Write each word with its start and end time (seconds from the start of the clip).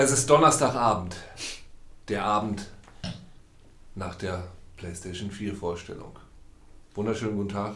Es 0.00 0.12
ist 0.12 0.30
Donnerstagabend. 0.30 1.16
Der 2.06 2.24
Abend 2.24 2.68
nach 3.96 4.14
der 4.14 4.44
PlayStation 4.76 5.28
4 5.28 5.56
Vorstellung. 5.56 6.16
Wunderschönen 6.94 7.36
guten 7.36 7.48
Tag 7.48 7.74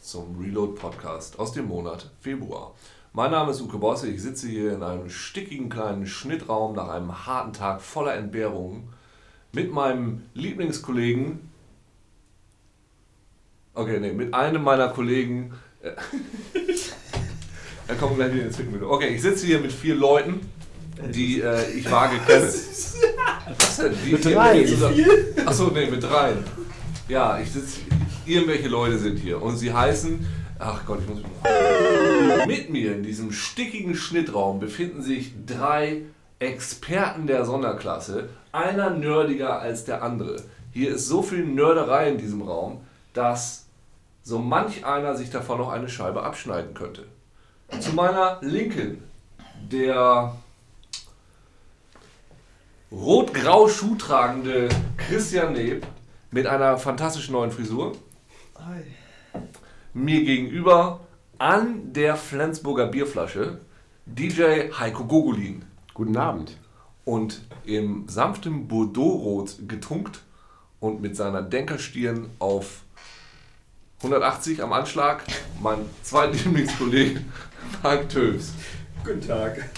zum 0.00 0.38
Reload 0.38 0.78
Podcast 0.78 1.36
aus 1.36 1.50
dem 1.50 1.66
Monat 1.66 2.12
Februar. 2.20 2.76
Mein 3.12 3.32
Name 3.32 3.50
ist 3.50 3.60
Uke 3.60 3.78
Bosse. 3.78 4.08
Ich 4.08 4.22
sitze 4.22 4.46
hier 4.46 4.72
in 4.72 4.84
einem 4.84 5.10
stickigen 5.10 5.68
kleinen 5.68 6.06
Schnittraum 6.06 6.76
nach 6.76 6.90
einem 6.90 7.26
harten 7.26 7.52
Tag 7.52 7.82
voller 7.82 8.14
Entbehrungen 8.14 8.90
mit 9.50 9.72
meinem 9.72 10.22
Lieblingskollegen. 10.34 11.50
Okay, 13.74 13.98
nee, 13.98 14.12
mit 14.12 14.32
einem 14.32 14.62
meiner 14.62 14.90
Kollegen. 14.90 15.54
äh, 15.80 15.90
kommen 17.98 18.16
wir 18.16 18.26
gleich 18.26 18.34
wieder 18.34 18.46
ins 18.46 18.54
Zwickmühle. 18.54 18.88
Okay, 18.88 19.08
ich 19.08 19.22
sitze 19.22 19.44
hier 19.44 19.58
mit 19.58 19.72
vier 19.72 19.96
Leuten, 19.96 20.53
die 21.12 21.40
äh, 21.40 21.70
ich 21.70 21.90
vage 21.90 22.18
kenne. 22.26 22.46
Was 23.58 23.76
denn? 23.76 23.94
Die, 24.04 24.12
Mit 24.12 24.24
drei. 24.24 24.66
Achso, 25.46 25.70
nee, 25.74 25.86
mit 25.86 26.02
dreien. 26.02 26.38
Ja, 27.08 27.38
ich 27.38 27.52
sitze. 27.52 27.80
Irgendwelche 28.24 28.68
Leute 28.68 28.98
sind 28.98 29.18
hier 29.18 29.42
und 29.42 29.56
sie 29.56 29.72
heißen. 29.72 30.26
Ach 30.58 30.84
Gott, 30.86 31.00
ich 31.02 31.08
muss. 31.08 31.20
Mit 32.46 32.70
mir 32.70 32.94
in 32.94 33.02
diesem 33.02 33.32
stickigen 33.32 33.94
Schnittraum 33.94 34.60
befinden 34.60 35.02
sich 35.02 35.32
drei 35.46 36.02
Experten 36.38 37.26
der 37.26 37.44
Sonderklasse. 37.44 38.30
Einer 38.52 38.90
nerdiger 38.90 39.60
als 39.60 39.84
der 39.84 40.02
andere. 40.02 40.36
Hier 40.72 40.94
ist 40.94 41.06
so 41.06 41.22
viel 41.22 41.44
Nörderei 41.44 42.08
in 42.08 42.18
diesem 42.18 42.42
Raum, 42.42 42.80
dass 43.12 43.66
so 44.22 44.38
manch 44.38 44.86
einer 44.86 45.16
sich 45.16 45.30
davon 45.30 45.58
noch 45.58 45.70
eine 45.70 45.88
Scheibe 45.88 46.22
abschneiden 46.22 46.72
könnte. 46.72 47.04
Zu 47.80 47.92
meiner 47.92 48.38
Linken 48.40 49.02
der 49.70 50.34
rot-grau 52.94 53.68
schuhtragende 53.68 54.68
Christian 54.96 55.52
Neb 55.52 55.86
mit 56.30 56.46
einer 56.46 56.78
fantastischen 56.78 57.32
neuen 57.32 57.50
Frisur. 57.50 57.92
Mir 59.92 60.24
gegenüber 60.24 61.00
an 61.38 61.92
der 61.92 62.16
Flensburger 62.16 62.86
Bierflasche 62.86 63.60
DJ 64.06 64.70
Heiko 64.78 65.04
Gogolin 65.04 65.64
Guten 65.92 66.16
Abend. 66.16 66.56
und 67.04 67.42
im 67.64 68.08
sanften 68.08 68.68
Bordeaux-Rot 68.68 69.68
getunkt 69.68 70.20
und 70.80 71.00
mit 71.00 71.16
seiner 71.16 71.42
Denkerstirn 71.42 72.30
auf 72.38 72.82
180 73.98 74.62
am 74.62 74.72
Anschlag 74.72 75.24
mein 75.60 75.78
zweitlieblingskollege 76.02 77.22
Frank 77.80 78.08
Töfs. 78.08 78.52
Guten 79.04 79.20
Tag. 79.20 79.70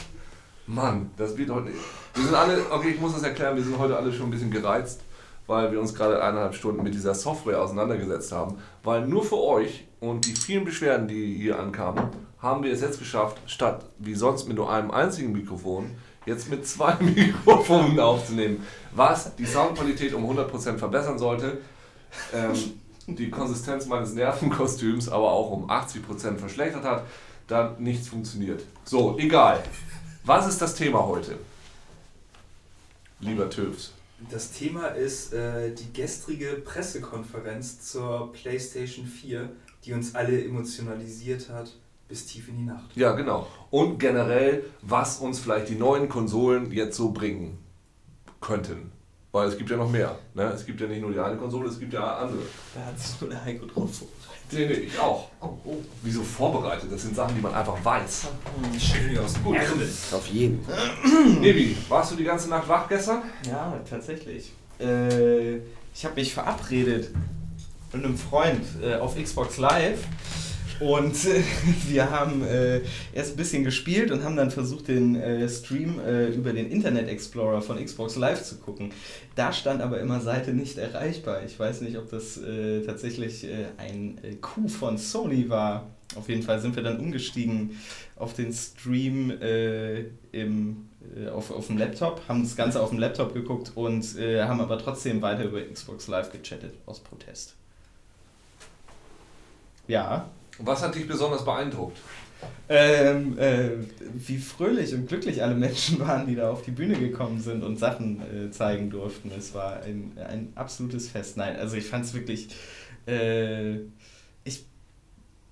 Mann, 0.66 1.10
das 1.16 1.36
wird 1.36 1.50
heute. 1.50 1.70
Wir 2.16 2.24
sind 2.24 2.34
alle, 2.34 2.72
okay, 2.72 2.88
ich 2.94 3.00
muss 3.00 3.12
das 3.12 3.22
erklären, 3.22 3.56
wir 3.56 3.62
sind 3.62 3.78
heute 3.78 3.94
alle 3.94 4.10
schon 4.10 4.28
ein 4.28 4.30
bisschen 4.30 4.50
gereizt, 4.50 5.02
weil 5.46 5.70
wir 5.70 5.78
uns 5.78 5.94
gerade 5.94 6.22
eineinhalb 6.22 6.54
Stunden 6.54 6.82
mit 6.82 6.94
dieser 6.94 7.14
Software 7.14 7.60
auseinandergesetzt 7.60 8.32
haben. 8.32 8.56
Weil 8.82 9.06
nur 9.06 9.22
für 9.22 9.36
euch 9.36 9.86
und 10.00 10.24
die 10.24 10.32
vielen 10.34 10.64
Beschwerden, 10.64 11.08
die 11.08 11.34
hier 11.34 11.58
ankamen, 11.58 12.08
haben 12.38 12.62
wir 12.62 12.72
es 12.72 12.80
jetzt 12.80 12.98
geschafft, 12.98 13.36
statt 13.46 13.84
wie 13.98 14.14
sonst 14.14 14.48
mit 14.48 14.56
nur 14.56 14.72
einem 14.72 14.90
einzigen 14.92 15.32
Mikrofon, 15.32 15.90
jetzt 16.24 16.48
mit 16.48 16.66
zwei 16.66 16.94
Mikrofonen 17.00 18.00
aufzunehmen. 18.00 18.66
Was 18.92 19.36
die 19.36 19.44
Soundqualität 19.44 20.14
um 20.14 20.24
100% 20.24 20.78
verbessern 20.78 21.18
sollte. 21.18 21.58
Ähm, 22.32 22.54
die 23.08 23.28
Konsistenz 23.30 23.86
meines 23.86 24.14
Nervenkostüms 24.14 25.10
aber 25.10 25.30
auch 25.30 25.50
um 25.50 25.70
80% 25.70 26.38
verschlechtert 26.38 26.82
hat, 26.82 27.04
dann 27.46 27.74
nichts 27.78 28.08
funktioniert. 28.08 28.62
So, 28.84 29.18
egal. 29.18 29.62
Was 30.24 30.48
ist 30.48 30.62
das 30.62 30.74
Thema 30.74 31.06
heute? 31.06 31.38
Lieber 33.20 33.48
Töfs. 33.48 33.92
Das 34.30 34.52
Thema 34.52 34.88
ist 34.88 35.32
äh, 35.32 35.74
die 35.74 35.92
gestrige 35.92 36.62
Pressekonferenz 36.64 37.80
zur 37.80 38.32
PlayStation 38.32 39.06
4, 39.06 39.50
die 39.84 39.92
uns 39.92 40.14
alle 40.14 40.42
emotionalisiert 40.42 41.50
hat 41.50 41.72
bis 42.08 42.26
tief 42.26 42.48
in 42.48 42.56
die 42.56 42.64
Nacht. 42.64 42.96
Ja, 42.96 43.12
genau. 43.12 43.46
Und 43.70 43.98
generell, 43.98 44.64
was 44.82 45.18
uns 45.18 45.38
vielleicht 45.38 45.68
die 45.68 45.74
neuen 45.74 46.08
Konsolen 46.08 46.70
jetzt 46.70 46.96
so 46.96 47.10
bringen 47.10 47.58
könnten. 48.40 48.92
Weil 49.32 49.48
es 49.48 49.58
gibt 49.58 49.68
ja 49.70 49.76
noch 49.76 49.90
mehr. 49.90 50.18
Ne? 50.34 50.44
Es 50.44 50.64
gibt 50.64 50.80
ja 50.80 50.86
nicht 50.86 51.02
nur 51.02 51.12
die 51.12 51.18
eine 51.18 51.36
Konsole, 51.36 51.68
es 51.68 51.78
gibt 51.78 51.92
ja 51.92 52.16
andere. 52.18 52.42
Da 52.74 52.86
hat 52.86 52.98
sich 52.98 53.20
nur 53.20 53.30
der 53.30 53.44
Heiko 53.44 53.66
drauf 53.66 54.02
Nee, 54.52 54.66
nee, 54.66 54.72
ich 54.74 54.98
auch. 54.98 55.28
Oh, 55.40 55.48
oh. 55.64 55.76
Wieso 56.02 56.22
vorbereitet? 56.22 56.90
Das 56.90 57.02
sind 57.02 57.16
Sachen, 57.16 57.34
die 57.34 57.40
man 57.40 57.52
einfach 57.52 57.76
weiß. 57.84 58.28
Schön 58.78 59.18
aus 59.18 59.34
dem 59.34 59.44
Gut. 59.44 59.56
Ärmel. 59.56 59.88
Auf 60.12 60.26
jeden. 60.28 60.64
Nebi, 61.40 61.76
warst 61.88 62.12
du 62.12 62.16
die 62.16 62.24
ganze 62.24 62.48
Nacht 62.48 62.68
wach 62.68 62.88
gestern? 62.88 63.22
Ja, 63.48 63.74
tatsächlich. 63.88 64.52
Äh, 64.78 65.56
ich 65.94 66.04
habe 66.04 66.14
mich 66.14 66.32
verabredet 66.32 67.10
mit 67.92 68.04
einem 68.04 68.16
Freund 68.16 68.62
äh, 68.82 68.94
auf 68.96 69.20
Xbox 69.20 69.56
Live 69.58 70.00
und 70.80 71.24
äh, 71.24 71.42
wir 71.88 72.10
haben 72.10 72.44
äh, 72.44 72.80
erst 73.12 73.34
ein 73.34 73.36
bisschen 73.36 73.64
gespielt 73.64 74.10
und 74.10 74.24
haben 74.24 74.36
dann 74.36 74.50
versucht, 74.50 74.88
den 74.88 75.16
äh, 75.16 75.48
Stream 75.48 75.98
äh, 76.00 76.28
über 76.28 76.52
den 76.52 76.70
Internet 76.70 77.08
Explorer 77.08 77.62
von 77.62 77.82
Xbox 77.82 78.16
Live 78.16 78.42
zu 78.42 78.56
gucken. 78.56 78.92
Da 79.34 79.52
stand 79.52 79.80
aber 79.80 80.00
immer 80.00 80.20
Seite 80.20 80.52
nicht 80.52 80.78
erreichbar. 80.78 81.44
Ich 81.44 81.58
weiß 81.58 81.80
nicht, 81.82 81.96
ob 81.96 82.10
das 82.10 82.36
äh, 82.38 82.82
tatsächlich 82.82 83.44
äh, 83.44 83.66
ein 83.78 84.18
Coup 84.40 84.70
von 84.70 84.98
Sony 84.98 85.48
war. 85.48 85.86
Auf 86.14 86.28
jeden 86.28 86.42
Fall 86.42 86.60
sind 86.60 86.76
wir 86.76 86.82
dann 86.82 87.00
umgestiegen 87.00 87.78
auf 88.14 88.32
den 88.32 88.52
Stream 88.52 89.32
im, 90.32 90.88
auf, 91.34 91.50
auf 91.50 91.66
dem 91.66 91.76
Laptop, 91.76 92.22
haben 92.28 92.44
das 92.44 92.54
Ganze 92.54 92.80
auf 92.80 92.90
dem 92.90 93.00
Laptop 93.00 93.34
geguckt 93.34 93.72
und 93.74 94.04
haben 94.16 94.60
aber 94.60 94.78
trotzdem 94.78 95.20
weiter 95.20 95.44
über 95.44 95.60
Xbox 95.60 96.06
Live 96.06 96.30
gechattet 96.30 96.74
aus 96.86 97.00
Protest. 97.00 97.56
Ja, 99.88 100.30
Was 100.58 100.82
hat 100.82 100.94
dich 100.94 101.06
besonders 101.06 101.44
beeindruckt? 101.44 101.98
ähm, 102.68 103.38
äh, 103.38 103.70
wie 104.14 104.38
fröhlich 104.38 104.92
und 104.94 105.08
glücklich 105.08 105.42
alle 105.42 105.54
Menschen 105.54 106.00
waren, 106.06 106.26
die 106.26 106.34
da 106.34 106.50
auf 106.50 106.62
die 106.62 106.70
Bühne 106.70 106.96
gekommen 106.96 107.40
sind 107.40 107.62
und 107.62 107.78
Sachen 107.78 108.20
äh, 108.20 108.50
zeigen 108.50 108.90
durften. 108.90 109.30
Es 109.36 109.54
war 109.54 109.82
ein, 109.82 110.12
ein 110.16 110.52
absolutes 110.54 111.08
Fest. 111.08 111.36
Nein, 111.36 111.56
also 111.56 111.76
ich 111.76 111.86
fand 111.86 112.04
es 112.04 112.14
wirklich, 112.14 112.48
äh, 113.06 113.76
ich 114.44 114.64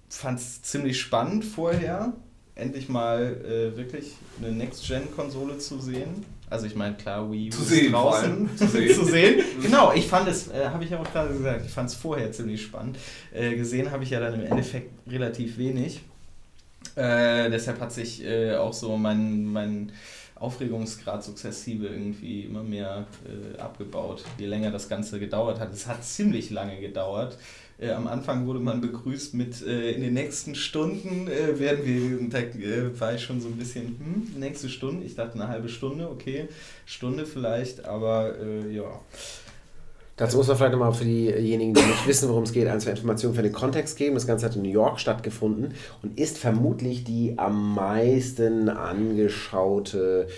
fand 0.08 0.40
es 0.40 0.62
ziemlich 0.62 1.00
spannend 1.00 1.44
vorher, 1.44 2.12
endlich 2.54 2.88
mal 2.88 3.22
äh, 3.44 3.76
wirklich 3.76 4.14
eine 4.40 4.52
Next-Gen-Konsole 4.52 5.58
zu 5.58 5.80
sehen. 5.80 6.24
Also 6.54 6.66
ich 6.66 6.76
meine, 6.76 6.94
klar, 6.94 7.30
Wii 7.30 7.48
U 7.48 7.50
Zu 7.50 7.62
sehen 7.64 7.92
draußen 7.92 8.48
zu 8.56 8.66
sehen. 8.68 8.94
zu 8.94 9.04
sehen. 9.04 9.44
Genau, 9.60 9.92
ich 9.92 10.06
fand 10.06 10.28
es, 10.28 10.48
äh, 10.48 10.68
habe 10.68 10.84
ich 10.84 10.90
ja 10.90 11.00
auch 11.00 11.12
gerade 11.12 11.34
gesagt, 11.34 11.66
ich 11.66 11.70
fand 11.72 11.90
es 11.90 11.96
vorher 11.96 12.30
ziemlich 12.30 12.62
spannend. 12.62 12.96
Äh, 13.32 13.56
gesehen 13.56 13.90
habe 13.90 14.04
ich 14.04 14.10
ja 14.10 14.20
dann 14.20 14.34
im 14.34 14.46
Endeffekt 14.46 14.90
relativ 15.10 15.58
wenig. 15.58 16.00
Äh, 16.94 17.50
deshalb 17.50 17.80
hat 17.80 17.92
sich 17.92 18.24
äh, 18.24 18.54
auch 18.54 18.72
so 18.72 18.96
mein, 18.96 19.44
mein 19.46 19.90
Aufregungsgrad 20.36 21.22
sukzessive 21.22 21.86
irgendwie 21.86 22.42
immer 22.42 22.62
mehr 22.62 23.06
äh, 23.24 23.58
abgebaut, 23.58 24.24
je 24.38 24.46
länger 24.46 24.70
das 24.70 24.88
Ganze 24.88 25.20
gedauert 25.20 25.60
hat. 25.60 25.72
Es 25.72 25.86
hat 25.86 26.04
ziemlich 26.04 26.50
lange 26.50 26.80
gedauert. 26.80 27.38
Äh, 27.78 27.90
am 27.90 28.06
Anfang 28.06 28.46
wurde 28.46 28.60
man 28.60 28.80
begrüßt 28.80 29.34
mit 29.34 29.62
äh, 29.62 29.92
in 29.92 30.02
den 30.02 30.14
nächsten 30.14 30.54
Stunden 30.54 31.28
äh, 31.28 31.58
werden 31.58 31.84
wir, 31.84 32.18
und 32.18 32.32
da 32.32 32.38
äh, 32.38 33.00
war 33.00 33.14
ich 33.14 33.22
schon 33.22 33.40
so 33.40 33.48
ein 33.48 33.56
bisschen, 33.56 33.96
hm, 33.98 34.40
nächste 34.40 34.68
Stunde, 34.68 35.04
ich 35.04 35.16
dachte 35.16 35.34
eine 35.34 35.48
halbe 35.48 35.68
Stunde, 35.68 36.08
okay, 36.08 36.48
Stunde 36.86 37.26
vielleicht, 37.26 37.84
aber 37.84 38.38
äh, 38.38 38.70
ja. 38.72 39.00
Dazu 40.16 40.36
muss 40.36 40.46
man 40.46 40.56
vielleicht 40.56 40.72
nochmal 40.72 40.92
für 40.92 41.04
diejenigen, 41.04 41.74
die 41.74 41.82
nicht 41.82 42.06
wissen, 42.06 42.28
worum 42.28 42.44
es 42.44 42.52
geht, 42.52 42.68
ein, 42.68 42.78
zwei 42.78 42.92
Informationen 42.92 43.34
für 43.34 43.42
den 43.42 43.52
Kontext 43.52 43.96
geben. 43.96 44.14
Das 44.14 44.26
Ganze 44.26 44.46
hat 44.46 44.54
in 44.54 44.62
New 44.62 44.68
York 44.68 45.00
stattgefunden 45.00 45.74
und 46.02 46.18
ist 46.20 46.38
vermutlich 46.38 47.02
die 47.02 47.34
am 47.36 47.74
meisten 47.74 48.68
angeschaute 48.68 50.28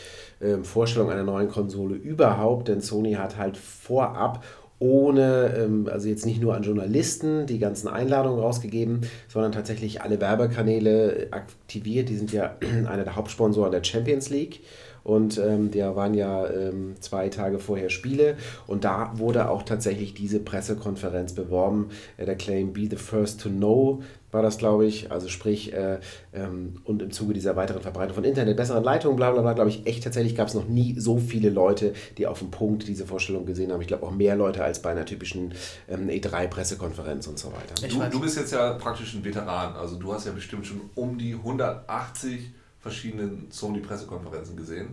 ähm, 0.40 0.64
Vorstellung 0.64 1.11
einer 1.11 1.25
neuen 1.25 1.49
Konsole 1.49 1.94
überhaupt, 1.94 2.69
denn 2.69 2.81
Sony 2.81 3.14
hat 3.14 3.37
halt 3.37 3.58
vorab 3.58 4.43
ohne, 4.78 5.55
ähm, 5.56 5.88
also 5.90 6.08
jetzt 6.08 6.26
nicht 6.26 6.40
nur 6.40 6.55
an 6.55 6.62
Journalisten 6.62 7.46
die 7.46 7.58
ganzen 7.58 7.88
Einladungen 7.88 8.40
rausgegeben, 8.40 9.02
sondern 9.28 9.52
tatsächlich 9.52 10.02
alle 10.02 10.20
Werbekanäle 10.20 11.28
aktiviert. 11.31 12.08
Die 12.08 12.17
sind 12.17 12.32
ja 12.32 12.56
einer 12.87 13.05
der 13.05 13.17
Hauptsponsoren 13.17 13.73
der 13.73 13.84
Champions 13.84 14.31
League. 14.31 14.61
Und 15.06 15.38
ähm, 15.38 15.70
der 15.70 15.94
waren 15.94 16.14
ja 16.14 16.50
ähm, 16.50 16.96
zwei 16.98 17.28
Tage 17.28 17.60
vorher 17.60 17.90
Spiele 17.90 18.36
und 18.66 18.82
da 18.82 19.12
wurde 19.14 19.48
auch 19.50 19.62
tatsächlich 19.62 20.14
diese 20.14 20.40
Pressekonferenz 20.40 21.32
beworben. 21.32 21.90
Äh, 22.16 22.24
der 22.26 22.34
Claim 22.34 22.72
Be 22.72 22.88
the 22.90 22.96
First 22.96 23.40
to 23.40 23.48
Know 23.48 24.02
war 24.32 24.42
das, 24.42 24.58
glaube 24.58 24.84
ich. 24.84 25.12
Also 25.12 25.28
sprich, 25.28 25.72
äh, 25.72 26.00
ähm, 26.34 26.80
und 26.82 27.02
im 27.02 27.12
Zuge 27.12 27.34
dieser 27.34 27.54
weiteren 27.54 27.82
Verbreitung 27.82 28.16
von 28.16 28.24
Internet, 28.24 28.56
besseren 28.56 28.82
Leitungen, 28.82 29.16
bla 29.16 29.30
bla 29.30 29.42
bla, 29.42 29.52
glaube 29.52 29.70
ich, 29.70 29.86
echt 29.86 30.02
tatsächlich 30.02 30.34
gab 30.34 30.48
es 30.48 30.54
noch 30.54 30.66
nie 30.66 30.98
so 30.98 31.18
viele 31.18 31.50
Leute, 31.50 31.94
die 32.18 32.26
auf 32.26 32.40
dem 32.40 32.50
Punkt 32.50 32.88
diese 32.88 33.06
Vorstellung 33.06 33.46
gesehen 33.46 33.70
haben. 33.70 33.82
Ich 33.82 33.86
glaube 33.86 34.04
auch 34.04 34.10
mehr 34.10 34.34
Leute 34.34 34.64
als 34.64 34.82
bei 34.82 34.90
einer 34.90 35.06
typischen 35.06 35.54
ähm, 35.88 36.08
E3-Pressekonferenz 36.08 37.28
und 37.28 37.38
so 37.38 37.52
weiter. 37.52 37.86
Du, 37.88 38.10
du 38.10 38.20
bist 38.20 38.36
jetzt 38.36 38.52
ja 38.52 38.72
praktisch 38.72 39.14
ein 39.14 39.24
Veteran. 39.24 39.76
Also 39.76 39.94
du 39.94 40.12
hast 40.12 40.26
ja 40.26 40.32
bestimmt 40.32 40.66
schon 40.66 40.80
um 40.96 41.16
die 41.16 41.34
180 41.34 42.50
verschiedenen 42.86 43.50
Sony-Pressekonferenzen 43.50 44.56
gesehen. 44.56 44.90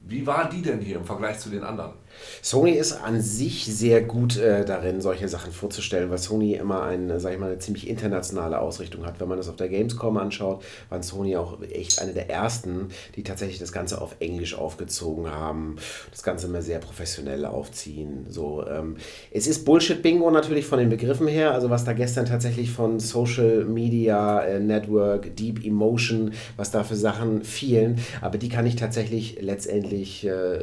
Wie 0.00 0.26
war 0.26 0.50
die 0.50 0.60
denn 0.60 0.80
hier 0.80 0.96
im 0.96 1.04
Vergleich 1.04 1.38
zu 1.38 1.50
den 1.50 1.62
anderen? 1.62 1.92
Sony 2.40 2.72
ist 2.72 2.92
an 2.92 3.20
sich 3.20 3.66
sehr 3.66 4.02
gut 4.02 4.36
äh, 4.36 4.64
darin, 4.64 5.00
solche 5.00 5.28
Sachen 5.28 5.52
vorzustellen, 5.52 6.10
weil 6.10 6.18
Sony 6.18 6.54
immer 6.54 6.82
eine, 6.82 7.20
sag 7.20 7.32
ich 7.32 7.38
mal, 7.38 7.46
eine 7.46 7.58
ziemlich 7.58 7.88
internationale 7.88 8.58
Ausrichtung 8.60 9.06
hat. 9.06 9.20
Wenn 9.20 9.28
man 9.28 9.38
das 9.38 9.48
auf 9.48 9.56
der 9.56 9.68
Gamescom 9.68 10.16
anschaut, 10.16 10.64
waren 10.88 11.02
Sony 11.02 11.36
auch 11.36 11.60
echt 11.62 12.00
eine 12.00 12.12
der 12.12 12.30
ersten, 12.30 12.88
die 13.16 13.22
tatsächlich 13.22 13.58
das 13.58 13.72
Ganze 13.72 14.00
auf 14.00 14.16
Englisch 14.20 14.56
aufgezogen 14.56 15.30
haben, 15.30 15.76
das 16.10 16.22
Ganze 16.22 16.46
immer 16.46 16.62
sehr 16.62 16.78
professionell 16.78 17.44
aufziehen. 17.44 18.26
So, 18.28 18.66
ähm, 18.66 18.96
es 19.30 19.46
ist 19.46 19.64
Bullshit-Bingo 19.64 20.30
natürlich 20.30 20.66
von 20.66 20.78
den 20.78 20.88
Begriffen 20.88 21.28
her, 21.28 21.52
also 21.52 21.70
was 21.70 21.84
da 21.84 21.92
gestern 21.92 22.26
tatsächlich 22.26 22.70
von 22.70 22.98
Social 22.98 23.64
Media 23.64 24.42
äh, 24.42 24.58
Network, 24.58 25.36
Deep 25.36 25.64
Emotion, 25.64 26.32
was 26.56 26.70
da 26.70 26.82
für 26.82 26.96
Sachen 26.96 27.44
fielen, 27.44 28.00
aber 28.20 28.38
die 28.38 28.48
kann 28.48 28.66
ich 28.66 28.76
tatsächlich 28.76 29.38
letztendlich 29.40 30.26
äh, 30.26 30.58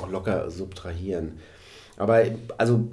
auch 0.00 0.08
locker 0.08 0.50
subtrahieren 0.50 0.69
subtrahieren. 0.70 1.38
Aber 1.96 2.24
also 2.56 2.90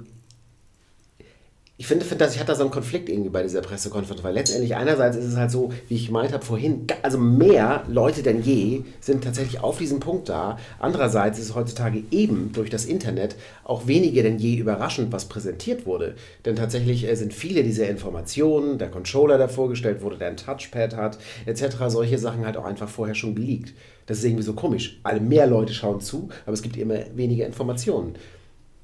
ich 1.80 1.86
finde, 1.86 2.04
find, 2.04 2.20
dass 2.20 2.34
ich 2.34 2.40
hatte 2.40 2.56
so 2.56 2.62
einen 2.62 2.72
Konflikt 2.72 3.08
irgendwie 3.08 3.28
bei 3.28 3.44
dieser 3.44 3.60
Pressekonferenz, 3.60 4.24
weil 4.24 4.34
letztendlich 4.34 4.74
einerseits 4.74 5.16
ist 5.16 5.26
es 5.26 5.36
halt 5.36 5.52
so, 5.52 5.72
wie 5.86 5.94
ich 5.94 6.06
gemeint 6.06 6.32
habe 6.32 6.44
vorhin, 6.44 6.88
also 7.02 7.18
mehr 7.18 7.84
Leute 7.86 8.24
denn 8.24 8.42
je 8.42 8.82
sind 9.00 9.22
tatsächlich 9.22 9.60
auf 9.62 9.78
diesem 9.78 10.00
Punkt 10.00 10.28
da. 10.28 10.58
Andererseits 10.80 11.38
ist 11.38 11.50
es 11.50 11.54
heutzutage 11.54 12.02
eben 12.10 12.50
durch 12.52 12.68
das 12.68 12.84
Internet 12.84 13.36
auch 13.62 13.86
weniger 13.86 14.24
denn 14.24 14.38
je 14.38 14.56
überraschend, 14.56 15.12
was 15.12 15.26
präsentiert 15.26 15.86
wurde. 15.86 16.16
Denn 16.44 16.56
tatsächlich 16.56 17.08
äh, 17.08 17.14
sind 17.14 17.32
viele 17.32 17.62
dieser 17.62 17.88
Informationen, 17.88 18.78
der 18.78 18.90
Controller, 18.90 19.38
der 19.38 19.48
vorgestellt 19.48 20.02
wurde, 20.02 20.18
der 20.18 20.30
ein 20.30 20.36
Touchpad 20.36 20.96
hat, 20.96 21.18
etc., 21.46 21.76
solche 21.86 22.18
Sachen 22.18 22.44
halt 22.44 22.56
auch 22.56 22.64
einfach 22.64 22.88
vorher 22.88 23.14
schon 23.14 23.36
geleakt. 23.36 23.72
Das 24.06 24.18
ist 24.18 24.24
irgendwie 24.24 24.42
so 24.42 24.54
komisch. 24.54 24.98
Alle 25.04 25.20
mehr 25.20 25.46
Leute 25.46 25.72
schauen 25.72 26.00
zu, 26.00 26.28
aber 26.44 26.54
es 26.54 26.62
gibt 26.62 26.76
immer 26.76 26.96
weniger 27.14 27.46
Informationen. 27.46 28.16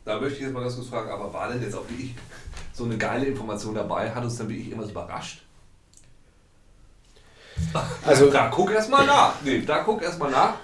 Da 0.04 0.20
möchte 0.20 0.36
ich 0.36 0.44
jetzt 0.44 0.52
mal 0.52 0.60
ganz 0.60 0.76
kurz 0.76 0.88
fragen, 0.88 1.10
aber 1.10 1.32
war 1.32 1.50
denn 1.50 1.60
jetzt 1.60 1.74
auch 1.74 1.84
wie 1.88 2.04
ich 2.04 2.14
so 2.74 2.84
eine 2.84 2.98
geile 2.98 3.24
Information 3.26 3.74
dabei? 3.74 4.10
Hat 4.10 4.22
uns 4.22 4.36
dann 4.36 4.48
wirklich 4.48 4.68
irgendwas 4.68 4.90
überrascht? 4.90 5.42
Also, 8.04 8.30
da 8.30 8.48
guck 8.48 8.72
erstmal 8.72 9.06
nach. 9.06 9.34
Nee, 9.42 9.62
da 9.64 9.78
guck 9.78 10.02
erstmal 10.02 10.30
nach. 10.30 10.54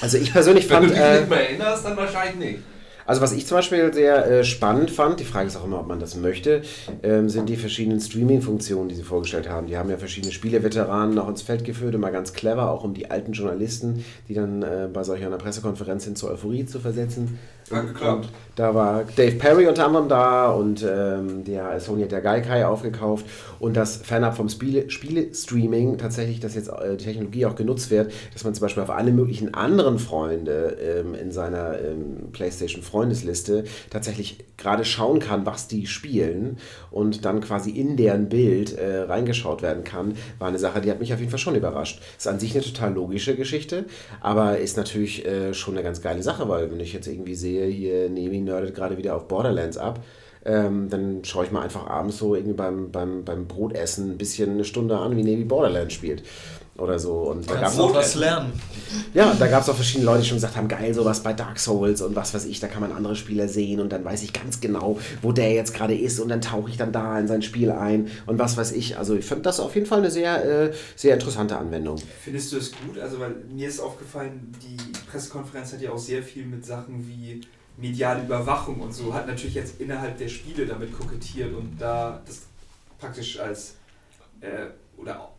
Also 0.00 0.18
ich 0.18 0.32
persönlich 0.32 0.66
fand. 0.66 0.82
Wenn 0.82 0.88
du 0.90 0.94
dich 0.94 1.02
äh, 1.02 1.18
nicht 1.20 1.30
mehr 1.30 1.48
erinnerst, 1.48 1.84
dann 1.84 1.96
wahrscheinlich 1.96 2.36
nicht. 2.36 2.58
Also 3.06 3.20
was 3.20 3.32
ich 3.32 3.46
zum 3.46 3.58
Beispiel 3.58 3.92
sehr 3.92 4.26
äh, 4.26 4.44
spannend 4.44 4.90
fand, 4.90 5.20
die 5.20 5.24
Frage 5.24 5.46
ist 5.46 5.56
auch 5.56 5.64
immer, 5.64 5.80
ob 5.80 5.86
man 5.86 6.00
das 6.00 6.16
möchte, 6.16 6.62
ähm, 7.02 7.28
sind 7.28 7.50
die 7.50 7.56
verschiedenen 7.56 8.00
Streaming-Funktionen, 8.00 8.88
die 8.88 8.94
sie 8.94 9.02
vorgestellt 9.02 9.48
haben. 9.48 9.66
Die 9.66 9.76
haben 9.76 9.90
ja 9.90 9.98
verschiedene 9.98 10.32
Spieleveteranen 10.32 11.14
noch 11.14 11.28
ins 11.28 11.42
Feld 11.42 11.64
geführt, 11.64 11.94
immer 11.94 12.10
ganz 12.10 12.32
clever, 12.32 12.70
auch 12.70 12.82
um 12.82 12.94
die 12.94 13.10
alten 13.10 13.32
Journalisten, 13.32 14.04
die 14.28 14.34
dann 14.34 14.62
äh, 14.62 14.88
bei 14.90 15.04
solch 15.04 15.22
einer 15.22 15.36
Pressekonferenz 15.36 16.04
sind, 16.04 16.16
zur 16.16 16.30
Euphorie 16.30 16.64
zu 16.64 16.80
versetzen. 16.80 17.38
Hat 17.70 17.86
geklappt. 17.86 18.28
Da 18.56 18.72
war 18.72 19.04
Dave 19.16 19.34
Perry 19.34 19.66
unter 19.66 19.86
anderem 19.86 20.08
da 20.08 20.52
und 20.52 20.86
ähm, 20.88 21.42
der 21.42 21.80
Sony 21.80 22.02
hat 22.02 22.12
der 22.12 22.20
Gaikai 22.20 22.64
aufgekauft 22.64 23.26
und 23.58 23.76
das 23.76 23.96
fernab 23.96 24.36
vom 24.36 24.48
Spiele, 24.48 24.88
Spiele-Streaming 24.88 25.98
tatsächlich, 25.98 26.38
dass 26.38 26.54
jetzt 26.54 26.68
äh, 26.68 26.96
die 26.96 27.04
Technologie 27.04 27.46
auch 27.46 27.56
genutzt 27.56 27.90
wird, 27.90 28.12
dass 28.32 28.44
man 28.44 28.54
zum 28.54 28.62
Beispiel 28.62 28.82
auf 28.84 28.90
alle 28.90 29.10
möglichen 29.10 29.54
anderen 29.54 29.98
Freunde 29.98 30.76
ähm, 30.80 31.14
in 31.14 31.32
seiner 31.32 31.80
ähm, 31.80 32.30
PlayStation 32.32 32.82
Freundesliste 32.82 33.64
tatsächlich 33.90 34.44
gerade 34.56 34.84
schauen 34.84 35.18
kann, 35.18 35.46
was 35.46 35.66
die 35.66 35.88
spielen 35.88 36.58
und 36.92 37.24
dann 37.24 37.40
quasi 37.40 37.70
in 37.70 37.96
deren 37.96 38.28
Bild 38.28 38.78
äh, 38.78 39.00
reingeschaut 39.00 39.62
werden 39.62 39.82
kann, 39.82 40.14
war 40.38 40.46
eine 40.46 40.60
Sache, 40.60 40.80
die 40.80 40.92
hat 40.92 41.00
mich 41.00 41.12
auf 41.12 41.18
jeden 41.18 41.30
Fall 41.30 41.40
schon 41.40 41.56
überrascht. 41.56 42.00
Ist 42.16 42.28
an 42.28 42.38
sich 42.38 42.54
eine 42.54 42.62
total 42.62 42.94
logische 42.94 43.34
Geschichte, 43.34 43.86
aber 44.20 44.58
ist 44.58 44.76
natürlich 44.76 45.26
äh, 45.26 45.54
schon 45.54 45.74
eine 45.74 45.82
ganz 45.82 46.00
geile 46.02 46.22
Sache, 46.22 46.48
weil 46.48 46.70
wenn 46.70 46.78
ich 46.78 46.92
jetzt 46.92 47.08
irgendwie 47.08 47.34
sehe, 47.34 47.53
sehe, 47.54 47.66
hier 47.66 48.10
Nemi 48.10 48.40
nerdet 48.40 48.74
gerade 48.74 48.96
wieder 48.96 49.16
auf 49.16 49.28
Borderlands 49.28 49.78
ab, 49.78 50.00
ähm, 50.44 50.88
dann 50.90 51.24
schaue 51.24 51.46
ich 51.46 51.52
mal 51.52 51.62
einfach 51.62 51.86
abends 51.86 52.18
so 52.18 52.34
irgendwie 52.34 52.54
beim, 52.54 52.90
beim, 52.90 53.24
beim 53.24 53.46
Brotessen 53.46 54.12
ein 54.12 54.18
bisschen 54.18 54.50
eine 54.50 54.64
Stunde 54.64 54.98
an, 54.98 55.16
wie 55.16 55.22
Navy 55.22 55.44
Borderlands 55.44 55.94
spielt. 55.94 56.22
Oder 56.76 56.98
so. 56.98 57.30
Und 57.30 57.48
da 57.48 57.54
Kannst 57.54 57.78
du 57.78 57.94
was 57.94 58.16
lernen. 58.16 58.52
Ja, 59.12 59.32
da 59.32 59.46
gab 59.46 59.62
es 59.62 59.68
auch 59.68 59.76
verschiedene 59.76 60.06
Leute, 60.06 60.22
die 60.22 60.28
schon 60.28 60.38
gesagt 60.38 60.56
haben, 60.56 60.66
geil, 60.66 60.92
sowas 60.92 61.20
bei 61.20 61.32
Dark 61.32 61.58
Souls 61.58 62.02
und 62.02 62.16
was 62.16 62.34
weiß 62.34 62.46
ich, 62.46 62.58
da 62.58 62.66
kann 62.66 62.80
man 62.80 62.92
andere 62.92 63.14
Spieler 63.14 63.46
sehen 63.48 63.80
und 63.80 63.92
dann 63.92 64.04
weiß 64.04 64.22
ich 64.22 64.32
ganz 64.32 64.60
genau, 64.60 64.98
wo 65.22 65.30
der 65.30 65.52
jetzt 65.52 65.72
gerade 65.72 65.96
ist 65.96 66.18
und 66.18 66.28
dann 66.28 66.40
tauche 66.40 66.70
ich 66.70 66.76
dann 66.76 66.90
da 66.90 67.18
in 67.18 67.28
sein 67.28 67.42
Spiel 67.42 67.70
ein 67.70 68.10
und 68.26 68.38
was 68.38 68.56
weiß 68.56 68.72
ich. 68.72 68.98
Also 68.98 69.14
ich 69.14 69.24
finde 69.24 69.42
das 69.42 69.60
auf 69.60 69.74
jeden 69.74 69.86
Fall 69.86 69.98
eine 69.98 70.10
sehr, 70.10 70.44
äh, 70.44 70.72
sehr 70.96 71.14
interessante 71.14 71.56
Anwendung. 71.56 71.98
Findest 72.22 72.52
du 72.52 72.56
es 72.56 72.72
gut? 72.72 72.98
Also 72.98 73.20
weil 73.20 73.34
mir 73.52 73.68
ist 73.68 73.80
aufgefallen, 73.80 74.52
die 74.62 74.76
Pressekonferenz 75.10 75.72
hat 75.72 75.80
ja 75.80 75.92
auch 75.92 75.98
sehr 75.98 76.22
viel 76.22 76.44
mit 76.44 76.66
Sachen 76.66 77.06
wie 77.06 77.40
mediale 77.76 78.22
Überwachung 78.22 78.80
und 78.80 78.92
so, 78.92 79.14
hat 79.14 79.26
natürlich 79.26 79.54
jetzt 79.54 79.80
innerhalb 79.80 80.18
der 80.18 80.28
Spiele 80.28 80.66
damit 80.66 80.96
kokettiert 80.96 81.54
und 81.54 81.76
da 81.78 82.20
das 82.26 82.42
praktisch 82.98 83.38
als 83.38 83.74
äh, 84.40 84.66
oder 84.96 85.33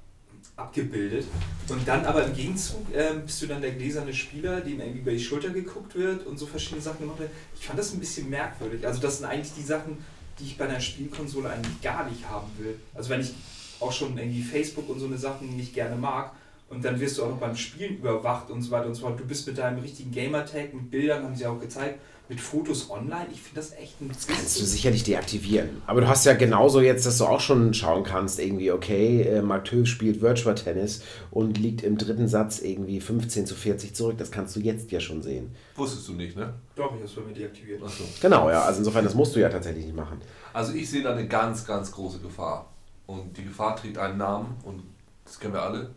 abgebildet. 0.55 1.25
Und 1.67 1.87
dann 1.87 2.05
aber 2.05 2.25
im 2.25 2.33
Gegenzug 2.33 2.93
äh, 2.93 3.13
bist 3.25 3.41
du 3.41 3.47
dann 3.47 3.61
der 3.61 3.71
gläserne 3.71 4.13
Spieler, 4.13 4.61
dem 4.61 4.79
irgendwie 4.79 4.99
über 4.99 5.11
die 5.11 5.19
Schulter 5.19 5.49
geguckt 5.49 5.95
wird 5.95 6.25
und 6.25 6.37
so 6.37 6.45
verschiedene 6.45 6.81
Sachen 6.81 6.99
gemacht 6.99 7.19
wird. 7.19 7.31
Ich 7.59 7.67
fand 7.67 7.77
das 7.77 7.93
ein 7.93 7.99
bisschen 7.99 8.29
merkwürdig. 8.29 8.85
Also 8.85 9.01
das 9.01 9.17
sind 9.17 9.27
eigentlich 9.27 9.53
die 9.53 9.63
Sachen, 9.63 9.97
die 10.39 10.45
ich 10.45 10.57
bei 10.57 10.67
einer 10.67 10.79
Spielkonsole 10.79 11.49
eigentlich 11.49 11.81
gar 11.81 12.09
nicht 12.09 12.27
haben 12.29 12.47
will. 12.57 12.79
Also 12.93 13.09
wenn 13.09 13.21
ich 13.21 13.33
auch 13.79 13.91
schon 13.91 14.17
irgendwie 14.17 14.41
Facebook 14.41 14.87
und 14.89 14.99
so 14.99 15.05
eine 15.05 15.17
Sachen 15.17 15.55
nicht 15.55 15.73
gerne 15.73 15.95
mag, 15.95 16.31
und 16.67 16.83
dann 16.83 16.99
wirst 16.99 17.17
du 17.17 17.23
auch 17.23 17.29
noch 17.29 17.37
beim 17.37 17.55
Spielen 17.55 17.97
überwacht 17.97 18.49
und 18.49 18.61
so 18.61 18.71
weiter 18.71 18.87
und 18.87 18.95
so 18.95 19.01
fort. 19.01 19.19
Du 19.19 19.25
bist 19.25 19.45
mit 19.45 19.57
deinem 19.57 19.79
richtigen 19.79 20.11
Gamertag, 20.11 20.73
mit 20.73 20.89
Bildern, 20.89 21.23
haben 21.23 21.35
sie 21.35 21.45
auch 21.45 21.59
gezeigt, 21.59 21.99
mit 22.27 22.41
Fotos 22.41 22.89
online. 22.89 23.27
Ich 23.31 23.41
finde 23.41 23.61
das 23.61 23.73
echt 23.73 24.01
ein. 24.01 24.09
Das 24.09 24.27
kannst 24.27 24.59
du 24.59 24.65
sicherlich 24.65 25.03
deaktivieren. 25.03 25.81
Aber 25.85 26.01
du 26.01 26.07
hast 26.07 26.25
ja 26.25 26.33
genauso 26.33 26.81
jetzt, 26.81 27.05
dass 27.05 27.17
du 27.19 27.25
auch 27.25 27.39
schon 27.39 27.73
schauen 27.73 28.03
kannst, 28.03 28.39
irgendwie, 28.39 28.71
okay, 28.71 29.21
äh, 29.21 29.41
Mark 29.41 29.65
Töf 29.65 29.87
spielt 29.87 30.21
Virtual 30.21 30.55
Tennis 30.55 31.03
und 31.31 31.57
liegt 31.57 31.83
im 31.83 31.97
dritten 31.97 32.27
Satz 32.27 32.59
irgendwie 32.59 32.99
15 32.99 33.45
zu 33.45 33.55
40 33.55 33.93
zurück. 33.95 34.17
Das 34.17 34.31
kannst 34.31 34.55
du 34.55 34.59
jetzt 34.59 34.91
ja 34.91 34.99
schon 34.99 35.21
sehen. 35.21 35.51
Wusstest 35.75 36.07
du 36.07 36.13
nicht, 36.13 36.35
ne? 36.35 36.53
Doch, 36.75 36.87
ich 36.87 36.91
habe 36.93 37.05
es 37.05 37.13
bei 37.13 37.21
mir 37.21 37.33
deaktiviert. 37.33 37.83
Achso. 37.83 38.03
Genau, 38.21 38.49
ja. 38.49 38.63
Also 38.63 38.79
insofern, 38.79 39.03
das 39.03 39.13
musst 39.13 39.35
du 39.35 39.39
ja 39.39 39.49
tatsächlich 39.49 39.85
nicht 39.85 39.95
machen. 39.95 40.19
Also 40.53 40.73
ich 40.73 40.89
sehe 40.89 41.03
da 41.03 41.13
eine 41.13 41.27
ganz, 41.27 41.65
ganz 41.65 41.91
große 41.91 42.19
Gefahr. 42.19 42.71
Und 43.07 43.37
die 43.37 43.43
Gefahr 43.43 43.75
trägt 43.75 43.99
einen 43.99 44.17
Namen 44.17 44.55
und 44.63 44.81
das 45.25 45.39
kennen 45.39 45.53
wir 45.53 45.61
alle. 45.61 45.93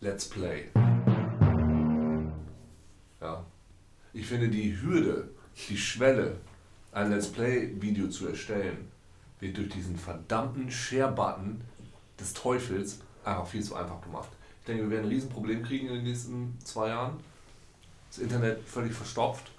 Let's 0.00 0.28
Play. 0.28 0.64
Ja. 3.20 3.44
Ich 4.12 4.26
finde 4.26 4.48
die 4.48 4.76
Hürde, 4.80 5.30
die 5.68 5.76
Schwelle, 5.76 6.36
ein 6.92 7.10
Let's 7.10 7.28
Play-Video 7.28 8.08
zu 8.08 8.28
erstellen, 8.28 8.88
wird 9.40 9.56
durch 9.56 9.68
diesen 9.68 9.96
verdammten 9.96 10.70
Share-Button 10.70 11.60
des 12.18 12.32
Teufels 12.32 12.98
einfach 13.24 13.46
viel 13.46 13.62
zu 13.62 13.74
einfach 13.74 14.00
gemacht. 14.02 14.28
Ich 14.60 14.66
denke, 14.66 14.84
wir 14.84 14.90
werden 14.90 15.04
ein 15.06 15.10
Riesenproblem 15.10 15.62
kriegen 15.62 15.88
in 15.88 15.94
den 15.94 16.04
nächsten 16.04 16.56
zwei 16.64 16.88
Jahren. 16.88 17.14
Das 18.10 18.18
Internet 18.18 18.60
völlig 18.66 18.92
verstopft. 18.92 19.50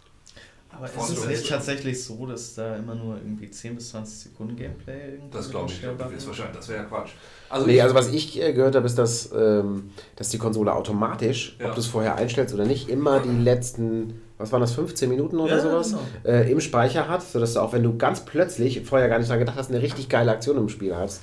Aber 0.70 0.86
ist 0.86 0.98
es 1.10 1.26
nicht 1.26 1.48
tatsächlich 1.48 2.04
so, 2.04 2.26
dass 2.26 2.56
da 2.56 2.76
immer 2.76 2.94
nur 2.94 3.16
irgendwie 3.16 3.50
10 3.50 3.76
bis 3.76 3.90
20 3.92 4.18
Sekunden 4.32 4.56
Gameplay 4.58 5.12
irgendwie 5.14 5.32
Das 5.32 5.50
glaube 5.50 5.72
ich, 5.72 5.82
ist 5.82 6.28
wahrscheinlich, 6.28 6.58
das 6.58 6.68
wäre 6.68 6.84
ja 6.84 6.86
Quatsch. 6.90 7.12
Also, 7.50 7.66
nee, 7.68 7.80
also 7.82 7.96
was 7.96 8.10
ich 8.10 8.42
äh, 8.42 8.52
gehört 8.52 8.76
habe, 8.76 8.86
ist, 8.86 8.98
dass, 8.98 9.32
ähm, 9.32 9.92
dass 10.18 10.30
die 10.30 10.38
Konsole 10.38 10.74
automatisch, 10.74 11.56
Ja. 11.60 11.70
ob 11.70 11.76
du 11.76 11.80
es 11.80 11.88
vorher 11.88 12.16
einstellst 12.16 12.54
oder 12.54 12.66
nicht, 12.66 12.90
immer 12.90 13.22
die 13.22 13.30
letzten, 13.30 14.22
was 14.38 14.52
waren 14.52 14.62
das, 14.62 14.74
15 14.74 15.10
Minuten 15.10 15.40
oder 15.40 15.56
Ja, 15.58 15.62
sowas, 15.62 15.90
genau. 15.90 16.02
äh, 16.36 16.52
im 16.52 16.60
Speicher 16.62 17.08
hat, 17.08 17.24
sodass 17.24 17.54
du 17.54 17.60
auch, 17.60 17.74
wenn 17.74 17.84
du 17.84 17.98
ganz 17.98 18.22
plötzlich, 18.22 18.86
vorher 18.86 19.10
gar 19.10 19.18
nicht 19.20 19.30
dran 19.30 19.40
gedacht 19.40 19.58
hast, 19.58 19.70
eine 19.72 19.82
richtig 19.82 20.10
geile 20.10 20.32
Aktion 20.32 20.58
im 20.58 20.70
Spiel 20.70 20.96
hast, 20.96 21.22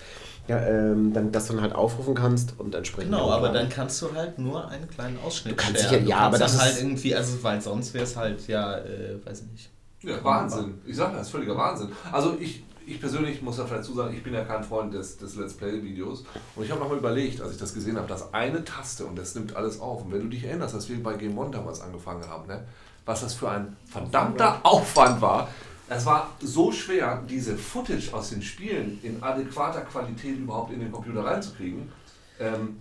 ja, 0.49 0.59
ähm, 0.67 1.13
dann, 1.15 1.33
dass 1.33 1.47
du 1.47 1.55
dann 1.55 1.63
halt 1.63 1.75
aufrufen 1.75 2.15
kannst 2.15 2.55
und 2.59 2.75
entsprechend. 2.75 3.13
Genau, 3.13 3.31
aber 3.31 3.49
dann 3.51 3.69
kannst 3.71 4.03
du 4.03 4.13
halt 4.15 4.39
nur 4.39 4.69
einen 4.69 4.89
kleinen 4.91 5.19
Ausschnitt 5.25 5.53
Du 5.53 5.57
kannst 5.57 5.81
sicher- 5.83 6.01
ja, 6.01 6.17
kannst 6.17 6.27
aber 6.27 6.39
das 6.39 6.61
halt 6.61 6.73
ist- 6.75 6.83
irgendwie, 6.83 7.15
also 7.15 7.43
weil 7.43 7.61
sonst 7.63 7.95
wäre 7.95 8.05
es 8.05 8.15
halt 8.17 8.47
ja, 8.49 8.77
äh, 8.79 9.17
weiß 9.25 9.41
ich 9.43 9.51
nicht. 9.53 9.71
Ja, 10.03 10.23
Wahnsinn. 10.23 10.75
Ich 10.85 10.97
sage 10.97 11.13
das 11.17 11.29
ist 11.29 11.31
völliger 11.33 11.57
Wahnsinn. 11.57 11.89
Also 12.13 12.37
ich, 12.39 12.63
ich 12.87 13.01
persönlich 13.01 13.41
muss 13.41 13.57
da 13.57 13.65
vielleicht 13.65 13.85
zu 13.85 13.95
sagen, 13.95 14.15
ich 14.15 14.23
bin 14.23 14.35
ja 14.35 14.45
kein 14.45 14.63
Freund 14.63 14.93
des, 14.93 15.17
des 15.17 15.37
Let's 15.37 15.55
Play-Videos. 15.55 16.25
Und 16.57 16.63
ich 16.65 16.71
habe 16.71 16.79
nochmal 16.79 16.99
überlegt, 16.99 17.41
als 17.41 17.53
ich 17.53 17.59
das 17.59 17.73
gesehen 17.73 17.97
habe, 17.97 18.07
dass 18.07 18.35
eine 18.35 18.63
Taste 18.65 19.07
und 19.07 19.17
das 19.19 19.35
nimmt 19.35 19.57
alles 19.57 19.81
auf. 19.81 20.05
Und 20.05 20.13
wenn 20.13 20.21
du 20.21 20.29
dich 20.29 20.45
erinnerst, 20.45 20.75
dass 20.75 20.91
wir 20.91 21.03
bei 21.03 21.15
Game 21.15 21.39
One 21.39 21.53
damals 21.53 21.81
angefangen 21.81 22.29
haben, 22.29 22.47
ne, 22.49 22.65
was 23.05 23.21
das 23.21 23.35
für 23.35 23.51
ein 23.51 23.77
verdammter 23.87 24.61
Aufwand 24.65 25.21
war. 25.21 25.49
Es 25.89 26.07
war 26.07 26.31
so 26.41 26.73
schwer, 26.73 27.23
diese 27.29 27.57
Footage 27.57 28.13
aus 28.13 28.31
den 28.31 28.43
Spielen 28.43 28.99
in 29.03 29.23
adäquater 29.23 29.83
Qualität 29.83 30.39
überhaupt 30.39 30.73
in 30.73 30.81
den 30.81 30.91
Computer 30.91 31.25
reinzukriegen. 31.25 31.93
Ähm, 32.41 32.79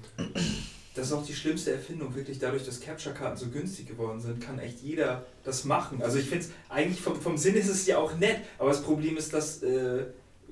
Das 0.96 1.08
ist 1.08 1.14
auch 1.14 1.26
die 1.26 1.34
schlimmste 1.34 1.72
Erfindung, 1.72 2.14
wirklich 2.14 2.38
dadurch, 2.38 2.66
dass 2.66 2.80
Capture-Karten 2.80 3.36
so 3.36 3.48
günstig 3.48 3.88
geworden 3.88 4.22
sind, 4.22 4.40
kann 4.40 4.60
echt 4.60 4.82
jeder 4.82 5.26
das 5.44 5.64
machen. 5.66 6.04
Also 6.04 6.20
ich 6.20 6.30
finde 6.30 6.46
es, 6.46 6.52
eigentlich 6.70 7.02
vom, 7.02 7.20
vom 7.20 7.36
Sinn 7.36 7.56
ist 7.56 7.68
es 7.68 7.88
ja 7.88 7.98
auch 7.98 8.16
nett, 8.18 8.42
aber 8.60 8.70
das 8.70 8.84
Problem 8.84 9.18
ist, 9.18 9.34
dass, 9.34 9.64
äh, 9.64 10.06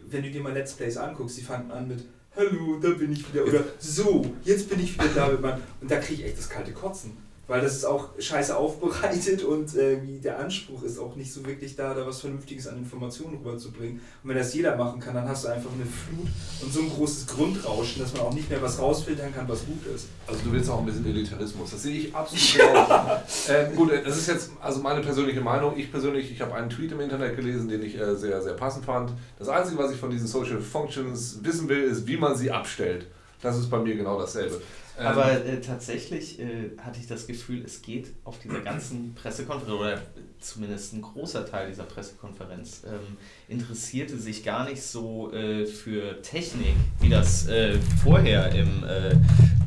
wenn 0.09 0.23
du 0.23 0.31
dir 0.31 0.41
mal 0.41 0.51
Let's 0.51 0.73
Plays 0.73 0.97
anguckst, 0.97 1.37
die 1.37 1.43
fangen 1.43 1.69
an 1.71 1.87
mit 1.87 2.05
Hallo, 2.35 2.79
da 2.81 2.89
bin 2.89 3.11
ich 3.11 3.31
wieder, 3.31 3.45
oder 3.45 3.63
so, 3.77 4.25
jetzt 4.43 4.67
bin 4.67 4.79
ich 4.79 4.95
wieder 4.95 5.09
da 5.13 5.27
mit 5.27 5.41
meinem, 5.41 5.61
und 5.79 5.91
da 5.91 5.97
kriege 5.97 6.23
ich 6.23 6.29
echt 6.29 6.39
das 6.39 6.49
kalte 6.49 6.71
Kotzen. 6.71 7.15
Weil 7.47 7.61
das 7.61 7.75
ist 7.75 7.85
auch 7.85 8.09
scheiße 8.17 8.55
aufbereitet 8.55 9.43
und 9.43 9.75
äh, 9.75 9.97
der 10.23 10.39
Anspruch 10.39 10.83
ist 10.83 10.97
auch 10.99 11.15
nicht 11.15 11.33
so 11.33 11.45
wirklich 11.45 11.75
da, 11.75 11.93
da 11.93 12.05
was 12.05 12.21
Vernünftiges 12.21 12.67
an 12.67 12.77
Informationen 12.77 13.37
rüberzubringen. 13.37 13.99
Und 14.23 14.29
wenn 14.29 14.37
das 14.37 14.53
jeder 14.53 14.75
machen 14.77 14.99
kann, 14.99 15.15
dann 15.15 15.27
hast 15.27 15.43
du 15.43 15.49
einfach 15.49 15.71
eine 15.73 15.85
Flut 15.85 16.27
und 16.61 16.73
so 16.73 16.79
ein 16.81 16.89
großes 16.89 17.27
Grundrauschen, 17.27 18.01
dass 18.01 18.13
man 18.13 18.21
auch 18.21 18.33
nicht 18.33 18.49
mehr 18.49 18.61
was 18.61 18.79
rausfiltern 18.79 19.33
kann, 19.33 19.49
was 19.49 19.65
gut 19.65 19.85
ist. 19.93 20.07
Also 20.27 20.39
du 20.45 20.51
willst 20.53 20.69
auch 20.69 20.79
ein 20.79 20.85
bisschen 20.85 21.05
Elitarismus. 21.05 21.71
Das 21.71 21.83
sehe 21.83 21.97
ich 21.97 22.15
absolut 22.15 22.53
genau. 22.53 23.21
ähm, 23.49 23.75
gut, 23.75 23.91
das 24.05 24.17
ist 24.17 24.27
jetzt 24.27 24.51
also 24.61 24.81
meine 24.81 25.01
persönliche 25.01 25.41
Meinung. 25.41 25.77
Ich 25.77 25.91
persönlich, 25.91 26.31
ich 26.31 26.41
habe 26.41 26.53
einen 26.53 26.69
Tweet 26.69 26.91
im 26.93 27.01
Internet 27.01 27.35
gelesen, 27.35 27.67
den 27.67 27.83
ich 27.83 27.99
äh, 27.99 28.15
sehr, 28.15 28.41
sehr 28.41 28.53
passend 28.53 28.85
fand. 28.85 29.11
Das 29.37 29.49
Einzige, 29.49 29.77
was 29.77 29.91
ich 29.91 29.97
von 29.97 30.09
diesen 30.09 30.27
Social 30.27 30.61
Functions 30.61 31.39
wissen 31.41 31.67
will, 31.67 31.83
ist, 31.83 32.07
wie 32.07 32.17
man 32.17 32.35
sie 32.35 32.51
abstellt. 32.51 33.07
Das 33.41 33.57
ist 33.57 33.69
bei 33.69 33.79
mir 33.79 33.95
genau 33.95 34.19
dasselbe. 34.19 34.61
Ähm, 34.99 35.07
Aber 35.07 35.31
äh, 35.31 35.59
tatsächlich 35.61 36.39
äh, 36.39 36.71
hatte 36.77 36.99
ich 36.99 37.07
das 37.07 37.25
Gefühl, 37.25 37.63
es 37.65 37.81
geht 37.81 38.11
auf 38.23 38.39
dieser 38.39 38.59
ganzen 38.63 39.15
Pressekonferenz, 39.15 39.79
oder 39.79 40.01
zumindest 40.39 40.93
ein 40.93 41.01
großer 41.01 41.45
Teil 41.45 41.69
dieser 41.69 41.83
Pressekonferenz, 41.83 42.81
ähm, 42.85 43.17
interessierte 43.47 44.17
sich 44.17 44.43
gar 44.43 44.69
nicht 44.69 44.81
so 44.81 45.31
äh, 45.33 45.65
für 45.65 46.21
Technik, 46.21 46.75
wie 46.99 47.09
das 47.09 47.47
äh, 47.47 47.79
vorher 48.03 48.51
im, 48.53 48.83
äh, 48.83 49.15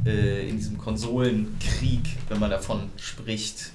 äh, 0.08 0.48
in 0.48 0.56
diesem 0.56 0.78
Konsolenkrieg, 0.78 2.02
wenn 2.28 2.38
man 2.38 2.50
davon 2.50 2.90
spricht, 2.96 3.72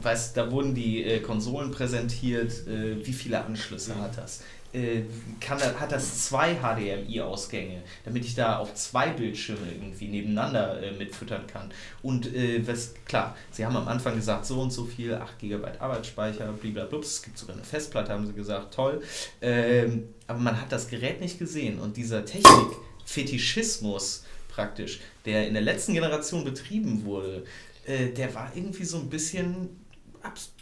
weißt, 0.00 0.36
da 0.36 0.52
wurden 0.52 0.72
die 0.72 1.18
Konsolen 1.26 1.72
präsentiert, 1.72 2.52
wie 2.64 3.12
viele 3.12 3.44
Anschlüsse 3.44 3.96
hat 3.96 4.16
das? 4.16 4.42
Äh, 4.74 5.04
kann, 5.40 5.60
hat 5.60 5.92
das 5.92 6.26
zwei 6.26 6.56
HDMI-Ausgänge, 6.56 7.82
damit 8.04 8.24
ich 8.24 8.34
da 8.34 8.58
auch 8.58 8.74
zwei 8.74 9.10
Bildschirme 9.10 9.66
irgendwie 9.72 10.08
nebeneinander 10.08 10.82
äh, 10.82 10.90
mitfüttern 10.92 11.46
kann. 11.46 11.70
Und 12.02 12.34
äh, 12.34 12.66
was, 12.66 12.94
klar, 13.06 13.36
sie 13.50 13.64
haben 13.64 13.76
am 13.76 13.88
Anfang 13.88 14.16
gesagt, 14.16 14.46
so 14.46 14.60
und 14.60 14.72
so 14.72 14.84
viel, 14.84 15.14
8 15.14 15.38
GB 15.38 15.78
Arbeitsspeicher, 15.78 16.52
blablabla, 16.52 16.98
es 16.98 17.22
gibt 17.22 17.38
sogar 17.38 17.56
eine 17.56 17.64
Festplatte, 17.64 18.12
haben 18.12 18.26
sie 18.26 18.32
gesagt, 18.32 18.74
toll. 18.74 19.02
Ähm, 19.40 20.08
aber 20.26 20.40
man 20.40 20.60
hat 20.60 20.72
das 20.72 20.88
Gerät 20.88 21.20
nicht 21.20 21.38
gesehen 21.38 21.78
und 21.78 21.96
dieser 21.96 22.24
Technik-Fetischismus 22.24 24.24
praktisch, 24.48 25.00
der 25.24 25.46
in 25.46 25.54
der 25.54 25.62
letzten 25.62 25.94
Generation 25.94 26.44
betrieben 26.44 27.04
wurde, 27.04 27.44
äh, 27.86 28.08
der 28.08 28.34
war 28.34 28.50
irgendwie 28.54 28.84
so 28.84 28.98
ein 28.98 29.08
bisschen 29.08 29.83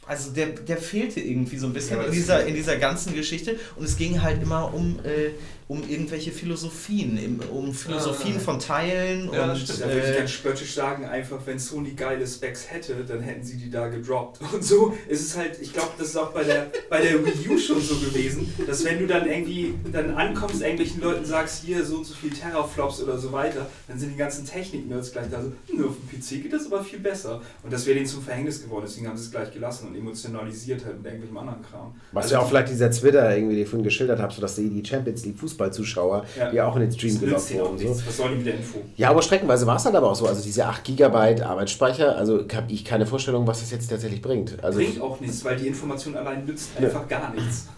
also 0.06 0.30
der, 0.32 0.46
der 0.48 0.76
fehlte 0.76 1.20
irgendwie 1.20 1.56
so 1.56 1.66
ein 1.66 1.72
bisschen 1.72 1.98
ja, 1.98 2.04
in, 2.04 2.12
dieser, 2.12 2.46
in 2.46 2.54
dieser 2.54 2.76
ganzen 2.76 3.14
Geschichte. 3.14 3.58
Und 3.76 3.84
es 3.84 3.96
ging 3.96 4.20
halt 4.20 4.42
immer 4.42 4.72
um, 4.74 4.98
äh, 5.04 5.30
um 5.72 5.88
irgendwelche 5.88 6.32
Philosophien, 6.32 7.40
um 7.50 7.72
Philosophien 7.72 8.36
ah, 8.36 8.40
von 8.40 8.58
Teilen 8.58 9.30
ja, 9.32 9.52
und 9.52 9.80
da 9.80 9.86
würde 9.86 10.10
ich 10.10 10.18
ganz 10.18 10.30
spöttisch 10.30 10.74
sagen, 10.74 11.06
einfach 11.06 11.38
wenn 11.46 11.58
Sony 11.58 11.92
geile 11.92 12.26
Specs 12.26 12.70
hätte, 12.70 12.94
dann 13.08 13.22
hätten 13.22 13.42
sie 13.42 13.56
die 13.56 13.70
da 13.70 13.88
gedroppt. 13.88 14.40
Und 14.52 14.62
so 14.62 14.94
ist 15.08 15.22
es 15.22 15.36
halt, 15.36 15.58
ich 15.62 15.72
glaube, 15.72 15.92
das 15.96 16.08
ist 16.08 16.16
auch 16.16 16.32
bei 16.32 16.44
der, 16.44 16.70
bei 16.90 17.00
der 17.00 17.24
Wii 17.24 17.48
U 17.48 17.58
schon 17.58 17.80
so 17.80 17.96
gewesen, 17.96 18.52
dass 18.66 18.84
wenn 18.84 18.98
du 18.98 19.06
dann 19.06 19.26
irgendwie 19.26 19.74
dann 19.90 20.10
ankommst, 20.14 20.60
irgendwelchen 20.60 21.00
Leuten 21.00 21.24
sagst, 21.24 21.64
hier 21.64 21.82
so 21.86 21.96
und 21.96 22.04
so 22.04 22.12
viel 22.12 22.30
Terraflops 22.30 23.02
oder 23.02 23.16
so 23.16 23.32
weiter, 23.32 23.66
dann 23.88 23.98
sind 23.98 24.12
die 24.12 24.18
ganzen 24.18 24.44
Technik-Nerds 24.44 25.12
gleich 25.12 25.30
da 25.30 25.40
so, 25.40 25.52
nur 25.74 25.88
auf 25.88 25.94
dem 25.96 26.20
PC 26.20 26.42
geht 26.42 26.52
das 26.52 26.66
aber 26.66 26.84
viel 26.84 26.98
besser. 26.98 27.40
Und 27.62 27.72
das 27.72 27.86
wäre 27.86 27.94
denen 27.94 28.06
zum 28.06 28.22
Verhängnis 28.22 28.62
geworden, 28.62 28.84
deswegen 28.86 29.08
haben 29.08 29.16
sie 29.16 29.24
es 29.24 29.30
gleich 29.30 29.50
gelassen 29.50 29.88
und 29.88 29.96
emotionalisiert 29.96 30.84
halt 30.84 30.98
mit 30.98 31.06
irgendwelchem 31.06 31.38
anderen 31.38 31.62
Kram. 31.62 31.94
Was 32.12 32.24
also 32.24 32.34
ja 32.34 32.40
auch 32.42 32.48
vielleicht 32.48 32.68
dieser 32.68 32.90
Twitter 32.90 33.34
irgendwie, 33.34 33.54
den 33.54 33.62
ich 33.62 33.68
vorhin 33.70 33.84
geschildert 33.84 34.20
habe, 34.20 34.34
so 34.34 34.42
dass 34.42 34.56
die 34.56 34.82
Champions 34.84 35.24
League 35.24 35.38
Fußballzuschauer, 35.62 36.24
ja. 36.38 36.50
die 36.50 36.60
auch 36.60 36.74
in 36.76 36.82
den 36.82 36.92
Stream 36.92 37.18
gelockt 37.18 37.54
wurden. 37.54 37.78
So. 37.78 38.06
Was 38.06 38.16
soll 38.16 38.30
die 38.30 38.36
mit 38.36 38.46
der 38.46 38.54
Info? 38.54 38.78
Ja, 38.96 39.10
aber 39.10 39.22
streckenweise 39.22 39.66
war 39.66 39.76
es 39.76 39.82
dann 39.84 39.96
aber 39.96 40.10
auch 40.10 40.14
so. 40.14 40.26
Also 40.26 40.42
diese 40.42 40.66
8 40.66 40.84
GB 40.84 41.42
Arbeitsspeicher, 41.42 42.16
also 42.16 42.44
habe 42.54 42.72
ich 42.72 42.84
keine 42.84 43.06
Vorstellung, 43.06 43.46
was 43.46 43.60
das 43.60 43.70
jetzt 43.70 43.88
tatsächlich 43.88 44.22
bringt. 44.22 44.62
Also 44.62 44.78
bringt 44.78 45.00
auch 45.00 45.20
nichts, 45.20 45.44
weil 45.44 45.56
die 45.56 45.68
Information 45.68 46.16
allein 46.16 46.44
nützt 46.44 46.70
einfach 46.76 47.08
ja. 47.10 47.18
gar 47.18 47.34
nichts. 47.34 47.68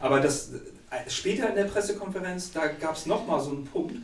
Aber 0.00 0.20
das 0.20 0.50
äh, 0.90 1.08
später 1.08 1.48
in 1.48 1.54
der 1.54 1.64
Pressekonferenz, 1.64 2.52
da 2.52 2.66
gab 2.66 2.96
es 2.96 3.06
nochmal 3.06 3.40
so 3.40 3.50
einen 3.50 3.64
Punkt, 3.64 3.96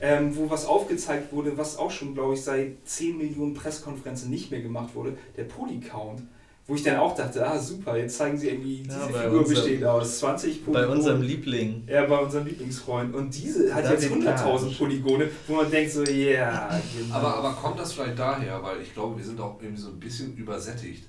ähm, 0.00 0.36
wo 0.36 0.50
was 0.50 0.66
aufgezeigt 0.66 1.32
wurde, 1.32 1.56
was 1.56 1.78
auch 1.78 1.90
schon, 1.90 2.14
glaube 2.14 2.34
ich, 2.34 2.42
seit 2.42 2.76
10 2.84 3.16
Millionen 3.16 3.54
Pressekonferenzen 3.54 4.30
nicht 4.30 4.50
mehr 4.50 4.60
gemacht 4.60 4.94
wurde, 4.94 5.16
der 5.36 5.44
Polycount. 5.44 6.22
Wo 6.68 6.74
ich 6.74 6.82
dann 6.82 6.96
auch 6.96 7.14
dachte, 7.14 7.46
ah 7.46 7.56
super, 7.56 7.96
jetzt 7.96 8.18
zeigen 8.18 8.36
sie 8.36 8.48
irgendwie, 8.48 8.82
diese 8.82 8.98
ja, 8.98 9.06
Figur 9.06 9.38
unserem, 9.38 9.54
besteht 9.54 9.84
aus 9.84 10.18
20 10.18 10.64
Polygone. 10.64 10.86
Bei 10.86 10.92
unserem 10.92 11.22
Liebling. 11.22 11.84
Ja, 11.86 12.06
bei 12.06 12.18
unserem 12.18 12.46
Lieblingsfreund. 12.46 13.14
Und 13.14 13.32
diese 13.32 13.72
hat 13.72 13.88
jetzt 13.88 14.06
100.000 14.06 14.76
Polygone, 14.76 15.30
wo 15.46 15.54
man 15.54 15.70
denkt 15.70 15.92
so, 15.92 16.02
ja. 16.02 16.12
Yeah, 16.12 16.80
genau. 16.98 17.14
aber, 17.14 17.36
aber 17.36 17.52
kommt 17.52 17.78
das 17.78 17.92
vielleicht 17.92 18.18
daher, 18.18 18.60
weil 18.64 18.80
ich 18.80 18.92
glaube, 18.92 19.16
wir 19.16 19.24
sind 19.24 19.40
auch 19.40 19.60
irgendwie 19.62 19.80
so 19.80 19.90
ein 19.90 20.00
bisschen 20.00 20.36
übersättigt. 20.36 21.04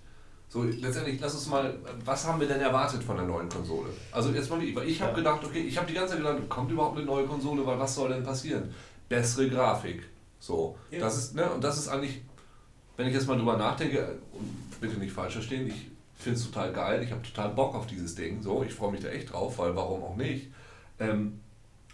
So, 0.49 0.63
letztendlich, 0.63 1.19
lass 1.19 1.33
uns 1.33 1.47
mal, 1.47 1.75
was 2.05 2.25
haben 2.25 2.39
wir 2.39 2.47
denn 2.47 2.61
erwartet 2.61 3.03
von 3.03 3.17
der 3.17 3.25
neuen 3.25 3.49
Konsole? 3.49 3.89
Also 4.11 4.29
jetzt 4.29 4.49
mal, 4.51 4.59
weil 4.75 4.87
ich 4.87 5.01
habe 5.01 5.11
ja. 5.11 5.17
gedacht, 5.17 5.43
okay, 5.43 5.59
ich 5.59 5.75
habe 5.75 5.87
die 5.87 5.93
ganze 5.93 6.13
Zeit 6.13 6.23
gedacht, 6.23 6.37
kommt 6.47 6.71
überhaupt 6.71 6.97
eine 6.97 7.05
neue 7.05 7.25
Konsole, 7.25 7.65
weil 7.65 7.79
was 7.79 7.95
soll 7.95 8.09
denn 8.09 8.23
passieren? 8.23 8.73
Bessere 9.09 9.49
Grafik. 9.49 10.03
So, 10.39 10.77
ja. 10.91 10.99
das 10.99 11.17
ist, 11.17 11.35
ne, 11.35 11.49
und 11.49 11.63
das 11.63 11.77
ist 11.77 11.87
eigentlich, 11.89 12.21
wenn 12.97 13.07
ich 13.07 13.13
jetzt 13.13 13.27
mal 13.27 13.37
drüber 13.37 13.57
nachdenke, 13.57 14.17
bitte 14.81 14.99
nicht 14.99 15.13
falsch 15.13 15.33
verstehen, 15.33 15.67
ich 15.67 15.89
finde 16.15 16.39
es 16.39 16.45
total 16.45 16.73
geil, 16.73 17.03
ich 17.03 17.11
habe 17.11 17.21
total 17.21 17.49
Bock 17.49 17.75
auf 17.75 17.87
dieses 17.87 18.15
Ding, 18.15 18.41
so, 18.41 18.63
ich 18.63 18.73
freue 18.73 18.91
mich 18.91 19.01
da 19.01 19.09
echt 19.09 19.31
drauf, 19.31 19.59
weil 19.59 19.75
warum 19.75 20.03
auch 20.03 20.17
nicht. 20.17 20.47
Ähm, 20.99 21.39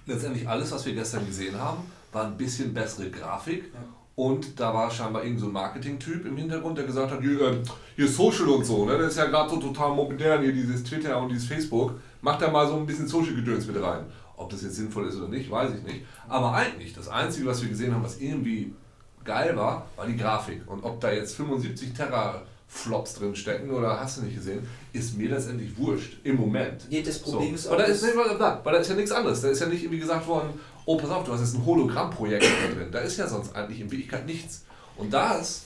letztendlich 0.05 0.47
alles, 0.47 0.71
was 0.71 0.85
wir 0.85 0.93
gestern 0.93 1.25
gesehen 1.25 1.59
haben, 1.59 1.83
war 2.13 2.25
ein 2.25 2.37
bisschen 2.37 2.73
bessere 2.73 3.09
Grafik 3.09 3.65
ja. 3.73 3.79
und 4.15 4.59
da 4.59 4.73
war 4.73 4.89
scheinbar 4.89 5.25
irgend 5.25 5.41
so 5.41 5.47
ein 5.47 5.51
Marketing-Typ 5.51 6.25
im 6.25 6.37
Hintergrund, 6.37 6.77
der 6.77 6.85
gesagt 6.85 7.11
hat, 7.11 7.21
hier, 7.21 7.41
äh, 7.41 7.57
hier 7.97 8.07
Social 8.07 8.47
und 8.47 8.65
so, 8.65 8.85
ne? 8.85 8.97
das 8.97 9.11
ist 9.11 9.17
ja 9.17 9.25
gerade 9.25 9.49
so 9.49 9.57
total 9.57 9.93
modern, 9.93 10.41
hier 10.41 10.53
dieses 10.53 10.85
Twitter 10.85 11.19
und 11.19 11.29
dieses 11.29 11.47
Facebook, 11.47 11.99
macht 12.21 12.41
da 12.41 12.49
mal 12.49 12.65
so 12.65 12.77
ein 12.77 12.85
bisschen 12.85 13.07
Social-Gedöns 13.07 13.67
mit 13.67 13.81
rein. 13.81 14.05
Ob 14.35 14.49
das 14.49 14.63
jetzt 14.63 14.75
sinnvoll 14.75 15.07
ist 15.07 15.17
oder 15.17 15.27
nicht, 15.27 15.51
weiß 15.51 15.75
ich 15.75 15.83
nicht. 15.83 16.05
Aber 16.27 16.53
eigentlich, 16.53 16.93
das 16.93 17.07
Einzige, 17.07 17.45
was 17.45 17.61
wir 17.61 17.69
gesehen 17.69 17.93
haben, 17.93 18.03
was 18.03 18.19
irgendwie 18.19 18.73
geil 19.23 19.55
war, 19.55 19.87
war 19.95 20.05
die 20.05 20.17
Grafik. 20.17 20.61
Und 20.67 20.83
ob 20.83 20.99
da 20.99 21.11
jetzt 21.11 21.35
75 21.35 21.93
Terra 21.93 22.41
Flops 22.67 23.15
drin 23.15 23.35
stecken 23.35 23.69
oder 23.69 23.99
hast 23.99 24.17
du 24.17 24.23
nicht 24.23 24.35
gesehen, 24.35 24.67
ist 24.93 25.15
mir 25.15 25.29
letztendlich 25.29 25.77
wurscht 25.77 26.17
im 26.23 26.37
Moment. 26.37 26.89
Nee, 26.89 27.03
das 27.03 27.19
Problem 27.19 27.49
so. 27.49 27.55
ist 27.55 27.67
auch. 27.67 27.71
Weil 27.71 27.77
da 27.79 27.83
ist, 27.85 28.03
weil 28.03 28.73
da 28.73 28.79
ist 28.79 28.89
ja 28.89 28.95
nichts 28.95 29.11
anderes. 29.11 29.41
Da 29.41 29.49
ist 29.49 29.59
ja 29.59 29.67
nicht 29.67 29.83
irgendwie 29.83 29.99
gesagt 29.99 30.27
worden, 30.27 30.59
oh, 30.85 30.97
pass 30.97 31.09
auf, 31.09 31.23
du 31.23 31.33
hast 31.33 31.41
jetzt 31.41 31.55
ein 31.55 31.65
Hologrammprojekt 31.65 32.43
da 32.43 32.73
drin. 32.73 32.91
Da 32.91 32.99
ist 32.99 33.17
ja 33.17 33.27
sonst 33.27 33.55
eigentlich 33.55 33.79
in 33.79 33.91
Wirklichkeit 33.91 34.25
nichts. 34.25 34.65
Und 34.97 35.13
das 35.13 35.63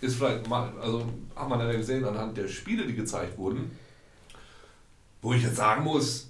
ist 0.00 0.16
vielleicht 0.16 0.48
mal, 0.48 0.72
also 0.80 1.04
haben 1.36 1.50
wir 1.50 1.58
dann 1.58 1.70
ja 1.70 1.76
gesehen 1.76 2.04
anhand 2.04 2.36
der 2.36 2.48
Spiele, 2.48 2.86
die 2.86 2.94
gezeigt 2.94 3.36
wurden, 3.36 3.70
wo 5.20 5.32
ich 5.32 5.42
jetzt 5.42 5.56
sagen 5.56 5.84
muss, 5.84 6.27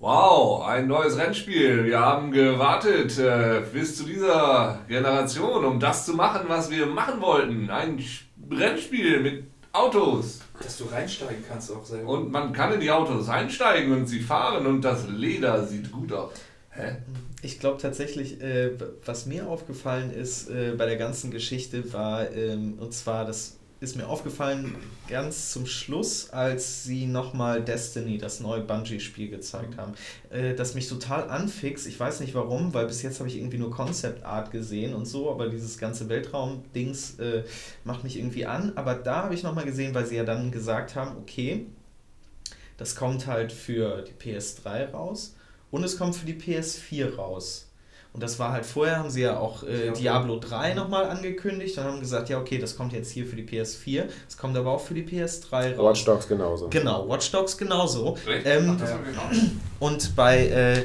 wow, 0.00 0.66
ein 0.66 0.86
neues 0.86 1.16
Rennspiel. 1.16 1.84
Wir 1.84 2.00
haben 2.00 2.30
gewartet 2.30 3.18
äh, 3.18 3.62
bis 3.72 3.96
zu 3.96 4.04
dieser 4.04 4.80
Generation, 4.88 5.64
um 5.64 5.80
das 5.80 6.06
zu 6.06 6.14
machen, 6.14 6.46
was 6.48 6.70
wir 6.70 6.86
machen 6.86 7.20
wollten. 7.20 7.70
Ein 7.70 7.98
Spiel 7.98 8.24
Rennspiel 8.50 9.20
mit 9.20 9.44
Autos. 9.72 10.40
Dass 10.62 10.78
du 10.78 10.84
reinsteigen 10.84 11.44
kannst 11.48 11.72
auch 11.72 11.84
selber. 11.84 12.08
Und 12.08 12.30
man 12.30 12.52
kann 12.52 12.72
in 12.72 12.80
die 12.80 12.90
Autos 12.90 13.28
einsteigen 13.28 13.92
und 13.92 14.06
sie 14.06 14.20
fahren 14.20 14.66
und 14.66 14.82
das 14.82 15.08
Leder 15.08 15.66
sieht 15.66 15.90
gut 15.90 16.12
aus. 16.12 16.32
Hä? 16.70 16.96
Ich 17.42 17.58
glaube 17.60 17.80
tatsächlich, 17.80 18.40
äh, 18.40 18.72
was 19.04 19.26
mir 19.26 19.48
aufgefallen 19.48 20.10
ist 20.10 20.48
äh, 20.48 20.74
bei 20.76 20.86
der 20.86 20.96
ganzen 20.96 21.30
Geschichte 21.30 21.92
war, 21.92 22.30
ähm, 22.32 22.78
und 22.78 22.92
zwar 22.94 23.24
das 23.24 23.58
ist 23.84 23.96
mir 23.96 24.08
aufgefallen 24.08 24.74
ganz 25.08 25.52
zum 25.52 25.66
Schluss, 25.66 26.30
als 26.30 26.84
sie 26.84 27.06
nochmal 27.06 27.62
Destiny, 27.62 28.18
das 28.18 28.40
neue 28.40 28.62
Bungie-Spiel 28.62 29.28
gezeigt 29.28 29.76
haben, 29.76 29.92
äh, 30.30 30.54
das 30.54 30.74
mich 30.74 30.88
total 30.88 31.28
anfixt. 31.28 31.86
Ich 31.86 32.00
weiß 32.00 32.20
nicht 32.20 32.34
warum, 32.34 32.72
weil 32.74 32.86
bis 32.86 33.02
jetzt 33.02 33.20
habe 33.20 33.28
ich 33.28 33.36
irgendwie 33.36 33.58
nur 33.58 33.70
Concept 33.70 34.24
Art 34.24 34.50
gesehen 34.50 34.94
und 34.94 35.06
so, 35.06 35.30
aber 35.30 35.48
dieses 35.48 35.78
ganze 35.78 36.08
Weltraum-Dings 36.08 37.18
äh, 37.18 37.44
macht 37.84 38.02
mich 38.02 38.18
irgendwie 38.18 38.46
an. 38.46 38.72
Aber 38.76 38.94
da 38.94 39.24
habe 39.24 39.34
ich 39.34 39.42
nochmal 39.42 39.66
gesehen, 39.66 39.94
weil 39.94 40.06
sie 40.06 40.16
ja 40.16 40.24
dann 40.24 40.50
gesagt 40.50 40.96
haben, 40.96 41.16
okay, 41.18 41.66
das 42.76 42.96
kommt 42.96 43.26
halt 43.26 43.52
für 43.52 44.02
die 44.02 44.12
PS3 44.12 44.90
raus 44.90 45.36
und 45.70 45.84
es 45.84 45.98
kommt 45.98 46.16
für 46.16 46.26
die 46.26 46.34
PS4 46.34 47.16
raus. 47.16 47.68
Und 48.14 48.22
das 48.22 48.38
war 48.38 48.52
halt 48.52 48.64
vorher, 48.64 48.98
haben 48.98 49.10
sie 49.10 49.22
ja 49.22 49.36
auch 49.40 49.64
äh, 49.64 49.90
Diablo 49.90 50.38
3 50.38 50.74
nochmal 50.74 51.06
angekündigt 51.06 51.76
und 51.78 51.84
haben 51.84 51.98
gesagt, 51.98 52.28
ja, 52.28 52.38
okay, 52.38 52.58
das 52.58 52.76
kommt 52.76 52.92
jetzt 52.92 53.10
hier 53.10 53.26
für 53.26 53.34
die 53.34 53.42
PS4, 53.42 54.04
es 54.28 54.36
kommt 54.36 54.56
aber 54.56 54.70
auch 54.70 54.80
für 54.80 54.94
die 54.94 55.02
PS3 55.02 55.74
raus. 55.74 55.90
Watch 55.90 56.04
Dogs 56.04 56.28
genauso. 56.28 56.68
Genau, 56.68 57.08
Watch 57.08 57.32
Dogs 57.32 57.58
genauso. 57.58 58.16
Ähm, 58.44 58.80
und 59.80 60.14
bei, 60.14 60.46
äh, 60.46 60.84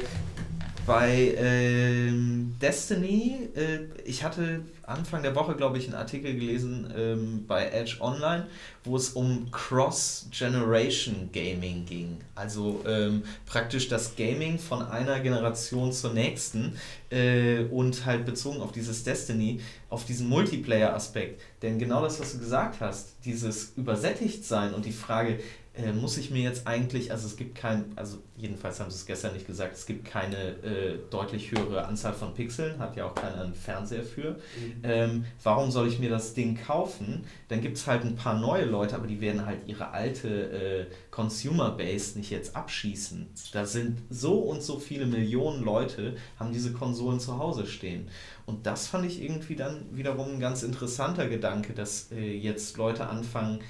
bei 0.86 1.34
ähm, 1.36 2.54
Destiny, 2.60 3.48
äh, 3.54 3.80
ich 4.04 4.24
hatte 4.24 4.62
Anfang 4.90 5.22
der 5.22 5.34
Woche, 5.36 5.54
glaube 5.54 5.78
ich, 5.78 5.86
einen 5.86 5.94
Artikel 5.94 6.34
gelesen 6.34 6.92
ähm, 6.96 7.44
bei 7.46 7.66
Edge 7.66 7.98
Online, 8.00 8.46
wo 8.84 8.96
es 8.96 9.10
um 9.10 9.50
Cross-Generation 9.50 11.30
Gaming 11.32 11.86
ging. 11.86 12.18
Also 12.34 12.82
ähm, 12.86 13.22
praktisch 13.46 13.88
das 13.88 14.16
Gaming 14.16 14.58
von 14.58 14.82
einer 14.82 15.20
Generation 15.20 15.92
zur 15.92 16.12
nächsten 16.12 16.76
äh, 17.10 17.64
und 17.64 18.04
halt 18.04 18.26
bezogen 18.26 18.60
auf 18.60 18.72
dieses 18.72 19.04
Destiny, 19.04 19.60
auf 19.90 20.04
diesen 20.04 20.28
Multiplayer-Aspekt. 20.28 21.40
Denn 21.62 21.78
genau 21.78 22.02
das, 22.02 22.20
was 22.20 22.32
du 22.32 22.38
gesagt 22.38 22.80
hast, 22.80 23.14
dieses 23.24 23.72
Übersättigtsein 23.76 24.74
und 24.74 24.84
die 24.84 24.92
Frage, 24.92 25.38
äh, 25.72 25.92
muss 25.92 26.16
ich 26.18 26.30
mir 26.30 26.42
jetzt 26.42 26.66
eigentlich, 26.66 27.12
also 27.12 27.26
es 27.26 27.36
gibt 27.36 27.54
kein, 27.54 27.92
also 27.94 28.18
jedenfalls 28.36 28.80
haben 28.80 28.90
sie 28.90 28.96
es 28.96 29.06
gestern 29.06 29.34
nicht 29.34 29.46
gesagt, 29.46 29.74
es 29.74 29.86
gibt 29.86 30.04
keine 30.04 30.36
äh, 30.36 30.98
deutlich 31.10 31.52
höhere 31.52 31.86
Anzahl 31.86 32.12
von 32.12 32.34
Pixeln, 32.34 32.78
hat 32.80 32.96
ja 32.96 33.06
auch 33.06 33.14
keiner 33.14 33.42
einen 33.42 33.54
Fernseher 33.54 34.02
für. 34.02 34.32
Mhm. 34.32 34.82
Ähm, 34.82 35.24
warum 35.44 35.70
soll 35.70 35.86
ich 35.86 36.00
mir 36.00 36.10
das 36.10 36.34
Ding 36.34 36.56
kaufen? 36.56 37.24
Dann 37.48 37.60
gibt 37.60 37.76
es 37.76 37.86
halt 37.86 38.04
ein 38.04 38.16
paar 38.16 38.38
neue 38.38 38.64
Leute, 38.64 38.96
aber 38.96 39.06
die 39.06 39.20
werden 39.20 39.46
halt 39.46 39.60
ihre 39.66 39.90
alte 39.90 40.28
äh, 40.28 40.86
Consumer 41.12 41.70
Base 41.70 42.18
nicht 42.18 42.30
jetzt 42.30 42.56
abschießen. 42.56 43.28
Da 43.52 43.64
sind 43.64 44.02
so 44.10 44.38
und 44.38 44.62
so 44.62 44.78
viele 44.78 45.06
Millionen 45.06 45.62
Leute, 45.62 46.16
haben 46.38 46.52
diese 46.52 46.72
Konsolen 46.72 47.20
zu 47.20 47.38
Hause 47.38 47.66
stehen. 47.66 48.08
Und 48.44 48.66
das 48.66 48.88
fand 48.88 49.06
ich 49.06 49.22
irgendwie 49.22 49.54
dann 49.54 49.84
wiederum 49.92 50.34
ein 50.34 50.40
ganz 50.40 50.64
interessanter 50.64 51.28
Gedanke, 51.28 51.72
dass 51.74 52.10
äh, 52.10 52.36
jetzt 52.36 52.76
Leute 52.76 53.06
anfangen, 53.06 53.60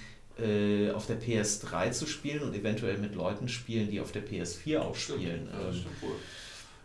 äh, 0.43 0.91
auf 0.93 1.07
der 1.07 1.21
PS3 1.21 1.93
zu 1.93 2.07
spielen 2.07 2.43
und 2.43 2.55
eventuell 2.55 2.99
mit 2.99 3.15
Leuten 3.15 3.49
spielen, 3.49 3.91
die 3.91 4.01
auf 4.01 4.13
der 4.13 4.27
PS4 4.27 4.79
auch 4.79 4.95
spielen. 4.95 5.49
Stimmt, 5.49 5.53
ja, 5.53 5.67
das 5.67 5.77
stimmt 5.77 6.03
wohl. 6.03 6.17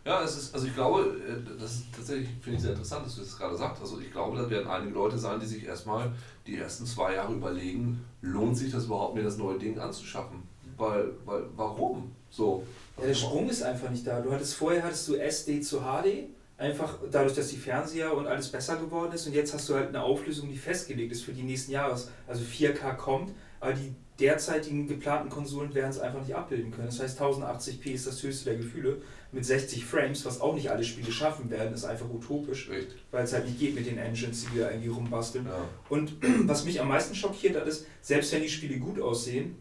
Ja, 0.06 0.22
es 0.22 0.36
ist, 0.36 0.54
also 0.54 0.68
ich 0.68 0.74
glaube, 0.74 1.16
äh, 1.28 1.58
das 1.60 1.72
ist 1.72 1.86
tatsächlich, 1.94 2.28
finde 2.40 2.56
ich 2.56 2.62
sehr 2.62 2.70
interessant, 2.70 3.04
dass 3.04 3.16
du 3.16 3.22
das 3.22 3.36
gerade 3.36 3.56
sagst. 3.56 3.82
Also 3.82 3.98
ich 3.98 4.12
glaube, 4.12 4.38
da 4.38 4.48
werden 4.48 4.68
einige 4.68 4.94
Leute 4.94 5.18
sein, 5.18 5.40
die 5.40 5.46
sich 5.46 5.64
erstmal 5.64 6.12
die 6.46 6.56
ersten 6.56 6.86
zwei 6.86 7.14
Jahre 7.14 7.34
überlegen, 7.34 8.04
lohnt 8.22 8.56
sich 8.56 8.70
das 8.70 8.84
überhaupt, 8.84 9.16
mir 9.16 9.24
das 9.24 9.36
neue 9.36 9.58
Ding 9.58 9.78
anzuschaffen? 9.80 10.44
Weil, 10.76 11.10
weil 11.24 11.42
warum? 11.56 12.12
So. 12.30 12.64
Ja, 12.98 13.06
der 13.06 13.14
Sprung 13.14 13.48
ist 13.48 13.62
einfach 13.62 13.90
nicht 13.90 14.06
da. 14.06 14.20
Du 14.20 14.30
hattest 14.30 14.54
vorher 14.54 14.84
hattest 14.84 15.08
du 15.08 15.16
SD 15.16 15.60
zu 15.60 15.80
HD, 15.80 16.28
einfach 16.56 16.98
dadurch, 17.10 17.34
dass 17.34 17.48
die 17.48 17.56
Fernseher 17.56 18.16
und 18.16 18.28
alles 18.28 18.48
besser 18.48 18.76
geworden 18.76 19.12
ist 19.12 19.26
und 19.26 19.32
jetzt 19.32 19.52
hast 19.54 19.68
du 19.68 19.74
halt 19.74 19.88
eine 19.88 20.02
Auflösung, 20.02 20.48
die 20.48 20.56
festgelegt 20.56 21.12
ist 21.12 21.22
für 21.22 21.32
die 21.32 21.42
nächsten 21.42 21.72
Jahre. 21.72 21.98
Also 22.26 22.44
4K 22.44 22.94
kommt, 22.94 23.32
aber 23.60 23.72
die 23.72 23.94
derzeitigen 24.18 24.88
geplanten 24.88 25.28
Konsolen 25.28 25.74
werden 25.74 25.90
es 25.90 25.98
einfach 25.98 26.20
nicht 26.20 26.34
abbilden 26.34 26.70
können. 26.70 26.86
Das 26.86 27.00
heißt, 27.00 27.20
1080p 27.20 27.92
ist 27.92 28.06
das 28.06 28.22
höchste 28.22 28.46
der 28.46 28.56
Gefühle. 28.56 29.02
Mit 29.32 29.44
60 29.44 29.84
Frames, 29.84 30.24
was 30.24 30.40
auch 30.40 30.54
nicht 30.54 30.70
alle 30.70 30.84
Spiele 30.84 31.12
schaffen 31.12 31.50
werden, 31.50 31.74
ist 31.74 31.84
einfach 31.84 32.08
utopisch, 32.08 32.70
weil 33.10 33.24
es 33.24 33.32
halt 33.32 33.44
nicht 33.44 33.58
geht 33.58 33.74
mit 33.74 33.86
den 33.86 33.98
Engines, 33.98 34.46
die 34.46 34.56
wir 34.56 34.70
irgendwie 34.70 34.88
rumbasteln. 34.88 35.44
Ja. 35.44 35.68
Und 35.90 36.14
was 36.46 36.64
mich 36.64 36.80
am 36.80 36.88
meisten 36.88 37.14
schockiert 37.14 37.56
hat, 37.56 37.66
ist, 37.66 37.86
selbst 38.00 38.32
wenn 38.32 38.42
die 38.42 38.48
Spiele 38.48 38.78
gut 38.78 39.00
aussehen, 39.00 39.56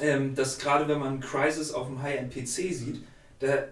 ähm, 0.00 0.34
dass 0.34 0.58
gerade 0.58 0.88
wenn 0.88 0.98
man 0.98 1.20
Crisis 1.20 1.72
auf 1.72 1.86
dem 1.86 2.02
High-End-PC 2.02 2.74
sieht, 2.74 3.04
da 3.38 3.64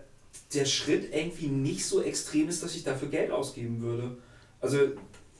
der 0.54 0.64
Schritt 0.64 1.12
irgendwie 1.12 1.46
nicht 1.46 1.84
so 1.84 2.02
extrem 2.02 2.48
ist, 2.48 2.62
dass 2.62 2.74
ich 2.74 2.84
dafür 2.84 3.08
Geld 3.08 3.30
ausgeben 3.30 3.80
würde. 3.80 4.16
Also 4.60 4.78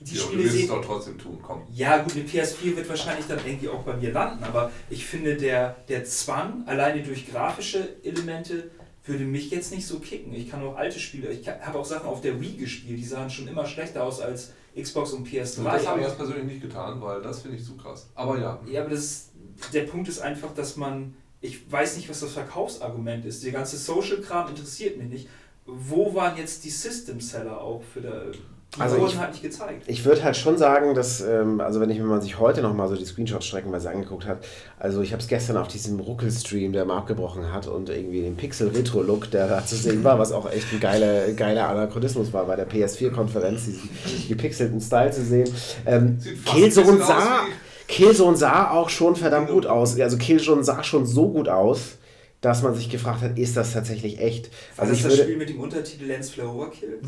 die 0.01 0.15
ja, 0.15 0.23
Spiele 0.23 0.43
du 0.45 0.49
sehen. 0.49 0.63
es 0.63 0.69
doch 0.69 0.85
trotzdem 0.85 1.19
tun, 1.19 1.39
komm. 1.43 1.63
Ja, 1.73 1.99
gut, 1.99 2.15
eine 2.15 2.25
PS4 2.25 2.77
wird 2.77 2.89
wahrscheinlich 2.89 3.27
dann 3.27 3.39
irgendwie 3.45 3.69
auch 3.69 3.83
bei 3.83 3.95
mir 3.95 4.13
landen, 4.13 4.43
aber 4.45 4.71
ich 4.89 5.05
finde, 5.05 5.37
der, 5.37 5.77
der 5.89 6.05
Zwang, 6.05 6.65
alleine 6.67 7.03
durch 7.03 7.31
grafische 7.31 7.97
Elemente, 8.03 8.71
würde 9.05 9.25
mich 9.25 9.51
jetzt 9.51 9.73
nicht 9.73 9.87
so 9.87 9.99
kicken. 9.99 10.33
Ich 10.35 10.51
kann 10.51 10.63
auch 10.63 10.77
alte 10.77 10.99
Spiele, 10.99 11.31
ich 11.31 11.49
habe 11.49 11.79
auch 11.79 11.85
Sachen 11.85 12.07
auf 12.07 12.21
der 12.21 12.41
Wii 12.41 12.57
gespielt, 12.57 12.99
die 12.99 13.05
sahen 13.05 13.31
schon 13.31 13.49
immer 13.49 13.67
schlechter 13.67 14.05
aus 14.05 14.21
als 14.21 14.53
Xbox 14.79 15.13
und 15.13 15.27
PS3. 15.27 15.59
Und 15.59 15.65
das 15.65 15.87
habe 15.87 16.01
ich 16.01 16.07
jetzt 16.07 16.17
persönlich 16.17 16.45
nicht 16.45 16.63
getan, 16.63 17.01
weil 17.01 17.21
das 17.21 17.41
finde 17.43 17.57
ich 17.57 17.65
zu 17.65 17.77
krass. 17.77 18.09
Aber 18.15 18.39
ja. 18.39 18.61
Ja, 18.67 18.83
aber 18.83 18.91
das, 18.91 19.31
der 19.73 19.83
Punkt 19.83 20.09
ist 20.09 20.21
einfach, 20.21 20.55
dass 20.55 20.77
man, 20.77 21.15
ich 21.41 21.71
weiß 21.71 21.97
nicht, 21.97 22.09
was 22.09 22.21
das 22.21 22.33
Verkaufsargument 22.33 23.25
ist. 23.25 23.45
Der 23.45 23.53
ganze 23.53 23.77
Social-Kram 23.77 24.49
interessiert 24.49 24.97
mich 24.97 25.09
nicht. 25.09 25.29
Wo 25.67 26.15
waren 26.15 26.37
jetzt 26.37 26.65
die 26.65 26.71
System-Seller 26.71 27.61
auch 27.61 27.83
für 27.83 28.01
der 28.01 28.33
die 28.77 28.81
also 28.81 28.99
wurden 28.99 29.11
ich, 29.11 29.19
halt 29.19 29.31
nicht 29.33 29.43
gezeigt. 29.43 29.83
Ich 29.89 30.05
würde 30.05 30.23
halt 30.23 30.37
schon 30.37 30.57
sagen, 30.57 30.95
dass, 30.95 31.21
ähm, 31.21 31.61
also 31.61 31.81
wenn 31.81 31.91
ich, 31.91 31.99
wenn 31.99 32.07
man 32.07 32.21
sich 32.21 32.39
heute 32.39 32.63
nochmal 32.63 32.89
so 32.89 32.95
die 32.95 33.05
Screenshots 33.05 33.47
streckenweise 33.47 33.91
angeguckt 33.91 34.27
hat, 34.27 34.39
also 34.79 35.03
ich 35.03 35.13
habe 35.13 35.21
es 35.21 35.27
gestern 35.27 35.57
auf 35.57 35.67
diesem 35.67 35.99
Ruckel-Stream, 35.99 36.73
der 36.73 36.85
mal 36.85 36.99
abgebrochen 36.99 37.53
hat 37.53 37.67
und 37.67 37.89
irgendwie 37.89 38.23
den 38.23 38.37
Pixel-Retro-Look, 38.37 39.31
der 39.33 39.49
da 39.49 39.67
zu 39.67 39.75
sehen 39.75 40.05
war, 40.05 40.21
was 40.21 40.31
auch 40.31 40.49
echt 40.51 40.73
ein 40.73 40.79
geiler, 40.79 41.33
geiler 41.33 41.69
Anachronismus 41.69 42.33
war, 42.33 42.45
bei 42.45 42.55
der 42.55 42.69
PS4-Konferenz, 42.69 43.65
diesen 43.65 43.91
gepixelten 44.29 44.81
Style 44.81 45.11
zu 45.11 45.25
sehen. 45.25 45.53
Ähm, 45.85 46.19
Killzone 46.45 46.99
sah, 46.99 47.41
Killzone 47.89 48.37
sah 48.37 48.71
auch 48.71 48.89
schon 48.89 49.17
verdammt 49.17 49.51
gut 49.51 49.67
aus. 49.67 49.99
Also 49.99 50.17
Killzone 50.17 50.63
sah 50.63 50.85
schon 50.85 51.07
so 51.07 51.29
gut 51.29 51.49
aus 51.49 51.99
dass 52.41 52.63
man 52.63 52.75
sich 52.75 52.89
gefragt 52.89 53.21
hat, 53.21 53.39
ist 53.39 53.57
das 53.57 53.75
tatsächlich 53.75 54.19
echt? 54.19 54.49
Also 54.77 54.93
das 54.93 54.99
ich 54.99 55.05
das 55.05 55.13
würde, 55.13 55.25
Spiel 55.25 55.37
mit 55.37 55.51
dem 55.51 55.61
Untertitel 55.61 56.07
Lens 56.07 56.31
Flare 56.31 56.49
Overkill? 56.51 56.99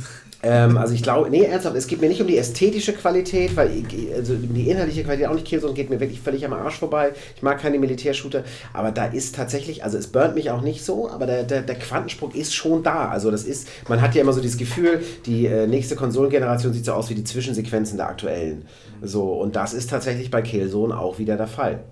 Ähm, 0.43 0.77
also 0.77 0.93
ich 0.93 1.03
glaube, 1.03 1.31
nee, 1.31 1.45
ernsthaft, 1.45 1.75
es 1.77 1.87
geht 1.87 2.01
mir 2.03 2.09
nicht 2.09 2.21
um 2.21 2.27
die 2.27 2.37
ästhetische 2.37 2.93
Qualität, 2.93 3.57
weil 3.57 3.71
ich, 3.71 4.15
also 4.15 4.35
die 4.35 4.69
inhaltliche 4.69 5.05
Qualität 5.05 5.29
auch 5.29 5.35
nicht 5.35 5.47
Killzone 5.47 5.73
geht 5.73 5.89
mir 5.89 6.01
wirklich 6.01 6.21
völlig 6.21 6.45
am 6.45 6.53
Arsch 6.53 6.79
vorbei. 6.79 7.13
Ich 7.35 7.43
mag 7.43 7.61
keine 7.61 7.79
Militärshooter, 7.79 8.45
aber 8.75 8.91
da 8.91 9.07
ist 9.07 9.35
tatsächlich, 9.35 9.85
also 9.85 9.97
es 9.97 10.09
burnt 10.09 10.35
mich 10.35 10.51
auch 10.51 10.61
nicht 10.61 10.85
so, 10.85 11.09
aber 11.09 11.27
der, 11.27 11.45
der, 11.45 11.63
der 11.63 11.77
Quantensprung 11.77 12.33
ist 12.33 12.55
schon 12.55 12.83
da. 12.83 13.09
Also 13.09 13.31
das 13.31 13.45
ist, 13.45 13.69
man 13.89 14.03
hat 14.03 14.15
ja 14.15 14.21
immer 14.21 14.35
so 14.35 14.43
dieses 14.43 14.59
Gefühl, 14.59 15.03
die 15.25 15.47
äh, 15.47 15.67
nächste 15.67 15.97
Konsolengeneration 15.97 16.75
sieht 16.75 16.85
so 16.85 16.93
aus 16.93 17.09
wie 17.09 17.15
die 17.15 17.25
Zwischensequenzen 17.25 17.97
der 17.97 18.09
aktuellen. 18.09 18.67
So, 19.01 19.33
und 19.33 19.57
das 19.57 19.73
ist 19.73 19.89
tatsächlich 19.89 20.31
bei 20.31 20.43
Killzone 20.43 20.99
auch 20.99 21.19
wieder 21.19 21.37
der 21.37 21.47
Fall. 21.47 21.85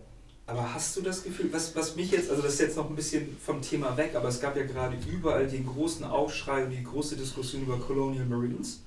Aber 0.50 0.74
hast 0.74 0.96
du 0.96 1.02
das 1.02 1.22
Gefühl, 1.22 1.52
was, 1.52 1.76
was 1.76 1.94
mich 1.94 2.10
jetzt, 2.10 2.28
also 2.28 2.42
das 2.42 2.54
ist 2.54 2.60
jetzt 2.60 2.76
noch 2.76 2.90
ein 2.90 2.96
bisschen 2.96 3.36
vom 3.40 3.62
Thema 3.62 3.96
weg, 3.96 4.16
aber 4.16 4.28
es 4.28 4.40
gab 4.40 4.56
ja 4.56 4.64
gerade 4.64 4.96
überall 5.08 5.46
den 5.46 5.64
großen 5.64 6.04
Aufschrei 6.04 6.64
und 6.64 6.70
die 6.70 6.82
große 6.82 7.14
Diskussion 7.16 7.62
über 7.62 7.78
Colonial 7.78 8.24
Marines. 8.24 8.82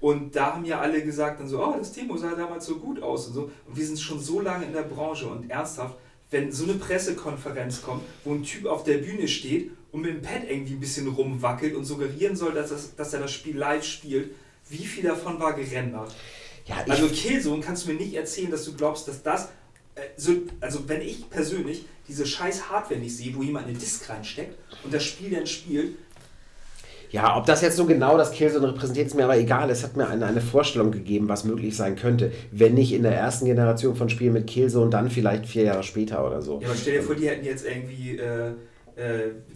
Und 0.00 0.36
da 0.36 0.54
haben 0.54 0.64
ja 0.64 0.80
alle 0.80 1.02
gesagt 1.02 1.40
dann 1.40 1.48
so, 1.48 1.64
oh, 1.64 1.74
das 1.76 1.92
Timo 1.92 2.16
sah 2.16 2.36
damals 2.36 2.66
so 2.66 2.76
gut 2.76 3.02
aus 3.02 3.26
und 3.26 3.34
so. 3.34 3.50
Und 3.66 3.76
wir 3.76 3.84
sind 3.84 3.98
schon 3.98 4.20
so 4.20 4.40
lange 4.40 4.66
in 4.66 4.72
der 4.72 4.82
Branche 4.82 5.26
und 5.26 5.50
ernsthaft, 5.50 5.96
wenn 6.30 6.52
so 6.52 6.64
eine 6.64 6.74
Pressekonferenz 6.74 7.82
kommt, 7.82 8.02
wo 8.24 8.32
ein 8.32 8.44
Typ 8.44 8.66
auf 8.66 8.84
der 8.84 8.98
Bühne 8.98 9.26
steht 9.26 9.72
und 9.90 10.02
mit 10.02 10.10
dem 10.10 10.22
Pad 10.22 10.44
irgendwie 10.48 10.74
ein 10.74 10.80
bisschen 10.80 11.08
rumwackelt 11.08 11.74
und 11.74 11.84
suggerieren 11.84 12.36
soll, 12.36 12.52
dass, 12.52 12.70
das, 12.70 12.94
dass 12.94 13.12
er 13.12 13.20
das 13.20 13.32
Spiel 13.32 13.56
live 13.56 13.84
spielt, 13.84 14.30
wie 14.70 14.84
viel 14.84 15.02
davon 15.02 15.40
war 15.40 15.52
gerendert? 15.54 16.14
Ja, 16.64 16.76
also 16.88 17.08
Killzone 17.08 17.60
kannst 17.60 17.86
du 17.86 17.92
mir 17.92 17.98
nicht 17.98 18.14
erzählen, 18.14 18.52
dass 18.52 18.64
du 18.64 18.74
glaubst, 18.74 19.08
dass 19.08 19.24
das 19.24 19.48
so, 20.16 20.32
also 20.60 20.88
wenn 20.88 21.02
ich 21.02 21.28
persönlich 21.28 21.84
diese 22.08 22.26
scheiß 22.26 22.70
Hardware 22.70 23.00
nicht 23.00 23.16
sehe, 23.16 23.34
wo 23.34 23.42
jemand 23.42 23.66
eine 23.66 23.76
Disk 23.76 24.08
reinsteckt 24.08 24.56
und 24.84 24.92
das 24.92 25.04
Spiel 25.04 25.30
dann 25.30 25.46
spielt. 25.46 25.96
Ja, 27.10 27.36
ob 27.36 27.44
das 27.44 27.60
jetzt 27.60 27.76
so 27.76 27.84
genau 27.84 28.16
das 28.16 28.32
Killzone 28.32 28.68
repräsentiert, 28.68 29.06
ist 29.06 29.14
mir 29.14 29.24
aber 29.24 29.36
egal. 29.36 29.68
Es 29.68 29.82
hat 29.82 29.98
mir 29.98 30.08
eine, 30.08 30.24
eine 30.24 30.40
Vorstellung 30.40 30.92
gegeben, 30.92 31.28
was 31.28 31.44
möglich 31.44 31.76
sein 31.76 31.94
könnte. 31.94 32.32
Wenn 32.50 32.72
nicht 32.72 32.92
in 32.92 33.02
der 33.02 33.14
ersten 33.14 33.44
Generation 33.44 33.96
von 33.96 34.08
Spielen 34.08 34.32
mit 34.32 34.46
Killzone, 34.46 34.88
dann 34.88 35.10
vielleicht 35.10 35.46
vier 35.46 35.64
Jahre 35.64 35.82
später 35.82 36.26
oder 36.26 36.40
so. 36.40 36.60
Ja, 36.62 36.68
aber 36.68 36.76
stell 36.76 36.94
dir 36.94 37.02
vor, 37.02 37.14
die 37.14 37.28
hätten 37.28 37.44
jetzt 37.44 37.66
irgendwie. 37.66 38.16
Äh, 38.16 38.48
äh, 38.48 38.52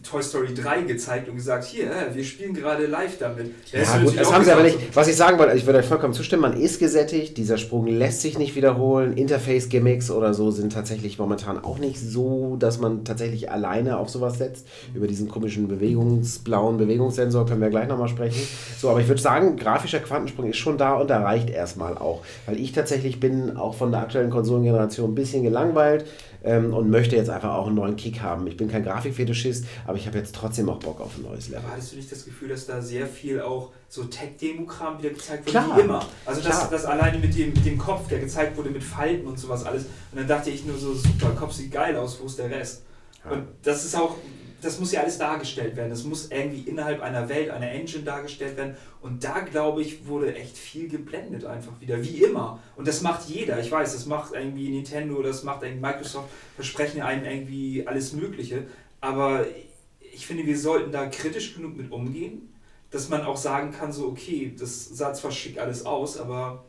Toy 0.02 0.22
Story 0.22 0.54
3 0.54 0.82
gezeigt 0.82 1.28
und 1.28 1.36
gesagt, 1.36 1.64
hier, 1.64 1.90
äh, 1.90 2.14
wir 2.14 2.24
spielen 2.24 2.54
gerade 2.54 2.86
live 2.86 3.18
damit. 3.18 3.52
Ja, 3.70 3.80
ja 3.80 3.98
gut, 3.98 4.18
das 4.18 4.32
haben 4.32 4.44
sie 4.44 4.50
aber 4.50 4.62
nicht. 4.62 4.78
Was 4.94 5.08
ich 5.08 5.16
sagen 5.16 5.38
wollte, 5.38 5.54
ich 5.56 5.66
würde 5.66 5.80
euch 5.80 5.84
vollkommen 5.86 6.14
zustimmen, 6.14 6.42
man 6.42 6.58
ist 6.58 6.78
gesättigt, 6.78 7.36
dieser 7.36 7.58
Sprung 7.58 7.86
lässt 7.86 8.22
sich 8.22 8.38
nicht 8.38 8.56
wiederholen. 8.56 9.14
Interface-Gimmicks 9.14 10.10
oder 10.10 10.32
so 10.32 10.50
sind 10.50 10.72
tatsächlich 10.72 11.18
momentan 11.18 11.62
auch 11.62 11.78
nicht 11.78 12.00
so, 12.00 12.56
dass 12.58 12.78
man 12.78 13.04
tatsächlich 13.04 13.50
alleine 13.50 13.98
auf 13.98 14.08
sowas 14.08 14.38
setzt. 14.38 14.66
Über 14.94 15.06
diesen 15.06 15.28
komischen 15.28 15.68
bewegungsblauen 15.68 16.78
Bewegungssensor 16.78 17.44
können 17.44 17.60
wir 17.60 17.70
gleich 17.70 17.88
nochmal 17.88 18.08
sprechen. 18.08 18.40
So, 18.78 18.88
aber 18.88 19.00
ich 19.00 19.08
würde 19.08 19.20
sagen, 19.20 19.56
grafischer 19.56 20.00
Quantensprung 20.00 20.48
ist 20.48 20.56
schon 20.56 20.78
da 20.78 20.94
und 20.94 21.10
da 21.10 21.22
reicht 21.22 21.50
erstmal 21.50 21.98
auch. 21.98 22.22
Weil 22.46 22.58
ich 22.58 22.72
tatsächlich 22.72 23.20
bin 23.20 23.56
auch 23.56 23.74
von 23.74 23.90
der 23.90 24.00
aktuellen 24.00 24.30
Konsolengeneration 24.30 25.10
ein 25.10 25.14
bisschen 25.14 25.42
gelangweilt 25.42 26.06
ähm, 26.46 26.72
und 26.72 26.88
möchte 26.88 27.16
jetzt 27.16 27.28
einfach 27.28 27.54
auch 27.54 27.66
einen 27.66 27.76
neuen 27.76 27.96
Kick 27.96 28.22
haben. 28.22 28.46
Ich 28.46 28.56
bin 28.56 28.68
kein 28.68 28.84
Grafikfetischist, 28.84 29.66
aber 29.86 29.98
ich 29.98 30.06
habe 30.06 30.16
jetzt 30.16 30.34
trotzdem 30.34 30.68
auch 30.68 30.78
Bock 30.78 31.00
auf 31.00 31.18
ein 31.18 31.22
neues 31.24 31.48
Level. 31.48 31.64
Aber 31.64 31.72
hattest 31.72 31.92
du 31.92 31.96
nicht 31.96 32.10
das 32.10 32.24
Gefühl, 32.24 32.48
dass 32.48 32.66
da 32.66 32.80
sehr 32.80 33.06
viel 33.06 33.40
auch 33.40 33.72
so 33.88 34.04
Tech-Demo-Kram 34.04 34.98
wieder 34.98 35.10
gezeigt 35.10 35.44
wird, 35.44 35.56
Klar. 35.56 35.76
wie 35.76 35.80
immer? 35.82 36.06
Also 36.24 36.40
das, 36.40 36.70
das 36.70 36.84
alleine 36.84 37.18
mit 37.18 37.36
dem, 37.36 37.52
mit 37.52 37.66
dem 37.66 37.76
Kopf, 37.76 38.08
der 38.08 38.20
gezeigt 38.20 38.56
wurde 38.56 38.70
mit 38.70 38.82
Falten 38.82 39.26
und 39.26 39.38
sowas 39.38 39.64
alles. 39.64 39.84
Und 40.12 40.20
dann 40.20 40.28
dachte 40.28 40.50
ich 40.50 40.64
nur 40.64 40.78
so, 40.78 40.94
super, 40.94 41.30
Kopf 41.30 41.52
sieht 41.52 41.72
geil 41.72 41.96
aus, 41.96 42.18
wo 42.22 42.26
ist 42.26 42.38
der 42.38 42.50
Rest? 42.50 42.82
Und 43.28 43.44
das 43.62 43.84
ist 43.84 43.96
auch 43.96 44.16
das 44.60 44.80
muss 44.80 44.92
ja 44.92 45.00
alles 45.00 45.18
dargestellt 45.18 45.76
werden. 45.76 45.90
Das 45.90 46.04
muss 46.04 46.30
irgendwie 46.30 46.68
innerhalb 46.68 47.00
einer 47.00 47.28
Welt, 47.28 47.50
einer 47.50 47.70
Engine 47.70 48.04
dargestellt 48.04 48.56
werden. 48.56 48.76
Und 49.00 49.22
da, 49.24 49.40
glaube 49.40 49.82
ich, 49.82 50.06
wurde 50.06 50.34
echt 50.34 50.56
viel 50.56 50.88
geblendet 50.88 51.44
einfach 51.44 51.72
wieder, 51.80 52.02
wie 52.02 52.24
immer. 52.24 52.60
Und 52.76 52.88
das 52.88 53.02
macht 53.02 53.28
jeder. 53.28 53.60
Ich 53.60 53.70
weiß, 53.70 53.92
das 53.92 54.06
macht 54.06 54.34
irgendwie 54.34 54.68
Nintendo, 54.70 55.22
das 55.22 55.42
macht 55.42 55.62
irgendwie 55.62 55.82
Microsoft, 55.82 56.28
versprechen 56.54 57.02
einem 57.02 57.24
irgendwie 57.24 57.86
alles 57.86 58.12
Mögliche. 58.12 58.66
Aber 59.00 59.46
ich 60.00 60.26
finde, 60.26 60.46
wir 60.46 60.58
sollten 60.58 60.92
da 60.92 61.06
kritisch 61.06 61.54
genug 61.54 61.76
mit 61.76 61.90
umgehen. 61.92 62.52
dass 62.90 63.08
man 63.08 63.22
auch 63.22 63.36
sagen 63.36 63.72
kann, 63.72 63.92
so, 63.92 64.06
okay, 64.06 64.54
das 64.58 64.86
sah 64.86 65.12
zwar 65.12 65.32
schick 65.32 65.58
alles 65.58 65.84
aus, 65.84 66.18
aber 66.18 66.64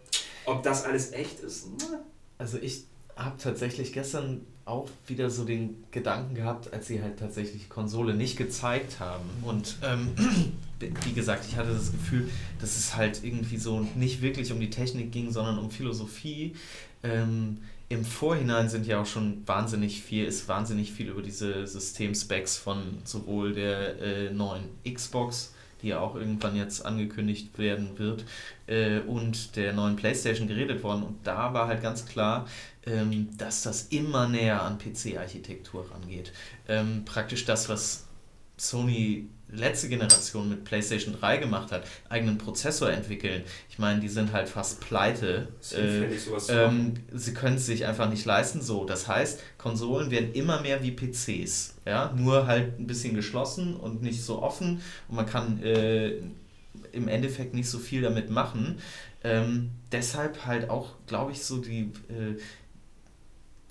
ob 0.46 0.64
das 0.64 0.84
alles 0.84 1.14
echt 1.14 1.40
ist, 1.42 1.68
na, 1.80 2.02
Also 2.38 2.58
ich 2.58 2.86
habe 3.16 3.38
tatsächlich 3.38 3.94
gestern 3.94 4.46
auch 4.68 4.90
wieder 5.08 5.30
so 5.30 5.46
den 5.46 5.84
Gedanken 5.92 6.36
gehabt, 6.36 6.74
als 6.74 6.88
sie 6.88 7.02
halt 7.02 7.20
tatsächlich 7.20 7.64
die 7.64 7.70
Konsole 7.70 8.14
nicht 8.14 8.38
gezeigt 8.38 9.00
haben. 9.00 9.26
Und 9.44 9.78
ähm, 9.84 10.10
wie 10.80 11.14
gesagt, 11.14 11.46
ich 11.48 11.56
hatte 11.56 11.74
das 11.74 11.92
Gefühl, 11.92 12.30
dass 12.60 12.78
es 12.78 12.96
halt 12.96 13.24
irgendwie 13.24 13.58
so 13.58 13.86
nicht 13.96 14.22
wirklich 14.22 14.52
um 14.52 14.60
die 14.60 14.70
Technik 14.70 15.12
ging, 15.12 15.32
sondern 15.32 15.58
um 15.58 15.72
Philosophie. 15.72 16.56
Ähm, 17.04 17.60
Im 17.90 18.04
Vorhinein 18.04 18.70
sind 18.70 18.86
ja 18.86 19.02
auch 19.02 19.06
schon 19.06 19.42
wahnsinnig 19.48 20.02
viel, 20.02 20.26
ist 20.26 20.48
wahnsinnig 20.48 20.92
viel 20.92 21.08
über 21.10 21.22
diese 21.22 21.66
Systemspecs 21.66 22.58
von 22.58 22.82
sowohl 23.06 23.54
der 23.54 24.02
äh, 24.02 24.32
neuen 24.32 24.66
Xbox, 24.86 25.54
die 25.82 25.90
ja 25.90 26.00
auch 26.00 26.16
irgendwann 26.16 26.56
jetzt 26.56 26.86
angekündigt 26.86 27.58
werden 27.58 27.98
wird, 27.98 28.26
äh, 28.68 29.00
und 29.00 29.56
der 29.56 29.74
neuen 29.74 29.96
PlayStation 29.96 30.48
geredet 30.48 30.84
worden. 30.84 31.04
Und 31.04 31.26
da 31.26 31.54
war 31.54 31.68
halt 31.68 31.82
ganz 31.82 32.06
klar, 32.06 32.48
ähm, 32.86 33.30
dass 33.38 33.64
das 33.64 33.84
immer 33.84 34.28
näher 34.28 34.62
an 34.62 34.78
PC-Architektur 34.78 35.90
rangeht. 35.92 36.32
Ähm, 36.68 37.04
praktisch 37.06 37.46
das, 37.46 37.70
was 37.70 38.08
Sony 38.58 39.28
letzte 39.50 39.90
Generation 39.90 40.50
mit 40.50 40.66
PlayStation 40.66 41.16
3 41.20 41.38
gemacht 41.38 41.72
hat, 41.72 41.88
eigenen 42.10 42.38
Prozessor 42.38 42.92
entwickeln. 42.92 43.44
Ich 43.70 43.80
meine, 43.80 44.00
die 44.00 44.10
sind 44.10 44.34
halt 44.34 44.50
fast 44.50 44.82
pleite. 44.82 45.48
Äh, 45.74 46.06
ähm, 46.50 46.94
sie 47.14 47.34
können 47.34 47.56
es 47.56 47.66
sich 47.66 47.86
einfach 47.86 48.10
nicht 48.10 48.26
leisten 48.26 48.62
so. 48.62 48.86
Das 48.86 49.08
heißt, 49.08 49.42
Konsolen 49.58 50.12
werden 50.12 50.34
immer 50.34 50.62
mehr 50.62 50.84
wie 50.84 50.92
PCs. 50.92 51.76
Ja? 51.86 52.14
Nur 52.16 52.48
halt 52.48 52.80
ein 52.80 52.88
bisschen 52.88 53.16
geschlossen 53.16 53.76
und 53.76 54.02
nicht 54.02 54.22
so 54.22 54.42
offen 54.42 54.82
und 55.08 55.16
man 55.16 55.26
kann 55.26 55.62
äh, 55.64 56.20
im 56.92 57.08
Endeffekt 57.08 57.54
nicht 57.54 57.70
so 57.70 57.80
viel 57.80 58.02
damit 58.02 58.30
machen. 58.30 58.80
Ähm, 59.24 59.72
deshalb 59.92 60.46
halt 60.46 60.70
auch, 60.70 60.94
glaube 61.08 61.32
ich, 61.32 61.44
so 61.44 61.58
die, 61.58 61.92
äh, 62.10 62.38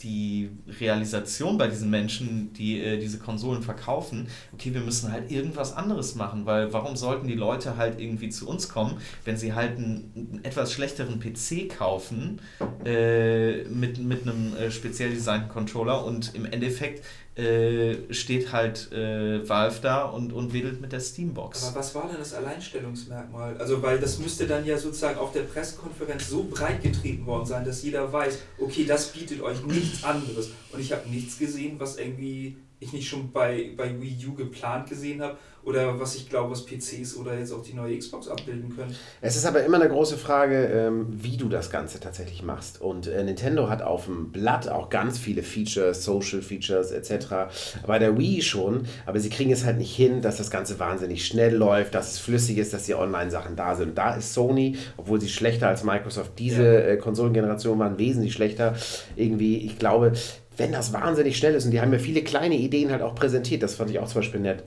die 0.02 0.50
Realisation 0.80 1.56
bei 1.56 1.68
diesen 1.68 1.88
Menschen, 1.88 2.52
die 2.52 2.80
äh, 2.80 2.98
diese 2.98 3.18
Konsolen 3.18 3.62
verkaufen, 3.62 4.28
okay, 4.52 4.74
wir 4.74 4.82
müssen 4.82 5.10
halt 5.10 5.30
irgendwas 5.30 5.74
anderes 5.74 6.14
machen, 6.14 6.44
weil 6.44 6.72
warum 6.72 6.96
sollten 6.96 7.26
die 7.26 7.34
Leute 7.34 7.76
halt 7.78 7.98
irgendwie 7.98 8.28
zu 8.28 8.46
uns 8.46 8.68
kommen, 8.68 8.98
wenn 9.24 9.38
sie 9.38 9.54
halt 9.54 9.78
einen, 9.78 10.12
einen 10.14 10.40
etwas 10.44 10.72
schlechteren 10.72 11.18
PC 11.18 11.70
kaufen 11.70 12.40
äh, 12.84 13.64
mit, 13.64 13.98
mit 13.98 14.22
einem 14.22 14.54
äh, 14.56 14.70
speziell 14.70 15.10
designten 15.10 15.48
Controller 15.48 16.04
und 16.04 16.34
im 16.34 16.44
Endeffekt 16.44 17.02
äh, 17.36 18.12
steht 18.14 18.50
halt 18.52 18.90
äh, 18.92 19.46
Valve 19.46 19.80
da 19.82 20.04
und, 20.04 20.32
und 20.32 20.52
wedelt 20.54 20.80
mit 20.80 20.92
der 20.92 21.00
Steambox. 21.00 21.64
Aber 21.64 21.80
was 21.80 21.94
war 21.94 22.08
denn 22.08 22.16
das 22.18 22.32
Alleinstellungsmerkmal? 22.32 23.58
Also, 23.58 23.82
weil 23.82 23.98
das 23.98 24.18
müsste 24.18 24.46
dann 24.46 24.64
ja 24.64 24.78
sozusagen 24.78 25.18
auf 25.18 25.32
der 25.32 25.42
Pressekonferenz 25.42 26.28
so 26.28 26.44
breit 26.44 26.82
getreten 26.82 27.26
worden 27.26 27.44
sein, 27.44 27.64
dass 27.64 27.82
jeder 27.82 28.10
weiß, 28.10 28.38
okay, 28.58 28.86
das 28.86 29.12
bietet 29.12 29.42
euch 29.42 29.62
nichts 29.66 30.02
anderes. 30.02 30.50
Und 30.72 30.80
ich 30.80 30.92
habe 30.92 31.08
nichts 31.10 31.38
gesehen, 31.38 31.78
was 31.78 31.98
irgendwie 31.98 32.56
ich 32.78 32.92
nicht 32.92 33.08
schon 33.08 33.32
bei, 33.32 33.70
bei 33.76 34.00
Wii 34.00 34.26
U 34.28 34.34
geplant 34.34 34.88
gesehen 34.88 35.22
habe 35.22 35.36
oder 35.66 35.98
was 35.98 36.14
ich 36.14 36.28
glaube, 36.28 36.52
was 36.52 36.64
PCs 36.64 37.16
oder 37.16 37.36
jetzt 37.36 37.52
auch 37.52 37.62
die 37.62 37.74
neue 37.74 37.98
Xbox 37.98 38.28
abbilden 38.28 38.74
können. 38.76 38.94
Es 39.20 39.34
ist 39.34 39.46
aber 39.46 39.64
immer 39.64 39.80
eine 39.80 39.88
große 39.88 40.16
Frage, 40.16 40.66
ähm, 40.66 41.06
wie 41.10 41.36
du 41.36 41.48
das 41.48 41.70
Ganze 41.70 41.98
tatsächlich 41.98 42.44
machst. 42.44 42.80
Und 42.80 43.08
äh, 43.08 43.24
Nintendo 43.24 43.68
hat 43.68 43.82
auf 43.82 44.04
dem 44.04 44.30
Blatt 44.30 44.68
auch 44.68 44.90
ganz 44.90 45.18
viele 45.18 45.42
Features, 45.42 46.04
Social 46.04 46.40
Features 46.40 46.92
etc. 46.92 47.82
Bei 47.84 47.98
der 47.98 48.16
Wii 48.16 48.42
schon, 48.42 48.86
aber 49.06 49.18
sie 49.18 49.30
kriegen 49.30 49.50
es 49.50 49.64
halt 49.64 49.78
nicht 49.78 49.94
hin, 49.94 50.22
dass 50.22 50.36
das 50.36 50.50
Ganze 50.50 50.78
wahnsinnig 50.78 51.26
schnell 51.26 51.56
läuft, 51.56 51.94
dass 51.94 52.12
es 52.12 52.18
flüssig 52.20 52.58
ist, 52.58 52.72
dass 52.72 52.84
die 52.84 52.94
Online-Sachen 52.94 53.56
da 53.56 53.74
sind. 53.74 53.88
Und 53.88 53.98
da 53.98 54.14
ist 54.14 54.34
Sony, 54.34 54.76
obwohl 54.96 55.20
sie 55.20 55.28
schlechter 55.28 55.66
als 55.66 55.82
Microsoft 55.82 56.38
diese 56.38 56.84
äh, 56.84 56.96
Konsolengeneration 56.96 57.78
waren, 57.80 57.98
wesentlich 57.98 58.34
schlechter. 58.34 58.76
Irgendwie, 59.16 59.56
ich 59.56 59.78
glaube, 59.80 60.12
wenn 60.56 60.72
das 60.72 60.92
wahnsinnig 60.92 61.36
schnell 61.36 61.54
ist 61.54 61.64
und 61.64 61.70
die 61.70 61.80
haben 61.80 61.90
mir 61.90 61.98
viele 61.98 62.22
kleine 62.22 62.56
Ideen 62.56 62.90
halt 62.90 63.02
auch 63.02 63.14
präsentiert, 63.14 63.62
das 63.62 63.74
fand 63.74 63.90
ich 63.90 63.98
auch 63.98 64.08
zum 64.08 64.20
Beispiel 64.20 64.40
nett 64.40 64.64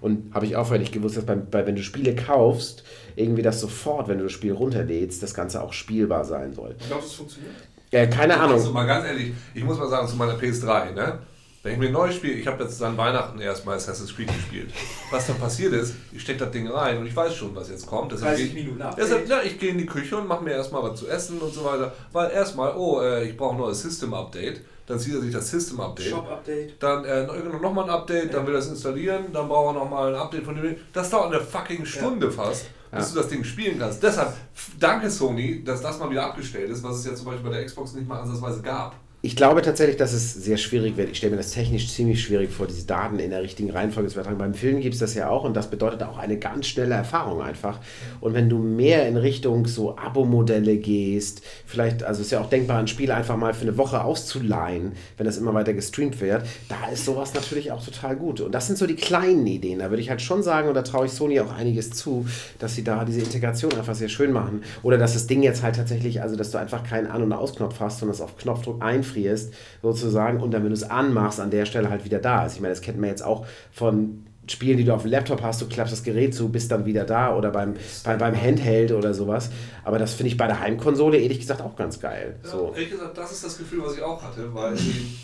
und 0.00 0.34
habe 0.34 0.46
ich 0.46 0.56
auch 0.56 0.70
nicht 0.70 0.92
gewusst, 0.92 1.16
dass 1.16 1.24
bei, 1.24 1.34
bei, 1.34 1.66
wenn 1.66 1.76
du 1.76 1.82
Spiele 1.82 2.14
kaufst, 2.14 2.84
irgendwie 3.16 3.42
das 3.42 3.60
sofort, 3.60 4.08
wenn 4.08 4.18
du 4.18 4.24
das 4.24 4.32
Spiel 4.32 4.52
runterlädst, 4.52 5.22
das 5.22 5.34
Ganze 5.34 5.62
auch 5.62 5.72
spielbar 5.72 6.24
sein 6.24 6.52
soll. 6.52 6.76
Ich 6.78 6.86
glaube, 6.86 7.02
das 7.02 7.12
funktioniert. 7.12 7.54
Äh, 7.90 8.06
keine 8.08 8.38
Ahnung. 8.38 8.54
Also 8.54 8.70
mal 8.70 8.86
ganz 8.86 9.06
ehrlich, 9.06 9.32
ich 9.54 9.64
muss 9.64 9.78
mal 9.78 9.88
sagen, 9.88 10.06
zu 10.06 10.16
meiner 10.16 10.38
PS3, 10.38 10.92
ne? 10.92 11.18
Wenn 11.62 11.74
ich 11.74 11.78
mir 11.78 11.86
ein 11.88 11.92
neues 11.92 12.14
Spiel, 12.14 12.38
ich 12.38 12.46
habe 12.46 12.64
jetzt 12.64 12.82
an 12.82 12.96
Weihnachten 12.96 13.38
erstmal 13.38 13.76
Assassin's 13.76 14.16
Creed 14.16 14.28
gespielt. 14.28 14.70
Was 15.10 15.26
dann 15.26 15.36
passiert 15.36 15.74
ist, 15.74 15.94
ich 16.10 16.22
stecke 16.22 16.38
das 16.38 16.52
Ding 16.52 16.66
rein 16.66 16.96
und 16.96 17.06
ich 17.06 17.14
weiß 17.14 17.34
schon, 17.34 17.54
was 17.54 17.68
jetzt 17.68 17.86
kommt. 17.86 18.12
Deshalb 18.12 18.36
30 18.36 18.38
gehe 18.38 18.46
ich, 18.46 18.64
Minuten 18.64 18.78
nach. 18.78 18.94
deshalb, 18.94 19.28
ja, 19.28 19.42
ich 19.42 19.58
gehe 19.58 19.70
in 19.70 19.76
die 19.76 19.84
Küche 19.84 20.16
und 20.16 20.26
mache 20.26 20.42
mir 20.42 20.52
erstmal 20.52 20.82
was 20.82 20.98
zu 20.98 21.06
essen 21.06 21.38
und 21.38 21.52
so 21.52 21.62
weiter. 21.62 21.92
Weil 22.12 22.30
erstmal, 22.30 22.74
oh, 22.76 23.02
äh, 23.02 23.28
ich 23.28 23.36
brauche 23.36 23.56
ein 23.56 23.58
neues 23.58 23.82
System-Update. 23.82 24.62
Dann 24.90 24.98
zieht 24.98 25.14
er 25.14 25.20
sich 25.20 25.32
das 25.32 25.48
System-Update. 25.48 26.06
Shop-Update. 26.08 26.82
Dann 26.82 27.04
äh, 27.04 27.24
nochmal 27.62 27.84
ein 27.84 27.90
Update, 27.90 28.34
dann 28.34 28.44
will 28.44 28.54
er 28.54 28.58
es 28.58 28.66
installieren, 28.66 29.26
dann 29.32 29.46
braucht 29.48 29.76
er 29.76 29.78
nochmal 29.84 30.12
ein 30.12 30.20
Update 30.20 30.44
von 30.44 30.56
dem. 30.56 30.74
Das 30.92 31.08
dauert 31.08 31.32
eine 31.32 31.40
fucking 31.40 31.84
Stunde 31.84 32.28
fast, 32.30 32.66
bis 32.90 33.08
Ja. 33.08 33.14
du 33.14 33.20
das 33.20 33.28
Ding 33.28 33.44
spielen 33.44 33.78
kannst. 33.78 34.02
Deshalb, 34.02 34.32
danke 34.80 35.08
Sony, 35.08 35.62
dass 35.62 35.80
das 35.80 35.98
mal 36.00 36.10
wieder 36.10 36.26
abgestellt 36.26 36.70
ist, 36.70 36.82
was 36.82 36.96
es 36.96 37.06
ja 37.06 37.14
zum 37.14 37.26
Beispiel 37.26 37.48
bei 37.48 37.56
der 37.56 37.64
Xbox 37.66 37.92
nicht 37.94 38.08
mal 38.08 38.20
ansatzweise 38.20 38.60
gab. 38.62 38.96
Ich 39.22 39.36
glaube 39.36 39.60
tatsächlich, 39.60 39.98
dass 39.98 40.14
es 40.14 40.32
sehr 40.32 40.56
schwierig 40.56 40.96
wird. 40.96 41.10
Ich 41.10 41.18
stelle 41.18 41.32
mir 41.32 41.36
das 41.36 41.50
technisch 41.50 41.92
ziemlich 41.92 42.22
schwierig 42.22 42.50
vor, 42.50 42.66
diese 42.66 42.86
Daten 42.86 43.18
in 43.18 43.28
der 43.28 43.42
richtigen 43.42 43.68
Reihenfolge 43.68 44.08
zu 44.08 44.14
übertragen. 44.14 44.38
Beim 44.38 44.54
Film 44.54 44.80
gibt 44.80 44.94
es 44.94 45.00
das 45.00 45.12
ja 45.12 45.28
auch 45.28 45.44
und 45.44 45.54
das 45.54 45.68
bedeutet 45.68 46.02
auch 46.04 46.16
eine 46.16 46.38
ganz 46.38 46.68
schnelle 46.68 46.94
Erfahrung 46.94 47.42
einfach. 47.42 47.80
Und 48.22 48.32
wenn 48.32 48.48
du 48.48 48.56
mehr 48.56 49.06
in 49.06 49.18
Richtung 49.18 49.66
so 49.66 49.94
Abo-Modelle 49.98 50.78
gehst, 50.78 51.42
vielleicht, 51.66 52.02
also 52.02 52.22
ist 52.22 52.30
ja 52.30 52.40
auch 52.40 52.48
denkbar, 52.48 52.78
ein 52.78 52.88
Spiel 52.88 53.12
einfach 53.12 53.36
mal 53.36 53.52
für 53.52 53.60
eine 53.60 53.76
Woche 53.76 54.02
auszuleihen, 54.02 54.92
wenn 55.18 55.26
das 55.26 55.36
immer 55.36 55.52
weiter 55.52 55.74
gestreamt 55.74 56.18
wird, 56.22 56.46
da 56.70 56.90
ist 56.90 57.04
sowas 57.04 57.34
natürlich 57.34 57.72
auch 57.72 57.84
total 57.84 58.16
gut. 58.16 58.40
Und 58.40 58.52
das 58.52 58.68
sind 58.68 58.78
so 58.78 58.86
die 58.86 58.96
kleinen 58.96 59.46
Ideen. 59.46 59.80
Da 59.80 59.90
würde 59.90 60.00
ich 60.00 60.08
halt 60.08 60.22
schon 60.22 60.42
sagen, 60.42 60.68
und 60.68 60.74
da 60.74 60.80
traue 60.80 61.04
ich 61.04 61.12
Sony 61.12 61.40
auch 61.40 61.52
einiges 61.52 61.90
zu, 61.90 62.26
dass 62.58 62.74
sie 62.74 62.84
da 62.84 63.04
diese 63.04 63.20
Integration 63.20 63.74
einfach 63.74 63.94
sehr 63.94 64.08
schön 64.08 64.32
machen. 64.32 64.62
Oder 64.82 64.96
dass 64.96 65.12
das 65.12 65.26
Ding 65.26 65.42
jetzt 65.42 65.62
halt 65.62 65.76
tatsächlich, 65.76 66.22
also 66.22 66.36
dass 66.36 66.52
du 66.52 66.56
einfach 66.56 66.84
keinen 66.84 67.06
An- 67.06 67.22
und 67.22 67.34
Ausknopf 67.34 67.80
hast, 67.80 67.98
sondern 67.98 68.14
es 68.14 68.22
auf 68.22 68.38
Knopfdruck 68.38 68.82
einfrierst, 69.10 69.52
sozusagen, 69.82 70.40
und 70.40 70.52
dann, 70.52 70.62
wenn 70.62 70.70
du 70.70 70.74
es 70.74 70.88
anmachst, 70.88 71.40
an 71.40 71.50
der 71.50 71.66
Stelle 71.66 71.90
halt 71.90 72.04
wieder 72.04 72.18
da 72.18 72.46
ist. 72.46 72.54
Ich 72.54 72.60
meine, 72.60 72.74
das 72.74 72.82
kennt 72.82 72.98
man 72.98 73.10
jetzt 73.10 73.22
auch 73.22 73.46
von 73.72 74.24
Spielen, 74.48 74.78
die 74.78 74.84
du 74.84 74.92
auf 74.92 75.02
dem 75.02 75.12
Laptop 75.12 75.42
hast, 75.42 75.60
du 75.60 75.68
klappst 75.68 75.92
das 75.92 76.02
Gerät 76.02 76.34
zu, 76.34 76.48
bist 76.48 76.72
dann 76.72 76.84
wieder 76.84 77.04
da 77.04 77.36
oder 77.36 77.50
beim, 77.50 77.74
beim, 78.02 78.18
beim 78.18 78.34
Handheld 78.34 78.90
oder 78.90 79.14
sowas. 79.14 79.50
Aber 79.84 79.98
das 79.98 80.14
finde 80.14 80.28
ich 80.28 80.36
bei 80.36 80.48
der 80.48 80.58
Heimkonsole 80.58 81.18
ehrlich 81.18 81.38
gesagt 81.38 81.62
auch 81.62 81.76
ganz 81.76 82.00
geil. 82.00 82.36
So. 82.42 82.70
Ja, 82.70 82.74
ehrlich 82.74 82.90
gesagt, 82.90 83.16
das 83.16 83.30
ist 83.30 83.44
das 83.44 83.58
Gefühl, 83.58 83.82
was 83.84 83.94
ich 83.94 84.02
auch 84.02 84.20
hatte, 84.20 84.52
weil 84.52 84.74
die, 84.74 85.16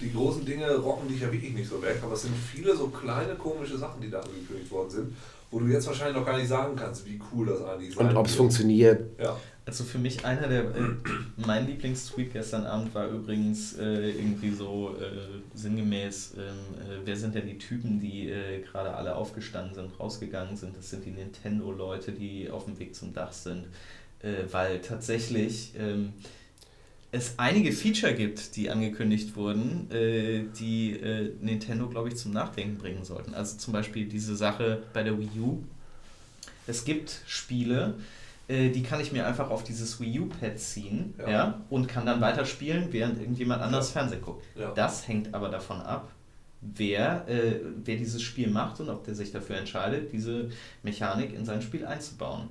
die 0.00 0.12
großen 0.12 0.46
Dinge 0.46 0.76
rocken 0.76 1.08
dich 1.08 1.20
ja 1.20 1.30
wirklich 1.30 1.52
nicht 1.52 1.68
so 1.68 1.82
weg, 1.82 1.98
aber 2.02 2.14
es 2.14 2.22
sind 2.22 2.34
viele 2.34 2.74
so 2.74 2.86
kleine 2.86 3.34
komische 3.34 3.76
Sachen, 3.76 4.00
die 4.00 4.08
da 4.08 4.20
angekündigt 4.20 4.70
worden 4.70 4.90
sind, 4.90 5.16
wo 5.50 5.60
du 5.60 5.66
jetzt 5.66 5.86
wahrscheinlich 5.86 6.16
noch 6.16 6.26
gar 6.26 6.36
nicht 6.36 6.48
sagen 6.48 6.76
kannst, 6.76 7.06
wie 7.06 7.20
cool 7.32 7.46
das 7.46 7.62
eigentlich 7.62 7.94
sein 7.94 8.08
Und 8.08 8.16
ob 8.16 8.26
es 8.26 8.34
funktioniert, 8.34 9.18
Ja. 9.20 9.36
Also 9.66 9.82
für 9.84 9.98
mich 9.98 10.26
einer 10.26 10.46
der, 10.46 10.64
äh, 10.64 10.94
mein 11.46 11.66
Lieblingstweet 11.66 12.34
gestern 12.34 12.66
Abend 12.66 12.94
war 12.94 13.08
übrigens 13.08 13.78
äh, 13.78 14.10
irgendwie 14.10 14.50
so 14.50 14.94
äh, 15.00 15.56
sinngemäß, 15.56 16.34
ähm, 16.36 16.42
äh, 16.42 17.00
wer 17.04 17.16
sind 17.16 17.34
denn 17.34 17.46
die 17.46 17.56
Typen, 17.56 17.98
die 17.98 18.28
äh, 18.28 18.60
gerade 18.60 18.94
alle 18.94 19.16
aufgestanden 19.16 19.74
sind, 19.74 19.98
rausgegangen 19.98 20.56
sind? 20.56 20.76
Das 20.76 20.90
sind 20.90 21.06
die 21.06 21.12
Nintendo-Leute, 21.12 22.12
die 22.12 22.50
auf 22.50 22.66
dem 22.66 22.78
Weg 22.78 22.94
zum 22.94 23.14
Dach 23.14 23.32
sind. 23.32 23.64
Äh, 24.20 24.44
weil 24.50 24.80
tatsächlich 24.80 25.72
ähm, 25.78 26.12
es 27.14 27.34
einige 27.38 27.70
Feature 27.72 28.12
gibt, 28.14 28.56
die 28.56 28.70
angekündigt 28.70 29.36
wurden, 29.36 29.88
äh, 29.92 30.44
die 30.58 30.92
äh, 30.98 31.32
Nintendo, 31.40 31.88
glaube 31.88 32.08
ich, 32.08 32.16
zum 32.16 32.32
Nachdenken 32.32 32.76
bringen 32.76 33.04
sollten. 33.04 33.34
Also 33.34 33.56
zum 33.56 33.72
Beispiel 33.72 34.06
diese 34.06 34.34
Sache 34.34 34.82
bei 34.92 35.04
der 35.04 35.16
Wii 35.18 35.40
U. 35.40 35.62
Es 36.66 36.84
gibt 36.84 37.20
Spiele, 37.26 37.94
äh, 38.48 38.70
die 38.70 38.82
kann 38.82 39.00
ich 39.00 39.12
mir 39.12 39.26
einfach 39.26 39.50
auf 39.50 39.62
dieses 39.62 40.00
Wii 40.00 40.20
U-Pad 40.20 40.58
ziehen 40.58 41.14
Ja. 41.18 41.30
ja. 41.30 41.60
und 41.70 41.86
kann 41.86 42.04
dann 42.04 42.20
weiterspielen, 42.20 42.88
während 42.90 43.20
irgendjemand 43.20 43.62
anders 43.62 43.92
Fernsehen 43.92 44.20
guckt. 44.20 44.44
Ja. 44.56 44.72
Das 44.72 45.06
hängt 45.06 45.34
aber 45.34 45.50
davon 45.50 45.80
ab, 45.82 46.10
wer, 46.62 47.28
äh, 47.28 47.60
wer 47.84 47.96
dieses 47.96 48.22
Spiel 48.22 48.50
macht 48.50 48.80
und 48.80 48.88
ob 48.88 49.04
der 49.04 49.14
sich 49.14 49.30
dafür 49.30 49.56
entscheidet, 49.56 50.12
diese 50.12 50.50
Mechanik 50.82 51.32
in 51.32 51.44
sein 51.44 51.62
Spiel 51.62 51.86
einzubauen. 51.86 52.48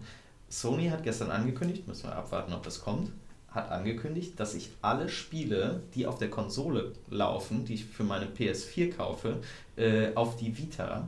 Sony 0.47 0.87
hat 0.87 1.03
gestern 1.03 1.31
angekündigt, 1.31 1.85
müssen 1.85 2.03
wir 2.03 2.15
abwarten, 2.15 2.53
ob 2.53 2.63
das 2.63 2.79
kommt, 2.79 3.11
hat 3.53 3.69
angekündigt, 3.71 4.39
dass 4.39 4.53
ich 4.55 4.71
alle 4.81 5.09
Spiele, 5.09 5.81
die 5.93 6.07
auf 6.07 6.17
der 6.17 6.29
Konsole 6.29 6.93
laufen, 7.09 7.65
die 7.65 7.75
ich 7.75 7.85
für 7.85 8.03
meine 8.03 8.25
PS4 8.25 8.95
kaufe, 8.95 9.37
äh, 9.75 10.07
auf 10.15 10.37
die 10.37 10.57
Vita 10.57 11.07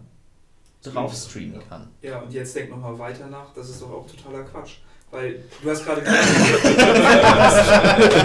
drauf 0.84 1.14
streamen 1.16 1.62
kann. 1.68 1.88
Ja, 2.02 2.20
und 2.20 2.32
jetzt 2.32 2.56
denk 2.56 2.70
nochmal 2.70 2.98
weiter 3.00 3.28
nach, 3.28 3.54
das 3.54 3.70
ist 3.70 3.82
doch 3.82 3.92
auch 3.92 4.08
totaler 4.08 4.44
Quatsch. 4.44 4.78
Weil 5.12 5.44
du 5.64 5.70
hast 5.70 5.86
gerade 5.86 6.02
gesagt, 6.04 6.26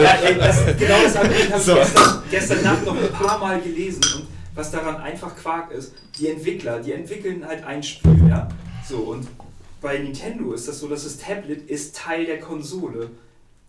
ja, 0.03 0.13
ey, 0.23 0.39
das, 0.39 0.65
genau 0.79 1.03
das 1.03 1.17
Argument 1.17 1.53
habe 1.53 1.59
ich 1.59 1.65
So. 1.65 1.75
gestern, 1.75 2.23
gestern 2.31 2.63
Nacht 2.63 2.85
noch 2.85 2.97
ein 2.97 3.13
paar 3.13 3.39
Mal 3.39 3.61
gelesen 3.61 4.03
und 4.17 4.27
was 4.55 4.71
daran 4.71 4.97
einfach 4.97 5.37
Quark 5.37 5.71
ist, 5.71 5.95
die 6.19 6.29
Entwickler, 6.29 6.81
die 6.81 6.93
entwickeln 6.93 7.47
halt 7.47 7.65
ein 7.65 7.83
Spiel, 7.83 8.29
ja. 8.29 8.49
So, 8.87 8.97
und 8.97 9.29
bei 9.81 9.99
Nintendo 9.99 10.53
ist 10.53 10.69
das 10.69 10.81
so, 10.81 10.89
dass 10.89 11.05
das 11.05 11.19
Tablet 11.19 11.71
ist 11.71 11.97
Teil 11.97 12.27
der 12.27 12.41
Konsole. 12.41 13.11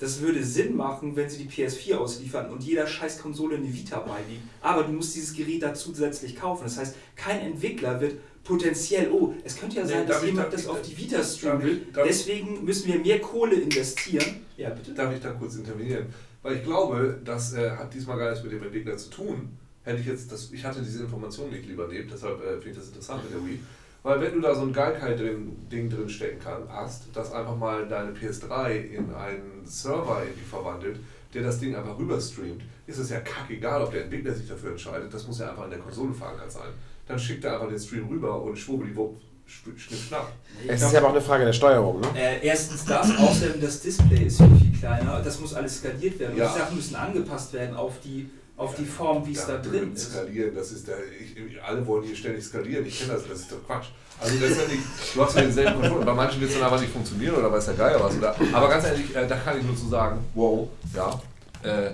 Das 0.01 0.19
würde 0.19 0.43
Sinn 0.43 0.75
machen, 0.75 1.15
wenn 1.15 1.29
sie 1.29 1.45
die 1.45 1.49
PS4 1.49 1.95
ausliefern 1.95 2.49
und 2.51 2.63
jeder 2.63 2.87
scheiß 2.87 3.19
Konsole 3.19 3.55
eine 3.57 3.71
Vita 3.71 3.99
beiliegt. 3.99 4.41
Aber 4.61 4.83
du 4.83 4.91
musst 4.93 5.15
dieses 5.15 5.31
Gerät 5.33 5.61
da 5.61 5.73
zusätzlich 5.75 6.35
kaufen. 6.35 6.63
Das 6.63 6.77
heißt, 6.77 6.95
kein 7.15 7.39
Entwickler 7.39 8.01
wird 8.01 8.15
potenziell, 8.43 9.11
oh, 9.11 9.33
es 9.43 9.55
könnte 9.55 9.75
ja 9.77 9.83
Nee, 9.83 9.89
sein, 9.91 10.07
dass 10.07 10.23
jemand 10.25 10.45
darf 10.47 10.53
das 10.53 10.63
ich- 10.63 10.67
auf 10.69 10.81
die 10.81 10.97
Vita 10.97 11.23
streamen 11.23 11.63
will. 11.63 11.81
Deswegen 12.03 12.65
müssen 12.65 12.87
wir 12.91 12.99
mehr 12.99 13.19
Kohle 13.21 13.55
investieren. 13.55 14.25
Ja, 14.57 14.71
bitte. 14.71 14.93
Darf 14.95 15.13
ich 15.13 15.21
da 15.21 15.31
kurz 15.33 15.55
intervenieren? 15.55 16.07
Weil 16.41 16.55
ich 16.57 16.63
glaube, 16.63 17.21
das 17.23 17.53
äh, 17.53 17.69
hat 17.69 17.93
diesmal 17.93 18.17
gar 18.17 18.31
nichts 18.31 18.43
mit 18.43 18.51
dem 18.53 18.63
Entwickler 18.63 18.97
zu 18.97 19.11
tun. 19.11 19.49
Hätte 19.83 19.99
ich 20.01 20.07
jetzt 20.07 20.31
das, 20.31 20.51
ich 20.51 20.63
hatte 20.65 20.81
diese 20.81 21.03
Information 21.03 21.51
nicht 21.51 21.67
lieber 21.67 21.87
neben, 21.87 22.09
deshalb 22.09 22.39
äh, 22.43 22.53
finde 22.53 22.69
ich 22.71 22.75
das 22.77 22.87
interessant 22.87 23.23
mit 23.23 23.33
der 23.33 23.47
Wii. 23.47 23.59
Weil 24.03 24.19
wenn 24.21 24.33
du 24.33 24.41
da 24.41 24.55
so 24.55 24.61
ein 24.63 24.73
Geilkeit-Ding 24.73 25.89
drin 25.89 26.09
stecken 26.09 26.39
kann, 26.43 26.63
hast, 26.69 27.03
das 27.13 27.31
einfach 27.31 27.55
mal 27.55 27.87
deine 27.87 28.11
PS3 28.11 28.71
in 28.71 29.13
einen 29.13 29.61
Server 29.65 30.21
irgendwie 30.23 30.43
verwandelt, 30.49 30.99
der 31.33 31.43
das 31.43 31.59
Ding 31.59 31.75
einfach 31.75 31.97
rüber 31.97 32.19
streamt, 32.19 32.63
ist 32.87 32.97
es 32.97 33.09
ja 33.09 33.19
kackegal, 33.19 33.83
ob 33.83 33.91
der 33.91 34.03
Entwickler 34.03 34.33
sich 34.33 34.47
dafür 34.49 34.71
entscheidet. 34.71 35.13
Das 35.13 35.27
muss 35.27 35.39
ja 35.39 35.49
einfach 35.49 35.65
in 35.65 35.69
der 35.69 35.79
Konsole 35.79 36.13
verankert 36.13 36.51
sein. 36.51 36.69
Dann 37.07 37.19
schickt 37.19 37.43
er 37.45 37.53
einfach 37.53 37.69
den 37.69 37.79
Stream 37.79 38.07
rüber 38.07 38.41
und 38.41 38.57
schwubbeliwupp, 38.57 39.17
schw- 39.47 39.77
schnipp, 39.77 39.99
schnapp. 39.99 40.31
Es 40.67 40.81
ist 40.81 40.91
ja 40.93 40.99
aber 40.99 41.09
auch 41.09 41.11
eine 41.13 41.21
Frage 41.21 41.45
der 41.45 41.53
Steuerung, 41.53 41.99
ne? 42.01 42.07
Äh, 42.15 42.45
erstens 42.45 42.83
das, 42.85 43.15
außerdem 43.17 43.61
das 43.61 43.81
Display 43.81 44.25
ist 44.25 44.37
viel, 44.37 44.55
viel 44.57 44.79
kleiner. 44.79 45.21
Das 45.21 45.39
muss 45.39 45.53
alles 45.53 45.77
skaliert 45.77 46.19
werden. 46.19 46.37
Ja. 46.37 46.47
Und 46.47 46.55
die 46.55 46.59
Sachen 46.59 46.75
müssen 46.75 46.95
angepasst 46.95 47.53
werden 47.53 47.75
auf 47.75 47.93
die, 48.03 48.29
auf 48.61 48.75
die 48.75 48.85
Form, 48.85 49.25
wie 49.25 49.33
es 49.33 49.47
da 49.47 49.57
drin 49.57 49.93
ist. 49.93 50.11
Skalieren, 50.11 50.53
das 50.53 50.71
ist 50.71 50.87
der, 50.87 50.97
ich, 51.19 51.61
alle 51.63 51.85
wollen 51.87 52.03
hier 52.03 52.15
ständig 52.15 52.45
skalieren. 52.45 52.85
Ich 52.85 52.99
kenne 52.99 53.13
das, 53.13 53.27
das 53.27 53.39
ist 53.39 53.51
doch 53.51 53.65
Quatsch. 53.65 53.87
Also 54.19 54.37
letztendlich, 54.37 54.79
du 55.15 55.23
hast 55.23 55.35
ja 55.35 55.41
denselben 55.41 55.81
Controller. 55.81 56.05
Bei 56.05 56.13
manchen 56.13 56.39
wird 56.39 56.51
es 56.51 56.57
dann 56.59 56.67
aber 56.67 56.79
nicht 56.79 56.93
funktionieren 56.93 57.35
oder 57.35 57.51
weiß 57.51 57.65
der 57.65 57.73
Geier 57.73 57.99
was. 58.03 58.15
Oder, 58.15 58.35
aber 58.53 58.69
ganz 58.69 58.85
ehrlich, 58.85 59.15
äh, 59.15 59.27
da 59.27 59.35
kann 59.37 59.57
ich 59.57 59.63
nur 59.63 59.75
zu 59.75 59.87
sagen, 59.87 60.23
wow, 60.35 60.69
ja, 60.93 61.19
äh, 61.63 61.91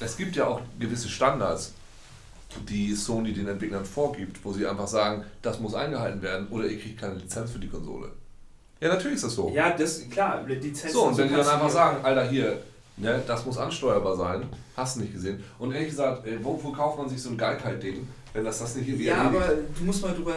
es 0.00 0.16
gibt 0.16 0.34
ja 0.34 0.46
auch 0.48 0.60
gewisse 0.76 1.08
Standards, 1.08 1.72
die 2.68 2.94
Sony 2.94 3.32
den 3.32 3.46
Entwicklern 3.46 3.84
vorgibt, 3.84 4.44
wo 4.44 4.52
sie 4.52 4.66
einfach 4.66 4.88
sagen, 4.88 5.24
das 5.40 5.60
muss 5.60 5.74
eingehalten 5.74 6.20
werden 6.20 6.48
oder 6.48 6.66
ihr 6.66 6.80
kriegt 6.80 7.00
keine 7.00 7.14
Lizenz 7.14 7.52
für 7.52 7.60
die 7.60 7.68
Konsole. 7.68 8.08
Ja, 8.80 8.88
natürlich 8.88 9.14
ist 9.14 9.24
das 9.24 9.34
so. 9.36 9.52
Ja, 9.54 9.70
das, 9.70 10.10
klar, 10.10 10.42
Lizenzen 10.44 10.90
So, 10.90 11.04
und 11.04 11.16
wenn 11.16 11.28
die 11.28 11.36
dann 11.36 11.46
einfach 11.46 11.70
sagen, 11.70 12.04
Alter, 12.04 12.28
hier, 12.28 12.60
ne, 12.96 13.22
das 13.26 13.44
muss 13.46 13.58
ansteuerbar 13.58 14.16
sein, 14.16 14.44
hast 14.76 14.96
du 14.96 15.00
nicht 15.00 15.12
gesehen. 15.12 15.42
Und 15.58 15.72
ehrlich 15.72 15.90
gesagt, 15.90 16.26
äh, 16.26 16.38
wo, 16.42 16.58
wo 16.62 16.72
kauft 16.72 16.98
man 16.98 17.08
sich 17.08 17.20
so 17.22 17.30
ein 17.30 17.36
Geilkeit-Ding, 17.38 18.06
wenn 18.32 18.44
das 18.44 18.58
das 18.60 18.74
nicht 18.76 18.88
irgendwie 18.88 19.06
Ja, 19.06 19.24
erledigt? 19.24 19.42
aber 19.44 19.54
du 19.78 19.84
musst 19.84 20.02
mal 20.02 20.14
drüber. 20.14 20.34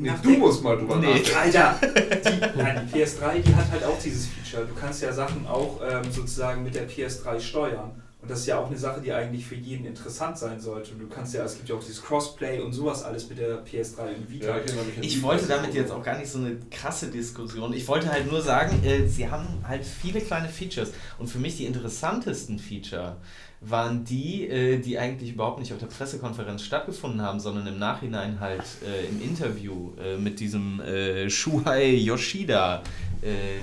Nee, 0.00 0.12
du 0.22 0.30
musst 0.30 0.62
mal 0.62 0.76
drüber 0.78 0.96
Nee. 0.96 1.06
nachdenken. 1.06 1.36
Alter, 1.36 1.74
die, 1.82 2.58
nein, 2.62 2.88
die 2.94 2.98
PS3, 3.02 3.40
die 3.40 3.54
hat 3.54 3.68
halt 3.72 3.82
auch 3.84 3.98
dieses 3.98 4.26
Feature. 4.26 4.64
Du 4.66 4.74
kannst 4.80 5.02
ja 5.02 5.12
Sachen 5.12 5.44
auch 5.46 5.80
ähm, 5.82 6.04
sozusagen 6.12 6.62
mit 6.62 6.74
der 6.76 6.88
PS3 6.88 7.40
steuern. 7.40 8.00
Und 8.20 8.28
das 8.28 8.40
ist 8.40 8.46
ja 8.46 8.58
auch 8.58 8.66
eine 8.66 8.76
Sache, 8.76 9.00
die 9.00 9.12
eigentlich 9.12 9.46
für 9.46 9.54
jeden 9.54 9.86
interessant 9.86 10.36
sein 10.36 10.60
sollte. 10.60 10.90
Und 10.92 10.98
du 10.98 11.06
kannst 11.06 11.34
ja, 11.34 11.44
es 11.44 11.56
gibt 11.56 11.68
ja 11.68 11.76
auch 11.76 11.80
dieses 11.80 12.02
Crossplay 12.02 12.60
und 12.60 12.72
sowas 12.72 13.04
alles 13.04 13.28
mit 13.28 13.38
der 13.38 13.64
PS3 13.64 14.16
und 14.16 14.30
Vita. 14.30 14.48
Ja, 14.48 14.64
ich 14.64 14.72
an 14.72 14.78
Ich 15.00 15.14
die 15.14 15.22
wollte 15.22 15.46
damit 15.46 15.72
jetzt 15.72 15.92
auch 15.92 16.02
gar 16.02 16.18
nicht 16.18 16.28
so 16.28 16.38
eine 16.38 16.56
krasse 16.68 17.08
Diskussion. 17.12 17.72
Ich 17.72 17.86
wollte 17.86 18.10
halt 18.10 18.28
nur 18.28 18.42
sagen, 18.42 18.82
äh, 18.84 19.06
sie 19.06 19.30
haben 19.30 19.46
halt 19.62 19.84
viele 19.84 20.20
kleine 20.20 20.48
Features. 20.48 20.90
Und 21.18 21.28
für 21.28 21.38
mich 21.38 21.58
die 21.58 21.66
interessantesten 21.66 22.58
Feature 22.58 23.16
waren 23.60 24.04
die, 24.04 24.48
äh, 24.48 24.78
die 24.78 24.98
eigentlich 24.98 25.34
überhaupt 25.34 25.60
nicht 25.60 25.72
auf 25.72 25.78
der 25.78 25.86
Pressekonferenz 25.86 26.62
stattgefunden 26.62 27.22
haben, 27.22 27.38
sondern 27.38 27.68
im 27.68 27.78
Nachhinein 27.78 28.40
halt 28.40 28.62
äh, 28.84 29.06
im 29.08 29.22
Interview 29.22 29.92
äh, 29.96 30.16
mit 30.16 30.40
diesem 30.40 30.80
äh, 30.80 31.30
Shuhei 31.30 31.94
Yoshida 31.94 32.82
äh, 33.22 33.58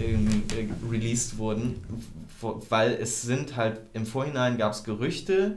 ähm, 0.00 0.44
äh, 0.56 0.68
released 0.90 1.38
wurden. 1.38 1.76
Weil 2.40 2.92
es 3.00 3.22
sind 3.22 3.56
halt, 3.56 3.80
im 3.94 4.06
Vorhinein 4.06 4.58
gab 4.58 4.72
es 4.72 4.84
Gerüchte, 4.84 5.56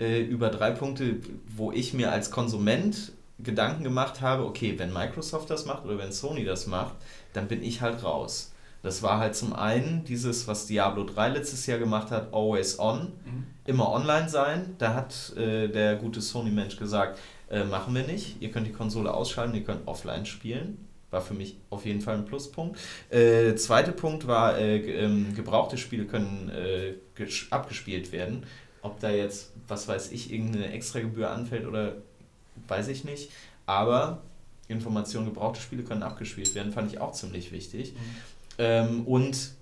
äh, 0.00 0.20
über 0.22 0.50
drei 0.50 0.70
Punkte, 0.70 1.16
wo 1.56 1.72
ich 1.72 1.94
mir 1.94 2.12
als 2.12 2.30
Konsument 2.30 3.12
Gedanken 3.40 3.84
gemacht 3.84 4.20
habe, 4.20 4.44
okay, 4.44 4.74
wenn 4.78 4.92
Microsoft 4.92 5.48
das 5.50 5.64
macht 5.64 5.84
oder 5.84 5.96
wenn 5.98 6.12
Sony 6.12 6.44
das 6.44 6.66
macht, 6.66 6.94
dann 7.32 7.46
bin 7.48 7.62
ich 7.62 7.80
halt 7.80 8.02
raus. 8.02 8.52
Das 8.82 9.02
war 9.02 9.18
halt 9.18 9.34
zum 9.36 9.52
einen 9.54 10.04
dieses, 10.04 10.46
was 10.46 10.66
Diablo 10.66 11.04
3 11.04 11.28
letztes 11.30 11.66
Jahr 11.66 11.78
gemacht 11.78 12.10
hat, 12.10 12.32
Always 12.32 12.78
On, 12.78 13.12
Mhm. 13.24 13.46
immer 13.64 13.90
online 13.92 14.28
sein. 14.28 14.74
Da 14.78 14.94
hat 14.94 15.34
äh, 15.36 15.68
der 15.68 15.96
gute 15.96 16.20
Sony-Mensch 16.20 16.76
gesagt, 16.76 17.18
äh, 17.50 17.64
machen 17.64 17.94
wir 17.94 18.02
nicht. 18.04 18.40
Ihr 18.40 18.50
könnt 18.50 18.66
die 18.66 18.72
Konsole 18.72 19.12
ausschalten, 19.12 19.54
ihr 19.54 19.64
könnt 19.64 19.86
offline 19.86 20.26
spielen. 20.26 20.87
War 21.10 21.20
für 21.20 21.34
mich 21.34 21.56
auf 21.70 21.86
jeden 21.86 22.00
Fall 22.00 22.16
ein 22.16 22.26
Pluspunkt. 22.26 22.78
Äh, 23.10 23.54
zweiter 23.54 23.92
Punkt 23.92 24.26
war, 24.26 24.58
äh, 24.58 24.76
ähm, 24.76 25.34
gebrauchte 25.34 25.78
Spiele 25.78 26.04
können 26.04 26.50
äh, 26.50 26.94
abgespielt 27.50 28.12
werden. 28.12 28.44
Ob 28.82 29.00
da 29.00 29.10
jetzt, 29.10 29.52
was 29.66 29.88
weiß 29.88 30.12
ich, 30.12 30.32
irgendeine 30.32 30.70
Extragebühr 30.72 31.30
anfällt 31.30 31.66
oder 31.66 31.96
weiß 32.68 32.88
ich 32.88 33.04
nicht. 33.04 33.30
Aber 33.66 34.22
Informationen, 34.68 35.26
gebrauchte 35.26 35.60
Spiele 35.60 35.82
können 35.82 36.02
abgespielt 36.02 36.54
werden, 36.54 36.72
fand 36.72 36.92
ich 36.92 37.00
auch 37.00 37.12
ziemlich 37.12 37.52
wichtig. 37.52 37.94
Ähm, 38.58 39.06
und 39.06 39.52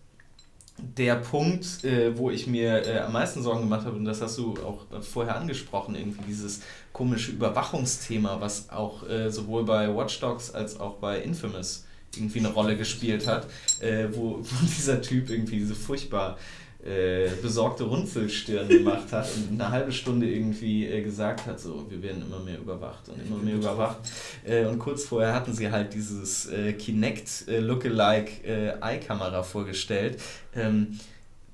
der 0.78 1.16
Punkt, 1.16 1.84
äh, 1.84 2.16
wo 2.16 2.30
ich 2.30 2.46
mir 2.46 2.86
äh, 2.86 2.98
am 3.00 3.12
meisten 3.12 3.42
Sorgen 3.42 3.60
gemacht 3.62 3.86
habe, 3.86 3.96
und 3.96 4.04
das 4.04 4.20
hast 4.20 4.38
du 4.38 4.54
auch 4.64 4.84
vorher 5.02 5.36
angesprochen, 5.36 5.94
irgendwie 5.94 6.22
dieses 6.28 6.60
komische 6.92 7.32
Überwachungsthema, 7.32 8.40
was 8.40 8.70
auch 8.70 9.08
äh, 9.08 9.30
sowohl 9.30 9.64
bei 9.64 9.94
Watch 9.94 10.20
Dogs 10.20 10.50
als 10.50 10.78
auch 10.78 10.94
bei 10.94 11.20
Infamous 11.20 11.84
irgendwie 12.14 12.38
eine 12.38 12.48
Rolle 12.48 12.76
gespielt 12.76 13.26
hat, 13.26 13.46
äh, 13.80 14.08
wo, 14.12 14.38
wo 14.42 14.66
dieser 14.66 15.00
Typ 15.02 15.30
irgendwie 15.30 15.58
diese 15.58 15.74
furchtbar 15.74 16.38
äh, 16.86 17.30
besorgte 17.42 17.84
Runzelstirn 17.84 18.68
gemacht 18.68 19.12
hat 19.12 19.28
und 19.34 19.60
eine 19.60 19.70
halbe 19.70 19.92
Stunde 19.92 20.30
irgendwie 20.30 20.86
äh, 20.86 21.02
gesagt 21.02 21.46
hat, 21.46 21.58
so, 21.58 21.86
wir 21.88 22.02
werden 22.02 22.22
immer 22.22 22.38
mehr 22.38 22.58
überwacht 22.58 23.08
und 23.08 23.20
immer 23.26 23.42
mehr 23.42 23.56
überwacht. 23.56 23.98
Äh, 24.44 24.66
und 24.66 24.78
kurz 24.78 25.04
vorher 25.04 25.34
hatten 25.34 25.52
sie 25.52 25.70
halt 25.70 25.94
dieses 25.94 26.46
äh, 26.46 26.72
Kinect 26.74 27.48
äh, 27.48 27.58
Lookalike 27.58 28.44
äh, 28.44 28.80
Eye-Kamera 28.80 29.42
vorgestellt. 29.42 30.20
Ähm, 30.54 30.98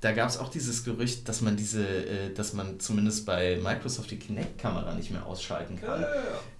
da 0.03 0.11
gab 0.11 0.27
es 0.27 0.37
auch 0.37 0.49
dieses 0.49 0.83
Gerücht, 0.83 1.29
dass 1.29 1.39
man 1.41 1.55
diese, 1.55 1.85
äh, 1.87 2.33
dass 2.35 2.51
man 2.53 2.79
zumindest 2.79 3.25
bei 3.25 3.57
Microsoft 3.63 4.11
die 4.11 4.17
Kinect-Kamera 4.19 4.93
nicht 4.95 5.11
mehr 5.11 5.25
ausschalten 5.25 5.79
Ja, 5.81 5.87
kann. 5.87 6.01
ja, 6.01 6.07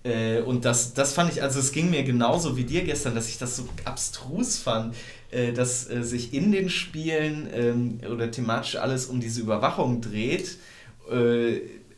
ja. 0.06 0.38
Äh, 0.38 0.42
und 0.42 0.64
das, 0.64 0.94
das 0.94 1.12
fand 1.14 1.34
ich, 1.34 1.44
also 1.44 1.60
es 1.60 1.74
ging 1.74 1.90
mir 1.90 2.04
genauso 2.04 2.56
wie 2.56 2.64
dir 2.64 2.84
gestern, 2.84 3.16
dass 3.16 3.28
ich 3.28 3.38
das 3.38 3.58
so 3.58 3.68
abstrus 3.84 4.58
fand, 4.58 4.96
äh, 5.32 5.52
dass 5.52 5.90
äh, 5.90 6.04
sich 6.04 6.34
in 6.34 6.54
den 6.54 6.70
Spielen 6.70 7.50
ähm, 7.54 8.00
oder 8.10 8.32
thematisch 8.32 8.78
alles 8.78 9.08
um 9.08 9.20
diese 9.20 9.42
Überwachung 9.42 10.00
dreht. 10.00 10.58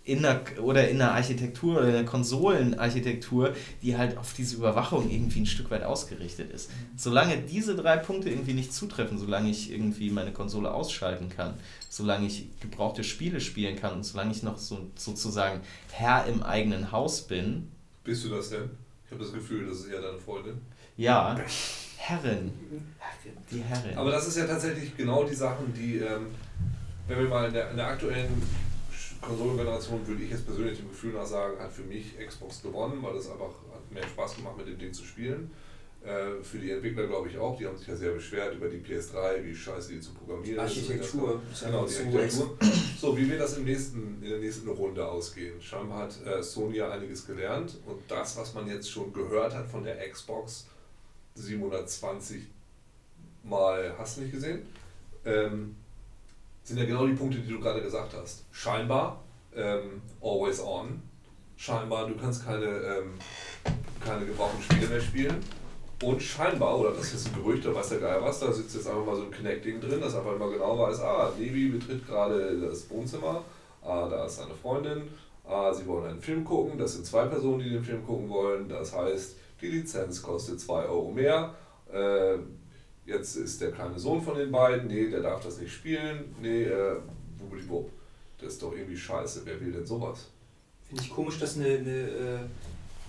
In 0.06 0.22
der, 0.22 0.42
oder 0.62 0.88
in 0.88 1.00
der 1.00 1.14
Architektur 1.14 1.78
oder 1.78 1.88
in 1.88 1.94
der 1.94 2.06
Konsolenarchitektur, 2.06 3.56
die 3.82 3.98
halt 3.98 4.18
auf 4.20 4.34
diese 4.34 4.56
Überwachung 4.56 5.10
irgendwie 5.10 5.40
ein 5.40 5.46
Stück 5.48 5.72
weit 5.72 5.84
ausgerichtet 5.84 6.52
ist. 6.52 6.70
Solange 6.96 7.38
diese 7.38 7.76
drei 7.76 7.98
Punkte 7.98 8.30
irgendwie 8.30 8.54
nicht 8.54 8.72
zutreffen, 8.72 9.18
solange 9.18 9.50
ich 9.50 9.72
irgendwie 9.72 10.12
meine 10.12 10.32
Konsole 10.32 10.72
ausschalten 10.72 11.30
kann, 11.30 11.56
solange 11.90 12.28
ich 12.28 12.48
gebrauchte 12.60 13.04
Spiele 13.04 13.42
spielen 13.42 13.76
kann 13.78 13.94
und 13.94 14.04
solange 14.04 14.32
ich 14.32 14.44
noch 14.44 14.60
so, 14.60 14.92
sozusagen 14.96 15.62
Herr 15.92 16.26
im 16.28 16.44
eigenen 16.44 16.92
Haus 16.92 17.24
bin, 17.24 17.72
Bist 18.04 18.24
du 18.26 18.30
das 18.30 18.50
denn? 18.52 18.70
Ich 19.06 19.12
habe 19.12 19.24
das 19.24 19.34
Gefühl, 19.34 19.66
das 19.68 19.80
ist 19.80 19.88
eher 19.88 20.02
deine 20.02 20.20
Freundin. 20.20 20.62
ja, 20.98 21.36
Herrin, 21.98 22.52
die 23.50 23.62
Herrin. 23.62 23.98
Aber 23.98 24.12
das 24.12 24.28
ist 24.28 24.38
ja 24.38 24.46
tatsächlich 24.46 24.96
genau 24.96 25.24
die 25.24 25.34
Sachen, 25.34 25.74
die, 25.74 25.98
ähm, 25.98 26.28
wenn 27.08 27.18
wir 27.18 27.28
mal 27.28 27.48
in 27.48 27.54
der, 27.54 27.72
in 27.72 27.78
der 27.78 27.88
aktuellen 27.88 28.42
Konsolengeneration, 29.22 30.06
würde 30.08 30.24
ich 30.24 30.32
jetzt 30.32 30.46
persönlich 30.46 30.78
dem 30.80 30.90
Gefühl 30.90 31.14
nach 31.14 31.26
sagen, 31.26 31.60
hat 31.60 31.72
für 31.72 31.84
mich 31.84 32.18
Xbox 32.26 32.62
gewonnen, 32.62 33.00
weil 33.02 33.16
es 33.16 33.30
einfach 33.30 33.54
hat 33.74 33.92
mehr 33.92 34.04
Spaß 34.08 34.36
gemacht, 34.38 34.58
mit 34.58 34.68
dem 34.68 34.78
Ding 34.78 34.94
zu 34.94 35.04
spielen. 35.04 35.52
Äh, 36.04 36.44
für 36.44 36.60
die 36.60 36.70
Entwickler 36.70 37.08
glaube 37.08 37.30
ich 37.30 37.38
auch, 37.38 37.58
die 37.58 37.66
haben 37.66 37.78
sich 37.78 37.88
ja 37.88 37.96
sehr 37.96 38.12
beschwert 38.12 38.54
über 38.56 38.68
die 38.70 38.78
PS3, 38.78 39.44
wie 39.44 39.56
scheiße 39.56 39.94
die 39.94 40.00
zu 40.00 40.14
programmieren 40.14 40.64
ist. 40.66 40.78
Architektur. 40.78 41.42
Das- 41.50 41.64
Genau, 41.64 41.86
die 41.86 41.94
So 41.94 42.04
Architektur. 42.04 42.58
So, 43.00 43.18
wie 43.18 43.30
wird 43.30 43.42
das 43.42 43.58
im 43.58 43.64
nächsten, 43.66 44.22
in 44.22 44.30
der 44.30 44.38
nächsten 44.40 44.70
Runde 44.70 45.08
ausgehen? 45.08 45.60
Scheinbar 45.62 46.04
hat 46.04 46.26
äh, 46.26 46.44
Sony 46.44 46.78
ja 46.78 46.92
einiges 46.92 47.26
gelernt 47.26 47.78
und 47.88 48.00
das, 48.08 48.38
was 48.38 48.54
man 48.54 48.68
jetzt 48.68 48.90
schon 48.92 49.12
gehört 49.14 49.56
hat 49.56 49.68
von 49.68 49.84
der 49.84 49.98
Xbox 50.10 50.68
720 51.34 52.44
Mal, 53.44 53.94
hast 53.98 54.18
du 54.18 54.22
nicht 54.22 54.32
gesehen? 54.34 54.62
Ähm, 55.26 55.76
sind 56.66 56.78
ja 56.78 56.86
genau 56.86 57.08
die 57.08 57.14
Punkte, 57.14 57.38
die 57.40 57.50
du 57.50 57.60
gerade 57.60 57.82
gesagt 57.82 58.14
hast. 58.14 58.44
Scheinbar 58.52 59.24
ähm, 59.56 60.02
always 60.22 60.62
on. 60.62 61.02
Scheinbar, 61.56 62.08
du 62.08 62.16
kannst 62.16 62.46
keine, 62.46 62.66
ähm, 62.66 63.14
keine 64.04 64.26
gebrauchten 64.26 64.62
Spiele 64.62 64.88
mehr 64.88 65.00
spielen. 65.00 65.38
Und 66.04 66.22
scheinbar, 66.22 66.78
oder 66.78 66.92
das 66.92 67.14
ist 67.14 67.28
ein 67.28 67.36
Gerücht, 67.36 67.66
da 67.66 67.74
weiß 67.74 67.90
der 67.90 68.00
Geil 68.00 68.18
was, 68.22 68.42
da 68.42 68.52
sitzt 68.52 68.76
jetzt 68.76 68.88
einfach 68.88 69.06
mal 69.06 69.16
so 69.16 69.24
ein 69.24 69.32
Kinect-Ding 69.32 69.80
drin, 69.80 70.02
das 70.02 70.14
einfach 70.14 70.36
immer 70.36 70.50
genau 70.50 70.78
weiß, 70.78 71.00
ah, 71.00 71.32
Levi 71.40 71.70
betritt 71.70 72.06
gerade 72.06 72.60
das 72.60 72.90
Wohnzimmer, 72.90 73.42
ah, 73.82 74.10
da 74.10 74.26
ist 74.26 74.36
seine 74.36 74.54
Freundin, 74.54 75.04
ah, 75.48 75.74
sie 75.74 75.88
wollen 75.88 76.10
einen 76.10 76.20
Film 76.20 76.44
gucken, 76.44 76.78
das 76.78 76.94
sind 76.94 77.06
zwei 77.06 77.28
Personen, 77.28 77.60
die 77.60 77.70
den 77.70 77.84
Film 77.84 78.06
gucken 78.06 78.28
wollen, 78.28 78.68
das 78.68 78.94
heißt, 78.94 79.38
die 79.62 79.68
Lizenz 79.68 80.22
kostet 80.22 80.60
2 80.60 80.86
Euro 80.86 81.12
mehr, 81.12 81.56
äh, 81.90 82.40
jetzt 83.06 83.36
ist 83.36 83.62
der 83.62 83.72
kleine 83.72 83.98
Sohn 84.00 84.22
von 84.22 84.38
den 84.38 84.52
beiden, 84.52 84.88
nee, 84.88 85.10
der 85.10 85.22
darf 85.22 85.44
das 85.44 85.60
nicht 85.60 85.74
spielen, 85.74 86.36
nee, 86.42 86.64
äh, 86.64 86.98
wubbeliwupp. 87.40 87.92
Das 88.40 88.54
ist 88.54 88.62
doch 88.62 88.74
irgendwie 88.74 88.98
scheiße, 88.98 89.42
wer 89.46 89.60
will 89.60 89.72
denn 89.72 89.86
sowas? 89.86 90.32
Finde 90.88 91.04
ich 91.04 91.10
komisch, 91.10 91.40
dass 91.40 91.56
eine, 91.56 91.68
eine 91.68 91.90
äh, 91.90 92.40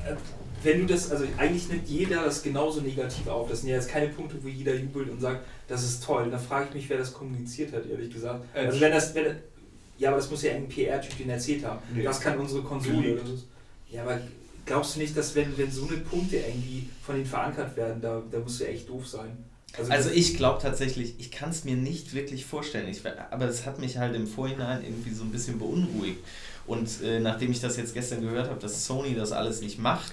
äh, 0.04 0.16
wenn 0.62 0.80
du 0.80 0.86
das, 0.86 1.10
also 1.10 1.24
eigentlich 1.36 1.68
nimmt 1.68 1.88
jeder 1.88 2.24
das 2.24 2.42
genauso 2.42 2.80
negativ 2.80 3.26
auf. 3.28 3.48
Das 3.48 3.60
sind 3.60 3.70
ja 3.70 3.76
jetzt 3.76 3.88
keine 3.88 4.08
Punkte, 4.08 4.36
wo 4.42 4.48
jeder 4.48 4.74
jubelt 4.74 5.10
und 5.10 5.20
sagt, 5.20 5.46
das 5.68 5.84
ist 5.84 6.02
toll. 6.02 6.30
Da 6.30 6.38
frage 6.38 6.66
ich 6.68 6.74
mich, 6.74 6.90
wer 6.90 6.98
das 6.98 7.12
kommuniziert 7.12 7.72
hat, 7.72 7.88
ehrlich 7.88 8.12
gesagt. 8.12 8.44
Edge. 8.54 8.66
Also 8.68 8.80
wenn 8.80 8.92
das, 8.92 9.14
wenn, 9.14 9.36
ja, 9.98 10.08
aber 10.08 10.18
das 10.18 10.30
muss 10.30 10.42
ja 10.42 10.52
ein 10.52 10.68
PR-Typ 10.68 11.18
den 11.18 11.30
erzählt 11.30 11.64
haben. 11.64 11.80
Nee. 11.94 12.02
Das 12.02 12.20
kann 12.20 12.38
unsere 12.38 12.62
Konsole. 12.62 13.16
Das 13.16 13.28
ist, 13.28 13.46
ja, 13.90 14.02
aber 14.02 14.20
glaubst 14.64 14.96
du 14.96 15.00
nicht, 15.00 15.16
dass 15.16 15.34
wenn, 15.34 15.56
wenn 15.56 15.70
so 15.70 15.86
eine 15.86 15.98
Punkte 15.98 16.36
irgendwie 16.36 16.88
von 17.02 17.14
denen 17.14 17.26
verankert 17.26 17.76
werden, 17.76 18.00
da, 18.00 18.22
da 18.30 18.38
musst 18.38 18.60
du 18.60 18.64
ja 18.64 18.70
echt 18.70 18.88
doof 18.88 19.06
sein. 19.06 19.36
Also 19.88 20.10
ich 20.10 20.36
glaube 20.36 20.60
tatsächlich, 20.62 21.14
ich 21.18 21.30
kann 21.30 21.50
es 21.50 21.64
mir 21.64 21.76
nicht 21.76 22.14
wirklich 22.14 22.44
vorstellen. 22.44 22.88
Ich, 22.88 23.02
aber 23.30 23.46
es 23.46 23.66
hat 23.66 23.78
mich 23.78 23.98
halt 23.98 24.14
im 24.14 24.26
Vorhinein 24.26 24.82
irgendwie 24.82 25.12
so 25.12 25.24
ein 25.24 25.30
bisschen 25.30 25.58
beunruhigt. 25.58 26.24
Und 26.66 26.88
äh, 27.02 27.20
nachdem 27.20 27.50
ich 27.52 27.60
das 27.60 27.76
jetzt 27.76 27.94
gestern 27.94 28.22
gehört 28.22 28.48
habe, 28.48 28.58
dass 28.60 28.86
Sony 28.86 29.14
das 29.14 29.32
alles 29.32 29.60
nicht 29.60 29.78
macht, 29.78 30.12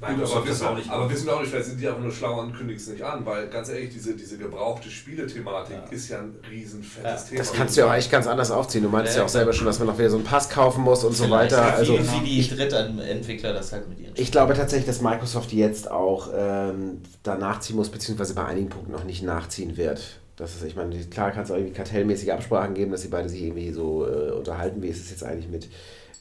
Gut, 0.00 0.10
aber 0.10 0.46
wissen, 0.46 0.66
auch 0.66 0.76
nicht. 0.76 0.90
aber 0.90 1.08
wissen 1.08 1.24
wir 1.26 1.34
auch 1.36 1.40
nicht, 1.40 1.50
vielleicht 1.50 1.66
sind 1.68 1.80
die 1.80 1.88
einfach 1.88 2.00
nur 2.02 2.12
schlau 2.12 2.40
und 2.40 2.52
kündigen 2.54 2.78
es 2.78 2.88
nicht 2.88 3.02
an, 3.02 3.24
weil 3.24 3.48
ganz 3.48 3.70
ehrlich, 3.70 3.90
diese, 3.90 4.14
diese 4.14 4.36
gebrauchte 4.36 4.90
Spielethematik 4.90 5.76
Ja. 5.76 5.90
ist 5.90 6.08
ja 6.10 6.18
ein 6.18 6.34
riesen 6.50 6.82
fettes 6.82 7.22
Ja. 7.22 7.28
Thema. 7.28 7.38
Das 7.38 7.52
kannst 7.52 7.76
du 7.76 7.80
ja 7.80 7.86
auch 7.88 7.94
echt 7.94 8.10
ganz 8.10 8.26
anders 8.26 8.50
aufziehen. 8.50 8.82
Du 8.82 8.90
meinst 8.90 9.12
ja, 9.14 9.20
Ja, 9.20 9.24
auch 9.24 9.30
selber 9.30 9.52
schon, 9.54 9.66
dass 9.66 9.78
man 9.78 9.88
noch 9.88 9.96
wieder 9.96 10.10
so 10.10 10.16
einen 10.16 10.24
Pass 10.26 10.50
kaufen 10.50 10.82
muss 10.82 11.04
und 11.04 11.14
so 11.14 11.30
weiter. 11.30 11.74
Also 11.74 11.94
wie, 11.98 12.20
wie 12.26 12.42
die 12.42 12.48
Drittentwickler 12.54 13.54
das 13.54 13.72
halt 13.72 13.88
mit 13.88 13.98
ihren 13.98 14.12
ich 14.16 14.30
glaube 14.30 14.52
tatsächlich, 14.54 14.86
dass 14.86 15.00
Microsoft 15.00 15.52
jetzt 15.52 15.90
auch 15.90 16.28
ähm, 16.36 17.00
da 17.22 17.36
nachziehen 17.36 17.76
muss, 17.76 17.88
beziehungsweise 17.88 18.34
bei 18.34 18.44
einigen 18.44 18.68
Punkten 18.68 18.92
noch 18.92 19.04
nicht 19.04 19.22
nachziehen 19.22 19.76
wird. 19.78 20.02
Das 20.36 20.54
ist, 20.54 20.64
ich 20.64 20.74
meine, 20.74 20.96
klar 21.04 21.30
kann 21.30 21.44
es 21.44 21.50
auch 21.50 21.56
irgendwie 21.56 21.74
kartellmäßige 21.74 22.30
Absprachen 22.30 22.74
geben, 22.74 22.90
dass 22.90 23.02
sie 23.02 23.08
beide 23.08 23.28
sich 23.28 23.42
irgendwie 23.42 23.70
so 23.70 24.06
äh, 24.06 24.32
unterhalten, 24.32 24.82
wie 24.82 24.88
ist 24.88 25.00
es 25.00 25.10
jetzt 25.10 25.24
eigentlich 25.24 25.48
mit 25.48 25.68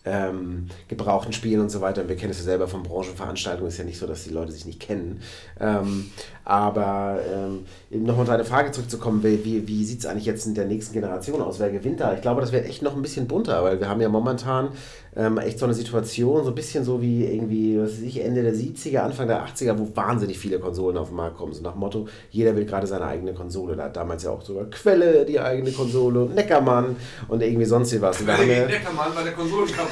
ähm, 0.05 0.67
gebrauchten 0.87 1.33
Spielen 1.33 1.61
und 1.61 1.69
so 1.69 1.81
weiter. 1.81 2.01
Und 2.01 2.09
wir 2.09 2.15
kennen 2.15 2.31
es 2.31 2.39
ja 2.39 2.43
selber 2.43 2.67
von 2.67 2.83
Branchenveranstaltungen, 2.83 3.69
ist 3.69 3.77
ja 3.77 3.85
nicht 3.85 3.99
so, 3.99 4.07
dass 4.07 4.23
die 4.23 4.31
Leute 4.31 4.51
sich 4.51 4.65
nicht 4.65 4.79
kennen. 4.79 5.21
Ähm, 5.59 6.11
aber 6.43 7.19
ähm, 7.33 7.65
nochmal 7.89 8.25
deine 8.25 8.43
Frage 8.43 8.71
zurückzukommen, 8.71 9.23
wie, 9.23 9.43
wie, 9.45 9.67
wie 9.67 9.85
sieht 9.85 9.99
es 9.99 10.05
eigentlich 10.05 10.25
jetzt 10.25 10.45
in 10.45 10.55
der 10.55 10.65
nächsten 10.65 10.93
Generation 10.93 11.41
aus? 11.41 11.59
Wer 11.59 11.71
gewinnt 11.71 12.01
da? 12.01 12.13
Ich 12.13 12.21
glaube, 12.21 12.41
das 12.41 12.51
wird 12.51 12.65
echt 12.65 12.81
noch 12.81 12.95
ein 12.95 13.01
bisschen 13.01 13.27
bunter, 13.27 13.63
weil 13.63 13.79
wir 13.79 13.87
haben 13.87 14.01
ja 14.01 14.09
momentan 14.09 14.69
ähm, 15.15 15.37
echt 15.37 15.59
so 15.59 15.65
eine 15.65 15.73
Situation, 15.73 16.43
so 16.43 16.49
ein 16.49 16.55
bisschen 16.55 16.83
so 16.83 17.01
wie 17.01 17.25
irgendwie, 17.25 17.79
was 17.79 17.91
weiß 17.91 18.01
ich, 18.01 18.23
Ende 18.23 18.41
der 18.43 18.53
70er, 18.53 18.99
Anfang 18.99 19.27
der 19.27 19.45
80er, 19.45 19.77
wo 19.77 19.87
wahnsinnig 19.95 20.39
viele 20.39 20.59
Konsolen 20.59 20.97
auf 20.97 21.09
den 21.09 21.17
Markt 21.17 21.37
kommen. 21.37 21.53
So 21.53 21.61
nach 21.61 21.73
dem 21.73 21.79
Motto, 21.79 22.07
jeder 22.31 22.55
will 22.55 22.65
gerade 22.65 22.87
seine 22.87 23.05
eigene 23.05 23.33
Konsole. 23.33 23.75
Da 23.75 23.85
hat 23.85 23.95
damals 23.95 24.23
ja 24.23 24.31
auch 24.31 24.41
sogar 24.41 24.65
Quelle 24.65 25.25
die 25.25 25.39
eigene 25.39 25.71
Konsole 25.71 26.21
und 26.21 26.35
Neckermann 26.35 26.95
und 27.27 27.43
irgendwie 27.43 27.65
sonst 27.65 27.93
wie 27.93 28.01
was. 28.01 28.19
Und 28.21 28.27
Neckermann 28.27 29.13
bei 29.13 29.23
der 29.23 29.33
Konsolenkampf. 29.33 29.91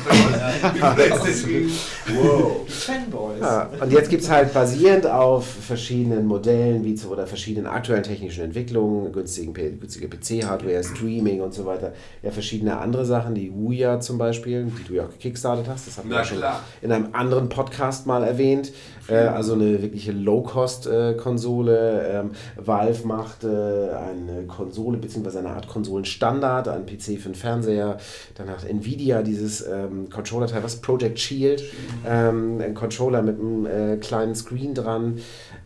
Wow. 2.15 2.61
Die 2.65 2.71
Fanboys. 2.71 3.41
Ja, 3.41 3.69
und 3.79 3.91
jetzt 3.91 4.09
gibt 4.09 4.23
es 4.23 4.29
halt 4.29 4.53
basierend 4.53 5.05
auf 5.05 5.45
verschiedenen 5.45 6.25
Modellen 6.25 6.83
wie 6.83 6.95
zu, 6.95 7.09
oder 7.09 7.27
verschiedenen 7.27 7.67
aktuellen 7.67 8.03
technischen 8.03 8.43
Entwicklungen, 8.43 9.11
günstigen, 9.11 9.53
günstige 9.53 10.07
PC-Hardware, 10.07 10.83
Streaming 10.83 11.41
und 11.41 11.53
so 11.53 11.65
weiter, 11.65 11.93
ja 12.23 12.31
verschiedene 12.31 12.77
andere 12.77 13.05
Sachen, 13.05 13.35
die 13.35 13.51
Ouya 13.51 13.99
zum 13.99 14.17
Beispiel, 14.17 14.65
die 14.65 14.83
du 14.87 14.93
ja 14.95 15.05
auch 15.05 15.10
gekickstartet 15.11 15.67
hast, 15.67 15.87
das 15.87 15.97
haben 15.97 16.09
wir 16.09 16.17
ja 16.17 16.23
schon 16.23 16.37
klar. 16.37 16.63
in 16.81 16.91
einem 16.91 17.09
anderen 17.13 17.49
Podcast 17.49 18.07
mal 18.07 18.23
erwähnt, 18.23 18.71
äh, 19.07 19.15
also 19.15 19.53
eine 19.53 19.81
wirkliche 19.81 20.11
Low-Cost-Konsole. 20.11 22.09
Ähm, 22.11 22.31
Valve 22.55 23.07
macht 23.07 23.43
äh, 23.43 23.47
eine 23.47 24.43
Konsole 24.47 24.97
bzw. 24.97 25.39
eine 25.39 25.49
Art 25.49 25.67
Konsolenstandard, 25.67 26.67
ein 26.67 26.85
PC 26.85 27.19
für 27.19 27.29
den 27.29 27.35
Fernseher, 27.35 27.97
dann 28.35 28.49
hat 28.49 28.65
Nvidia 28.65 29.21
dieses 29.21 29.65
ähm, 29.67 30.09
Controller-Teil, 30.09 30.63
was 30.63 30.77
Project 30.77 31.19
Shield, 31.19 31.63
ähm, 32.07 32.61
ein 32.61 32.73
Controller 32.73 33.21
mit 33.21 33.39
einem 33.39 33.65
äh, 33.65 33.97
kleinen 33.97 34.35
Screen 34.35 34.73
dran. 34.73 35.19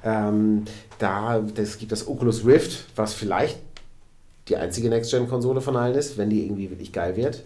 Ähm, 0.03 0.65
da, 0.99 1.39
das 1.39 1.77
gibt 1.77 1.91
das 1.91 2.07
Oculus 2.07 2.45
Rift, 2.45 2.85
was 2.95 3.13
vielleicht 3.13 3.57
die 4.47 4.57
einzige 4.57 4.89
Next-Gen-Konsole 4.89 5.61
von 5.61 5.75
allen 5.75 5.95
ist, 5.95 6.17
wenn 6.17 6.29
die 6.29 6.43
irgendwie 6.45 6.69
wirklich 6.69 6.91
geil 6.91 7.15
wird. 7.15 7.43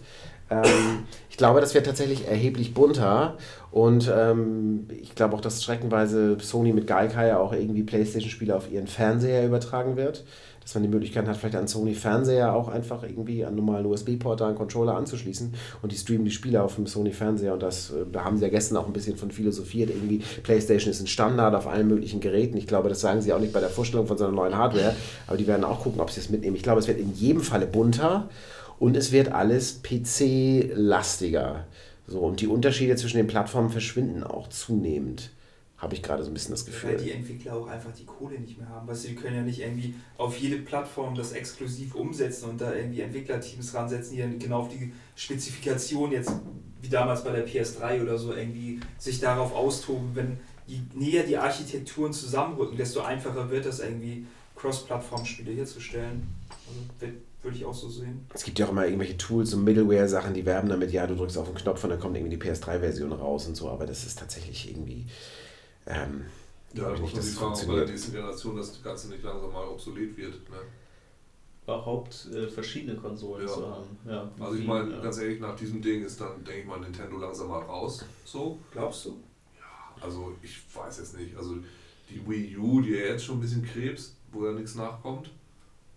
Ähm, 0.50 1.04
ich 1.28 1.36
glaube, 1.36 1.60
das 1.60 1.74
wird 1.74 1.86
tatsächlich 1.86 2.28
erheblich 2.28 2.74
bunter 2.74 3.36
und 3.70 4.12
ähm, 4.14 4.88
ich 5.00 5.14
glaube 5.14 5.36
auch, 5.36 5.40
dass 5.40 5.62
streckenweise 5.62 6.36
Sony 6.40 6.72
mit 6.72 6.86
Gaikai 6.86 7.36
auch 7.36 7.52
irgendwie 7.52 7.82
PlayStation-Spiele 7.82 8.54
auf 8.54 8.70
ihren 8.70 8.88
Fernseher 8.88 9.46
übertragen 9.46 9.96
wird. 9.96 10.24
Dass 10.60 10.74
man 10.74 10.82
die 10.82 10.90
Möglichkeit 10.90 11.26
hat, 11.26 11.38
vielleicht 11.38 11.56
an 11.56 11.66
Sony-Fernseher 11.66 12.52
auch 12.52 12.68
einfach 12.68 13.02
irgendwie 13.02 13.46
an 13.46 13.54
normalen 13.56 13.86
USB-Port 13.86 14.42
da 14.42 14.48
einen 14.48 14.56
Controller 14.56 14.94
anzuschließen 14.94 15.54
und 15.80 15.90
die 15.90 15.96
streamen 15.96 16.26
die 16.26 16.30
Spiele 16.30 16.62
auf 16.62 16.74
dem 16.74 16.86
Sony-Fernseher 16.86 17.54
und 17.54 17.62
das, 17.62 17.90
äh, 17.90 18.18
haben 18.18 18.36
sie 18.36 18.44
ja 18.44 18.50
gestern 18.50 18.76
auch 18.76 18.86
ein 18.86 18.92
bisschen 18.92 19.16
von 19.16 19.30
philosophiert. 19.30 19.88
Irgendwie, 19.88 20.18
PlayStation 20.42 20.90
ist 20.90 21.00
ein 21.00 21.06
Standard 21.06 21.54
auf 21.54 21.66
allen 21.66 21.88
möglichen 21.88 22.20
Geräten. 22.20 22.58
Ich 22.58 22.66
glaube, 22.66 22.90
das 22.90 23.00
sagen 23.00 23.22
sie 23.22 23.32
auch 23.32 23.40
nicht 23.40 23.54
bei 23.54 23.60
der 23.60 23.70
Vorstellung 23.70 24.06
von 24.06 24.18
so 24.18 24.24
einer 24.24 24.34
neuen 24.34 24.56
Hardware, 24.56 24.94
aber 25.26 25.38
die 25.38 25.46
werden 25.46 25.64
auch 25.64 25.82
gucken, 25.82 26.00
ob 26.00 26.10
sie 26.10 26.20
es 26.20 26.28
mitnehmen. 26.28 26.56
Ich 26.56 26.62
glaube, 26.62 26.80
es 26.80 26.88
wird 26.88 27.00
in 27.00 27.14
jedem 27.14 27.40
Falle 27.40 27.66
bunter 27.66 28.28
und 28.80 28.96
es 28.96 29.12
wird 29.12 29.28
alles 29.28 29.80
PC-lastiger. 29.82 31.66
So, 32.08 32.18
und 32.20 32.40
die 32.40 32.48
Unterschiede 32.48 32.96
zwischen 32.96 33.18
den 33.18 33.28
Plattformen 33.28 33.70
verschwinden 33.70 34.24
auch 34.24 34.48
zunehmend. 34.48 35.30
Habe 35.78 35.94
ich 35.94 36.02
gerade 36.02 36.22
so 36.24 36.30
ein 36.30 36.34
bisschen 36.34 36.50
das 36.50 36.66
Gefühl. 36.66 36.90
Weil 36.90 36.96
die 36.98 37.12
Entwickler 37.12 37.54
auch 37.54 37.66
einfach 37.68 37.92
die 37.92 38.04
Kohle 38.04 38.38
nicht 38.38 38.58
mehr 38.58 38.68
haben. 38.68 38.86
Weißt 38.86 39.04
du, 39.04 39.08
die 39.08 39.14
können 39.14 39.36
ja 39.36 39.42
nicht 39.42 39.60
irgendwie 39.60 39.94
auf 40.18 40.36
jede 40.36 40.56
Plattform 40.56 41.14
das 41.14 41.32
exklusiv 41.32 41.94
umsetzen 41.94 42.50
und 42.50 42.60
da 42.60 42.74
irgendwie 42.74 43.00
Entwicklerteams 43.00 43.72
ransetzen, 43.72 44.16
die 44.16 44.20
dann 44.22 44.38
genau 44.38 44.58
auf 44.60 44.68
die 44.68 44.92
Spezifikation 45.14 46.12
jetzt, 46.12 46.32
wie 46.82 46.88
damals 46.88 47.24
bei 47.24 47.32
der 47.32 47.46
PS3 47.46 48.02
oder 48.02 48.18
so, 48.18 48.34
irgendwie 48.34 48.80
sich 48.98 49.20
darauf 49.20 49.54
austoben. 49.54 50.10
Wenn 50.14 50.36
je 50.66 50.80
näher 50.94 51.22
die 51.22 51.38
Architekturen 51.38 52.12
zusammenrücken, 52.12 52.76
desto 52.76 53.00
einfacher 53.00 53.48
wird 53.50 53.64
das 53.64 53.80
irgendwie, 53.80 54.26
Cross-Plattform-Spiele 54.56 55.52
herzustellen. 55.52 56.26
Also, 56.68 56.80
wird- 56.98 57.22
würde 57.42 57.56
ich 57.56 57.64
auch 57.64 57.74
so 57.74 57.88
sehen. 57.88 58.26
Es 58.34 58.44
gibt 58.44 58.58
ja 58.58 58.66
auch 58.66 58.70
immer 58.70 58.84
irgendwelche 58.84 59.16
Tools, 59.16 59.50
so 59.50 59.56
Middleware-Sachen, 59.56 60.34
die 60.34 60.44
werben 60.44 60.68
damit, 60.68 60.92
ja, 60.92 61.06
du 61.06 61.14
drückst 61.16 61.38
auf 61.38 61.46
den 61.46 61.54
Knopf 61.56 61.82
und 61.84 61.90
dann 61.90 62.00
kommt 62.00 62.16
irgendwie 62.16 62.36
die 62.36 62.42
PS3-Version 62.42 63.12
raus 63.12 63.46
und 63.46 63.54
so, 63.56 63.68
aber 63.70 63.86
das 63.86 64.04
ist 64.04 64.18
tatsächlich 64.18 64.70
irgendwie. 64.70 65.06
Ähm, 65.86 66.26
Ja, 66.74 66.92
ich 66.94 67.00
nicht, 67.00 67.16
dass 67.16 67.26
es 67.26 67.36
ob 67.36 67.40
bei 67.40 67.46
der 67.48 67.56
funktioniert. 67.56 67.88
nächsten 67.88 68.12
Generation 68.12 68.56
das 68.56 68.82
Ganze 68.82 69.08
nicht 69.08 69.22
langsam 69.24 69.52
mal 69.52 69.66
obsolet 69.66 70.16
wird. 70.16 70.34
Ne? 70.50 70.56
Überhaupt 71.64 72.26
äh, 72.34 72.48
verschiedene 72.48 72.96
Konsolen 72.96 73.46
Ja. 73.46 73.52
zu 73.52 73.66
haben. 73.66 73.98
Ja. 74.06 74.30
Also 74.40 74.54
ich 74.58 74.66
meine, 74.66 74.90
ja. 74.92 75.00
ganz 75.00 75.18
ehrlich, 75.18 75.40
nach 75.40 75.56
diesem 75.56 75.80
Ding 75.80 76.04
ist 76.04 76.20
dann, 76.20 76.42
denke 76.44 76.60
ich 76.60 76.66
mal, 76.66 76.80
Nintendo 76.80 77.16
langsam 77.18 77.48
mal 77.48 77.60
raus. 77.62 78.04
So. 78.24 78.58
Glaubst 78.72 79.04
du? 79.06 79.16
Also 80.00 80.32
ich 80.42 80.58
weiß 80.74 80.98
jetzt 80.98 81.16
nicht. 81.18 81.36
Also 81.36 81.56
die 82.08 82.20
Wii 82.28 82.56
U, 82.56 82.80
die 82.80 82.90
ja 82.90 83.06
jetzt 83.06 83.24
schon 83.24 83.36
ein 83.38 83.40
bisschen 83.40 83.64
Krebs, 83.64 84.16
wo 84.32 84.46
ja 84.46 84.52
nichts 84.52 84.74
nachkommt. 84.74 85.30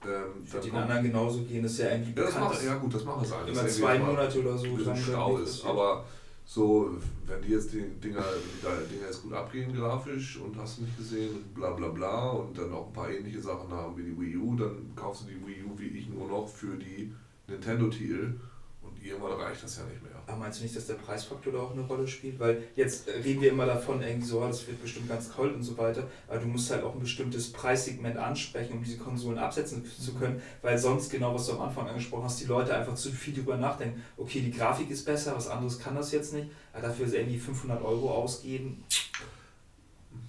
Ähm, 0.05 0.45
dann 0.51 0.61
den 0.61 0.75
anderen 0.75 1.03
genauso 1.03 1.41
gehen, 1.43 1.63
das 1.63 1.73
ist 1.73 1.79
ja 1.79 1.91
irgendwie 1.91 2.19
ja, 2.19 2.25
das 2.25 2.39
macht, 2.39 2.63
ja 2.63 2.75
gut, 2.75 2.93
das 2.93 3.05
machen 3.05 3.25
sie 3.25 3.35
eigentlich. 3.35 3.57
immer 3.57 3.67
zwei 3.67 3.99
Monate 3.99 4.39
oder 4.39 4.57
so. 4.57 4.67
ein 4.67 4.97
Stau 4.97 5.37
ist. 5.37 5.65
Aber 5.65 6.05
so, 6.45 6.91
wenn 7.25 7.41
die 7.41 7.53
jetzt 7.53 7.71
die 7.73 7.81
Dinger, 8.03 8.21
die 8.21 8.93
Dinger 8.93 9.05
jetzt 9.05 9.23
gut 9.23 9.33
abgehen 9.33 9.73
grafisch 9.73 10.37
und 10.37 10.57
hast 10.57 10.77
du 10.77 10.83
nicht 10.83 10.97
gesehen 10.97 11.43
bla 11.55 11.71
bla 11.71 11.87
bla 11.87 12.31
und 12.31 12.57
dann 12.57 12.71
auch 12.73 12.87
ein 12.87 12.93
paar 12.93 13.09
ähnliche 13.09 13.41
Sachen 13.41 13.71
haben 13.71 13.97
wie 13.97 14.03
die 14.03 14.19
Wii 14.19 14.37
U, 14.37 14.55
dann 14.55 14.91
kaufst 14.95 15.23
du 15.23 15.27
die 15.27 15.47
Wii 15.47 15.63
U 15.63 15.79
wie 15.79 15.97
ich 15.97 16.09
nur 16.09 16.27
noch 16.27 16.47
für 16.47 16.75
die 16.75 17.13
Nintendo-Titel 17.47 18.35
und 18.81 19.03
irgendwann 19.03 19.39
reicht 19.39 19.63
das 19.63 19.77
ja 19.77 19.83
nicht 19.85 20.03
mehr. 20.03 20.12
Aber 20.25 20.37
meinst 20.37 20.59
du 20.59 20.63
nicht, 20.63 20.75
dass 20.75 20.87
der 20.87 20.93
Preisfaktor 20.95 21.51
da 21.53 21.59
auch 21.59 21.71
eine 21.71 21.81
Rolle 21.81 22.07
spielt? 22.07 22.39
Weil 22.39 22.63
jetzt 22.75 23.07
reden 23.07 23.41
wir 23.41 23.51
immer 23.51 23.65
davon, 23.65 24.01
irgendwie 24.01 24.27
so, 24.27 24.41
ah, 24.41 24.47
das 24.47 24.65
wird 24.67 24.81
bestimmt 24.81 25.09
ganz 25.09 25.33
kalt 25.33 25.53
und 25.53 25.63
so 25.63 25.77
weiter. 25.77 26.07
Aber 26.27 26.39
du 26.39 26.47
musst 26.47 26.71
halt 26.71 26.83
auch 26.83 26.93
ein 26.93 26.99
bestimmtes 26.99 27.51
Preissegment 27.51 28.17
ansprechen, 28.17 28.73
um 28.73 28.83
diese 28.83 28.97
Konsolen 28.97 29.37
absetzen 29.37 29.83
zu 29.85 30.13
können. 30.13 30.41
Weil 30.61 30.77
sonst, 30.77 31.09
genau 31.11 31.33
was 31.35 31.47
du 31.47 31.53
am 31.53 31.61
Anfang 31.61 31.87
angesprochen 31.87 32.23
hast, 32.23 32.39
die 32.41 32.45
Leute 32.45 32.75
einfach 32.75 32.95
zu 32.95 33.11
viel 33.11 33.33
drüber 33.33 33.57
nachdenken. 33.57 34.01
Okay, 34.17 34.41
die 34.41 34.51
Grafik 34.51 34.89
ist 34.89 35.05
besser, 35.05 35.35
was 35.35 35.47
anderes 35.47 35.79
kann 35.79 35.95
das 35.95 36.11
jetzt 36.11 36.33
nicht. 36.33 36.49
Aber 36.71 36.87
dafür 36.87 37.11
irgendwie 37.13 37.39
500 37.39 37.81
Euro 37.83 38.11
ausgeben, 38.11 38.83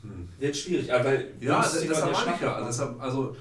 Hm. 0.03 0.29
wird 0.39 0.57
schwierig. 0.57 0.93
Aber 0.93 1.15
Ja, 1.41 1.63
das, 1.63 1.73
das 1.73 1.83
ich 1.83 1.91
ja. 2.41 2.65
Deshalb, 2.67 3.01
also, 3.01 3.37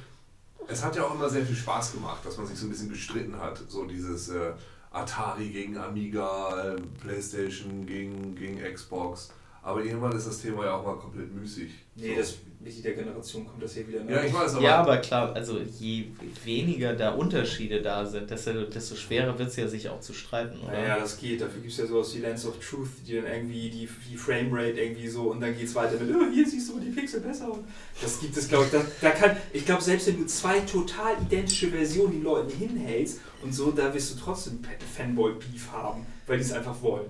es 0.68 0.84
hat 0.84 0.96
ja 0.96 1.04
auch 1.04 1.16
immer 1.16 1.30
sehr 1.30 1.46
viel 1.46 1.56
Spaß 1.56 1.94
gemacht, 1.94 2.26
dass 2.26 2.38
man 2.38 2.48
sich 2.48 2.58
so 2.58 2.68
ein 2.68 2.70
bisschen 2.70 2.90
gestritten 2.90 3.38
hat. 3.38 3.62
So 3.68 3.86
dieses 3.86 4.30
äh, 4.30 4.54
Atari 4.94 5.50
gegen 5.50 5.78
Amiga, 5.78 6.76
äh, 6.76 6.82
Playstation 7.02 7.86
gegen, 7.86 8.36
gegen 8.36 8.62
Xbox. 8.74 9.34
Aber 9.66 9.82
irgendwann 9.82 10.12
ist 10.12 10.28
das 10.28 10.42
Thema 10.42 10.66
ja 10.66 10.76
auch 10.76 10.86
mal 10.86 10.98
komplett 10.98 11.34
müßig. 11.34 11.72
Nee, 11.96 12.10
So. 12.10 12.20
das 12.20 12.36
mit 12.60 12.74
jeder 12.74 12.92
Generation 12.92 13.46
kommt 13.46 13.64
das 13.64 13.74
hier 13.74 13.88
wieder. 13.88 14.04
Ja, 14.10 14.22
ich 14.24 14.34
weiß, 14.34 14.56
aber. 14.56 14.64
Ja, 14.64 14.76
aber 14.78 14.98
klar, 14.98 15.34
also 15.34 15.60
je 15.60 16.08
weniger 16.44 16.94
da 16.94 17.12
Unterschiede 17.12 17.82
da 17.82 18.06
sind, 18.06 18.30
desto, 18.30 18.64
desto 18.66 18.96
schwerer 18.96 19.38
wird 19.40 19.50
es 19.50 19.56
ja, 19.56 19.68
sich 19.68 19.88
auch 19.90 20.02
zu 20.02 20.14
streiten, 20.14 20.60
oder? 20.62 20.74
Naja, 20.74 21.00
das 21.00 21.18
geht. 21.18 21.40
Dafür 21.42 21.62
gibt 21.62 21.72
es 21.72 21.78
ja 21.78 21.86
sowas 21.86 22.14
wie 22.16 22.20
Lens 22.20 22.46
of 22.46 22.60
Truth, 22.60 22.90
die 23.08 23.16
dann 23.16 23.26
irgendwie 23.26 23.70
die, 23.70 23.90
die 24.10 24.18
Framerate 24.18 24.82
irgendwie 24.82 25.08
so 25.08 25.32
und 25.32 25.40
dann 25.40 25.58
geht 25.58 25.68
es 25.68 25.76
weiter 25.76 25.98
mit, 25.98 26.14
oh, 26.14 26.30
hier 26.34 26.48
siehst 26.48 26.70
du 26.70 26.80
die 26.80 26.90
Pixel 26.90 27.22
besser. 27.22 27.52
Und 27.52 27.66
das 28.02 28.20
gibt 28.20 28.36
es, 28.36 28.50
glaube 28.50 28.66
ich. 28.66 28.72
Da, 28.72 28.82
da 29.02 29.12
kann, 29.12 29.38
ich 29.54 29.66
glaube, 29.66 29.82
selbst 29.82 30.08
wenn 30.08 30.18
du 30.18 30.26
zwei 30.26 30.60
total 30.62 31.16
identische 31.22 31.70
Versionen 31.70 32.14
den 32.14 32.24
Leuten 32.24 32.52
hinhältst 32.52 33.20
und 33.42 33.54
so, 33.54 33.72
da 33.72 33.94
wirst 33.94 34.14
du 34.14 34.20
trotzdem 34.20 34.60
Fanboy-Beef 34.98 35.72
haben, 35.72 36.06
weil 36.28 36.38
die 36.38 36.44
es 36.44 36.52
einfach 36.52 36.82
wollen. 36.82 37.08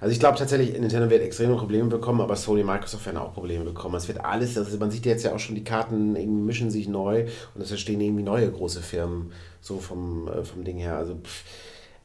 Also 0.00 0.12
ich 0.12 0.20
glaube 0.20 0.38
tatsächlich, 0.38 0.78
Nintendo 0.78 1.08
wird 1.10 1.22
extreme 1.22 1.56
Probleme 1.56 1.88
bekommen, 1.88 2.20
aber 2.20 2.36
Sony 2.36 2.60
und 2.60 2.66
Microsoft 2.66 3.06
werden 3.06 3.16
auch 3.16 3.32
Probleme 3.32 3.64
bekommen. 3.64 3.94
Es 3.94 4.08
wird 4.08 4.24
alles, 4.24 4.56
also 4.58 4.76
man 4.78 4.90
sieht 4.90 5.06
jetzt 5.06 5.24
ja 5.24 5.34
auch 5.34 5.38
schon, 5.38 5.54
die 5.54 5.64
Karten 5.64 6.16
irgendwie 6.16 6.42
mischen 6.42 6.70
sich 6.70 6.88
neu 6.88 7.26
und 7.54 7.60
es 7.62 7.70
entstehen 7.70 8.00
irgendwie 8.00 8.22
neue 8.22 8.50
große 8.50 8.82
Firmen, 8.82 9.32
so 9.60 9.78
vom, 9.78 10.28
äh, 10.28 10.44
vom 10.44 10.64
Ding 10.64 10.78
her. 10.78 10.96
Also 10.96 11.14
pff, 11.14 11.44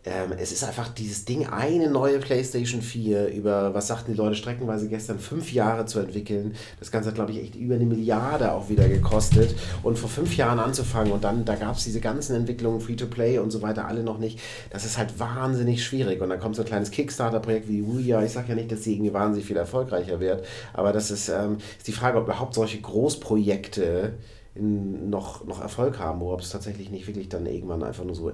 ähm, 0.03 0.31
es 0.39 0.51
ist 0.51 0.63
einfach 0.63 0.89
dieses 0.89 1.25
Ding, 1.25 1.47
eine 1.47 1.89
neue 1.89 2.17
PlayStation 2.17 2.81
4 2.81 3.27
über, 3.27 3.73
was 3.75 3.87
sagten 3.87 4.13
die 4.13 4.17
Leute 4.17 4.35
streckenweise 4.35 4.89
gestern, 4.89 5.19
fünf 5.19 5.53
Jahre 5.53 5.85
zu 5.85 5.99
entwickeln. 5.99 6.55
Das 6.79 6.91
Ganze 6.91 7.09
hat, 7.09 7.15
glaube 7.15 7.31
ich, 7.31 7.39
echt 7.39 7.55
über 7.55 7.75
eine 7.75 7.85
Milliarde 7.85 8.51
auch 8.51 8.69
wieder 8.69 8.89
gekostet. 8.89 9.55
Und 9.83 9.99
vor 9.99 10.09
fünf 10.09 10.35
Jahren 10.35 10.59
anzufangen 10.59 11.11
und 11.11 11.23
dann, 11.23 11.45
da 11.45 11.55
gab 11.55 11.75
es 11.75 11.83
diese 11.83 11.99
ganzen 11.99 12.35
Entwicklungen, 12.35 12.81
Free-to-Play 12.81 13.37
und 13.37 13.51
so 13.51 13.61
weiter, 13.61 13.87
alle 13.87 14.01
noch 14.01 14.17
nicht. 14.17 14.39
Das 14.71 14.85
ist 14.85 14.97
halt 14.97 15.19
wahnsinnig 15.19 15.83
schwierig. 15.83 16.19
Und 16.21 16.29
dann 16.29 16.39
kommt 16.39 16.55
so 16.55 16.63
ein 16.63 16.67
kleines 16.67 16.89
Kickstarter-Projekt 16.89 17.69
wie 17.69 17.83
Ouya. 17.83 18.23
Ich 18.23 18.31
sage 18.31 18.49
ja 18.49 18.55
nicht, 18.55 18.71
dass 18.71 18.83
sie 18.83 18.95
irgendwie 18.95 19.13
wahnsinnig 19.13 19.45
viel 19.45 19.57
erfolgreicher 19.57 20.19
wird, 20.19 20.45
aber 20.73 20.93
das 20.93 21.11
ist, 21.11 21.29
ähm, 21.29 21.57
ist 21.77 21.87
die 21.87 21.91
Frage, 21.91 22.17
ob 22.17 22.25
überhaupt 22.25 22.55
solche 22.55 22.81
Großprojekte 22.81 24.13
in, 24.55 25.09
noch, 25.09 25.45
noch 25.45 25.61
Erfolg 25.61 25.99
haben 25.99 26.21
oder 26.21 26.33
ob 26.33 26.41
es 26.41 26.49
tatsächlich 26.49 26.89
nicht 26.89 27.07
wirklich 27.07 27.29
dann 27.29 27.45
irgendwann 27.45 27.83
einfach 27.83 28.03
nur 28.03 28.15
so 28.15 28.31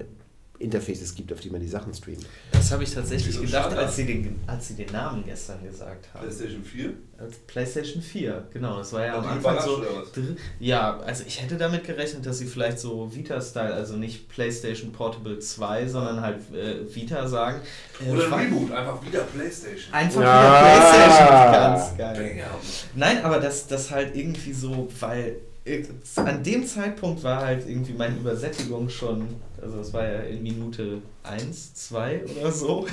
Interfaces 0.58 1.14
gibt, 1.14 1.32
auf 1.32 1.40
die 1.40 1.50
man 1.50 1.60
die 1.60 1.68
Sachen 1.68 1.94
streamt. 1.94 2.26
Das 2.52 2.72
habe 2.72 2.82
ich 2.82 2.92
tatsächlich 2.92 3.34
Wieso 3.34 3.42
gedacht, 3.46 3.76
als 3.76 3.94
sie, 3.96 4.06
den, 4.06 4.40
als 4.46 4.68
sie 4.68 4.74
den 4.74 4.90
Namen 4.90 5.24
gestern 5.24 5.62
gesagt 5.62 6.08
haben. 6.12 6.24
PlayStation 6.26 6.64
4? 6.64 6.92
Als 7.18 7.36
PlayStation 7.46 8.02
4, 8.02 8.48
genau. 8.52 8.78
Das 8.78 8.92
war 8.92 9.04
ja 9.06 9.12
Hat 9.12 9.18
am 9.24 9.28
Anfang 9.28 9.60
so. 9.60 9.82
Ja, 10.58 10.98
also 11.00 11.24
ich 11.26 11.40
hätte 11.42 11.56
damit 11.56 11.84
gerechnet, 11.84 12.26
dass 12.26 12.38
sie 12.38 12.46
vielleicht 12.46 12.78
so 12.80 13.12
Vita-Style, 13.14 13.72
also 13.72 13.96
nicht 13.96 14.28
PlayStation 14.28 14.90
Portable 14.92 15.38
2, 15.38 15.86
sondern 15.88 16.20
halt 16.20 16.38
äh, 16.52 16.92
Vita 16.94 17.26
sagen. 17.28 17.60
Äh, 18.04 18.10
Oder 18.10 18.26
ein 18.26 18.32
Reboot, 18.52 18.72
einfach 18.72 19.04
wieder 19.06 19.20
PlayStation. 19.20 19.92
Einfach 19.92 20.20
Ja. 20.20 20.50
wieder 20.50 20.90
PlayStation. 20.90 21.52
Ganz 21.52 21.96
geil. 21.96 22.36
Damn. 22.38 22.60
Nein, 22.94 23.24
aber 23.24 23.38
das, 23.38 23.66
das 23.68 23.90
halt 23.90 24.16
irgendwie 24.16 24.52
so, 24.52 24.88
weil 25.00 25.36
an 26.16 26.42
dem 26.42 26.66
Zeitpunkt 26.66 27.22
war 27.22 27.42
halt 27.42 27.68
irgendwie 27.68 27.92
meine 27.92 28.16
Übersättigung 28.16 28.88
schon, 28.88 29.28
also 29.60 29.80
es 29.80 29.92
war 29.92 30.06
ja 30.06 30.20
in 30.20 30.42
Minute 30.42 31.02
1, 31.22 31.74
2 31.74 32.24
oder 32.24 32.52
so, 32.52 32.86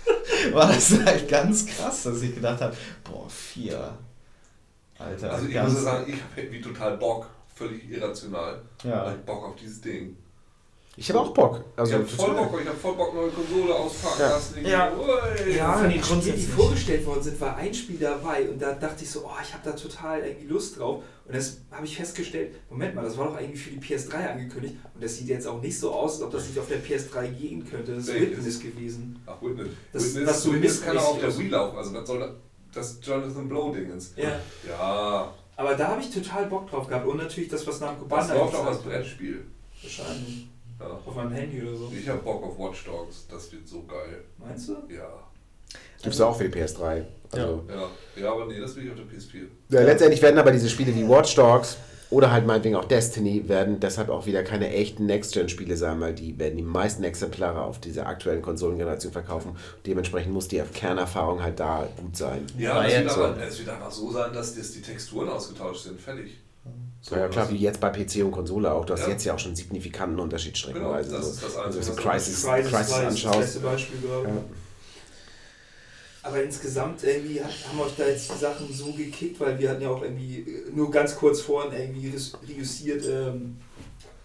war 0.52 0.68
das 0.68 0.98
halt 1.04 1.28
ganz 1.28 1.66
krass, 1.66 2.04
dass 2.04 2.22
ich 2.22 2.34
gedacht 2.34 2.60
habe, 2.60 2.76
boah, 3.04 3.28
4. 3.28 3.98
Alter, 4.98 5.32
Also 5.32 5.48
ich 5.48 5.62
muss 5.62 5.82
sagen, 5.82 6.12
ich 6.12 6.22
habe 6.22 6.40
irgendwie 6.40 6.60
total 6.60 6.96
Bock, 6.96 7.28
völlig 7.54 7.90
irrational. 7.90 8.62
Ja. 8.84 9.04
Ich 9.04 9.10
hab 9.10 9.26
Bock 9.26 9.44
auf 9.48 9.56
dieses 9.56 9.80
Ding. 9.80 10.16
Ich 10.94 11.08
habe 11.08 11.20
auch 11.20 11.32
Bock. 11.32 11.64
Also 11.74 11.92
ich 11.92 11.98
habe 11.98 12.06
voll 12.06 12.26
total. 12.28 12.44
Bock, 12.46 12.60
ich 12.60 12.68
habe 12.68 12.76
voll 12.78 12.94
Bock, 12.94 13.14
neue 13.14 13.30
Konsole 13.30 13.74
auspacken 13.74 14.20
Ja. 14.20 14.28
lassen. 14.30 14.66
Ja. 14.66 14.92
Ui. 14.92 15.56
Ja, 15.56 15.72
von 15.78 15.88
den 15.90 16.02
Spielen, 16.04 16.36
die 16.36 16.42
vorgestellt 16.46 17.06
worden 17.06 17.22
sind, 17.22 17.40
war 17.40 17.56
ein 17.56 17.72
Spiel 17.72 17.96
dabei 17.98 18.46
und 18.50 18.60
da 18.60 18.72
dachte 18.74 19.02
ich 19.04 19.10
so, 19.10 19.20
oh, 19.24 19.30
ich 19.42 19.54
habe 19.54 19.62
da 19.64 19.72
total 19.72 20.20
irgendwie 20.20 20.48
Lust 20.48 20.78
drauf. 20.78 21.02
Und 21.24 21.34
das 21.34 21.58
habe 21.70 21.86
ich 21.86 21.96
festgestellt, 21.96 22.56
Moment 22.68 22.94
mal, 22.94 23.04
das 23.04 23.16
war 23.16 23.28
doch 23.28 23.36
eigentlich 23.36 23.62
für 23.62 23.70
die 23.70 23.78
PS3 23.80 24.32
angekündigt 24.32 24.74
und 24.94 25.02
das 25.02 25.16
sieht 25.16 25.28
jetzt 25.28 25.46
auch 25.46 25.62
nicht 25.62 25.78
so 25.78 25.92
aus, 25.94 26.14
als 26.16 26.22
ob 26.24 26.32
das 26.32 26.46
nicht 26.48 26.58
auf 26.58 26.68
der 26.68 26.82
PS3 26.84 27.26
gehen 27.28 27.66
könnte. 27.68 27.94
Das 27.94 28.04
ist 28.04 28.12
Welches? 28.14 28.36
Witness 28.38 28.60
gewesen. 28.60 29.22
Ach, 29.24 29.40
Witness. 29.40 29.68
Das- 29.94 30.04
Witness, 30.14 30.28
was 30.28 30.42
so 30.42 30.52
Witness 30.52 30.82
kann 30.82 30.98
auch 30.98 31.08
auf 31.12 31.20
der 31.20 31.38
Wii 31.38 31.48
laufen. 31.48 31.78
Also 31.78 31.94
was 31.94 32.06
soll 32.06 32.18
das? 32.20 32.30
Das 32.74 32.98
Jonathan 33.02 33.48
Blow-Dingens. 33.48 34.12
Ja. 34.16 34.38
Ja, 34.68 35.32
Aber 35.56 35.74
da 35.74 35.88
habe 35.88 36.00
ich 36.02 36.10
total 36.10 36.46
Bock 36.46 36.68
drauf 36.70 36.86
gehabt 36.86 37.06
und 37.06 37.16
natürlich 37.18 37.48
das, 37.50 37.66
was 37.66 37.80
Namco 37.80 38.04
das 38.06 38.08
Bandai 38.28 38.36
läuft 38.44 38.54
auch 38.56 38.66
als. 38.66 38.78
Brettspiel. 38.78 39.44
Wahrscheinlich. 39.82 40.48
Ja. 40.82 41.00
Auf 41.06 41.14
meinem 41.14 41.32
Handy 41.32 41.62
oder 41.62 41.76
so. 41.76 41.92
Ich 41.96 42.08
habe 42.08 42.20
Bock 42.20 42.42
auf 42.44 42.58
Watch 42.58 42.84
Dogs. 42.84 43.26
Das 43.30 43.52
wird 43.52 43.66
so 43.66 43.84
geil. 43.84 44.24
Meinst 44.38 44.68
du? 44.68 44.72
Ja. 44.88 45.08
Gibt 46.02 46.14
es 46.14 46.20
auch 46.20 46.36
für 46.36 46.48
die 46.48 46.58
PS3. 46.58 47.04
Also, 47.32 47.64
Ja, 47.68 47.88
ja 48.20 48.32
aber 48.32 48.46
nee, 48.46 48.60
das 48.60 48.74
will 48.76 48.84
ich 48.84 48.90
auf 48.90 48.96
der 48.96 49.06
PS4. 49.06 49.46
ja. 49.70 49.82
letztendlich 49.82 50.20
werden 50.20 50.38
aber 50.38 50.50
diese 50.50 50.68
Spiele 50.68 50.94
wie 50.94 51.08
Watch 51.08 51.34
Dogs 51.34 51.76
oder 52.12 52.30
halt 52.30 52.46
meinetwegen 52.46 52.76
auch 52.76 52.84
Destiny 52.84 53.48
werden 53.48 53.80
deshalb 53.80 54.10
auch 54.10 54.26
wieder 54.26 54.42
keine 54.42 54.68
echten 54.70 55.06
Next-Gen-Spiele 55.06 55.78
sein, 55.78 55.98
weil 55.98 56.14
die 56.14 56.38
werden 56.38 56.58
die 56.58 56.62
meisten 56.62 57.02
Exemplare 57.04 57.62
auf 57.62 57.80
dieser 57.80 58.06
aktuellen 58.06 58.42
Konsolengeneration 58.42 59.12
verkaufen. 59.12 59.56
Dementsprechend 59.86 60.34
muss 60.34 60.46
die 60.46 60.60
Kernerfahrung 60.74 61.42
halt 61.42 61.58
da 61.58 61.88
gut 61.96 62.14
sein. 62.14 62.46
Ja, 62.58 62.84
es 62.84 62.98
wird, 62.98 63.10
so. 63.12 63.24
es 63.24 63.58
wird 63.60 63.68
einfach 63.70 63.90
so 63.90 64.10
sein, 64.10 64.30
dass 64.34 64.54
das 64.54 64.72
die 64.72 64.82
Texturen 64.82 65.30
ausgetauscht 65.30 65.84
sind. 65.84 65.98
Fertig. 65.98 66.41
So, 67.04 67.16
ja, 67.16 67.26
klar, 67.28 67.50
wie 67.50 67.56
jetzt 67.56 67.80
bei 67.80 67.90
PC 67.90 68.24
und 68.24 68.30
Konsole 68.30 68.72
auch. 68.72 68.84
Du 68.84 68.92
hast 68.92 69.02
Ja. 69.02 69.08
jetzt 69.08 69.24
ja 69.24 69.34
auch 69.34 69.38
schon 69.38 69.48
einen 69.50 69.56
signifikanten 69.56 70.20
Unterschied 70.20 70.56
streckenweise. 70.56 71.08
Genau, 71.10 71.20
das 71.20 71.26
so. 71.40 71.46
ist 71.46 71.56
das 71.56 71.56
Wenn 71.56 71.96
du 71.96 72.02
Crisis, 72.02 72.42
Crisis, 72.42 72.42
Crisis 72.42 72.42
2 72.42 72.60
ist 72.60 72.72
das 72.72 72.92
anschaust. 72.92 73.38
beste 73.40 73.60
Beispiel, 73.60 73.98
glaube 74.00 74.28
ich. 74.28 74.34
Ja. 74.34 74.42
Aber 76.24 76.42
insgesamt 76.44 77.02
irgendwie 77.02 77.40
haben 77.42 77.80
euch 77.80 77.96
da 77.96 78.06
jetzt 78.06 78.32
die 78.32 78.38
Sachen 78.38 78.72
so 78.72 78.92
gekickt, 78.92 79.40
weil 79.40 79.58
wir 79.58 79.70
hatten 79.70 79.82
ja 79.82 79.88
auch 79.90 80.02
irgendwie 80.02 80.38
äh, 80.42 80.70
nur 80.72 80.88
ganz 80.92 81.16
kurz 81.16 81.40
vorhin 81.40 81.72
irgendwie 81.72 82.12
reüssiert. 82.48 83.04
Ähm, 83.08 83.56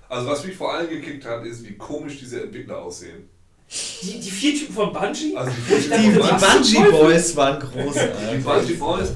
Also 0.08 0.28
was 0.28 0.46
mich 0.46 0.56
vor 0.56 0.74
allem 0.74 0.90
gekickt 0.90 1.26
hat, 1.26 1.44
ist, 1.46 1.68
wie 1.68 1.76
komisch 1.76 2.20
diese 2.20 2.44
Entwickler 2.44 2.78
aussehen. 2.84 3.28
Die, 3.70 4.20
die 4.20 4.32
vier 4.32 4.56
Typen 4.56 4.76
von 4.76 4.94
Bungie? 4.94 5.36
Also 5.36 5.52
die, 5.52 5.76
Die, 5.76 5.88
die 5.90 6.20
Bungie? 6.20 6.92
Boys 6.92 7.36
waren 7.36 7.60
die 7.60 7.82
großartig. 7.82 8.44
Bungie 8.44 8.74
Boys. 8.74 9.14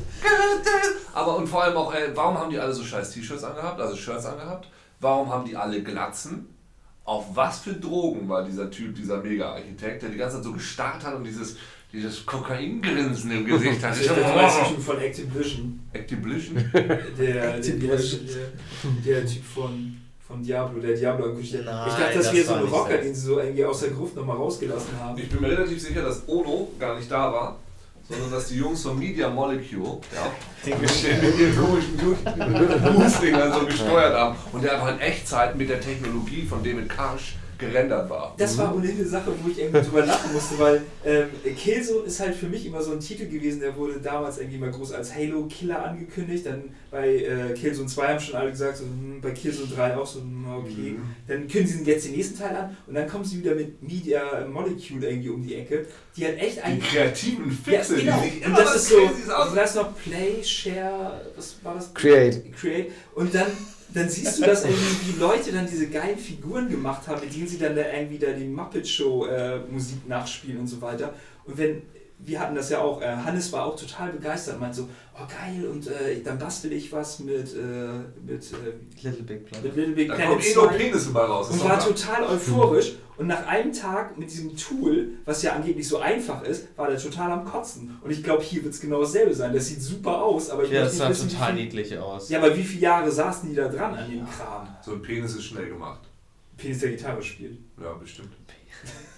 Aber 1.14 1.38
und 1.38 1.47
vor 1.47 1.64
allem 1.64 1.78
auch, 1.78 1.93
äh, 1.93 2.12
warum 2.14 2.38
haben 2.38 2.49
die 2.49 2.60
alle 2.60 2.74
so 2.74 2.84
scheiß 2.84 3.12
T-Shirts 3.12 3.43
angehabt, 3.43 3.80
also 3.80 3.95
Shirts 3.95 4.26
angehabt? 4.26 4.68
Warum 4.99 5.30
haben 5.30 5.45
die 5.45 5.56
alle 5.56 5.82
Glatzen? 5.82 6.47
Auf 7.04 7.26
was 7.34 7.60
für 7.60 7.74
Drogen 7.74 8.30
war 8.30 8.43
dieser 8.43 8.70
Typ, 8.70 8.95
dieser 8.95 9.22
Mega-Architekt, 9.22 10.04
der 10.04 10.10
die 10.10 10.18
ganze 10.18 10.38
Zeit 10.38 10.45
so 10.45 10.54
gestarrt 10.54 11.04
hat 11.04 11.16
und 11.16 11.24
dieses, 11.24 11.58
dieses 11.91 12.26
Kokaingrinsen 12.26 13.32
im 13.32 13.45
Gesicht 13.45 13.84
hat? 13.84 13.99
Ich 13.99 14.08
der 14.08 14.36
neueste 14.36 14.62
oh, 14.62 14.70
Typ 14.70 14.82
von 14.82 14.99
Activision. 14.99 15.80
Activision? 15.91 16.72
Der, 16.74 16.97
der, 17.18 17.56
Activision. 17.56 18.28
der, 19.06 19.14
der 19.22 19.26
Typ 19.26 19.43
von, 19.43 19.97
von 20.32 20.41
Diablo, 20.43 20.79
der 20.79 20.95
Diablo 20.95 21.25
angekündigt 21.25 21.67
hat. 21.67 21.88
Ich 21.88 21.93
dachte, 21.93 22.17
das 22.17 22.25
das 22.25 22.34
wäre 22.34 22.45
so 22.45 22.51
war 22.51 22.57
ein 22.57 22.63
nicht 22.63 22.73
Rocker, 22.73 22.97
den 22.97 23.13
sie 23.13 23.21
so 23.21 23.39
irgendwie 23.39 23.65
aus 23.65 23.79
der 23.82 23.89
Gruft 23.89 24.15
nochmal 24.15 24.38
rausgelassen 24.38 24.99
haben. 24.99 25.17
Ich 25.17 25.29
bin 25.29 25.41
mir 25.41 25.49
relativ 25.49 25.82
sicher, 25.82 26.01
dass 26.01 26.27
Ono 26.27 26.69
gar 26.79 26.95
nicht 26.95 27.11
da 27.11 27.32
war, 27.32 27.59
sondern 28.07 28.32
dass 28.32 28.47
die 28.47 28.57
Jungs 28.57 28.82
von 28.82 28.97
Media 28.97 29.29
Molecule 29.29 29.99
ja, 30.13 30.32
Den 30.65 30.73
den 30.79 31.21
mit 31.21 31.39
ihren 31.39 31.57
komischen 31.57 31.97
Move-Dingern 31.97 33.53
so 33.53 33.65
gesteuert 33.65 34.15
haben 34.15 34.36
und 34.53 34.63
der 34.63 34.73
einfach 34.73 34.93
in 34.93 34.99
Echtzeit 34.99 35.55
mit 35.55 35.69
der 35.69 35.82
Technologie 35.82 36.45
von 36.45 36.63
David 36.63 36.89
Karsch 36.89 37.36
gerendert 37.62 38.09
war. 38.09 38.36
Das 38.38 38.57
war 38.57 38.76
ohnehin 38.76 38.97
eine 38.97 39.07
Sache, 39.07 39.32
wo 39.41 39.49
ich 39.49 39.59
irgendwie 39.59 39.82
drüber 39.82 40.05
lachen 40.05 40.34
musste, 40.34 40.59
weil 40.59 40.82
ähm, 41.05 41.28
Killzone 41.55 42.05
ist 42.05 42.20
halt 42.20 42.36
für 42.36 42.47
mich 42.47 42.66
immer 42.66 42.82
so 42.82 42.91
ein 42.91 42.99
Titel 42.99 43.28
gewesen, 43.28 43.62
der 43.62 43.76
wurde 43.78 43.99
damals 44.01 44.39
irgendwie 44.39 44.57
mal 44.57 44.72
groß 44.72 44.91
als 44.93 45.16
Halo-Killer 45.16 45.86
angekündigt. 45.86 46.45
Dann 46.45 46.64
bei 46.89 47.16
äh, 47.18 47.53
Killzone 47.53 47.88
2 47.88 48.07
haben 48.07 48.20
schon 48.20 48.36
alle 48.36 48.51
gesagt, 48.51 48.78
so, 48.78 48.84
hm, 48.84 49.22
bei 49.22 49.32
Killzone 49.32 49.70
3 49.74 49.95
auch 49.95 50.05
so, 50.05 50.20
hm, 50.20 50.45
okay. 50.57 50.91
Mhm. 50.97 51.03
Dann 51.28 51.47
kündigen 51.47 51.86
sie 51.86 51.91
jetzt 51.91 52.05
den 52.05 52.14
nächsten 52.16 52.38
Teil 52.38 52.55
an 52.55 52.76
und 52.88 52.95
dann 52.95 53.07
kommen 53.07 53.24
sie 53.24 53.39
wieder 53.39 53.55
mit 53.55 53.82
Media 53.82 54.45
Molecule 54.51 55.09
irgendwie 55.09 55.30
um 55.30 55.41
die 55.41 55.55
Ecke, 55.55 55.86
die 56.18 56.26
halt 56.26 56.39
echt 56.41 56.57
Die 56.57 56.62
ein. 56.62 56.82
kreativen 56.82 57.57
Ja, 57.66 57.72
Fixe, 57.80 57.95
genau. 57.95 58.22
die 58.24 58.30
sich 58.30 58.45
Und 58.45 58.57
das 58.57 58.76
ist 58.76 58.89
so, 58.89 58.97
aus. 59.34 59.53
da 59.55 59.62
ist 59.62 59.76
noch 59.76 59.95
Play, 59.97 60.43
Share, 60.43 61.22
was 61.36 61.55
war 61.64 61.76
das? 61.76 61.93
Create. 61.93 62.51
Create. 62.53 62.91
Und 63.16 63.34
dann, 63.34 63.47
dann 63.93 64.09
siehst 64.09 64.39
du, 64.39 64.45
dass 64.45 64.63
irgendwie 64.63 65.11
die 65.11 65.19
Leute 65.19 65.51
dann 65.51 65.67
diese 65.67 65.87
geilen 65.87 66.17
Figuren 66.17 66.69
gemacht 66.69 67.07
haben, 67.07 67.21
mit 67.21 67.35
denen 67.35 67.47
sie 67.47 67.57
dann 67.57 67.75
da 67.75 67.83
irgendwie 67.93 68.17
da 68.17 68.31
die 68.31 68.45
Muppet 68.45 68.87
Show 68.87 69.25
äh, 69.25 69.59
Musik 69.69 70.07
nachspielen 70.07 70.59
und 70.59 70.67
so 70.67 70.81
weiter. 70.81 71.13
Und 71.45 71.57
wenn, 71.57 71.81
wir 72.24 72.39
hatten 72.39 72.55
das 72.55 72.69
ja 72.69 72.80
auch, 72.80 73.01
äh, 73.01 73.05
Hannes 73.05 73.51
war 73.51 73.65
auch 73.65 73.76
total 73.76 74.11
begeistert, 74.11 74.59
meint 74.59 74.76
so, 74.76 74.88
oh 75.15 75.26
geil, 75.28 75.67
und 75.67 75.88
äh, 75.88 76.22
dann 76.24 76.38
bastel 76.38 76.72
ich 76.74 76.91
was 76.91 77.19
mit, 77.19 77.55
äh, 77.55 78.22
mit, 78.26 78.43
äh, 78.51 79.01
Little 79.01 79.24
Big 79.24 79.45
Planet. 79.45 79.63
mit 79.63 79.76
Little 79.76 79.95
Big 79.95 80.07
Da 80.09 80.15
Planet 80.15 80.32
kommt 80.34 80.45
eh 80.45 80.53
nur 80.53 80.69
2. 80.69 80.78
Penisse 80.78 81.09
bei 81.11 81.22
raus. 81.22 81.49
Und 81.49 81.63
war 81.63 81.78
klar. 81.78 81.88
total 81.88 82.24
euphorisch. 82.24 82.93
Und 83.17 83.28
nach 83.28 83.45
einem 83.45 83.72
Tag 83.72 84.17
mit 84.17 84.32
diesem 84.32 84.55
Tool, 84.57 85.09
was 85.26 85.43
ja 85.43 85.53
angeblich 85.53 85.88
so 85.88 85.99
einfach 85.99 86.41
ist, 86.43 86.76
war 86.76 86.88
der 86.88 86.97
total 86.97 87.32
am 87.32 87.45
Kotzen. 87.45 87.99
Und 88.03 88.09
ich 88.09 88.24
glaube, 88.24 88.41
hier 88.41 88.63
wird 88.63 88.74
es 88.74 88.82
genau 88.82 89.01
dasselbe 89.01 89.34
sein. 89.36 89.53
Das 89.53 89.67
sieht 89.67 89.82
super 89.82 90.24
aus, 90.24 90.49
aber 90.49 90.63
ich 90.63 90.72
Ja, 90.72 90.86
das 90.86 90.97
sah 90.97 91.07
wissen, 91.09 91.30
total 91.30 91.53
wie 91.53 91.57
viel, 91.57 91.65
niedlich 91.65 91.97
aus. 91.99 92.30
Ja, 92.30 92.39
aber 92.39 92.57
wie 92.57 92.63
viele 92.63 92.82
Jahre 92.82 93.11
saßen 93.11 93.47
die 93.47 93.55
da 93.55 93.67
dran 93.67 93.93
an 93.93 94.09
dem 94.09 94.26
Kram? 94.28 94.67
So 94.84 94.93
ein 94.93 95.03
Penis 95.03 95.36
ist 95.36 95.43
schnell 95.43 95.69
gemacht. 95.69 96.01
Penis 96.57 96.80
der 96.80 96.91
Gitarre 96.91 97.22
spielt. 97.22 97.59
Ja, 97.80 97.93
bestimmt. 97.93 98.30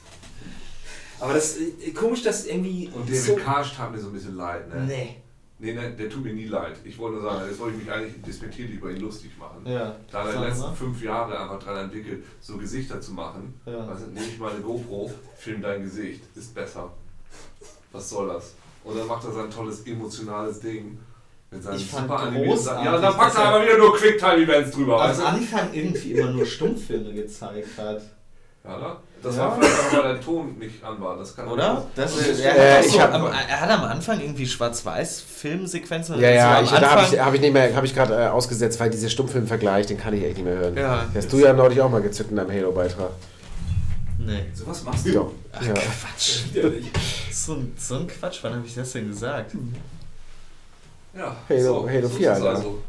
Aber 1.20 1.34
das 1.34 1.58
äh, 1.58 1.92
komisch, 1.92 2.24
dass 2.24 2.46
irgendwie 2.46 2.90
Und 2.94 3.08
David 3.08 3.22
so. 3.22 3.36
Karsch 3.36 3.76
tat 3.76 3.92
mir 3.92 4.00
so 4.00 4.08
ein 4.08 4.14
bisschen 4.14 4.36
leid, 4.36 4.68
ne? 4.74 4.86
Nee. 4.88 5.16
Nee, 5.60 5.74
nee, 5.74 5.92
der 5.98 6.10
tut 6.10 6.24
mir 6.26 6.34
nie 6.34 6.48
leid. 6.48 6.76
Ich 6.84 6.98
wollte 6.98 7.22
nur 7.22 7.32
sagen, 7.32 7.46
jetzt 7.50 7.60
wollte 7.60 7.78
ich 7.78 7.84
mich 7.86 7.94
eigentlich 7.94 8.22
despektierlich 8.22 8.76
über 8.76 8.92
ihn 8.92 9.00
lustig 9.00 9.32
machen. 9.40 9.66
Ja. 9.66 9.96
Da 10.12 10.20
hat 10.20 10.26
er 10.28 10.32
Sag 10.34 10.42
die 10.42 10.48
letzten 10.48 10.62
mal. 10.64 10.74
fünf 10.76 11.02
Jahre 11.04 11.40
einfach 11.40 11.60
dran 11.64 11.78
entwickelt, 11.86 12.24
so 12.42 12.58
Gesichter 12.58 13.00
zu 13.00 13.14
machen. 13.14 13.54
Ja. 13.66 13.88
Also 13.88 14.08
nehme 14.08 14.26
ich 14.26 14.38
mal 14.40 14.52
eine 14.52 14.60
GoPro, 14.60 15.10
film 15.38 15.62
dein 15.62 15.84
Gesicht, 15.84 16.22
ist 16.36 16.54
besser. 16.54 16.92
Was 17.94 18.10
soll 18.10 18.28
das? 18.28 18.56
Und 18.84 18.98
dann 18.98 19.08
macht 19.08 19.24
er 19.24 19.32
sein 19.32 19.50
tolles 19.50 19.82
emotionales 19.86 20.60
Ding. 20.60 20.98
Mit 21.50 21.64
seinen 21.64 21.78
Ich 21.78 21.86
fand 21.86 22.10
super 22.10 22.32
großartig, 22.32 22.86
Ja, 22.86 22.96
und 22.96 23.02
dann 23.02 23.14
packt 23.16 23.36
er 23.36 23.42
er- 23.44 23.48
aber 23.54 23.64
wieder 23.64 23.78
nur 23.78 23.96
Quicktime-Events 23.96 24.72
drüber. 24.72 25.02
Am? 25.02 25.12
Anfang 25.26 25.70
irgendwie 25.72 26.14
immer 26.14 26.32
nur 26.32 26.46
Stummfilme 26.46 27.14
gezeigt 27.14 27.78
hat. 27.78 28.02
Ja, 28.66 28.78
ne? 28.80 28.96
Das 29.24 29.38
Ja. 29.38 29.44
war 29.44 29.56
vielleicht 29.56 29.80
auch, 29.80 29.94
weil 30.04 30.14
der 30.16 30.22
Ton 30.22 30.58
nicht 30.60 30.84
an 30.84 31.00
war. 31.02 31.18
Das 31.18 31.34
kann 31.36 31.48
Oder? 31.48 31.86
Das 31.96 32.18
ist, 32.18 32.44
Ja, 32.44 32.50
er, 32.52 32.80
Äh, 32.80 32.84
hat 32.84 32.90
so, 32.90 33.00
am, 33.00 33.26
er 33.28 33.62
hat 33.62 33.70
am 33.70 33.84
Anfang 33.86 34.20
irgendwie 34.20 34.46
Schwarz-Weiß-Filmsequenzen. 34.46 36.20
Ja, 36.20 36.30
ja, 36.30 36.62
ich, 36.62 36.70
am 36.72 36.82
da 36.82 36.90
habe 36.92 37.02
ich, 37.10 37.20
hab 37.20 37.34
ich, 37.34 37.40
nicht 37.42 37.54
mehr- 37.54 37.74
hab 37.76 37.84
ich 37.86 37.96
gerade 37.96 38.14
äh, 38.16 38.28
ausgesetzt, 38.28 38.80
weil 38.82 38.90
dieser 38.90 39.10
Stummfilm-Vergleich, 39.10 39.86
den 39.88 39.98
kann 39.98 40.14
ich 40.14 40.24
echt 40.24 40.36
nicht 40.36 40.46
mehr 40.46 40.56
hören. 40.58 40.76
Ja. 40.76 41.06
Hast 41.16 41.32
du 41.32 41.38
ja 41.40 41.54
neulich 41.54 41.80
auch 41.82 41.90
mal 41.90 42.02
gezückt 42.02 42.32
in 42.32 42.36
deinem 42.38 42.52
Halo-Beitrag. 42.52 43.12
Nee. 44.20 44.44
Sowas 44.54 44.84
machst 44.84 45.06
du. 45.06 45.12
Doch. 45.14 45.32
Ja. 45.54 45.74
Quatsch. 45.74 46.40
So, 47.32 47.54
ein- 47.54 47.74
so 47.78 47.96
ein 47.96 48.08
Quatsch, 48.08 48.40
wann 48.42 48.56
habe 48.56 48.66
ich 48.68 48.76
das 48.76 48.92
denn 48.92 49.08
gesagt? 49.08 49.52
Ja, 51.18 51.36
Halo- 51.50 51.88
Halo 51.90 52.08
ist 52.08 52.16
4, 52.16 52.32
es 52.32 52.38
Alter. 52.38 52.50
also. 52.58 52.80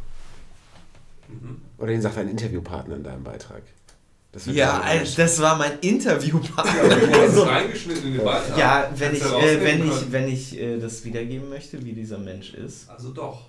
Mhm. 1.28 1.60
Oder 1.78 1.86
den 1.88 2.02
sagt 2.02 2.18
ein 2.18 2.28
Interviewpartner 2.28 2.96
in 2.96 3.04
deinem 3.04 3.22
Beitrag. 3.22 3.62
Das 4.34 4.46
Ja, 4.46 4.82
nicht. 5.00 5.16
das 5.16 5.40
war 5.40 5.56
mein 5.56 5.78
Interviewpartner. 5.78 7.46
Reingeschnitten 7.46 8.04
in 8.08 8.14
den 8.14 8.24
Beitrag. 8.24 8.58
Ja, 8.58 8.90
wenn 8.96 9.14
ich, 9.14 9.22
du 9.22 9.28
äh, 9.38 9.60
wenn 9.62 9.88
ich, 9.88 10.12
wenn 10.12 10.28
ich 10.28 10.58
äh, 10.60 10.78
das 10.78 11.04
wiedergeben 11.04 11.48
möchte, 11.48 11.82
wie 11.84 11.92
dieser 11.92 12.18
Mensch 12.18 12.52
ist. 12.54 12.90
Also 12.90 13.12
doch. 13.12 13.42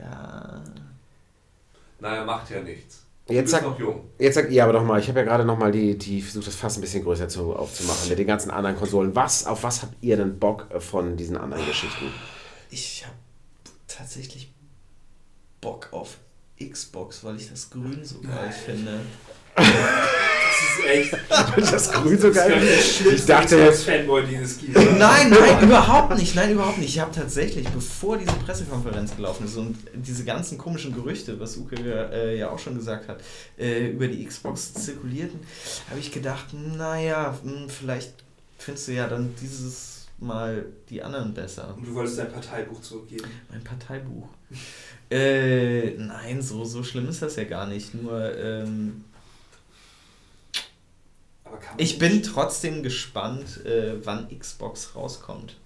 Ja. 0.00 0.62
Naja, 1.98 2.24
macht 2.24 2.48
ja 2.50 2.60
nichts. 2.62 3.02
Du 3.26 3.34
Jetzt 3.34 3.50
sag- 3.50 3.62
noch 3.62 3.78
jung. 3.78 4.04
Jetzt 4.18 4.36
sag 4.36 4.50
ja, 4.50 4.62
aber 4.64 4.74
doch 4.74 4.84
mal, 4.84 5.00
ich 5.00 5.08
habe 5.08 5.18
ja 5.20 5.24
gerade 5.24 5.44
noch 5.44 5.58
mal 5.58 5.72
die, 5.72 5.98
die 5.98 6.22
versucht 6.22 6.46
das 6.46 6.54
Fass 6.54 6.76
ein 6.78 6.80
bisschen 6.82 7.02
größer 7.02 7.28
zu, 7.28 7.52
aufzumachen 7.54 8.08
mit 8.08 8.18
den 8.18 8.26
ganzen 8.28 8.50
anderen 8.52 8.76
Konsolen. 8.76 9.14
Was, 9.16 9.44
auf 9.46 9.64
was 9.64 9.82
habt 9.82 9.94
ihr 10.00 10.16
denn 10.16 10.38
Bock 10.38 10.66
äh, 10.72 10.78
von 10.78 11.16
diesen 11.16 11.36
anderen 11.36 11.66
Geschichten? 11.66 12.12
Ich 12.70 13.04
habe 13.04 13.16
tatsächlich 13.88 14.52
Bock 15.60 15.88
auf 15.90 16.18
Xbox, 16.62 17.24
weil 17.24 17.36
ich 17.36 17.50
das 17.50 17.70
Grün 17.70 18.04
so 18.04 18.20
geil 18.20 18.52
finde. 18.52 19.00
Das 19.56 20.78
ist 20.78 20.84
echt. 20.86 21.72
das 21.72 21.92
Grün 21.92 22.18
so 22.18 22.32
geil. 22.32 22.62
Ich 23.12 23.24
dachte 23.26 23.56
jetzt, 23.56 23.84
Fanboy, 23.84 24.26
den 24.26 24.42
es 24.42 24.58
gibt. 24.58 24.74
Nein, 24.74 25.30
nein, 25.30 25.62
überhaupt 25.62 26.16
nicht. 26.16 26.34
Nein, 26.34 26.52
überhaupt 26.52 26.78
nicht. 26.78 26.90
Ich 26.90 27.00
habe 27.00 27.12
tatsächlich, 27.12 27.68
bevor 27.68 28.18
diese 28.18 28.32
Pressekonferenz 28.32 29.16
gelaufen 29.16 29.46
ist 29.46 29.56
und 29.56 29.76
diese 29.94 30.24
ganzen 30.24 30.58
komischen 30.58 30.94
Gerüchte, 30.94 31.38
was 31.38 31.56
Uke 31.56 31.76
äh, 31.76 32.38
ja 32.38 32.50
auch 32.50 32.58
schon 32.58 32.76
gesagt 32.76 33.08
hat, 33.08 33.20
äh, 33.58 33.88
über 33.88 34.08
die 34.08 34.24
Xbox 34.24 34.74
zirkulierten, 34.74 35.40
habe 35.88 36.00
ich 36.00 36.12
gedacht, 36.12 36.46
naja, 36.52 37.38
hm, 37.42 37.68
vielleicht 37.68 38.12
findest 38.58 38.88
du 38.88 38.92
ja 38.92 39.08
dann 39.08 39.34
dieses 39.40 40.00
Mal 40.18 40.66
die 40.90 41.02
anderen 41.02 41.32
besser. 41.32 41.74
Und 41.74 41.86
du 41.86 41.94
wolltest 41.94 42.18
dein 42.18 42.30
Parteibuch 42.30 42.82
zurückgeben. 42.82 43.24
Mein 43.50 43.64
Parteibuch. 43.64 44.28
Äh, 45.10 45.96
nein, 45.96 46.42
so, 46.42 46.64
so 46.64 46.82
schlimm 46.82 47.08
ist 47.08 47.22
das 47.22 47.36
ja 47.36 47.44
gar 47.44 47.66
nicht. 47.66 47.94
Nur, 47.94 48.36
ähm, 48.36 49.04
ich 51.76 51.98
bin 51.98 52.22
trotzdem 52.22 52.82
gespannt, 52.82 53.64
äh, 53.64 53.94
wann 54.04 54.28
Xbox 54.36 54.94
rauskommt. 54.94 55.56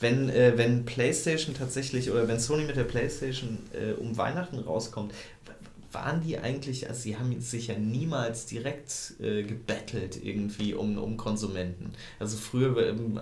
Wenn, 0.00 0.28
äh, 0.28 0.52
wenn 0.56 0.84
PlayStation 0.84 1.54
tatsächlich 1.54 2.10
oder 2.10 2.28
wenn 2.28 2.40
Sony 2.40 2.64
mit 2.64 2.76
der 2.76 2.84
PlayStation 2.84 3.58
äh, 3.72 3.92
um 3.92 4.16
Weihnachten 4.16 4.58
rauskommt, 4.58 5.12
waren 5.92 6.20
die 6.20 6.38
eigentlich, 6.38 6.88
also 6.88 7.00
sie 7.00 7.16
haben 7.16 7.40
sich 7.40 7.68
ja 7.68 7.78
niemals 7.78 8.46
direkt 8.46 9.14
äh, 9.20 9.44
gebettelt 9.44 10.22
irgendwie 10.22 10.74
um, 10.74 10.98
um 10.98 11.16
Konsumenten. 11.16 11.92
Also 12.18 12.36
früher 12.36 12.88
ähm, 12.88 13.20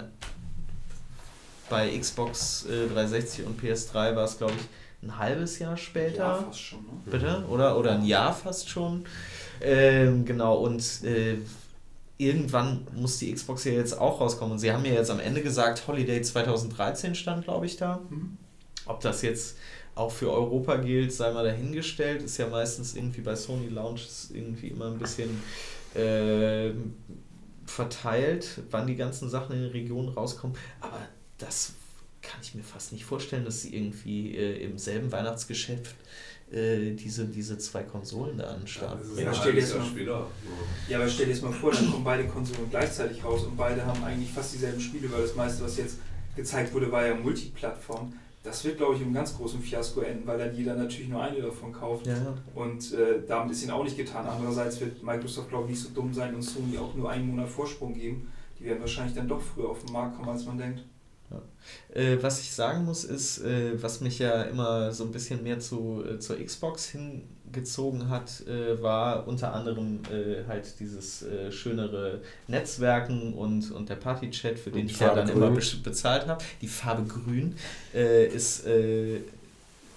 bei 1.68 1.96
Xbox 1.96 2.66
äh, 2.66 2.88
360 2.88 3.46
und 3.46 3.60
PS3 3.60 4.16
war 4.16 4.24
es, 4.24 4.38
glaube 4.38 4.54
ich, 4.56 5.06
ein 5.06 5.18
halbes 5.18 5.58
Jahr 5.58 5.76
später. 5.76 6.16
Ja, 6.18 6.34
fast 6.36 6.60
schon, 6.60 6.80
ne? 6.80 6.92
Bitte? 7.06 7.44
Oder, 7.48 7.76
oder 7.76 7.92
ein 7.92 8.04
Jahr 8.04 8.32
fast 8.32 8.68
schon. 8.68 9.04
Ähm, 9.60 10.24
genau, 10.24 10.56
und 10.58 10.82
äh, 11.04 11.38
irgendwann 12.26 12.86
muss 12.94 13.18
die 13.18 13.32
Xbox 13.32 13.64
ja 13.64 13.72
jetzt 13.72 13.98
auch 13.98 14.20
rauskommen. 14.20 14.52
Und 14.52 14.58
sie 14.58 14.72
haben 14.72 14.84
ja 14.84 14.92
jetzt 14.92 15.10
am 15.10 15.20
Ende 15.20 15.42
gesagt, 15.42 15.86
Holiday 15.86 16.22
2013 16.22 17.14
stand, 17.14 17.44
glaube 17.44 17.66
ich, 17.66 17.76
da. 17.76 18.00
Mhm. 18.08 18.36
Ob 18.86 19.00
das 19.00 19.22
jetzt 19.22 19.56
auch 19.94 20.10
für 20.10 20.32
Europa 20.32 20.76
gilt, 20.76 21.12
sei 21.12 21.32
mal 21.32 21.44
dahingestellt. 21.44 22.22
Ist 22.22 22.38
ja 22.38 22.48
meistens 22.48 22.94
irgendwie 22.94 23.20
bei 23.20 23.36
Sony 23.36 23.68
Launches 23.68 24.30
irgendwie 24.32 24.68
immer 24.68 24.86
ein 24.86 24.98
bisschen 24.98 25.42
äh, 25.94 26.70
verteilt, 27.66 28.62
wann 28.70 28.86
die 28.86 28.96
ganzen 28.96 29.28
Sachen 29.28 29.54
in 29.54 29.62
den 29.62 29.70
Regionen 29.70 30.08
rauskommen. 30.08 30.56
Aber 30.80 31.00
das 31.38 31.74
kann 32.22 32.40
ich 32.42 32.54
mir 32.54 32.62
fast 32.62 32.92
nicht 32.92 33.04
vorstellen, 33.04 33.44
dass 33.44 33.62
sie 33.62 33.76
irgendwie 33.76 34.36
äh, 34.36 34.64
im 34.64 34.78
selben 34.78 35.12
Weihnachtsgeschäft 35.12 35.94
äh, 36.52 36.92
diese, 36.94 37.24
diese 37.26 37.56
zwei 37.58 37.82
Konsolen 37.82 38.36
da 38.38 38.44
an 38.44 38.60
den 38.60 38.66
Start 38.66 39.00
Das 39.00 39.08
ist 39.08 39.18
Ja, 39.20 39.28
ein 39.28 39.34
stell 39.34 39.56
jetzt 39.56 39.76
mal- 39.76 39.84
später. 39.86 40.26
Ja, 40.88 40.98
aber 40.98 41.08
stell 41.08 41.26
dir 41.26 41.32
jetzt 41.32 41.42
mal 41.42 41.52
vor, 41.52 41.70
dann 41.72 41.90
kommen 41.90 42.04
beide 42.04 42.26
Konsolen 42.28 42.68
gleichzeitig 42.70 43.24
raus 43.24 43.44
und 43.44 43.56
beide 43.56 43.84
haben 43.84 44.02
eigentlich 44.04 44.30
fast 44.30 44.52
dieselben 44.54 44.80
Spiele, 44.80 45.10
weil 45.12 45.22
das 45.22 45.34
meiste, 45.34 45.64
was 45.64 45.76
jetzt 45.78 45.98
gezeigt 46.36 46.72
wurde, 46.74 46.90
war 46.92 47.06
ja 47.06 47.14
Multiplattform. 47.14 48.12
Das 48.44 48.64
wird, 48.64 48.76
glaube 48.78 48.96
ich, 48.96 49.02
im 49.02 49.12
ganz 49.14 49.36
großen 49.36 49.60
Fiasko 49.60 50.00
enden, 50.00 50.26
weil 50.26 50.36
dann 50.36 50.52
jeder 50.54 50.74
natürlich 50.74 51.08
nur 51.08 51.22
eine 51.22 51.40
davon 51.40 51.72
kauft. 51.72 52.06
Ja, 52.08 52.14
ja. 52.14 52.34
Und 52.56 52.92
äh, 52.92 53.22
damit 53.28 53.52
ist 53.52 53.62
ihnen 53.62 53.70
auch 53.70 53.84
nicht 53.84 53.96
getan. 53.96 54.26
Andererseits 54.26 54.80
wird 54.80 55.00
Microsoft, 55.02 55.48
glaube 55.48 55.64
ich, 55.66 55.70
nicht 55.76 55.82
so 55.84 55.90
dumm 55.90 56.12
sein 56.12 56.34
und 56.34 56.42
Sony 56.42 56.76
auch 56.76 56.92
nur 56.96 57.08
einen 57.08 57.28
Monat 57.28 57.48
Vorsprung 57.48 57.94
geben. 57.94 58.32
Die 58.58 58.64
werden 58.64 58.80
wahrscheinlich 58.80 59.14
dann 59.14 59.28
doch 59.28 59.40
früher 59.40 59.68
auf 59.68 59.84
den 59.84 59.92
Markt 59.92 60.16
kommen, 60.16 60.28
als 60.28 60.44
man 60.44 60.58
denkt. 60.58 60.82
Äh, 61.94 62.18
was 62.20 62.40
ich 62.40 62.52
sagen 62.52 62.84
muss, 62.84 63.04
ist, 63.04 63.38
äh, 63.44 63.80
was 63.82 64.00
mich 64.00 64.18
ja 64.18 64.42
immer 64.42 64.92
so 64.92 65.04
ein 65.04 65.12
bisschen 65.12 65.42
mehr 65.42 65.60
zu, 65.60 66.04
äh, 66.08 66.18
zur 66.18 66.36
Xbox 66.44 66.86
hingezogen 66.90 68.08
hat, 68.08 68.46
äh, 68.46 68.82
war 68.82 69.26
unter 69.28 69.52
anderem 69.54 70.00
äh, 70.10 70.46
halt 70.48 70.78
dieses 70.80 71.22
äh, 71.22 71.52
schönere 71.52 72.20
Netzwerken 72.48 73.34
und, 73.34 73.70
und 73.70 73.88
der 73.88 73.96
Partychat, 73.96 74.58
für 74.58 74.70
den 74.70 74.86
ich 74.86 74.98
ja 74.98 75.08
Farbe 75.08 75.20
dann 75.20 75.28
immer 75.30 75.50
grün. 75.50 75.60
be 75.60 75.90
bezahlt 75.90 76.26
habe. 76.26 76.42
Die 76.60 76.68
Farbe 76.68 77.04
grün 77.04 77.54
äh, 77.94 78.26
ist 78.26 78.66
äh, 78.66 79.20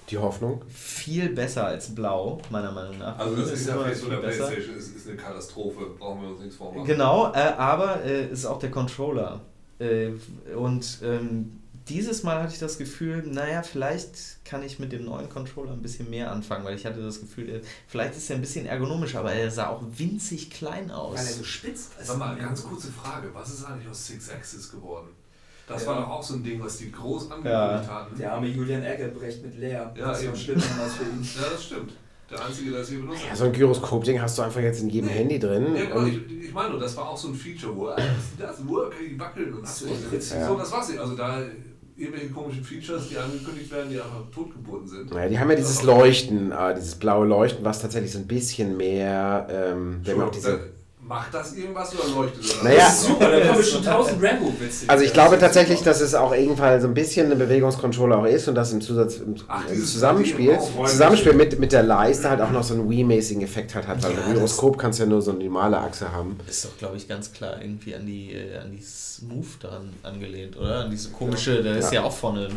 Die 0.09 0.17
Hoffnung. 0.17 0.61
viel 0.69 1.29
besser 1.29 1.65
als 1.65 1.93
blau, 1.95 2.39
meiner 2.51 2.71
Meinung 2.71 2.97
nach. 2.99 3.17
Also 3.17 3.36
das 3.38 3.49
Grün 3.49 3.59
Interface 3.59 3.67
immer 3.67 3.95
von 3.95 3.95
viel 3.95 4.09
der 4.09 4.27
besser. 4.27 4.45
Playstation 4.47 4.77
ist, 4.77 4.95
ist 4.97 5.07
eine 5.07 5.17
Katastrophe. 5.17 5.86
Brauchen 5.97 6.21
wir 6.21 6.29
uns 6.29 6.41
nichts 6.41 6.55
vormachen. 6.57 6.86
Genau, 6.86 7.31
äh, 7.33 7.38
aber 7.57 8.03
äh, 8.03 8.27
ist 8.31 8.45
auch 8.45 8.59
der 8.59 8.69
Controller. 8.71 9.41
Äh, 9.80 10.11
und 10.55 10.99
ähm, 11.03 11.59
dieses 11.89 12.23
Mal 12.23 12.41
hatte 12.41 12.53
ich 12.53 12.59
das 12.59 12.78
Gefühl, 12.78 13.23
naja, 13.28 13.61
vielleicht 13.61 14.43
kann 14.43 14.63
ich 14.63 14.80
mit 14.80 14.91
dem 14.91 15.05
neuen 15.05 15.30
Controller 15.30 15.71
ein 15.73 15.82
bisschen 15.82 16.09
mehr 16.09 16.32
anfangen, 16.32 16.65
weil 16.65 16.76
ich 16.76 16.86
hatte 16.86 17.01
das 17.01 17.19
Gefühl, 17.19 17.49
äh, 17.49 17.61
vielleicht 17.88 18.15
ist 18.15 18.30
er 18.30 18.38
ein 18.38 18.41
bisschen 18.41 18.65
ergonomisch, 18.65 19.15
aber 19.15 19.34
er 19.34 19.51
sah 19.51 19.67
auch 19.69 19.84
winzig 19.95 20.49
klein 20.49 20.89
aus. 20.89 21.17
Weil 21.19 21.26
er 21.28 21.34
so 21.34 21.43
spitz 21.43 21.89
ist. 21.99 22.07
Sag 22.07 22.17
mal, 22.17 22.36
ganz 22.38 22.63
kurze 22.63 22.91
Frage. 22.91 23.30
Was 23.34 23.49
ist 23.53 23.65
eigentlich 23.65 23.88
aus 23.89 24.07
Six 24.07 24.30
Axis 24.32 24.71
geworden? 24.71 25.09
Das 25.67 25.84
Ja. 25.84 25.89
war 25.89 26.01
doch 26.01 26.09
auch 26.09 26.23
so 26.23 26.36
ein 26.36 26.43
Ding, 26.43 26.61
was 26.63 26.78
die 26.78 26.91
groß 26.91 27.23
angekündigt 27.32 27.49
Ja. 27.49 27.88
hatten. 27.88 28.17
Der 28.17 28.34
arme 28.34 28.47
Julian 28.47 28.84
Eggebrecht 28.84 29.43
mit 29.43 29.57
Lea. 29.57 29.69
Ja, 29.71 29.91
das 29.95 30.17
ist 30.19 30.23
eben. 30.23 30.34
noch 30.34 30.39
schlimmer 30.39 30.63
als 30.84 30.93
für 30.95 31.03
ihn. 31.03 31.28
Ja, 31.41 31.49
das 31.51 31.63
stimmt. 31.65 31.93
Der 32.30 32.43
Einzige, 32.43 32.71
der 32.71 32.82
es 32.82 32.89
hier 32.89 32.99
benutzt 32.99 33.21
Ja, 33.30 33.36
so 33.36 33.45
ein 33.45 33.53
Gyroskop-Ding 33.53 34.19
hast 34.19 34.38
du 34.38 34.41
einfach 34.41 34.61
jetzt 34.61 34.82
in 34.82 34.89
jedem. 34.89 35.09
Handy 35.09 35.38
drin. 35.38 35.76
Ja, 35.76 35.86
genau, 35.86 36.05
ich, 36.05 36.45
ich 36.45 36.53
meine 36.53 36.71
nur, 36.71 36.80
das 36.80 36.97
war 36.97 37.09
auch 37.09 37.17
so 37.17 37.28
ein 37.28 37.36
Feature, 37.36 37.76
wo 37.76 37.89
das 38.39 38.67
Work, 38.67 38.93
die 38.99 39.19
wackeln 39.19 39.53
und 39.53 39.67
So, 39.67 39.86
ja. 39.88 40.47
So, 40.47 40.57
das 40.57 40.71
war's 40.71 40.89
nicht. 40.89 40.99
Also 40.99 41.15
da 41.15 41.43
irgendwelche 41.95 42.30
komischen 42.30 42.63
Features, 42.63 43.09
die 43.09 43.17
angekündigt 43.17 43.71
werden, 43.71 43.89
die 43.89 43.99
einfach 43.99 44.23
totgeburten 44.34 44.88
sind. 44.88 45.13
naja, 45.13 45.30
die 45.30 45.39
haben 45.39 45.49
ja 45.49 45.55
dieses 45.55 45.84
Leuchten, 45.84 46.51
äh, 46.51 46.76
dieses 46.76 46.95
blaue 46.95 47.26
Leuchten, 47.28 47.63
was 47.63 47.82
tatsächlich 47.82 48.11
so 48.11 48.19
ein 48.19 48.28
bisschen 48.28 48.76
mehr. 48.76 49.47
Ähm, 49.49 50.01
auch 50.21 50.32
diese, 50.32 50.74
Macht 51.07 51.31
das 51.35 51.53
irgendwas 51.53 51.93
oder 51.93 52.07
leuchtet 52.15 52.43
das? 52.43 52.63
Naja. 52.63 52.77
Das 52.79 53.01
ist 53.01 53.07
super, 53.07 53.29
da 53.29 53.47
kommen 53.47 53.63
schon 53.63 53.83
tausend 53.83 54.23
Rambo-Witze. 54.23 54.89
also 54.89 55.03
ich 55.03 55.13
glaube 55.13 55.37
tatsächlich, 55.37 55.83
dass 55.83 56.01
es 56.01 56.15
auch 56.15 56.33
irgendwann 56.33 56.81
so 56.81 56.87
ein 56.87 56.95
bisschen 56.95 57.31
ein 57.31 57.37
Bewegungscontroller 57.37 58.17
auch 58.17 58.25
ist 58.25 58.47
und 58.47 58.55
das 58.55 58.73
im, 58.73 58.81
Zusatz, 58.81 59.17
im, 59.17 59.35
Ach, 59.47 59.67
Zusammenspiel. 59.67 60.57
Zusammenspiel 60.85 61.33
mit, 61.33 61.59
mit 61.59 61.71
der 61.73 61.83
Leiste 61.83 62.27
halt 62.27 62.41
auch 62.41 62.49
noch 62.49 62.63
so 62.63 62.73
einen 62.73 62.89
Wii-mäßigen 62.89 63.43
Effekt 63.43 63.75
halt 63.75 63.87
hat, 63.87 64.01
weil 64.01 64.13
Ja, 64.13 64.21
beim 64.21 64.33
Gyroskop 64.33 64.79
kannst 64.79 64.97
du 64.97 65.03
ja 65.03 65.09
nur 65.09 65.21
so 65.21 65.29
eine 65.29 65.43
normale 65.43 65.77
Achse 65.77 66.11
haben. 66.11 66.39
ist 66.47 66.65
doch, 66.65 66.75
glaube 66.77 66.97
ich, 66.97 67.07
ganz 67.07 67.31
klar 67.31 67.61
irgendwie 67.61 67.93
an 67.93 68.07
die, 68.07 68.33
äh, 68.33 68.57
an 68.57 68.71
die 68.71 68.81
Smooth 68.81 69.45
dran 69.61 69.93
angelehnt, 70.01 70.57
oder? 70.57 70.85
An 70.85 70.89
diese 70.91 71.09
komische, 71.11 71.61
da 71.61 71.75
ist 71.75 71.93
ja, 71.93 72.03
auch 72.03 72.11
vorne 72.11 72.49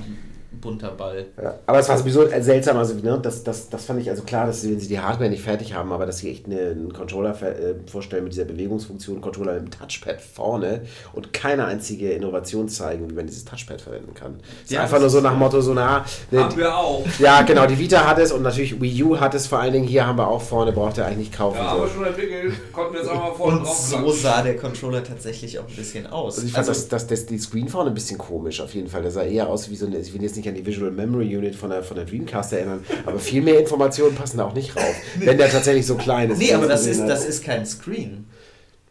bunter 0.50 0.92
Ball. 0.92 1.26
Ja, 1.40 1.58
aber 1.66 1.78
es 1.78 1.88
war 1.88 1.98
sowieso 1.98 2.26
seltsam, 2.40 2.78
also 2.78 2.94
ne, 2.94 3.18
das, 3.22 3.44
das, 3.44 3.68
das 3.68 3.84
fand 3.84 4.00
ich 4.00 4.08
also 4.08 4.22
klar, 4.22 4.46
dass 4.46 4.62
sie, 4.62 4.70
wenn 4.70 4.80
sie 4.80 4.88
die 4.88 4.98
Hardware 4.98 5.28
nicht 5.28 5.42
fertig 5.42 5.74
haben, 5.74 5.92
aber 5.92 6.06
dass 6.06 6.18
sie 6.18 6.30
echt 6.30 6.46
eine, 6.46 6.70
einen 6.70 6.92
Controller 6.92 7.30
äh, 7.42 7.74
vorstellen 7.86 8.24
mit 8.24 8.32
dieser 8.32 8.46
Bewegungsfunktion, 8.46 9.20
Controller 9.20 9.54
mit 9.54 9.62
dem 9.62 9.70
Touchpad 9.70 10.20
vorne 10.22 10.82
und 11.12 11.34
keine 11.34 11.66
einzige 11.66 12.12
Innovation 12.12 12.68
zeigen, 12.68 13.10
wie 13.10 13.14
man 13.14 13.26
dieses 13.26 13.44
Touchpad 13.44 13.80
verwenden 13.80 14.14
kann. 14.14 14.40
Es 14.64 14.70
Ja, 14.70 14.80
ist 14.80 14.84
einfach 14.84 15.00
nur 15.00 15.10
so 15.10 15.20
nach 15.20 15.32
dem 15.32 15.38
Motto, 15.38 15.60
so 15.60 15.74
na, 15.74 16.04
ne, 16.30 16.44
Haben 16.44 16.56
wir 16.56 16.74
auch. 16.74 17.04
ja 17.18 17.42
genau, 17.42 17.66
die 17.66 17.78
Vita 17.78 18.06
hat 18.06 18.18
es 18.18 18.32
und 18.32 18.42
natürlich 18.42 18.80
Wii 18.80 19.02
U 19.04 19.20
hat 19.20 19.34
es 19.34 19.46
vor 19.46 19.58
allen 19.58 19.74
Dingen, 19.74 19.86
hier 19.86 20.06
haben 20.06 20.16
wir 20.16 20.28
auch 20.28 20.42
vorne, 20.42 20.72
braucht 20.72 20.96
ihr 20.96 21.04
eigentlich 21.04 21.18
nicht 21.28 21.34
kaufen. 21.34 21.58
Ja, 21.58 21.72
haben 21.72 21.82
wir 21.82 21.88
so. 21.88 21.94
schon 21.94 22.06
entwickelt. 22.06 22.54
Konnten 22.72 22.94
wir 22.94 23.00
jetzt 23.00 23.10
einmal 23.10 23.34
vorne 23.34 23.58
Und 23.58 23.66
drauf 23.66 23.76
so 23.76 24.10
sah 24.12 24.42
der 24.42 24.56
Controller 24.56 25.04
tatsächlich 25.04 25.58
auch 25.58 25.68
ein 25.68 25.76
bisschen 25.76 26.06
aus. 26.06 26.36
Also 26.36 26.46
ich 26.46 26.54
fand 26.54 26.68
das, 26.68 26.88
das, 26.88 27.06
das, 27.06 27.26
die 27.26 27.38
Screen 27.38 27.68
vorne 27.68 27.90
ein 27.90 27.94
bisschen 27.94 28.16
komisch 28.16 28.62
auf 28.62 28.74
jeden 28.74 28.88
Fall. 28.88 29.02
Der 29.02 29.10
sah 29.10 29.22
eher 29.22 29.48
aus 29.48 29.70
wie 29.70 29.76
so 29.76 29.86
eine, 29.86 29.98
ich 29.98 30.14
will 30.14 30.22
jetzt 30.22 30.37
nicht 30.38 30.48
an 30.48 30.54
die 30.54 30.64
Visual 30.64 30.90
Memory 30.90 31.36
Unit 31.36 31.54
von 31.54 31.70
der, 31.70 31.82
von 31.82 31.96
der 31.96 32.06
Dreamcast 32.06 32.52
erinnern, 32.54 32.82
aber 33.04 33.18
viel 33.18 33.42
mehr 33.42 33.58
Informationen 33.60 34.14
passen 34.16 34.38
da 34.38 34.44
auch 34.46 34.54
nicht 34.54 34.74
rauf, 34.76 34.94
wenn 35.18 35.36
der 35.38 35.50
tatsächlich 35.50 35.84
so 35.86 35.96
klein 35.96 36.30
ist. 36.30 36.38
Nee, 36.38 36.52
aber 36.54 36.66
das 36.66 36.86
ist, 36.86 37.00
hat. 37.02 37.08
das 37.10 37.24
ist 37.26 37.44
kein 37.44 37.66
Screen. 37.66 38.24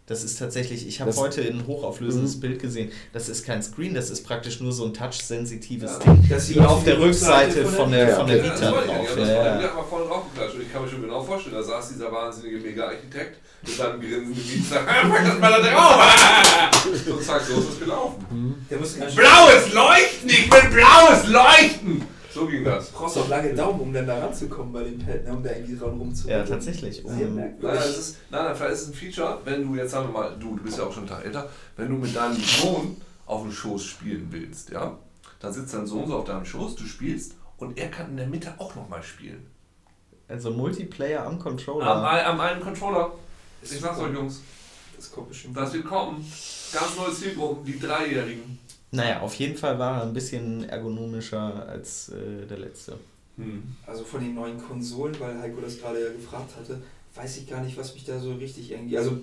Das 0.05 0.23
ist 0.23 0.39
tatsächlich, 0.39 0.87
ich 0.87 1.01
habe 1.01 1.13
heute 1.17 1.41
ein 1.41 1.67
hochauflösendes 1.67 2.37
Mhm. 2.37 2.39
Bild 2.39 2.61
gesehen. 2.61 2.91
Das 3.11 3.27
ist 3.27 3.45
kein 3.45 3.61
Screen, 3.61 3.93
das 3.93 4.09
ist 4.09 4.23
praktisch 4.23 4.61
nur 4.61 4.71
so 4.71 4.85
ein 4.85 4.93
touch-sensitives 4.93 5.99
Ja. 6.05 6.13
Ding. 6.13 6.23
Das 6.29 6.47
sieht 6.47 6.55
Wie 6.55 6.61
auf 6.61 6.81
der 6.85 6.97
Rückseite 6.97 7.65
von 7.65 7.73
von 7.75 7.91
der 7.91 8.05
der, 8.05 8.07
Vita. 8.07 8.19
von 8.19 8.27
der 8.29 8.37
Ja, 8.37 8.43
Vita 8.45 8.53
das 8.61 8.71
wollte 8.73 8.87
ich 8.87 8.95
drauf. 8.95 9.09
Ja, 9.09 9.15
Das 9.17 9.27
ja. 9.29 9.35
war 9.35 9.45
ja. 9.45 9.59
einfach 9.59 9.85
vorne 9.87 10.05
drauf 10.05 10.23
geklatscht. 10.33 10.55
Und 10.55 10.61
ich 10.61 10.71
kann 10.71 10.81
mir 10.83 10.87
schon 10.89 11.01
genau 11.01 11.21
vorstellen, 11.23 11.55
da 11.55 11.63
saß 11.63 11.89
dieser 11.89 12.09
wahnsinnige 12.11 12.57
Mega-Architekt 12.59 13.39
mit 13.67 13.75
seinem 13.77 13.99
grinsenden 13.99 14.35
Gesicht 14.35 14.57
und 14.59 14.65
sagt, 14.69 14.87
"Ah, 14.89 15.07
pack 15.09 15.25
das 15.25 15.39
mal 15.39 15.61
da 15.61 15.69
drauf. 15.69 16.85
Und 17.09 17.23
zack, 17.23 17.41
so 17.41 17.59
ist 17.59 17.69
es 17.69 17.79
gelaufen. 17.79 18.65
Der 18.69 18.77
muss 18.79 18.97
ganz 18.99 19.15
Blaues 19.15 19.73
Leuchten, 19.73 20.29
ich 20.29 20.51
will 20.51 20.69
blaues 20.71 21.27
Leuchten. 21.27 22.03
So 22.33 22.45
ging 22.45 22.63
das. 22.63 22.91
Du 22.91 22.97
brauchst 22.97 23.17
auch 23.17 23.27
lange 23.29 23.53
Daumen, 23.53 23.79
um 23.79 23.91
dann 23.93 24.05
da 24.05 24.19
ranzukommen 24.19 24.71
bei 24.71 24.83
dem 24.83 24.99
Pad, 24.99 25.23
ne, 25.25 25.31
um 25.33 25.43
da 25.43 25.49
irgendwie 25.51 25.75
dran 25.75 25.97
rumzuholen. 25.97 26.37
Ja, 26.39 26.43
tatsächlich. 26.45 27.03
Um, 27.03 27.35
merkwürdig. 27.35 27.61
Nein, 27.61 27.75
das 27.75 27.97
ist, 27.97 28.17
nein, 28.29 28.43
nein, 28.45 28.55
vielleicht 28.55 28.73
ist 28.73 28.81
es 28.83 28.87
ein 28.89 28.93
Feature, 28.93 29.39
wenn 29.43 29.67
du 29.67 29.75
jetzt 29.75 29.91
sagen 29.91 30.09
wir 30.09 30.19
mal, 30.19 30.35
du, 30.39 30.55
du 30.55 30.63
bist 30.63 30.77
ja 30.77 30.83
auch 30.83 30.91
schon 30.93 31.03
einen 31.03 31.09
Tag 31.09 31.25
älter, 31.25 31.49
wenn 31.77 31.89
du 31.89 31.95
mit 31.95 32.15
deinem 32.15 32.35
Sohn 32.37 32.97
auf 33.25 33.41
dem 33.41 33.51
Schoß 33.51 33.83
spielen 33.83 34.27
willst, 34.29 34.69
ja, 34.69 34.97
dann 35.39 35.51
sitzt 35.53 35.73
dein 35.73 35.87
Sohn 35.87 36.07
so 36.07 36.15
auf 36.17 36.25
deinem 36.25 36.45
Schoß, 36.45 36.75
du 36.75 36.83
spielst 36.85 37.33
und 37.57 37.77
er 37.77 37.89
kann 37.89 38.09
in 38.11 38.17
der 38.17 38.27
Mitte 38.27 38.53
auch 38.59 38.75
nochmal 38.75 39.01
spielen. 39.01 39.47
also 40.27 40.51
Multiplayer 40.51 41.25
am 41.25 41.39
Controller. 41.39 41.87
Am, 41.87 42.05
am 42.05 42.39
einen 42.39 42.61
Controller. 42.61 43.13
Ich 43.61 43.69
sag's 43.79 43.99
euch, 43.99 44.13
Jungs, 44.13 44.41
Das 44.95 45.11
kommt 45.11 45.29
bestimmt. 45.29 45.57
das 45.57 45.73
wird 45.73 45.85
kommen. 45.85 46.17
Ganz 46.73 46.95
neue 46.97 47.13
Zielgruppen, 47.13 47.65
die 47.65 47.79
Dreijährigen. 47.79 48.59
Naja, 48.91 49.19
auf 49.21 49.33
jeden 49.35 49.57
Fall 49.57 49.77
war 49.77 49.97
er 49.97 50.03
ein 50.03 50.13
bisschen 50.13 50.67
ergonomischer 50.69 51.67
als 51.67 52.09
äh, 52.09 52.45
der 52.45 52.59
letzte. 52.59 52.97
Hm. 53.37 53.75
Also 53.85 54.03
von 54.03 54.21
den 54.21 54.33
neuen 54.33 54.57
Konsolen, 54.61 55.19
weil 55.19 55.39
Heiko 55.39 55.61
das 55.61 55.79
gerade 55.79 56.01
ja 56.03 56.11
gefragt 56.11 56.51
hatte, 56.57 56.81
weiß 57.17 57.37
ich 57.37 57.49
gar 57.49 57.61
nicht, 57.61 57.77
was 57.77 57.93
mich 57.93 58.05
da 58.05 58.19
so 58.19 58.33
richtig 58.33 58.71
irgendwie. 58.71 58.97
Also 58.97 59.17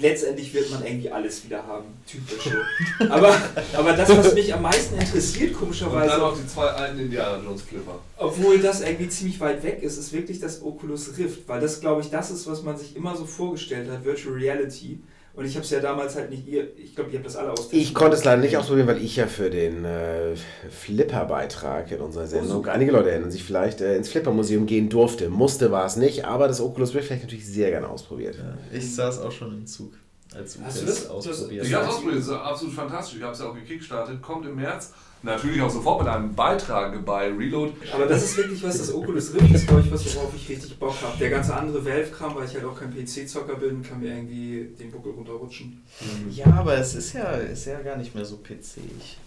letztendlich 0.00 0.52
wird 0.54 0.70
man 0.70 0.84
irgendwie 0.84 1.10
alles 1.10 1.44
wieder 1.44 1.66
haben. 1.66 1.86
Typisch 2.06 2.52
aber, 3.08 3.36
aber 3.74 3.92
das, 3.92 4.08
was 4.08 4.34
mich 4.34 4.52
am 4.52 4.62
meisten 4.62 4.98
interessiert, 4.98 5.50
Und 5.50 5.52
dann 5.52 5.60
komischerweise, 5.60 6.18
noch 6.18 6.36
die 6.36 6.46
zwei 6.46 6.66
alten 6.66 6.98
Indiana 6.98 7.42
Jones 7.42 7.66
Clipper. 7.66 7.98
obwohl 8.16 8.58
das 8.58 8.80
irgendwie 8.80 9.08
ziemlich 9.08 9.38
weit 9.40 9.62
weg 9.62 9.82
ist, 9.82 9.98
ist 9.98 10.12
wirklich 10.12 10.40
das 10.40 10.62
Oculus 10.62 11.16
Rift. 11.16 11.48
Weil 11.48 11.60
das, 11.60 11.80
glaube 11.80 12.00
ich, 12.00 12.10
das 12.10 12.30
ist, 12.30 12.46
was 12.46 12.62
man 12.62 12.76
sich 12.76 12.96
immer 12.96 13.16
so 13.16 13.24
vorgestellt 13.24 13.88
hat, 13.90 14.04
Virtual 14.04 14.34
Reality. 14.34 14.98
Und 15.38 15.44
ich 15.44 15.54
habe 15.54 15.64
es 15.64 15.70
ja 15.70 15.78
damals 15.78 16.16
halt 16.16 16.30
nicht, 16.30 16.48
ihr, 16.48 16.66
ich 16.76 16.96
glaube, 16.96 17.10
ihr 17.10 17.18
habt 17.18 17.26
das 17.26 17.36
alle 17.36 17.52
austesten. 17.52 17.78
Ich 17.78 17.94
konnte 17.94 18.16
es 18.16 18.24
leider 18.24 18.42
nicht 18.42 18.56
ausprobieren, 18.56 18.88
weil 18.88 19.00
ich 19.00 19.14
ja 19.14 19.28
für 19.28 19.50
den 19.50 19.84
äh, 19.84 20.34
Flipper-Beitrag 20.68 21.90
in 21.92 22.00
unserer 22.00 22.26
Sendung, 22.26 22.48
super. 22.58 22.72
einige 22.72 22.90
Leute 22.92 23.10
erinnern 23.10 23.30
sich 23.30 23.44
vielleicht, 23.44 23.80
äh, 23.80 23.96
ins 23.96 24.08
Flipper-Museum 24.08 24.66
gehen 24.66 24.88
durfte. 24.88 25.28
Musste 25.28 25.70
war 25.70 25.86
es 25.86 25.96
nicht, 25.96 26.24
aber 26.24 26.48
das 26.48 26.60
Oculus 26.60 26.94
Rift 26.94 27.10
hätte 27.10 27.18
ich 27.18 27.22
natürlich 27.24 27.46
sehr 27.46 27.70
gerne 27.70 27.88
ausprobiert. 27.88 28.36
Ich 28.72 28.94
saß 28.94 29.20
auch 29.20 29.30
schon 29.32 29.52
im 29.52 29.66
Zug, 29.66 29.92
als 30.34 30.58
Hast 30.62 30.82
du 30.82 30.86
es 30.86 31.02
das- 31.04 31.06
ausprobiert 31.10 31.66
Ich 31.66 31.72
hab's 31.74 31.86
hat. 31.86 31.92
ausprobiert, 31.94 32.18
das 32.18 32.26
ist 32.26 32.32
absolut 32.32 32.74
fantastisch. 32.74 33.18
Ich 33.18 33.22
hab's 33.24 33.38
ja 33.38 33.46
auch 33.48 33.54
gekickstartet, 33.54 34.20
kommt 34.20 34.44
im 34.44 34.56
März. 34.56 34.92
Natürlich 35.22 35.60
auch 35.60 35.70
sofort 35.70 36.00
mit 36.00 36.08
einem 36.08 36.34
Beitrag 36.34 37.04
bei 37.04 37.28
Reload. 37.32 37.72
Aber 37.92 38.06
das 38.06 38.22
ist 38.24 38.36
wirklich 38.36 38.62
was, 38.62 38.78
das 38.78 38.94
Oculus 38.94 39.34
Rift 39.34 39.52
ist, 39.52 39.66
glaube 39.66 39.82
ich, 39.82 39.90
was, 39.92 40.14
worauf 40.14 40.32
ich 40.34 40.48
richtig 40.48 40.78
Bock 40.78 40.94
habe. 41.02 41.18
Der 41.18 41.30
ganze 41.30 41.54
andere 41.54 41.84
Valve-Kram, 41.84 42.36
weil 42.36 42.46
ich 42.46 42.54
halt 42.54 42.64
auch 42.64 42.78
kein 42.78 42.94
PC-Zocker 42.94 43.56
bin, 43.56 43.82
kann 43.82 43.98
mir 44.00 44.14
irgendwie 44.14 44.74
den 44.78 44.92
Buckel 44.92 45.12
runterrutschen. 45.12 45.82
Ja, 46.30 46.46
aber 46.46 46.78
es 46.78 46.94
ist 46.94 47.14
ja, 47.14 47.32
ist 47.32 47.64
ja 47.64 47.80
gar 47.80 47.96
nicht 47.96 48.14
mehr 48.14 48.24
so 48.24 48.36
PC-ig. 48.36 49.18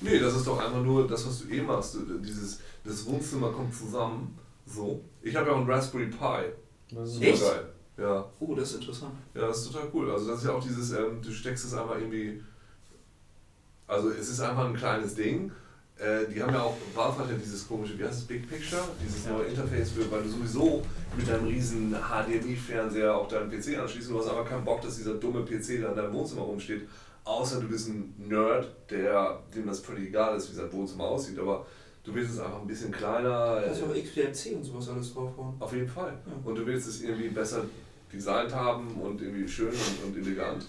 Nee, 0.00 0.18
das 0.18 0.36
ist 0.36 0.46
doch 0.46 0.58
einfach 0.58 0.82
nur 0.82 1.06
das, 1.06 1.26
was 1.26 1.40
du 1.40 1.48
eh 1.48 1.60
machst. 1.60 1.96
Dieses, 2.24 2.60
das 2.84 3.04
Wohnzimmer 3.06 3.50
kommt 3.50 3.74
zusammen. 3.74 4.38
So. 4.66 5.02
Ich 5.22 5.34
habe 5.34 5.48
ja 5.48 5.52
auch 5.52 5.58
einen 5.58 5.70
Raspberry 5.70 6.06
Pi. 6.06 6.96
Super 7.04 7.26
Echt? 7.26 7.42
geil. 7.42 7.68
Ja. 7.98 8.30
Oh, 8.38 8.54
das 8.54 8.70
ist 8.70 8.76
interessant. 8.76 9.12
ja, 9.34 9.40
das 9.48 9.58
ist 9.58 9.72
total 9.72 9.88
cool. 9.92 10.10
Also 10.10 10.28
das 10.28 10.38
ist 10.38 10.46
ja 10.46 10.52
auch 10.52 10.62
dieses, 10.62 10.92
ähm, 10.92 11.20
du 11.20 11.32
steckst 11.32 11.64
es 11.64 11.74
einfach 11.74 11.96
irgendwie. 11.98 12.40
Also 13.88 14.10
es 14.10 14.28
ist 14.28 14.40
einfach 14.40 14.66
ein 14.66 14.74
kleines 14.76 15.14
Ding. 15.14 15.50
Äh, 15.98 16.32
die 16.32 16.40
haben 16.40 16.54
ja 16.54 16.62
auch, 16.62 16.76
Valve 16.94 17.18
hat 17.18 17.30
ja 17.30 17.36
dieses 17.36 17.66
komische, 17.66 17.98
wie 17.98 18.04
heißt 18.04 18.18
es, 18.20 18.24
Big 18.24 18.48
Picture, 18.48 18.82
dieses 19.04 19.24
Ja. 19.26 19.32
neue 19.32 19.46
Interface, 19.46 19.90
für, 19.90 20.08
weil 20.12 20.22
du 20.22 20.28
sowieso 20.28 20.82
mit 21.16 21.26
deinem 21.28 21.46
riesen 21.48 21.92
HDMI-Fernseher 21.92 23.14
auch 23.16 23.26
deinen 23.26 23.50
PC 23.50 23.78
anschließt. 23.78 24.10
Du 24.10 24.18
hast 24.18 24.28
aber 24.28 24.44
keinen 24.44 24.64
Bock, 24.64 24.80
dass 24.80 24.96
dieser 24.96 25.14
dumme 25.14 25.40
PC 25.44 25.80
da 25.82 25.88
in 25.90 25.96
deinem 25.96 26.12
Wohnzimmer 26.12 26.42
rumsteht. 26.42 26.82
Außer 27.24 27.60
du 27.60 27.68
bist 27.68 27.88
ein 27.88 28.14
Nerd, 28.16 28.68
der, 28.90 29.40
dem 29.54 29.66
das 29.66 29.80
völlig 29.80 30.08
egal 30.08 30.36
ist, 30.36 30.50
wie 30.50 30.54
sein 30.54 30.72
Wohnzimmer 30.72 31.04
aussieht. 31.04 31.38
Aber 31.38 31.66
du 32.04 32.14
willst 32.14 32.34
es 32.34 32.38
einfach 32.40 32.60
ein 32.60 32.66
bisschen 32.66 32.92
kleiner. 32.92 33.56
Da 33.56 33.62
kannst 33.64 33.80
du 33.82 33.86
auch 33.86 33.94
äh, 33.94 34.02
XBMC 34.02 34.56
und 34.56 34.64
sowas 34.64 34.88
alles 34.90 35.12
draufhauen. 35.12 35.54
auf 35.58 35.72
jeden 35.72 35.88
Fall. 35.88 36.12
Ja. 36.26 36.32
Und 36.44 36.54
du 36.54 36.64
willst 36.64 36.88
es 36.88 37.02
irgendwie 37.02 37.28
besser 37.28 37.62
designt 38.12 38.54
haben 38.54 38.88
und 39.00 39.20
irgendwie 39.20 39.48
schön 39.48 39.68
und, 39.68 40.04
und 40.16 40.16
elegant. 40.26 40.64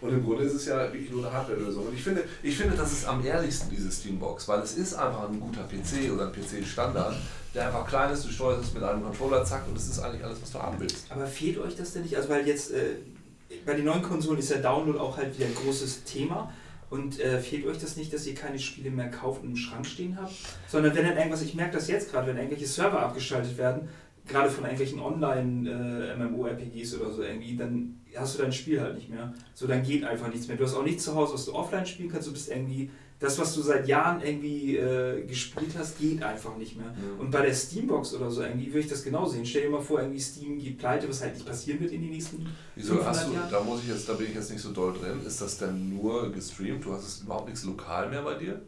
Und 0.00 0.10
im 0.10 0.24
Grunde 0.24 0.44
ist 0.44 0.54
es 0.54 0.66
ja 0.66 0.92
wirklich 0.92 1.10
nur 1.10 1.24
eine 1.24 1.34
Hardware-Lösung. 1.34 1.86
Und 1.86 1.94
ich 1.94 2.02
finde, 2.02 2.24
ich 2.42 2.56
finde, 2.56 2.76
das 2.76 2.92
ist 2.92 3.06
am 3.06 3.24
ehrlichsten, 3.24 3.70
diese 3.70 3.90
Steambox, 3.90 4.46
weil 4.48 4.60
es 4.60 4.76
ist 4.76 4.94
einfach 4.94 5.28
ein 5.28 5.40
guter 5.40 5.62
PC 5.62 6.12
oder 6.12 6.26
ein 6.26 6.32
PC-Standard, 6.32 7.16
der 7.54 7.66
einfach 7.66 7.86
klein 7.86 8.12
ist, 8.12 8.24
du 8.24 8.28
steuerst 8.28 8.64
es 8.64 8.74
mit 8.74 8.82
einem 8.82 9.02
Controller, 9.02 9.44
zack, 9.44 9.66
und 9.68 9.76
es 9.76 9.88
ist 9.88 10.00
eigentlich 10.00 10.24
alles, 10.24 10.42
was 10.42 10.52
du 10.52 10.58
haben 10.58 10.78
willst. 10.78 11.06
Aber 11.10 11.26
fehlt 11.26 11.58
euch 11.58 11.76
das 11.76 11.92
denn 11.92 12.02
nicht? 12.02 12.16
Also, 12.16 12.28
weil 12.28 12.46
jetzt 12.46 12.72
äh, 12.72 12.96
bei 13.64 13.74
den 13.74 13.84
neuen 13.84 14.02
Konsolen 14.02 14.38
ist 14.38 14.50
ja 14.50 14.58
Download 14.58 14.98
auch 14.98 15.16
halt 15.16 15.36
wieder 15.36 15.46
ein 15.46 15.54
großes 15.54 16.04
Thema. 16.04 16.52
Und 16.90 17.18
äh, 17.18 17.40
fehlt 17.40 17.66
euch 17.66 17.78
das 17.78 17.96
nicht, 17.96 18.12
dass 18.12 18.26
ihr 18.26 18.34
keine 18.34 18.58
Spiele 18.58 18.90
mehr 18.90 19.10
kauft 19.10 19.42
und 19.42 19.50
im 19.50 19.56
Schrank 19.56 19.84
stehen 19.86 20.16
habt? 20.20 20.32
Sondern 20.68 20.94
wenn 20.94 21.04
dann 21.04 21.16
irgendwas, 21.16 21.42
ich 21.42 21.54
merke 21.54 21.72
das 21.72 21.88
jetzt 21.88 22.10
gerade, 22.10 22.28
wenn 22.28 22.36
irgendwelche 22.36 22.66
Server 22.66 23.00
abgeschaltet 23.00 23.56
werden, 23.58 23.88
gerade 24.26 24.50
von 24.50 24.64
irgendwelchen 24.64 25.00
Online-MMO-RPGs 25.00 26.94
oder 27.00 27.10
so 27.10 27.22
irgendwie, 27.22 27.56
dann 27.56 28.00
hast 28.16 28.38
du 28.38 28.42
dein 28.42 28.52
Spiel 28.52 28.80
halt 28.80 28.94
nicht 28.94 29.10
mehr. 29.10 29.32
So, 29.54 29.66
dann 29.66 29.82
geht 29.82 30.04
einfach 30.04 30.28
nichts 30.28 30.48
mehr. 30.48 30.56
Du 30.56 30.64
hast 30.64 30.74
auch 30.74 30.84
nichts 30.84 31.04
zu 31.04 31.14
Hause, 31.14 31.34
was 31.34 31.44
du 31.44 31.54
offline 31.54 31.84
spielen 31.86 32.10
kannst. 32.10 32.28
Du 32.28 32.32
bist 32.32 32.48
irgendwie, 32.48 32.90
das, 33.18 33.38
was 33.38 33.54
du 33.54 33.60
seit 33.62 33.86
Jahren 33.88 34.22
irgendwie 34.22 34.76
äh, 34.76 35.24
gespielt 35.26 35.72
hast, 35.78 35.98
geht 35.98 36.22
einfach 36.22 36.56
nicht 36.56 36.76
mehr. 36.76 36.94
Und 37.18 37.30
bei 37.30 37.44
der 37.44 37.54
Steambox 37.54 38.14
oder 38.14 38.30
so 38.30 38.42
irgendwie 38.42 38.66
würde 38.68 38.80
ich 38.80 38.88
das 38.88 39.02
genau 39.04 39.26
sehen. 39.26 39.44
Stell 39.46 39.62
dir 39.62 39.70
mal 39.70 39.80
vor, 39.80 40.00
irgendwie 40.00 40.20
Steam 40.20 40.58
geht 40.58 40.78
pleite, 40.78 41.08
was 41.08 41.22
halt 41.22 41.34
nicht 41.34 41.46
passieren 41.46 41.80
wird 41.80 41.92
in 41.92 42.02
den 42.02 42.10
nächsten 42.10 42.46
Wieso 42.74 42.94
500 42.94 43.14
hast 43.16 43.28
du, 43.28 43.34
Jahren. 43.34 43.50
da 43.50 43.60
muss 43.60 43.82
ich 43.82 43.88
jetzt, 43.88 44.08
da 44.08 44.14
bin 44.14 44.26
ich 44.28 44.34
jetzt 44.34 44.50
nicht 44.50 44.62
so 44.62 44.72
doll 44.72 44.92
drin. 44.94 45.20
Ist 45.26 45.40
das 45.40 45.58
denn 45.58 45.96
nur 45.96 46.32
gestreamt? 46.32 46.84
Du 46.84 46.92
hast 46.92 47.06
es 47.06 47.22
überhaupt 47.22 47.46
nichts 47.48 47.64
lokal 47.64 48.10
mehr 48.10 48.22
bei 48.22 48.34
dir? 48.34 48.62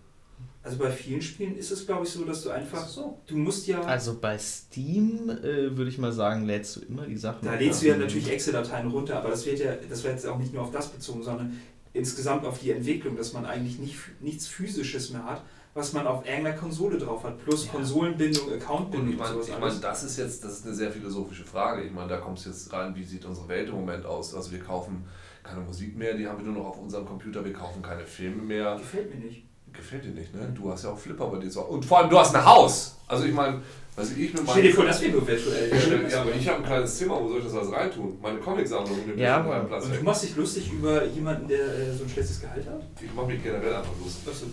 Also 0.66 0.78
bei 0.78 0.90
vielen 0.90 1.22
Spielen 1.22 1.56
ist 1.56 1.70
es, 1.70 1.86
glaube 1.86 2.04
ich, 2.04 2.10
so, 2.10 2.24
dass 2.24 2.42
du 2.42 2.50
einfach, 2.50 2.86
so. 2.88 3.20
du 3.28 3.36
musst 3.36 3.68
ja, 3.68 3.80
Also 3.82 4.18
bei 4.20 4.36
Steam 4.36 5.30
äh, 5.30 5.76
würde 5.76 5.88
ich 5.88 5.98
mal 5.98 6.10
sagen, 6.10 6.44
lädst 6.44 6.74
du 6.74 6.80
immer 6.80 7.06
die 7.06 7.16
Sachen. 7.16 7.46
da 7.46 7.54
lädst 7.54 7.82
du 7.82 7.86
ja 7.86 7.96
natürlich 7.96 8.28
Excel-Dateien 8.30 8.88
runter, 8.90 9.16
aber 9.18 9.30
das 9.30 9.46
wird 9.46 9.60
ja, 9.60 9.74
das 9.88 10.02
wird 10.02 10.14
jetzt 10.14 10.26
auch 10.26 10.38
nicht 10.38 10.52
nur 10.52 10.62
auf 10.64 10.72
das 10.72 10.88
bezogen, 10.88 11.22
sondern 11.22 11.56
insgesamt 11.92 12.44
auf 12.44 12.58
die 12.58 12.72
Entwicklung, 12.72 13.16
dass 13.16 13.32
man 13.32 13.46
eigentlich 13.46 13.78
nicht, 13.78 13.96
nichts 14.20 14.48
Physisches 14.48 15.10
mehr 15.10 15.24
hat, 15.24 15.42
was 15.74 15.92
man 15.92 16.06
auf 16.06 16.26
irgendeiner 16.26 16.56
Konsole 16.56 16.98
drauf 16.98 17.22
hat, 17.22 17.38
plus 17.44 17.66
Ja. 17.66 17.72
Konsolenbindung, 17.72 18.48
Und 18.48 18.54
Accountbindung 18.54 19.08
ich 19.10 19.14
und 19.14 19.18
meine, 19.20 19.34
sowas 19.34 19.48
ich 19.48 19.54
alles. 19.54 19.74
mein, 19.74 19.82
das 19.82 20.02
ist 20.02 20.16
jetzt, 20.18 20.42
das 20.42 20.52
ist 20.58 20.66
eine 20.66 20.74
sehr 20.74 20.90
philosophische 20.90 21.44
Frage. 21.44 21.82
Ich 21.84 21.92
meine, 21.92 22.08
da 22.08 22.16
kommst 22.16 22.44
du 22.44 22.50
jetzt 22.50 22.72
rein, 22.72 22.94
wie 22.96 23.04
sieht 23.04 23.24
unsere 23.24 23.46
Welt 23.48 23.68
im 23.68 23.76
Moment 23.76 24.04
aus? 24.04 24.34
Also 24.34 24.50
wir 24.50 24.58
kaufen 24.60 25.04
keine 25.44 25.60
Musik 25.60 25.96
mehr, 25.96 26.14
die 26.14 26.26
haben 26.26 26.38
wir 26.38 26.46
nur 26.52 26.60
noch 26.62 26.70
auf 26.70 26.80
unserem 26.80 27.06
Computer, 27.06 27.44
wir 27.44 27.52
kaufen 27.52 27.82
keine 27.82 28.04
Filme 28.04 28.42
mehr. 28.42 28.76
Gefällt 28.78 29.14
mir 29.14 29.24
nicht. 29.26 29.44
Gefällt 29.76 30.04
dir 30.04 30.10
nicht, 30.10 30.34
ne? 30.34 30.48
Du 30.54 30.70
hast 30.70 30.84
ja 30.84 30.90
auch 30.90 30.98
Flipper 30.98 31.26
bei 31.26 31.38
dir 31.38 31.50
Hause. 31.50 31.70
Und 31.70 31.84
vor 31.84 31.98
allem, 31.98 32.10
du 32.10 32.18
hast 32.18 32.34
ein 32.34 32.44
Haus! 32.44 32.96
Also 33.08 33.24
ich 33.24 33.32
meine, 33.32 33.60
weiß 33.94 34.10
ich, 34.12 34.32
mit 34.34 34.42
Stell 34.50 34.62
dir 34.62 34.74
vor, 34.74 34.84
meinem... 34.84 34.92
das 34.92 35.02
wäre 35.02 35.12
nur 35.12 35.26
virtuell. 35.26 35.70
Ja, 35.70 36.08
ja, 36.08 36.20
aber 36.22 36.30
ich 36.34 36.48
habe 36.48 36.58
ein 36.58 36.64
kleines 36.64 36.96
Zimmer, 36.96 37.20
wo 37.22 37.28
soll 37.28 37.38
ich 37.38 37.44
das 37.44 37.54
alles 37.54 37.72
reintun? 37.72 38.18
Meine 38.20 38.38
Comicsammlung 38.38 39.06
nimmt 39.06 39.18
Ja, 39.18 39.38
schon 39.38 39.48
meinen 39.48 39.66
Platz 39.68 39.84
Und 39.84 39.90
du 39.92 39.96
weg. 39.98 40.02
machst 40.04 40.22
dich 40.24 40.36
lustig 40.36 40.72
über 40.72 41.04
jemanden, 41.04 41.48
der 41.48 41.58
äh, 41.58 41.92
so 41.96 42.04
ein 42.04 42.10
schlechtes 42.10 42.40
Gehalt 42.40 42.66
hat? 42.66 42.80
Ich 43.00 43.14
mache 43.14 43.26
mich 43.26 43.42
generell 43.42 43.74
einfach 43.74 43.92
lustig. 44.02 44.22
Was 44.26 44.40
du- 44.40 44.46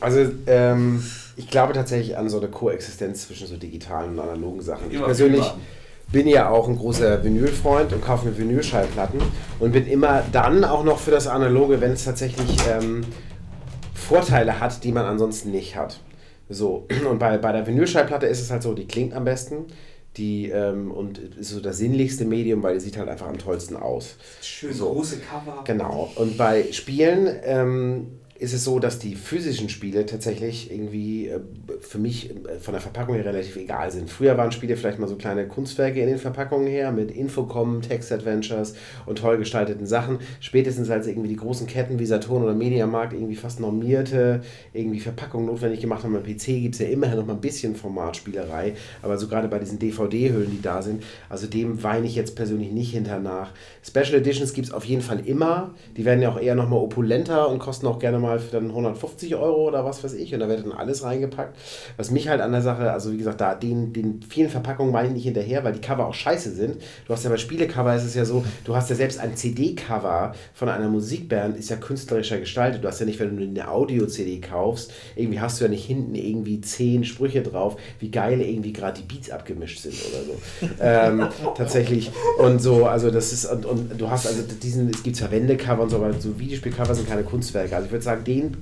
Also, 0.00 0.32
ähm, 0.46 1.04
ich 1.36 1.48
glaube 1.48 1.72
tatsächlich 1.72 2.16
an 2.16 2.28
so 2.28 2.38
eine 2.38 2.48
Koexistenz 2.48 3.26
zwischen 3.26 3.46
so 3.46 3.56
digitalen 3.56 4.10
und 4.10 4.20
analogen 4.20 4.60
Sachen. 4.62 4.90
Ich 4.90 5.02
persönlich 5.02 5.44
bin 6.10 6.26
ja 6.26 6.48
auch 6.48 6.66
ein 6.68 6.76
großer 6.76 7.22
Vinylfreund 7.22 7.92
und 7.92 8.04
kaufe 8.04 8.26
mir 8.26 8.36
Vinylschallplatten 8.36 9.20
und 9.60 9.70
bin 9.72 9.86
immer 9.86 10.24
dann 10.32 10.64
auch 10.64 10.82
noch 10.82 10.98
für 10.98 11.12
das 11.12 11.28
Analoge, 11.28 11.80
wenn 11.80 11.92
es 11.92 12.04
tatsächlich 12.04 12.56
ähm, 12.68 13.02
Vorteile 14.10 14.58
hat, 14.58 14.82
die 14.82 14.90
man 14.90 15.06
ansonsten 15.06 15.52
nicht 15.52 15.76
hat. 15.76 16.00
So, 16.48 16.88
und 17.08 17.20
bei, 17.20 17.38
bei 17.38 17.52
der 17.52 17.64
Vinylschallplatte 17.66 18.26
ist 18.26 18.40
es 18.40 18.50
halt 18.50 18.62
so, 18.62 18.74
die 18.74 18.86
klingt 18.86 19.14
am 19.14 19.24
besten. 19.24 19.66
Die, 20.16 20.50
ähm, 20.50 20.90
und 20.90 21.18
ist 21.18 21.50
so 21.50 21.60
das 21.60 21.78
sinnlichste 21.78 22.24
Medium, 22.24 22.64
weil 22.64 22.74
die 22.74 22.80
sieht 22.80 22.96
halt 22.96 23.08
einfach 23.08 23.28
am 23.28 23.38
tollsten 23.38 23.76
aus. 23.76 24.16
Schön 24.42 24.72
So. 24.72 24.92
große 24.92 25.18
Cover. 25.20 25.62
Genau. 25.64 26.10
Und 26.16 26.36
bei 26.36 26.64
Spielen 26.72 27.28
ähm, 27.44 28.19
ist 28.40 28.54
es 28.54 28.64
so, 28.64 28.78
dass 28.78 28.98
die 28.98 29.16
physischen 29.16 29.68
Spiele 29.68 30.06
tatsächlich 30.06 30.72
irgendwie 30.72 31.28
äh, 31.28 31.40
für 31.80 31.98
mich 31.98 32.30
äh, 32.30 32.58
von 32.58 32.72
der 32.72 32.80
Verpackung 32.80 33.14
her 33.14 33.26
relativ 33.26 33.56
egal 33.56 33.90
sind. 33.90 34.08
Früher 34.08 34.38
waren 34.38 34.50
Spiele 34.50 34.78
vielleicht 34.78 34.98
mal 34.98 35.08
so 35.08 35.16
kleine 35.16 35.46
Kunstwerke 35.46 36.00
in 36.00 36.08
den 36.08 36.16
Verpackungen 36.16 36.66
her 36.66 36.90
mit 36.90 37.10
Infocom, 37.10 37.82
Text-Adventures 37.82 38.74
und 39.04 39.18
toll 39.18 39.36
gestalteten 39.36 39.86
Sachen. 39.86 40.20
Spätestens 40.40 40.88
als 40.88 41.06
irgendwie 41.06 41.28
die 41.28 41.36
großen 41.36 41.66
Ketten 41.66 41.98
wie 41.98 42.06
Saturn 42.06 42.42
oder 42.42 42.54
Mediamarkt 42.54 43.12
irgendwie 43.12 43.36
fast 43.36 43.60
normierte 43.60 44.40
irgendwie 44.72 45.00
Verpackungen 45.00 45.46
notwendig 45.46 45.82
gemacht 45.82 46.04
haben. 46.04 46.14
Beim 46.14 46.22
PC 46.22 46.62
gibt 46.62 46.76
es 46.76 46.80
ja 46.80 46.88
immerhin 46.88 47.18
noch 47.18 47.26
mal 47.26 47.34
ein 47.34 47.42
bisschen 47.42 47.76
Formatspielerei, 47.76 48.72
aber 49.02 49.18
so 49.18 49.28
gerade 49.28 49.48
bei 49.48 49.58
diesen 49.58 49.78
DVD-Hüllen, 49.78 50.50
die 50.50 50.62
da 50.62 50.80
sind, 50.80 51.02
also 51.28 51.46
dem 51.46 51.82
weine 51.82 52.06
ich 52.06 52.14
jetzt 52.14 52.36
persönlich 52.36 52.72
nicht 52.72 52.92
hinter 52.92 53.18
nach. 53.18 53.52
Special 53.86 54.14
Editions 54.14 54.54
gibt 54.54 54.68
es 54.68 54.72
auf 54.72 54.86
jeden 54.86 55.02
Fall 55.02 55.20
immer. 55.26 55.74
Die 55.98 56.06
werden 56.06 56.22
ja 56.22 56.30
auch 56.30 56.40
eher 56.40 56.54
noch 56.54 56.70
mal 56.70 56.76
opulenter 56.76 57.46
und 57.50 57.58
kosten 57.58 57.86
auch 57.86 57.98
gerne 57.98 58.18
mal 58.18 58.29
für 58.38 58.52
dann 58.52 58.68
150 58.68 59.34
Euro 59.36 59.68
oder 59.68 59.84
was 59.84 60.02
weiß 60.04 60.14
ich. 60.14 60.32
Und 60.34 60.40
da 60.40 60.48
wird 60.48 60.64
dann 60.64 60.72
alles 60.72 61.02
reingepackt. 61.02 61.56
Was 61.96 62.10
mich 62.10 62.28
halt 62.28 62.40
an 62.40 62.52
der 62.52 62.62
Sache, 62.62 62.92
also 62.92 63.12
wie 63.12 63.18
gesagt, 63.18 63.40
da 63.40 63.54
den, 63.54 63.92
den 63.92 64.22
vielen 64.22 64.50
Verpackungen 64.50 64.92
meine 64.92 65.08
ich 65.08 65.14
nicht 65.14 65.24
hinterher, 65.24 65.64
weil 65.64 65.72
die 65.72 65.80
Cover 65.80 66.06
auch 66.06 66.14
scheiße 66.14 66.52
sind. 66.52 66.76
Du 67.06 67.12
hast 67.12 67.24
ja 67.24 67.30
bei 67.30 67.36
Spielecover 67.36 67.94
ist 67.94 68.04
es 68.04 68.14
ja 68.14 68.24
so, 68.24 68.44
du 68.64 68.76
hast 68.76 68.90
ja 68.90 68.96
selbst 68.96 69.18
ein 69.18 69.36
CD-Cover 69.36 70.34
von 70.54 70.68
einer 70.68 70.88
Musikband, 70.88 71.56
ist 71.56 71.70
ja 71.70 71.76
künstlerischer 71.76 72.38
gestaltet. 72.38 72.84
Du 72.84 72.88
hast 72.88 73.00
ja 73.00 73.06
nicht, 73.06 73.18
wenn 73.20 73.36
du 73.36 73.42
eine 73.42 73.70
Audio-CD 73.70 74.40
kaufst, 74.40 74.92
irgendwie 75.16 75.40
hast 75.40 75.60
du 75.60 75.64
ja 75.64 75.70
nicht 75.70 75.84
hinten 75.84 76.14
irgendwie 76.14 76.60
zehn 76.60 77.04
Sprüche 77.04 77.42
drauf, 77.42 77.76
wie 77.98 78.10
geil 78.10 78.40
irgendwie 78.40 78.72
gerade 78.72 79.00
die 79.00 79.06
Beats 79.06 79.30
abgemischt 79.30 79.80
sind 79.80 79.94
oder 79.94 80.24
so. 80.24 80.68
ähm, 80.80 81.28
tatsächlich. 81.56 82.10
Und 82.38 82.60
so, 82.60 82.86
also 82.86 83.10
das 83.10 83.32
ist, 83.32 83.46
und, 83.46 83.64
und 83.64 84.00
du 84.00 84.10
hast 84.10 84.26
also 84.26 84.42
diesen, 84.42 84.88
es 84.90 85.02
gibt 85.02 85.16
zwar 85.16 85.30
Wendecover 85.30 85.82
und 85.82 85.90
so, 85.90 85.96
aber 85.96 86.12
so 86.14 86.38
Videospielcover 86.38 86.94
sind 86.94 87.08
keine 87.08 87.22
Kunstwerke. 87.22 87.74
Also 87.74 87.86
ich 87.86 87.92
würde 87.92 88.04
sagen, 88.04 88.19
den 88.20 88.56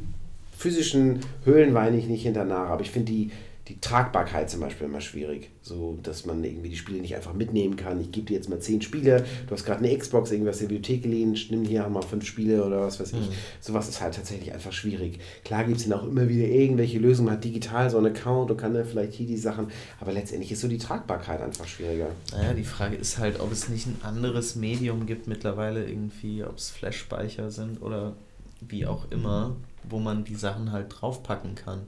physischen 0.57 1.21
Höhlen 1.45 1.75
weine 1.75 1.99
ich 1.99 2.07
nicht 2.07 2.23
hinter 2.23 2.45
nach, 2.45 2.69
aber 2.69 2.83
ich 2.83 2.91
finde 2.91 3.13
die, 3.13 3.31
die 3.69 3.79
Tragbarkeit 3.81 4.49
zum 4.49 4.61
Beispiel 4.61 4.87
immer 4.87 5.01
schwierig. 5.01 5.51
So, 5.63 5.99
dass 6.03 6.25
man 6.25 6.43
irgendwie 6.43 6.71
die 6.71 6.77
Spiele 6.77 7.01
nicht 7.01 7.15
einfach 7.15 7.35
mitnehmen 7.35 7.77
kann. 7.77 8.01
Ich 8.01 8.11
gebe 8.11 8.27
dir 8.27 8.35
jetzt 8.35 8.49
mal 8.49 8.59
zehn 8.59 8.81
Spiele, 8.81 9.25
du 9.47 9.53
hast 9.53 9.65
gerade 9.65 9.85
eine 9.85 9.97
Xbox, 9.97 10.31
irgendwas 10.33 10.61
in 10.61 10.69
der 10.69 10.75
Bibliothek 10.75 11.03
geliehen, 11.03 11.39
nimm 11.51 11.65
hier 11.65 11.87
mal 11.89 12.03
fünf 12.03 12.25
Spiele 12.25 12.65
oder 12.65 12.81
was 12.81 12.99
weiß 12.99 13.13
ich. 13.13 13.29
Sowas 13.61 13.89
ist 13.89 14.01
halt 14.01 14.15
tatsächlich 14.15 14.53
einfach 14.53 14.73
schwierig. 14.73 15.21
Klar 15.45 15.65
gibt 15.65 15.77
es 15.77 15.89
dann 15.89 15.99
auch 15.99 16.05
immer 16.05 16.29
wieder 16.29 16.47
irgendwelche 16.47 16.99
Lösungen, 16.99 17.27
man 17.27 17.37
hat 17.37 17.45
digital 17.45 17.91
so 17.91 17.99
einen 17.99 18.07
Account 18.07 18.51
und 18.51 18.57
kann 18.57 18.73
dann 18.73 18.87
vielleicht 18.87 19.13
hier 19.13 19.27
die 19.27 19.37
Sachen, 19.37 19.69
aber 20.01 20.13
letztendlich 20.13 20.51
ist 20.51 20.63
so 20.63 20.69
die 20.69 20.79
Tragbarkeit 20.79 21.43
einfach 21.43 21.69
schwieriger. 21.69 22.09
Naja, 22.33 22.55
die 22.55 22.65
Frage 22.65 22.97
ist 22.97 23.19
halt, 23.19 23.39
ob 23.39 23.53
es 23.53 23.69
nicht 23.69 23.87
ein 23.87 23.99
anderes 24.03 24.57
Medium 24.57 25.05
gibt 25.05 25.29
mittlerweile 25.29 25.87
irgendwie, 25.87 26.43
ob 26.43 26.57
es 26.57 26.71
Flash-Speicher 26.71 27.51
sind 27.51 27.83
oder 27.83 28.15
wie 28.61 28.87
auch 28.87 29.11
immer, 29.11 29.57
wo 29.89 29.99
man 29.99 30.25
die 30.25 30.35
Sachen 30.35 30.73
halt 30.73 30.87
draufpacken 30.89 31.55
kann. 31.55 31.87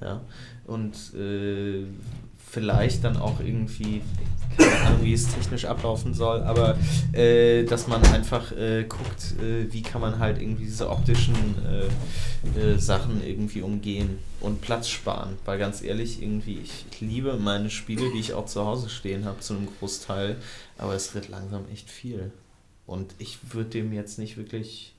Ja. 0.00 0.22
Und 0.66 0.94
äh, 1.14 1.84
vielleicht 2.50 3.04
dann 3.04 3.16
auch 3.16 3.40
irgendwie, 3.40 4.02
keine 4.58 4.80
Ahnung, 4.80 5.04
wie 5.04 5.12
es 5.12 5.32
technisch 5.32 5.64
ablaufen 5.64 6.14
soll, 6.14 6.42
aber 6.42 6.76
äh, 7.12 7.64
dass 7.64 7.86
man 7.86 8.02
einfach 8.04 8.50
äh, 8.52 8.84
guckt, 8.84 9.34
äh, 9.40 9.72
wie 9.72 9.82
kann 9.82 10.00
man 10.00 10.18
halt 10.18 10.40
irgendwie 10.40 10.64
diese 10.64 10.90
optischen 10.90 11.34
äh, 11.66 12.58
äh, 12.58 12.78
Sachen 12.78 13.24
irgendwie 13.24 13.62
umgehen 13.62 14.18
und 14.40 14.60
Platz 14.60 14.88
sparen. 14.88 15.36
Weil 15.44 15.58
ganz 15.58 15.82
ehrlich, 15.82 16.22
irgendwie, 16.22 16.58
ich 16.58 17.00
liebe 17.00 17.36
meine 17.36 17.70
Spiele, 17.70 18.10
die 18.12 18.20
ich 18.20 18.34
auch 18.34 18.46
zu 18.46 18.64
Hause 18.64 18.88
stehen 18.88 19.24
habe, 19.24 19.40
zu 19.40 19.54
einem 19.54 19.68
Großteil, 19.78 20.36
aber 20.78 20.94
es 20.94 21.14
wird 21.14 21.28
langsam 21.28 21.64
echt 21.72 21.88
viel. 21.88 22.32
Und 22.86 23.14
ich 23.18 23.38
würde 23.52 23.70
dem 23.70 23.92
jetzt 23.92 24.18
nicht 24.18 24.36
wirklich 24.36 24.94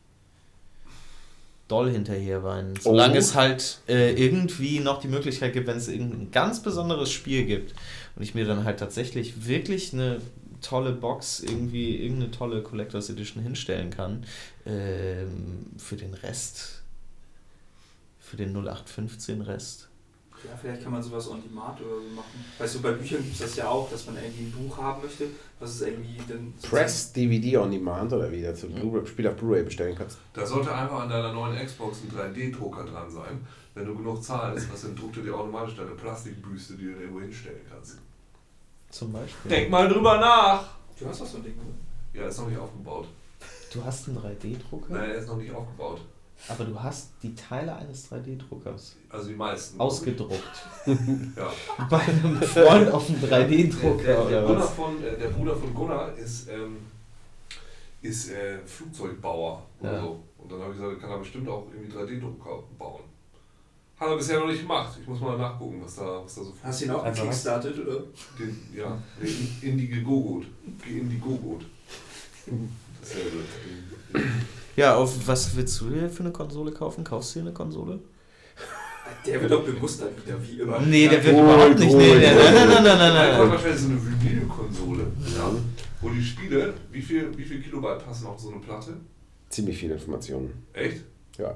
doll 1.71 1.89
hinterher 1.89 2.43
weinen. 2.43 2.73
Solange 2.79 3.15
Oh. 3.15 3.17
es 3.17 3.33
halt 3.35 3.79
äh, 3.87 4.13
irgendwie 4.13 4.79
noch 4.79 4.99
die 4.99 5.07
Möglichkeit 5.07 5.53
gibt, 5.53 5.67
wenn 5.67 5.77
es 5.77 5.87
irgendein 5.87 6.31
ganz 6.31 6.61
besonderes 6.61 7.11
Spiel 7.11 7.45
gibt 7.45 7.73
und 8.15 8.23
ich 8.23 8.35
mir 8.35 8.45
dann 8.45 8.63
halt 8.65 8.79
tatsächlich 8.79 9.47
wirklich 9.47 9.93
eine 9.93 10.19
tolle 10.61 10.91
Box, 10.91 11.39
irgendwie 11.39 11.95
irgendeine 11.97 12.31
tolle 12.31 12.61
Collectors 12.61 13.09
Edition 13.09 13.41
hinstellen 13.41 13.89
kann, 13.89 14.25
ähm, 14.65 15.65
für 15.77 15.95
den 15.95 16.13
Rest, 16.13 16.83
für 18.19 18.37
den 18.37 18.53
0815 18.53 19.41
Rest. 19.41 19.87
Ja, 20.43 20.57
vielleicht 20.59 20.81
kann 20.81 20.91
man 20.91 21.03
sowas 21.03 21.29
on 21.29 21.41
demand 21.43 21.79
oder 21.81 21.97
so 21.97 22.15
machen. 22.15 22.45
Weißt 22.57 22.75
du, 22.75 22.81
bei 22.81 22.91
Büchern 22.93 23.21
gibt 23.21 23.33
es 23.33 23.41
das 23.41 23.55
ja 23.55 23.67
auch, 23.67 23.89
dass 23.89 24.05
man 24.07 24.15
irgendwie 24.15 24.45
ein 24.45 24.51
Buch 24.51 24.77
haben 24.77 25.03
möchte, 25.03 25.27
was 25.59 25.71
es 25.71 25.81
irgendwie 25.81 26.17
dann. 26.27 26.53
Press 26.67 27.13
DVD 27.13 27.57
on 27.57 27.71
Demand 27.71 28.11
oder 28.11 28.31
wie 28.31 28.41
du 28.41 28.55
zum 28.55 28.73
Blu 28.73 29.05
Spiel 29.05 29.27
auf 29.27 29.35
Blu-ray 29.35 29.63
bestellen 29.63 29.95
kannst. 29.95 30.17
Da 30.33 30.45
sollte 30.45 30.73
einfach 30.73 31.01
an 31.01 31.09
deiner 31.09 31.31
neuen 31.31 31.63
Xbox 31.63 31.99
ein 32.03 32.11
3D-Drucker 32.11 32.85
dran 32.85 33.09
sein. 33.09 33.45
Wenn 33.75 33.85
du 33.85 33.95
genug 33.95 34.23
zahlst, 34.23 34.71
was 34.71 34.81
dann 34.81 34.95
druckt 34.95 35.17
er 35.17 35.23
dir 35.23 35.35
automatisch 35.35 35.75
deine 35.75 35.91
Plastikbüste, 35.91 36.73
die 36.73 36.85
du 36.85 36.91
irgendwo 36.91 37.21
hinstellen 37.21 37.61
kannst. 37.69 37.99
Zum 38.89 39.13
Beispiel. 39.13 39.49
Denk 39.49 39.69
mal 39.69 39.87
drüber 39.87 40.19
nach! 40.19 40.75
Du 40.99 41.07
hast 41.07 41.21
doch 41.21 41.25
so 41.25 41.37
ein 41.37 41.43
Ding, 41.43 41.55
oder? 41.55 42.19
Ja, 42.21 42.27
ist 42.27 42.39
noch 42.39 42.47
nicht 42.47 42.59
aufgebaut. 42.59 43.07
Du 43.73 43.83
hast 43.83 44.09
einen 44.09 44.17
3D-Drucker, 44.17 44.93
Nein, 44.93 45.11
er 45.11 45.15
ist 45.15 45.27
noch 45.27 45.37
nicht 45.37 45.53
aufgebaut. 45.53 46.01
Aber 46.47 46.65
du 46.65 46.81
hast 46.81 47.11
die 47.21 47.33
Teile 47.35 47.75
eines 47.75 48.11
3D-Druckers 48.11 48.95
Also 49.09 49.29
die 49.29 49.35
meisten. 49.35 49.79
ausgedruckt. 49.79 50.41
Ja. 50.85 51.51
Bei 51.89 51.99
einem 51.99 52.41
Freund 52.41 52.91
auf 52.91 53.05
dem 53.07 53.19
Der, 53.21 53.29
der, 53.29 53.49
3D-Drucker 53.49 54.29
der, 54.29 54.49
was? 54.49 54.69
von, 54.71 55.03
äh, 55.03 55.17
der 55.17 55.27
Bruder 55.29 55.55
von 55.55 55.73
Gunnar 55.73 56.15
ist, 56.17 56.49
ähm, 56.49 56.77
ist 58.01 58.31
äh, 58.31 58.57
Flugzeugbauer 58.65 59.63
oder 59.79 59.93
Ja. 59.93 60.01
so. 60.01 60.23
Und 60.39 60.51
dann 60.51 60.61
habe 60.61 60.71
ich 60.73 60.79
gesagt, 60.79 60.99
kann 61.01 61.11
er 61.11 61.19
bestimmt 61.19 61.47
auch 61.47 61.67
irgendwie 61.73 61.95
3D-Drucker 61.95 62.63
bauen. 62.79 63.01
Hat 63.99 64.07
er 64.09 64.17
bisher 64.17 64.39
noch 64.39 64.47
nicht 64.47 64.61
gemacht. 64.61 64.97
Ich 64.99 65.07
muss 65.07 65.19
mal 65.21 65.37
nachgucken, 65.37 65.79
was 65.83 65.95
da, 65.97 66.23
was 66.23 66.33
da 66.33 66.43
so 66.43 66.53
Hast 66.63 66.81
du 66.81 66.85
ihn 66.85 66.91
auch 66.91 67.05
was? 67.05 67.15
gekickstartet, 67.15 67.77
oder? 67.87 67.99
Den, 68.39 68.57
ja, 68.75 68.97
den 69.21 69.57
Indiegogot. 69.61 70.45
Indiegogot. 70.89 71.61
Dasselbe. 72.99 73.43
Ja, 74.75 74.95
auf 74.95 75.27
was 75.27 75.55
willst 75.55 75.79
du 75.81 75.89
dir 75.89 76.09
für 76.09 76.23
eine 76.23 76.31
Konsole 76.31 76.71
kaufen? 76.71 77.03
Kaufst 77.03 77.35
du 77.35 77.39
dir 77.39 77.45
eine 77.45 77.53
Konsole? 77.53 77.99
Der 79.25 79.41
wird 79.41 79.51
doch 79.51 79.63
bemustert 79.63 80.11
wieder, 80.25 80.37
wie 80.41 80.61
immer. 80.61 80.79
Nee, 80.79 81.07
der 81.07 81.23
wird 81.23 81.33
überhaupt 81.37 81.77
nicht. 81.77 81.93
Nee, 81.93 82.13
nein, 82.15 82.35
nein, 82.35 82.53
nein, 82.53 82.83
nein, 82.83 82.83
nein, 82.83 83.13
Nein, 83.13 83.39
nein. 83.39 83.49
wahrscheinlich 83.51 83.81
so 83.81 83.89
eine 83.89 83.99
Vinylkonsole. 84.01 85.03
Ja. 85.35 85.51
Wo 85.99 86.09
die 86.09 86.23
Spiele, 86.23 86.73
wie 86.91 87.01
viel, 87.01 87.37
wie 87.37 87.43
viel 87.43 87.61
Kilobyte 87.61 88.05
passen 88.05 88.27
auf 88.27 88.39
so 88.39 88.49
eine 88.51 88.59
Platte? 88.59 88.93
Ziemlich 89.49 89.77
viele 89.77 89.93
Informationen. 89.95 90.51
Echt? 90.73 91.03
Ja. 91.37 91.53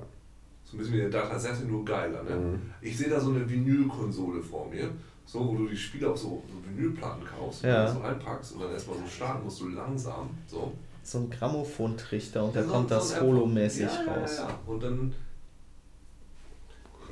So 0.66 0.76
ein 0.76 0.80
bisschen 0.80 0.94
wie 0.96 1.02
eine 1.02 1.10
Datasette, 1.10 1.64
nur 1.66 1.86
geiler, 1.86 2.24
ne? 2.24 2.36
Mhm. 2.36 2.62
Ich 2.82 2.98
sehe 2.98 3.10
da 3.10 3.20
so 3.20 3.30
eine 3.30 3.50
Vinylkonsole 3.50 4.42
vor 4.44 4.68
mir, 4.70 4.90
so 5.26 5.48
wo 5.48 5.56
du 5.56 5.68
die 5.70 5.78
Spiele 5.78 6.10
auf 6.10 6.18
so, 6.18 6.44
so 6.48 6.70
Vinylplatten 6.70 7.24
kaufst 7.26 7.64
und 7.64 7.70
Ja. 7.70 7.86
dann 7.86 7.96
so 7.96 8.02
einpackst 8.02 8.52
und 8.54 8.62
dann 8.64 8.72
erstmal 8.72 8.98
so 8.98 9.08
starten 9.08 9.46
musst 9.46 9.62
du 9.62 9.70
langsam. 9.70 10.30
So. 10.48 10.74
So 11.08 11.20
ein 11.20 11.30
Grammophontrichter 11.30 12.44
und 12.44 12.56
da 12.56 12.64
So- 12.64 12.70
kommt 12.70 12.90
so 12.90 12.96
das 12.96 13.14
ein 13.14 13.22
Holo-mäßig 13.22 13.84
ja, 13.84 14.04
ja, 14.08 14.12
raus. 14.14 14.38
Ja, 14.40 14.48
ja. 14.50 14.60
Und 14.66 14.82
dann, 14.84 15.14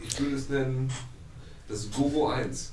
ich 0.03 0.19
würde 0.19 0.35
es 0.35 0.49
nennen, 0.49 0.89
das 1.69 1.91
Gogo 1.91 2.27
1. 2.29 2.71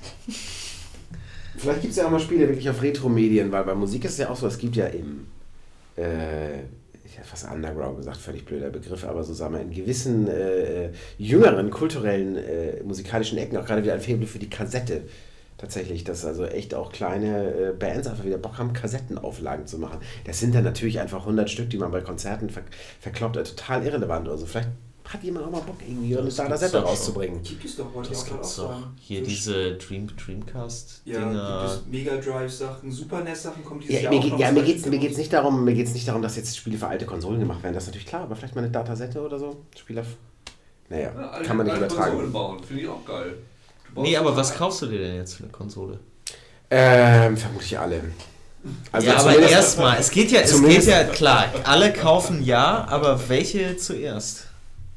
Vielleicht 1.57 1.81
gibt 1.81 1.91
es 1.91 1.97
ja 1.97 2.07
auch 2.07 2.11
mal 2.11 2.19
Spiele 2.19 2.47
wirklich 2.47 2.67
auf 2.69 2.81
Retro-Medien, 2.81 3.51
weil 3.51 3.63
bei 3.65 3.75
Musik 3.75 4.03
ist 4.05 4.13
es 4.13 4.17
ja 4.17 4.29
auch 4.31 4.35
so, 4.35 4.47
es 4.47 4.57
gibt 4.57 4.75
ja 4.75 4.87
im, 4.87 5.27
äh, 5.95 6.61
ich 7.05 7.17
hätte 7.17 7.27
fast 7.27 7.45
Underground 7.51 7.97
gesagt, 7.97 8.17
völlig 8.17 8.43
blöder 8.45 8.71
Begriff, 8.71 9.03
aber 9.03 9.23
so 9.23 9.33
sagen 9.35 9.53
wir, 9.53 9.61
in 9.61 9.69
gewissen 9.71 10.27
äh, 10.27 10.85
äh, 10.85 10.89
jüngeren 11.19 11.69
kulturellen 11.69 12.35
äh, 12.35 12.81
musikalischen 12.83 13.37
Ecken 13.37 13.57
auch 13.57 13.65
gerade 13.65 13.83
wieder 13.83 13.93
ein 13.93 14.01
Faible 14.01 14.25
für 14.25 14.39
die 14.39 14.49
Kassette. 14.49 15.03
Tatsächlich, 15.61 16.03
dass 16.03 16.25
also 16.25 16.43
echt 16.45 16.73
auch 16.73 16.91
kleine 16.91 17.53
äh, 17.53 17.71
Bands 17.71 18.07
einfach 18.07 18.25
wieder 18.25 18.39
Bock 18.39 18.57
haben, 18.57 18.73
Kassettenauflagen 18.73 19.67
zu 19.67 19.77
machen. 19.77 19.99
Das 20.25 20.39
sind 20.39 20.55
dann 20.55 20.63
natürlich 20.63 20.99
einfach 20.99 21.19
100 21.19 21.49
Stück, 21.51 21.69
die 21.69 21.77
man 21.77 21.91
bei 21.91 22.01
Konzerten 22.01 22.49
ver 22.49 22.63
verkloppt, 22.99 23.37
äh, 23.37 23.43
total 23.43 23.85
irrelevant. 23.85 24.27
Also 24.27 24.47
vielleicht 24.47 24.69
hat 25.03 25.23
jemand 25.23 25.45
auch 25.45 25.51
mal 25.51 25.61
Bock, 25.61 25.75
irgendwie 25.85 26.17
eine 26.17 26.31
schon. 26.31 26.83
rauszubringen. 26.83 27.43
Gibt 27.43 27.63
es 27.65 27.75
doch 27.75 27.93
heute 27.93 28.09
Das 28.09 28.23
auch 28.23 28.27
gibt's 28.27 28.59
auch 28.59 28.69
doch. 28.71 28.87
Hier 28.99 29.19
So 29.19 29.25
diese 29.25 29.73
Dream, 29.75 30.07
Ja, 30.07 30.25
Dreamcast-Dinger. 30.25 31.61
gibt 31.61 31.71
es 31.73 31.85
Mega 31.91 32.15
Drive-Sachen, 32.17 32.91
Super 32.91 33.23
NES-Sachen 33.23 33.63
kommen 33.63 33.81
dieses 33.81 33.95
Ja, 33.95 34.01
Jahr 34.01 34.13
mir, 34.13 34.17
auch 34.19 34.23
geht, 34.23 34.31
noch 34.33 34.39
ja, 34.39 34.51
mir 34.51 34.63
geht's, 34.63 34.85
mir 34.87 34.99
geht's 34.99 35.17
nicht 35.17 35.33
darum, 35.33 35.63
mir 35.63 35.73
geht's 35.75 35.93
nicht 35.93 36.07
darum, 36.07 36.21
dass 36.23 36.37
jetzt 36.37 36.57
Spiele 36.57 36.77
für 36.77 36.87
alte 36.87 37.05
Konsolen 37.05 37.39
gemacht 37.39 37.61
werden. 37.61 37.73
Das 37.75 37.83
ist 37.83 37.87
natürlich 37.89 38.07
klar, 38.07 38.21
aber 38.23 38.35
vielleicht 38.35 38.55
mal 38.55 38.63
eine 38.63 38.71
Datasette 38.71 39.21
oder 39.21 39.37
so. 39.37 39.57
Spieler. 39.77 40.03
Naja, 40.89 41.11
Ja, 41.15 41.43
kann 41.43 41.57
man 41.57 41.67
nicht 41.67 41.77
übertragen. 41.77 42.09
Konsolen 42.11 42.31
bauen, 42.33 42.63
finde 42.63 42.81
ich 42.83 42.87
auch 42.87 43.05
geil. 43.05 43.35
Nee, 43.95 44.17
aber 44.17 44.35
was 44.35 44.55
kaufst 44.55 44.81
du 44.81 44.87
dir 44.87 44.99
denn 44.99 45.15
jetzt 45.15 45.35
für 45.35 45.43
eine 45.43 45.51
Konsole? 45.51 45.99
Ähm, 46.69 47.35
vermutlich 47.37 47.77
alle. 47.77 48.01
Also 48.91 49.07
ja, 49.07 49.17
aber 49.17 49.37
erstmal, 49.39 49.97
es 49.99 50.11
geht 50.11 50.31
ja, 50.31 50.41
es 50.41 50.61
geht 50.61 50.85
ja 50.85 51.03
klar, 51.03 51.45
alle 51.63 51.91
kaufen 51.91 52.43
ja, 52.43 52.85
aber 52.87 53.27
welche 53.27 53.75
zuerst? 53.77 54.45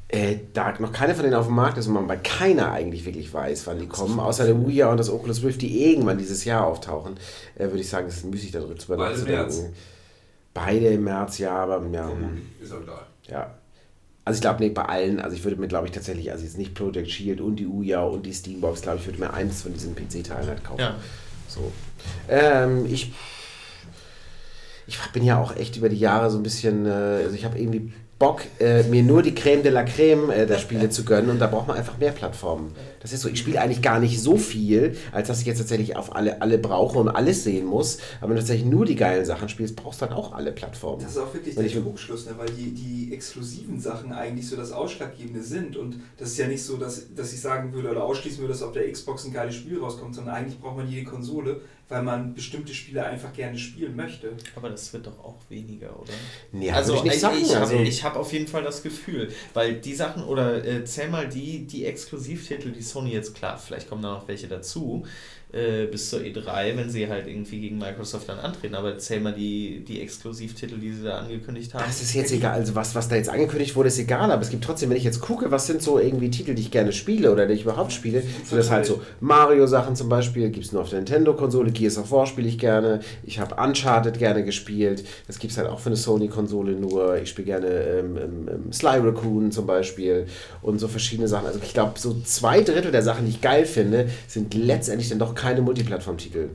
Äh, 0.07 0.37
da 0.53 0.73
noch 0.79 0.91
keine 0.91 1.15
von 1.15 1.23
denen 1.23 1.35
auf 1.35 1.47
dem 1.47 1.55
Markt 1.55 1.79
ist 1.79 1.87
und 1.87 1.93
man 1.93 2.05
bei 2.05 2.17
keiner 2.17 2.71
eigentlich 2.71 3.05
wirklich 3.05 3.33
weiß, 3.33 3.65
wann 3.65 3.79
die 3.79 3.87
kommen, 3.87 4.19
außer 4.19 4.45
der 4.45 4.67
Wii 4.67 4.83
und 4.83 4.97
das 4.97 5.09
Oculus 5.09 5.43
Rift, 5.43 5.63
die 5.63 5.83
irgendwann 5.89 6.19
dieses 6.19 6.45
Jahr 6.45 6.67
auftauchen, 6.67 7.17
äh, 7.55 7.65
würde 7.65 7.79
ich 7.79 7.89
sagen, 7.89 8.07
es 8.07 8.17
ist 8.17 8.25
müßig 8.25 8.51
darüber 8.51 8.75
nachzudenken. 8.97 9.73
Beide 10.53 10.87
im 10.89 11.03
März, 11.03 11.39
ja, 11.39 11.51
aber 11.51 11.83
ja. 11.91 12.09
Ist 12.61 12.71
auch 12.71 12.81
egal. 12.81 13.05
Ja. 13.27 13.55
Also 14.25 14.37
ich 14.37 14.41
glaube 14.41 14.63
nicht 14.63 14.73
bei 14.73 14.83
allen, 14.83 15.19
also 15.19 15.35
ich 15.35 15.43
würde 15.43 15.55
mir 15.57 15.67
glaube 15.67 15.85
ich 15.85 15.93
tatsächlich, 15.93 16.31
also 16.31 16.43
jetzt 16.43 16.57
nicht 16.57 16.73
Project 16.73 17.11
Shield 17.11 17.41
und 17.41 17.57
die 17.57 17.67
Ouya 17.67 18.01
und 18.01 18.25
die 18.25 18.33
Steambox, 18.33 18.81
glaube 18.81 18.97
ich, 18.97 19.05
würde 19.05 19.19
mir 19.19 19.31
eins 19.31 19.61
von 19.61 19.71
diesen 19.71 19.95
PC-Teilen 19.95 20.47
halt 20.47 20.63
kaufen. 20.63 20.81
Ja. 20.81 20.95
So. 21.47 21.71
Ähm, 22.27 22.87
ich, 22.87 23.13
ich 24.87 24.97
bin 25.13 25.23
ja 25.23 25.39
auch 25.39 25.55
echt 25.55 25.77
über 25.77 25.89
die 25.89 25.99
Jahre 25.99 26.31
so 26.31 26.37
ein 26.37 26.43
bisschen, 26.43 26.87
äh, 26.87 26.89
also 27.23 27.35
ich 27.35 27.45
habe 27.45 27.59
irgendwie 27.59 27.93
Bock, 28.17 28.43
äh, 28.59 28.83
mir 28.83 29.03
nur 29.03 29.21
die 29.21 29.35
Creme 29.35 29.61
de 29.61 29.71
la 29.73 29.83
Creme 29.83 30.29
äh, 30.29 30.45
der 30.45 30.57
Spiele 30.57 30.89
zu 30.89 31.03
gönnen 31.03 31.29
und 31.29 31.39
da 31.39 31.47
braucht 31.47 31.67
man 31.67 31.75
einfach 31.75 31.97
mehr 31.97 32.13
Plattformen. 32.13 32.73
Das 33.01 33.11
ist 33.11 33.21
so, 33.21 33.29
ich 33.29 33.39
spiele 33.39 33.59
eigentlich 33.59 33.81
gar 33.81 33.99
nicht 33.99 34.21
so 34.21 34.37
viel, 34.37 34.95
als 35.11 35.27
dass 35.27 35.41
ich 35.41 35.45
jetzt 35.45 35.57
tatsächlich 35.57 35.97
auf 35.97 36.15
alle, 36.15 36.41
alle 36.41 36.57
brauche 36.57 36.97
und 36.97 37.09
alles 37.09 37.43
sehen 37.43 37.65
muss. 37.65 37.97
Aber 38.21 38.29
wenn 38.29 38.37
du 38.37 38.41
tatsächlich 38.41 38.67
nur 38.67 38.85
die 38.85 38.95
geilen 38.95 39.25
Sachen 39.25 39.49
spielst, 39.49 39.75
brauchst 39.75 40.01
du 40.01 40.05
dann 40.05 40.15
auch 40.15 40.31
alle 40.31 40.53
Plattformen. 40.53 41.03
Das 41.03 41.11
ist 41.11 41.17
auch 41.17 41.33
wirklich 41.33 41.57
Wenn 41.57 41.67
der 41.67 41.83
Trugschluss, 41.83 42.25
ne? 42.25 42.31
weil 42.37 42.49
die, 42.49 42.71
die 42.71 43.13
exklusiven 43.13 43.81
Sachen 43.81 44.13
eigentlich 44.13 44.47
so 44.47 44.55
das 44.55 44.71
Ausschlaggebende 44.71 45.43
sind. 45.43 45.75
Und 45.75 45.99
das 46.17 46.29
ist 46.29 46.37
ja 46.37 46.47
nicht 46.47 46.63
so, 46.63 46.77
dass, 46.77 47.13
dass 47.13 47.33
ich 47.33 47.41
sagen 47.41 47.73
würde 47.73 47.91
oder 47.91 48.05
ausschließen 48.05 48.39
würde, 48.39 48.53
dass 48.53 48.63
auf 48.63 48.71
der 48.71 48.89
Xbox 48.89 49.25
ein 49.25 49.33
geiles 49.33 49.55
Spiel 49.55 49.77
rauskommt, 49.77 50.15
sondern 50.15 50.35
eigentlich 50.35 50.59
braucht 50.59 50.77
man 50.77 50.87
jede 50.87 51.03
Konsole, 51.03 51.59
weil 51.87 52.01
man 52.01 52.33
bestimmte 52.33 52.73
Spiele 52.73 53.05
einfach 53.05 53.31
gerne 53.31 53.57
spielen 53.57 53.95
möchte. 53.95 54.31
Aber 54.55 54.69
das 54.69 54.91
wird 54.91 55.05
doch 55.05 55.19
auch 55.19 55.37
weniger, 55.49 55.99
oder? 55.99 56.13
Nee, 56.51 56.71
also 56.71 56.95
ich 56.95 57.03
nicht 57.03 57.19
sagen. 57.19 57.37
ich, 57.37 57.43
ich 57.43 57.55
also, 57.55 57.75
habe 57.75 58.03
hab 58.03 58.15
auf 58.15 58.33
jeden 58.33 58.47
Fall 58.47 58.63
das 58.63 58.81
Gefühl, 58.81 59.31
weil 59.53 59.75
die 59.75 59.93
Sachen, 59.93 60.23
oder 60.23 60.65
äh, 60.65 60.83
zähl 60.85 61.09
mal 61.09 61.29
die, 61.29 61.67
die 61.67 61.85
Exklusivtitel, 61.85 62.71
die 62.71 62.81
Sony 62.81 63.11
jetzt, 63.11 63.35
klar, 63.35 63.57
vielleicht 63.57 63.87
kommen 63.87 64.01
da 64.01 64.13
noch 64.13 64.27
welche 64.27 64.47
dazu, 64.47 65.05
äh, 65.55 65.85
bis 65.85 66.09
zur 66.09 66.19
E3, 66.19 66.75
wenn 66.75 66.89
sie 66.89 67.07
halt 67.07 67.27
irgendwie 67.27 67.61
gegen 67.61 67.77
Microsoft 67.77 68.27
dann 68.27 68.39
antreten, 68.39 68.75
aber 68.75 68.97
zähl 68.97 69.21
mal 69.21 69.31
die, 69.31 69.85
die 69.87 70.01
Exklusivtitel, 70.01 70.77
die 70.77 70.91
sie 70.91 71.03
da 71.03 71.19
angekündigt 71.19 71.73
haben. 71.73 71.85
Das 71.87 72.01
ist 72.01 72.13
jetzt 72.13 72.33
egal, 72.33 72.55
also 72.55 72.75
was, 72.75 72.93
was 72.93 73.07
da 73.07 73.15
jetzt 73.15 73.29
angekündigt 73.29 73.73
wurde, 73.75 73.87
ist 73.87 73.97
egal, 73.97 74.29
aber 74.31 74.41
es 74.41 74.49
gibt 74.49 74.65
trotzdem, 74.65 74.89
wenn 74.89 74.97
ich 74.97 75.05
jetzt 75.05 75.21
gucke, 75.21 75.51
was 75.51 75.65
sind 75.65 75.81
so 75.81 75.97
irgendwie 75.97 76.29
Titel, 76.29 76.55
die 76.55 76.61
ich 76.61 76.71
gerne 76.71 76.91
spiele 76.91 77.31
oder 77.31 77.47
die 77.47 77.53
ich 77.53 77.61
überhaupt 77.61 77.93
spiele, 77.93 78.21
sind 78.43 78.57
das 78.57 78.69
halt 78.69 78.85
so 78.85 79.01
Mario-Sachen 79.21 79.95
zum 79.95 80.09
Beispiel, 80.09 80.49
gibt 80.49 80.65
es 80.65 80.73
nur 80.73 80.81
auf 80.81 80.89
der 80.89 80.99
Nintendo-Konsole, 80.99 81.71
Gears 81.71 81.97
of 81.97 82.11
War 82.11 82.27
spiele 82.27 82.49
ich 82.49 82.59
gerne, 82.59 82.99
ich 83.23 83.39
habe 83.39 83.55
Uncharted 83.55 84.19
gerne 84.19 84.43
gespielt, 84.43 85.05
das 85.27 85.39
gibt 85.39 85.51
es 85.51 85.57
halt 85.57 85.69
auch 85.69 85.79
für 85.79 85.87
eine 85.87 85.95
Sony-Konsole 85.95 86.73
nur, 86.73 87.15
ich 87.21 87.29
spiele 87.29 87.45
gerne 87.45 87.67
ähm, 87.67 88.17
ähm, 88.17 88.49
ähm, 88.49 88.73
Sly 88.73 88.97
Raccoon 88.97 89.51
zum 89.51 89.65
Beispiel 89.65 90.25
und 90.61 90.79
so 90.79 90.89
verschiedene 90.89 91.29
Sachen. 91.29 91.47
Also 91.47 91.59
ich 91.63 91.73
glaube, 91.73 91.97
so 91.97 92.13
zwei 92.25 92.59
Drittel 92.59 92.91
der 92.91 93.03
Sachen, 93.03 93.23
die 93.25 93.31
ich 93.31 93.41
geil 93.41 93.65
finde, 93.65 94.09
sind 94.27 94.53
letztendlich 94.53 95.07
dann 95.07 95.19
doch 95.19 95.33
keine 95.33 95.44
Multiplattform-Titel. 95.61 96.49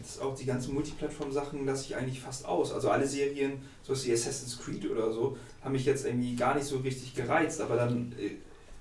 Das 0.00 0.16
ist 0.16 0.22
auch 0.22 0.34
die 0.34 0.46
ganzen 0.46 0.74
Multiplattform-Sachen 0.74 1.66
lasse 1.66 1.86
ich 1.86 1.96
eigentlich 1.96 2.20
fast 2.20 2.46
aus. 2.46 2.72
Also 2.72 2.90
alle 2.90 3.06
Serien, 3.06 3.54
sowas 3.82 4.06
wie 4.06 4.12
Assassin's 4.12 4.58
Creed 4.58 4.90
oder 4.90 5.12
so, 5.12 5.36
haben 5.62 5.72
mich 5.72 5.84
jetzt 5.84 6.06
irgendwie 6.06 6.34
gar 6.34 6.54
nicht 6.54 6.66
so 6.66 6.78
richtig 6.78 7.14
gereizt, 7.14 7.60
aber 7.60 7.76
dann 7.76 8.12
äh, 8.18 8.30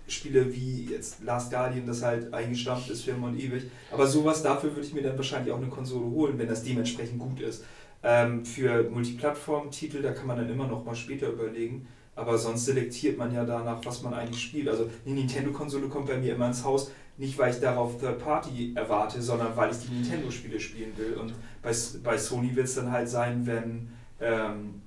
Spiele 0.08 0.54
wie 0.54 0.86
jetzt 0.86 1.24
Last 1.24 1.52
Guardian, 1.52 1.86
das 1.86 2.04
halt 2.04 2.34
eingestampft 2.34 2.90
ist 2.90 3.04
für 3.04 3.12
immer 3.12 3.28
und 3.28 3.40
ewig. 3.40 3.64
Aber 3.92 4.06
sowas 4.08 4.44
dafür 4.44 4.76
würde 4.76 4.88
ich 4.88 4.94
mir 4.94 5.02
dann 5.02 5.18
wahrscheinlich 5.18 5.52
auch 5.52 5.58
eine 5.58 5.68
Konsole 5.68 6.06
holen, 6.06 6.38
wenn 6.38 6.48
das 6.48 6.64
dementsprechend 6.64 7.20
gut 7.20 7.40
ist. 7.42 7.64
Ähm, 8.04 8.46
für 8.46 8.84
Multiplattform-Titel, 8.90 10.02
da 10.02 10.12
kann 10.12 10.28
man 10.28 10.38
dann 10.38 10.50
immer 10.50 10.68
noch 10.68 10.86
mal 10.86 10.96
später 10.96 11.30
überlegen. 11.30 11.88
Aber 12.16 12.38
sonst 12.38 12.66
selektiert 12.66 13.18
man 13.18 13.34
ja 13.34 13.44
danach, 13.44 13.84
was 13.84 14.02
man 14.02 14.14
eigentlich 14.14 14.42
spielt. 14.42 14.70
Also 14.70 14.90
eine 15.06 15.16
Nintendo-Konsole 15.16 15.90
kommt 15.90 16.08
bei 16.08 16.18
mir 16.18 16.36
immer 16.36 16.48
ins 16.48 16.64
Haus, 16.64 16.92
nicht 17.18 17.38
weil 17.38 17.54
ich 17.54 17.60
darauf 17.60 18.00
Third 18.00 18.20
Party 18.20 18.74
erwarte, 18.76 19.22
sondern 19.22 19.56
weil 19.56 19.72
ich 19.72 19.78
die 19.80 19.94
Nintendo-Spiele 19.94 20.60
spielen 20.60 20.92
will. 20.98 21.14
Und 21.16 21.34
bei, 21.62 21.72
bei 22.04 22.18
Sony 22.18 22.56
wird 22.56 22.68
es 22.68 22.76
dann 22.76 22.92
halt 22.92 23.08
sein, 23.10 23.46
wenn 23.46 23.90
ähm, 24.20 24.82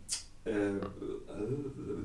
äh, 0.44 0.50
äh, 0.50 0.80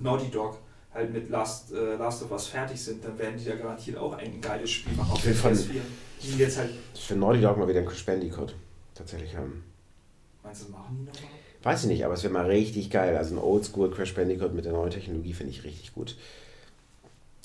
Naughty 0.01 0.29
Dog 0.31 0.57
halt 0.93 1.11
mit 1.11 1.29
Last, 1.29 1.73
äh, 1.73 1.95
Last 1.95 2.23
of 2.23 2.31
Us 2.31 2.47
fertig 2.47 2.79
sind, 2.81 3.03
dann 3.03 3.17
werden 3.17 3.35
die 3.37 3.45
da 3.45 3.55
garantiert 3.55 3.97
auch 3.97 4.13
ein 4.13 4.39
geiles 4.41 4.69
Spiel 4.69 4.93
machen. 4.95 5.11
Auf 5.11 5.21
von- 5.21 5.51
PS4. 5.53 5.81
Die 6.21 6.37
jetzt 6.37 6.57
halt, 6.57 6.69
Ich 6.93 7.09
will 7.09 7.17
Naughty 7.17 7.41
Dog 7.41 7.57
mal 7.57 7.67
wieder 7.67 7.79
ein 7.79 7.85
Crash 7.85 8.05
Bandicoot 8.05 8.55
tatsächlich 8.95 9.35
haben. 9.35 9.63
meinst 10.43 10.67
du, 10.67 10.71
machen 10.71 10.97
die 10.99 11.05
nochmal? 11.05 11.29
Weiß 11.63 11.83
ich 11.83 11.89
nicht, 11.89 12.03
aber 12.05 12.13
es 12.13 12.23
wäre 12.23 12.33
mal 12.33 12.45
richtig 12.45 12.89
geil. 12.89 13.15
Also 13.17 13.35
ein 13.35 13.39
Oldschool 13.39 13.89
Crash 13.91 14.13
Bandicoot 14.13 14.53
mit 14.53 14.65
der 14.65 14.73
neuen 14.73 14.91
Technologie 14.91 15.33
finde 15.33 15.51
ich 15.51 15.63
richtig 15.63 15.93
gut. 15.93 16.17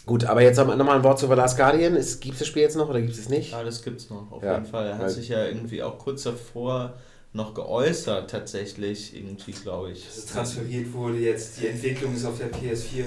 Gut, 0.07 0.24
aber 0.24 0.40
jetzt 0.42 0.57
nochmal 0.57 0.96
ein 0.96 1.03
Wort 1.05 1.18
zu 1.18 1.26
The 1.26 1.34
Last 1.34 1.57
Guardian. 1.59 1.94
Gibt 1.94 2.05
es 2.34 2.38
das 2.38 2.46
Spiel 2.49 2.62
jetzt 2.62 2.76
noch 2.76 2.88
oder 2.88 3.01
gibt 3.01 3.12
es 3.12 3.18
es 3.18 3.28
nicht? 3.28 3.53
Ja, 3.53 3.62
das 3.62 3.82
gibt's 3.82 4.09
noch, 4.09 4.30
auf 4.32 4.42
Ja, 4.42 4.55
jeden 4.55 4.66
Fall. 4.66 4.86
Er 4.86 4.99
hat 4.99 5.11
sich 5.11 5.28
ja 5.28 5.44
irgendwie 5.44 5.82
auch 5.82 5.99
kurz 5.99 6.22
davor 6.22 6.94
noch 7.34 7.53
geäußert, 7.53 8.30
tatsächlich, 8.30 9.14
irgendwie, 9.14 9.53
glaube 9.53 9.90
ich. 9.92 10.07
Dass 10.07 10.16
es 10.16 10.26
transferiert 10.26 10.92
wurde 10.94 11.18
jetzt, 11.18 11.61
die 11.61 11.66
Entwicklung 11.66 12.14
ist 12.14 12.24
auf 12.24 12.38
der 12.38 12.51
PS4. 12.51 13.05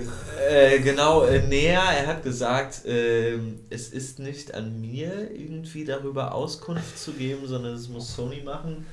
Äh, 0.47 0.79
genau, 0.79 1.23
äh, 1.23 1.39
näher, 1.47 1.81
er 1.81 2.05
hat 2.05 2.23
gesagt, 2.23 2.81
ähm, 2.85 3.61
es 3.71 3.89
ist 3.89 4.19
nicht 4.19 4.53
an 4.53 4.79
mir, 4.79 5.31
irgendwie 5.31 5.85
darüber 5.85 6.35
Auskunft 6.35 6.99
zu 6.99 7.13
geben, 7.13 7.47
sondern 7.47 7.73
es 7.73 7.89
muss 7.89 8.15
Sony 8.15 8.43
machen. 8.43 8.85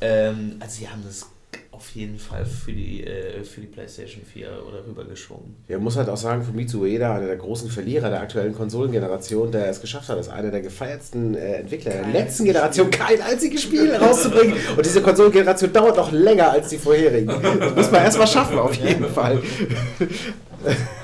Ähm, 0.00 0.56
also 0.60 0.78
sie 0.78 0.88
haben 0.88 1.02
das 1.06 1.26
auf 1.70 1.90
jeden 1.90 2.18
Fall 2.18 2.44
für 2.44 2.72
die, 2.72 3.04
äh, 3.04 3.44
für 3.44 3.60
die 3.60 3.68
PlayStation 3.68 4.22
4 4.24 4.48
oder 4.66 4.84
rübergeschoben. 4.84 5.54
Ja, 5.68 5.78
muss 5.78 5.96
halt 5.96 6.08
auch 6.08 6.16
sagen, 6.16 6.42
Fumitsu 6.42 6.80
Ueda, 6.82 7.14
einer 7.14 7.26
der 7.28 7.36
großen 7.36 7.70
Verlierer 7.70 8.10
der 8.10 8.20
aktuellen 8.20 8.52
Konsolengeneration, 8.52 9.52
der 9.52 9.68
es 9.68 9.80
geschafft 9.80 10.08
hat, 10.08 10.16
als 10.16 10.28
einer 10.28 10.50
der 10.50 10.60
gefeiertsten 10.60 11.36
äh, 11.36 11.58
Entwickler 11.60 11.92
der 11.92 12.02
Kein 12.02 12.12
letzten 12.12 12.42
einziges 12.42 12.46
Generation 12.52 12.92
Spiel. 12.92 12.98
kein 13.06 13.22
einziges 13.22 13.62
Spiel 13.62 13.94
rauszubringen. 13.94 14.54
Und 14.76 14.84
diese 14.84 15.02
Konsolengeneration 15.02 15.72
dauert 15.72 15.96
noch 15.96 16.10
länger 16.10 16.50
als 16.50 16.68
die 16.68 16.78
vorherigen. 16.78 17.28
Das 17.28 17.74
muss 17.76 17.90
man 17.92 18.02
erstmal 18.02 18.26
schaffen, 18.26 18.58
auf 18.58 18.74
jeden 18.74 19.06
Fall. 19.06 19.40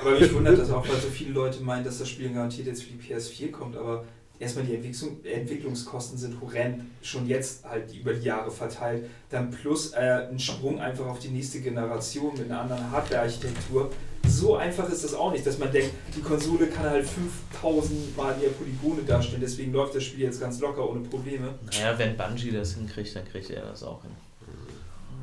Aber 0.03 0.19
mich 0.19 0.35
wundert 0.35 0.59
das 0.59 0.71
auch, 0.71 0.87
weil 0.89 0.97
so 0.97 1.09
viele 1.09 1.31
Leute 1.33 1.63
meinen, 1.63 1.85
dass 1.85 1.99
das 1.99 2.09
Spiel 2.09 2.31
garantiert 2.33 2.67
jetzt 2.67 2.83
für 2.83 2.91
die 2.93 2.99
PS4 3.15 3.53
kommt, 3.53 3.77
aber 3.77 4.05
erstmal 4.39 4.65
die 4.65 4.75
Entwicklung, 4.75 5.25
Entwicklungskosten 5.25 6.19
sind 6.19 6.41
horrend, 6.41 6.85
schon 7.03 7.27
jetzt 7.27 7.65
halt 7.65 7.93
über 7.95 8.15
die 8.15 8.27
Jahre 8.27 8.51
verteilt. 8.51 9.07
Dann 9.31 9.51
plus 9.51 9.93
äh, 9.93 10.29
ein 10.31 10.39
Sprung 10.39 10.81
einfach 10.81 11.07
auf 11.07 11.19
die 11.19 11.29
nächste 11.29 11.61
Generation 11.61 12.33
mit 12.37 12.51
einer 12.51 12.61
anderen 12.61 12.91
Hardware-Architektur. 12.91 13.91
So 14.27 14.57
einfach 14.57 14.89
ist 14.89 15.05
das 15.05 15.15
auch 15.15 15.33
nicht, 15.33 15.47
dass 15.47 15.59
man 15.59 15.71
denkt, 15.71 15.93
die 16.17 16.23
Konsole 16.23 16.67
kann 16.67 16.85
halt 16.85 17.07
5000 17.07 18.17
mal 18.17 18.35
mehr 18.37 18.49
Polygone 18.49 19.03
darstellen, 19.03 19.43
deswegen 19.43 19.73
läuft 19.73 19.95
das 19.95 20.05
Spiel 20.05 20.25
jetzt 20.25 20.41
ganz 20.41 20.61
locker 20.61 20.89
ohne 20.89 21.01
Probleme. 21.01 21.55
Naja, 21.67 21.99
wenn 21.99 22.17
Bungie 22.17 22.51
das 22.51 22.75
hinkriegt, 22.75 23.15
dann 23.15 23.27
kriegt 23.27 23.51
er 23.51 23.63
das 23.67 23.83
auch 23.83 24.03
hin. 24.03 24.13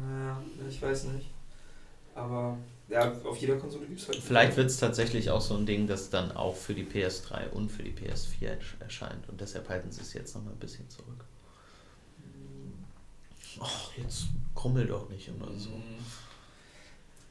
Ja, 0.07 0.41
ich 0.69 0.81
weiß 0.81 1.05
nicht. 1.05 1.31
Aber 2.13 2.57
ja, 2.91 3.11
auf 3.23 3.37
jeder 3.37 3.55
Konsole 3.55 3.85
gibt 3.85 3.99
es 4.01 4.07
halt. 4.07 4.17
Vielleicht 4.17 4.57
wird 4.57 4.67
es 4.69 4.77
tatsächlich 4.77 5.29
auch 5.29 5.41
so 5.41 5.55
ein 5.55 5.65
Ding, 5.65 5.87
das 5.87 6.09
dann 6.09 6.31
auch 6.33 6.55
für 6.55 6.73
die 6.75 6.83
PS3 6.85 7.49
und 7.51 7.71
für 7.71 7.83
die 7.83 7.91
PS4 7.93 8.49
ersch- 8.57 8.79
erscheint. 8.81 9.27
Und 9.29 9.39
deshalb 9.41 9.69
halten 9.69 9.91
sie 9.91 10.01
es 10.01 10.13
jetzt 10.13 10.35
noch 10.35 10.43
mal 10.43 10.51
ein 10.51 10.59
bisschen 10.59 10.89
zurück. 10.89 11.25
Ach, 13.59 13.91
jetzt 13.97 14.25
krummel 14.55 14.85
doch 14.87 15.09
nicht 15.09 15.27
immer 15.27 15.47
so. 15.57 15.69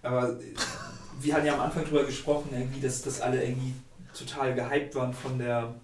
Aber 0.03 0.31
äh, 0.41 0.55
wir 1.21 1.35
hatten 1.35 1.47
ja 1.47 1.55
am 1.55 1.61
Anfang 1.61 1.85
drüber 1.85 2.05
gesprochen, 2.05 2.49
irgendwie, 2.53 2.81
dass, 2.81 3.03
dass 3.03 3.21
alle 3.21 3.43
irgendwie 3.43 3.75
total 4.17 4.55
gehypt 4.55 4.95
waren 4.95 5.13
von 5.13 5.39
der, 5.39 5.75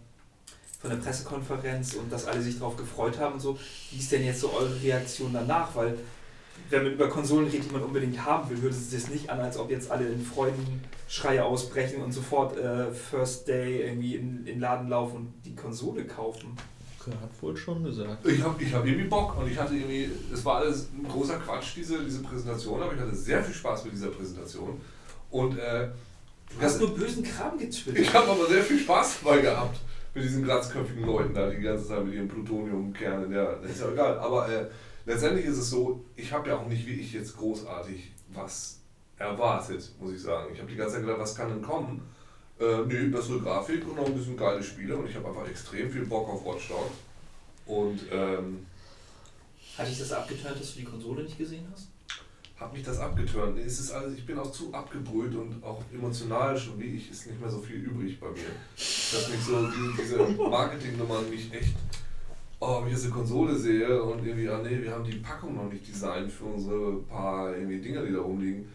von 0.80 0.90
der 0.90 0.96
Pressekonferenz 0.96 1.94
und 1.94 2.10
dass 2.10 2.26
alle 2.26 2.40
sich 2.42 2.58
darauf 2.58 2.76
gefreut 2.76 3.18
haben 3.18 3.34
und 3.34 3.40
so. 3.40 3.58
Wie 3.90 3.98
ist 3.98 4.10
denn 4.12 4.24
jetzt 4.24 4.40
so 4.40 4.52
eure 4.52 4.80
Reaktion 4.82 5.32
danach? 5.32 5.74
Weil 5.74 5.98
wenn 6.70 6.84
man 6.84 6.92
über 6.92 7.08
Konsolen 7.08 7.48
redet, 7.48 7.68
die 7.68 7.72
man 7.72 7.82
unbedingt 7.82 8.24
haben 8.24 8.48
will, 8.50 8.60
hört 8.60 8.72
es 8.72 8.90
sich 8.90 9.02
das 9.02 9.10
nicht 9.10 9.30
an, 9.30 9.40
als 9.40 9.58
ob 9.58 9.70
jetzt 9.70 9.90
alle 9.90 10.06
in 10.06 10.24
Freudenschreie 10.24 11.44
ausbrechen 11.44 12.02
und 12.02 12.12
sofort 12.12 12.56
äh, 12.58 12.90
First 12.92 13.48
Day 13.48 13.82
irgendwie 13.82 14.16
in, 14.16 14.38
in 14.38 14.44
den 14.46 14.60
Laden 14.60 14.88
laufen 14.88 15.16
und 15.16 15.32
die 15.44 15.54
Konsole 15.54 16.04
kaufen. 16.04 16.56
Hat 17.06 17.30
wohl 17.40 17.56
schon 17.56 17.84
gesagt. 17.84 18.26
Ich 18.26 18.42
habe 18.42 18.60
ich 18.60 18.74
hab 18.74 18.84
irgendwie 18.84 19.06
Bock 19.06 19.38
und 19.38 19.48
ich 19.48 19.56
hatte 19.56 19.74
irgendwie, 19.74 20.10
es 20.32 20.44
war 20.44 20.56
alles 20.56 20.88
ein 20.92 21.06
großer 21.06 21.38
Quatsch, 21.38 21.76
diese, 21.76 22.02
diese 22.02 22.20
Präsentation, 22.20 22.82
aber 22.82 22.94
ich 22.94 23.00
hatte 23.00 23.14
sehr 23.14 23.44
viel 23.44 23.54
Spaß 23.54 23.84
mit 23.84 23.92
dieser 23.92 24.08
Präsentation. 24.08 24.80
Und 25.30 25.56
äh, 25.56 25.88
Du 26.50 26.64
hast 26.64 26.80
nur 26.80 26.94
bösen 26.94 27.22
Kram 27.22 27.58
getwittert. 27.58 27.98
ich 27.98 28.12
habe 28.12 28.28
aber 28.30 28.46
sehr 28.46 28.62
viel 28.62 28.78
Spaß 28.78 29.18
dabei 29.22 29.40
gehabt 29.40 29.78
mit 30.14 30.24
diesen 30.24 30.44
glatzköpfigen 30.44 31.04
Leuten 31.04 31.34
da 31.34 31.50
die 31.50 31.60
ganze 31.60 31.86
Zeit 31.88 32.04
mit 32.04 32.14
ihren 32.14 32.28
Plutoniumkernen. 32.28 33.32
Ja, 33.32 33.54
das 33.56 33.72
ist 33.72 33.80
ja 33.80 33.90
egal. 33.90 34.18
Aber 34.18 34.48
äh, 34.48 34.66
letztendlich 35.06 35.46
ist 35.46 35.58
es 35.58 35.70
so, 35.70 36.04
ich 36.14 36.32
habe 36.32 36.48
ja 36.48 36.58
auch 36.58 36.66
nicht 36.66 36.86
wie 36.86 37.00
ich 37.00 37.12
jetzt 37.12 37.36
großartig 37.36 38.12
was 38.34 38.80
erwartet, 39.16 39.90
muss 39.98 40.12
ich 40.12 40.20
sagen. 40.20 40.52
Ich 40.52 40.60
habe 40.60 40.70
die 40.70 40.76
ganze 40.76 40.94
Zeit 40.94 41.04
gedacht, 41.04 41.20
was 41.20 41.34
kann 41.34 41.48
denn 41.48 41.62
kommen? 41.62 42.02
Äh, 42.60 42.82
nee, 42.86 43.08
bessere 43.08 43.40
Grafik 43.40 43.86
und 43.86 43.96
noch 43.96 44.06
ein 44.06 44.14
bisschen 44.14 44.36
geile 44.36 44.62
Spiele 44.62 44.96
und 44.96 45.08
ich 45.08 45.16
habe 45.16 45.28
einfach 45.28 45.48
extrem 45.48 45.90
viel 45.90 46.06
Bock 46.06 46.28
auf 46.28 46.44
Watch 46.44 46.68
Dogs. 46.68 46.96
Und 47.66 48.00
ähm, 48.12 48.66
Hatte 49.78 49.90
ich 49.90 49.98
das 49.98 50.12
abgetönt, 50.12 50.60
dass 50.60 50.74
du 50.74 50.80
die 50.80 50.84
Konsole 50.84 51.22
nicht 51.22 51.38
gesehen 51.38 51.66
hast? 51.72 51.88
hat 52.58 52.72
mich 52.72 52.82
das 52.82 52.98
abgeturnt. 52.98 53.58
Es 53.58 53.78
ist 53.78 53.90
alles, 53.90 54.16
ich 54.16 54.24
bin 54.24 54.38
auch 54.38 54.50
zu 54.50 54.72
abgebrüht 54.72 55.34
und 55.34 55.62
auch 55.62 55.82
emotional 55.92 56.56
schon 56.56 56.80
wie 56.80 56.96
ich 56.96 57.10
ist 57.10 57.26
nicht 57.26 57.40
mehr 57.40 57.50
so 57.50 57.60
viel 57.60 57.76
übrig 57.76 58.18
bei 58.18 58.28
mir. 58.28 58.50
Dass 58.76 59.28
mich 59.28 59.40
so 59.40 59.66
die, 59.66 60.02
diese 60.02 60.16
Marketingnummern 60.16 61.28
mich 61.28 61.52
echt, 61.52 61.74
oh, 62.60 62.80
wenn 62.80 62.86
ich 62.88 62.94
jetzt 62.94 63.04
eine 63.04 63.14
Konsole 63.14 63.54
sehe 63.54 64.02
und 64.02 64.24
irgendwie, 64.24 64.48
ah 64.48 64.60
nee, 64.62 64.82
wir 64.82 64.92
haben 64.92 65.04
die 65.04 65.16
Packung 65.16 65.56
noch 65.56 65.70
nicht 65.70 65.86
designt 65.88 66.30
für 66.30 66.44
unsere 66.44 66.96
paar 67.08 67.54
irgendwie 67.54 67.80
Dinger, 67.80 68.02
die 68.02 68.12
da 68.12 68.20
rumliegen. 68.20 68.68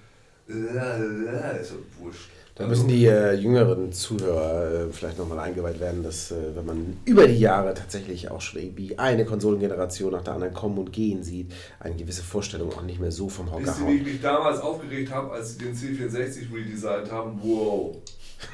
Äh, 0.47 1.61
ist 1.61 1.71
ja 1.71 1.77
wurscht. 1.99 2.29
Da 2.55 2.67
müssen 2.67 2.89
die 2.89 3.05
äh, 3.05 3.34
jüngeren 3.34 3.93
Zuhörer 3.93 4.88
äh, 4.88 4.91
vielleicht 4.91 5.17
nochmal 5.17 5.39
eingeweiht 5.39 5.79
werden, 5.79 6.03
dass 6.03 6.32
äh, 6.32 6.36
wenn 6.53 6.65
man 6.65 6.97
über 7.05 7.25
die 7.25 7.39
Jahre 7.39 7.73
tatsächlich 7.73 8.29
auch 8.29 8.41
schon 8.41 8.61
irgendwie 8.61 8.99
eine 8.99 9.23
Konsolengeneration 9.23 10.11
nach 10.11 10.21
der 10.21 10.34
anderen 10.34 10.53
kommen 10.53 10.77
und 10.77 10.91
gehen 10.91 11.23
sieht, 11.23 11.53
eine 11.79 11.95
gewisse 11.95 12.23
Vorstellung 12.23 12.73
auch 12.73 12.84
nicht 12.84 12.99
mehr 12.99 13.11
so 13.11 13.29
vom 13.29 13.49
Hocker 13.51 13.61
ihr, 13.61 13.88
wie 13.88 13.93
ich 13.93 13.99
haut. 14.01 14.07
mich 14.07 14.21
damals 14.21 14.59
aufgeregt 14.59 15.11
habe, 15.11 15.32
als 15.32 15.53
sie 15.53 15.65
den 15.65 15.73
C64 15.73 16.53
redesigned 16.53 17.09
haben? 17.09 17.39
Wow. 17.41 17.97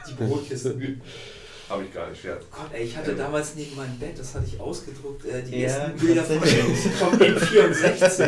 Die 0.07 0.13
Brotkisten. 0.13 1.01
Habe 1.69 1.83
ich 1.83 1.93
gar 1.93 2.09
nicht, 2.09 2.21
Scherz. 2.21 2.43
Gott, 2.51 2.69
ey, 2.73 2.83
ich 2.85 2.95
hatte 2.95 3.13
damals 3.15 3.55
neben 3.55 3.75
meinem 3.75 3.97
Bett, 3.99 4.17
das 4.17 4.33
hatte 4.35 4.45
ich 4.47 4.59
ausgedruckt, 4.59 5.25
äh, 5.25 5.43
die 5.43 5.61
Ja, 5.61 5.67
ersten 5.67 5.97
Bilder 5.99 6.23
von, 6.23 6.37
vom 6.99 7.13
N64. 7.19 8.27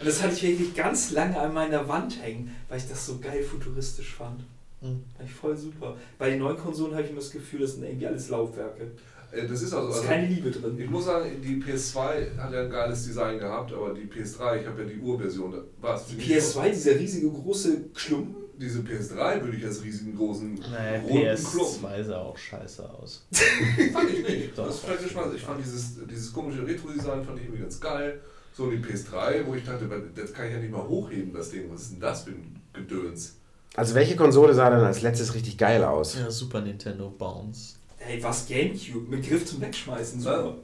Und 0.00 0.06
das 0.06 0.22
hatte 0.22 0.34
ich 0.34 0.42
wirklich 0.42 0.74
ganz 0.74 1.10
lange 1.10 1.38
an 1.38 1.52
meiner 1.52 1.86
Wand 1.88 2.22
hängen, 2.22 2.54
weil 2.68 2.78
ich 2.78 2.88
das 2.88 3.04
so 3.04 3.18
geil 3.18 3.42
futuristisch 3.42 4.14
fand. 4.14 4.40
Mhm. 4.80 5.02
Fand 5.16 5.28
ich 5.28 5.34
voll 5.34 5.56
super. 5.56 5.96
Bei 6.18 6.30
den 6.30 6.38
neuen 6.38 6.56
Konsolen 6.56 6.92
habe 6.94 7.02
ich 7.02 7.10
immer 7.10 7.20
das 7.20 7.30
Gefühl, 7.30 7.60
das 7.60 7.72
sind 7.72 7.84
irgendwie 7.84 8.06
alles 8.06 8.28
Laufwerke. 8.28 8.92
Äh, 9.32 9.46
Das 9.46 9.60
ist 9.60 9.74
also, 9.74 9.88
Da 9.88 9.92
ist 9.94 9.96
also 9.98 10.08
keine 10.08 10.26
Liebe 10.28 10.50
drin. 10.50 10.78
ich 10.80 10.88
muss 10.88 11.04
sagen, 11.04 11.30
die 11.42 11.56
PS2 11.62 12.36
hat 12.38 12.52
ja 12.52 12.62
ein 12.62 12.70
geiles 12.70 13.04
Design 13.04 13.38
gehabt, 13.38 13.72
aber 13.72 13.92
die 13.92 14.06
PS3, 14.06 14.60
ich 14.60 14.66
habe 14.66 14.82
ja 14.82 14.88
die 14.88 14.98
Urversion. 15.00 15.52
Was? 15.80 16.06
Die 16.06 16.14
PS2, 16.16 16.70
dieser 16.70 16.94
riesige 16.98 17.28
große 17.30 17.82
Klumpen. 17.94 18.47
Diese 18.60 18.80
PS3 18.80 19.42
würde 19.42 19.56
ich 19.56 19.64
als 19.64 19.84
riesigen 19.84 20.16
großen 20.16 20.54
Naja, 20.54 21.00
runden 21.00 21.44
Klumpen. 21.44 21.84
PS2 21.86 22.04
sah 22.04 22.18
auch 22.22 22.36
scheiße 22.36 22.90
aus. 22.90 23.24
Fand 23.92 24.10
ich 24.10 24.28
nicht. 24.28 24.58
Doch. 24.58 24.66
Das 24.66 24.74
ist 24.76 24.84
vielleicht 24.84 25.02
Geschmack. 25.04 25.26
Ich 25.36 25.42
fand 25.42 25.64
dieses, 25.64 25.94
dieses 26.10 26.32
komische 26.32 26.66
Retro-Design 26.66 27.24
fand 27.24 27.38
ich 27.38 27.44
irgendwie 27.44 27.62
ganz 27.62 27.80
geil. 27.80 28.20
So 28.52 28.68
die 28.68 28.78
PS3, 28.78 29.46
wo 29.46 29.54
ich 29.54 29.64
dachte, 29.64 29.88
das 30.16 30.32
kann 30.32 30.46
ich 30.46 30.52
ja 30.52 30.58
nicht 30.58 30.72
mal 30.72 30.82
hochheben, 30.86 31.32
das 31.32 31.50
Ding. 31.50 31.70
Was 31.72 31.82
ist 31.82 31.92
denn 31.92 32.00
das 32.00 32.24
für 32.24 32.30
ein 32.30 32.60
Gedöns? 32.72 33.36
Also 33.76 33.94
welche 33.94 34.16
Konsole 34.16 34.52
sah 34.54 34.70
dann 34.70 34.84
als 34.84 35.02
letztes 35.02 35.34
richtig 35.34 35.56
geil 35.56 35.84
aus? 35.84 36.16
Ja, 36.18 36.28
Super 36.28 36.60
Nintendo 36.60 37.10
Bounce. 37.10 37.76
Ey, 38.00 38.20
was 38.22 38.48
Gamecube? 38.48 39.08
Mit 39.08 39.28
Griff 39.28 39.46
zum 39.46 39.60
Wegschmeißen. 39.60 40.20
Ja, 40.22 40.42
Super. 40.42 40.56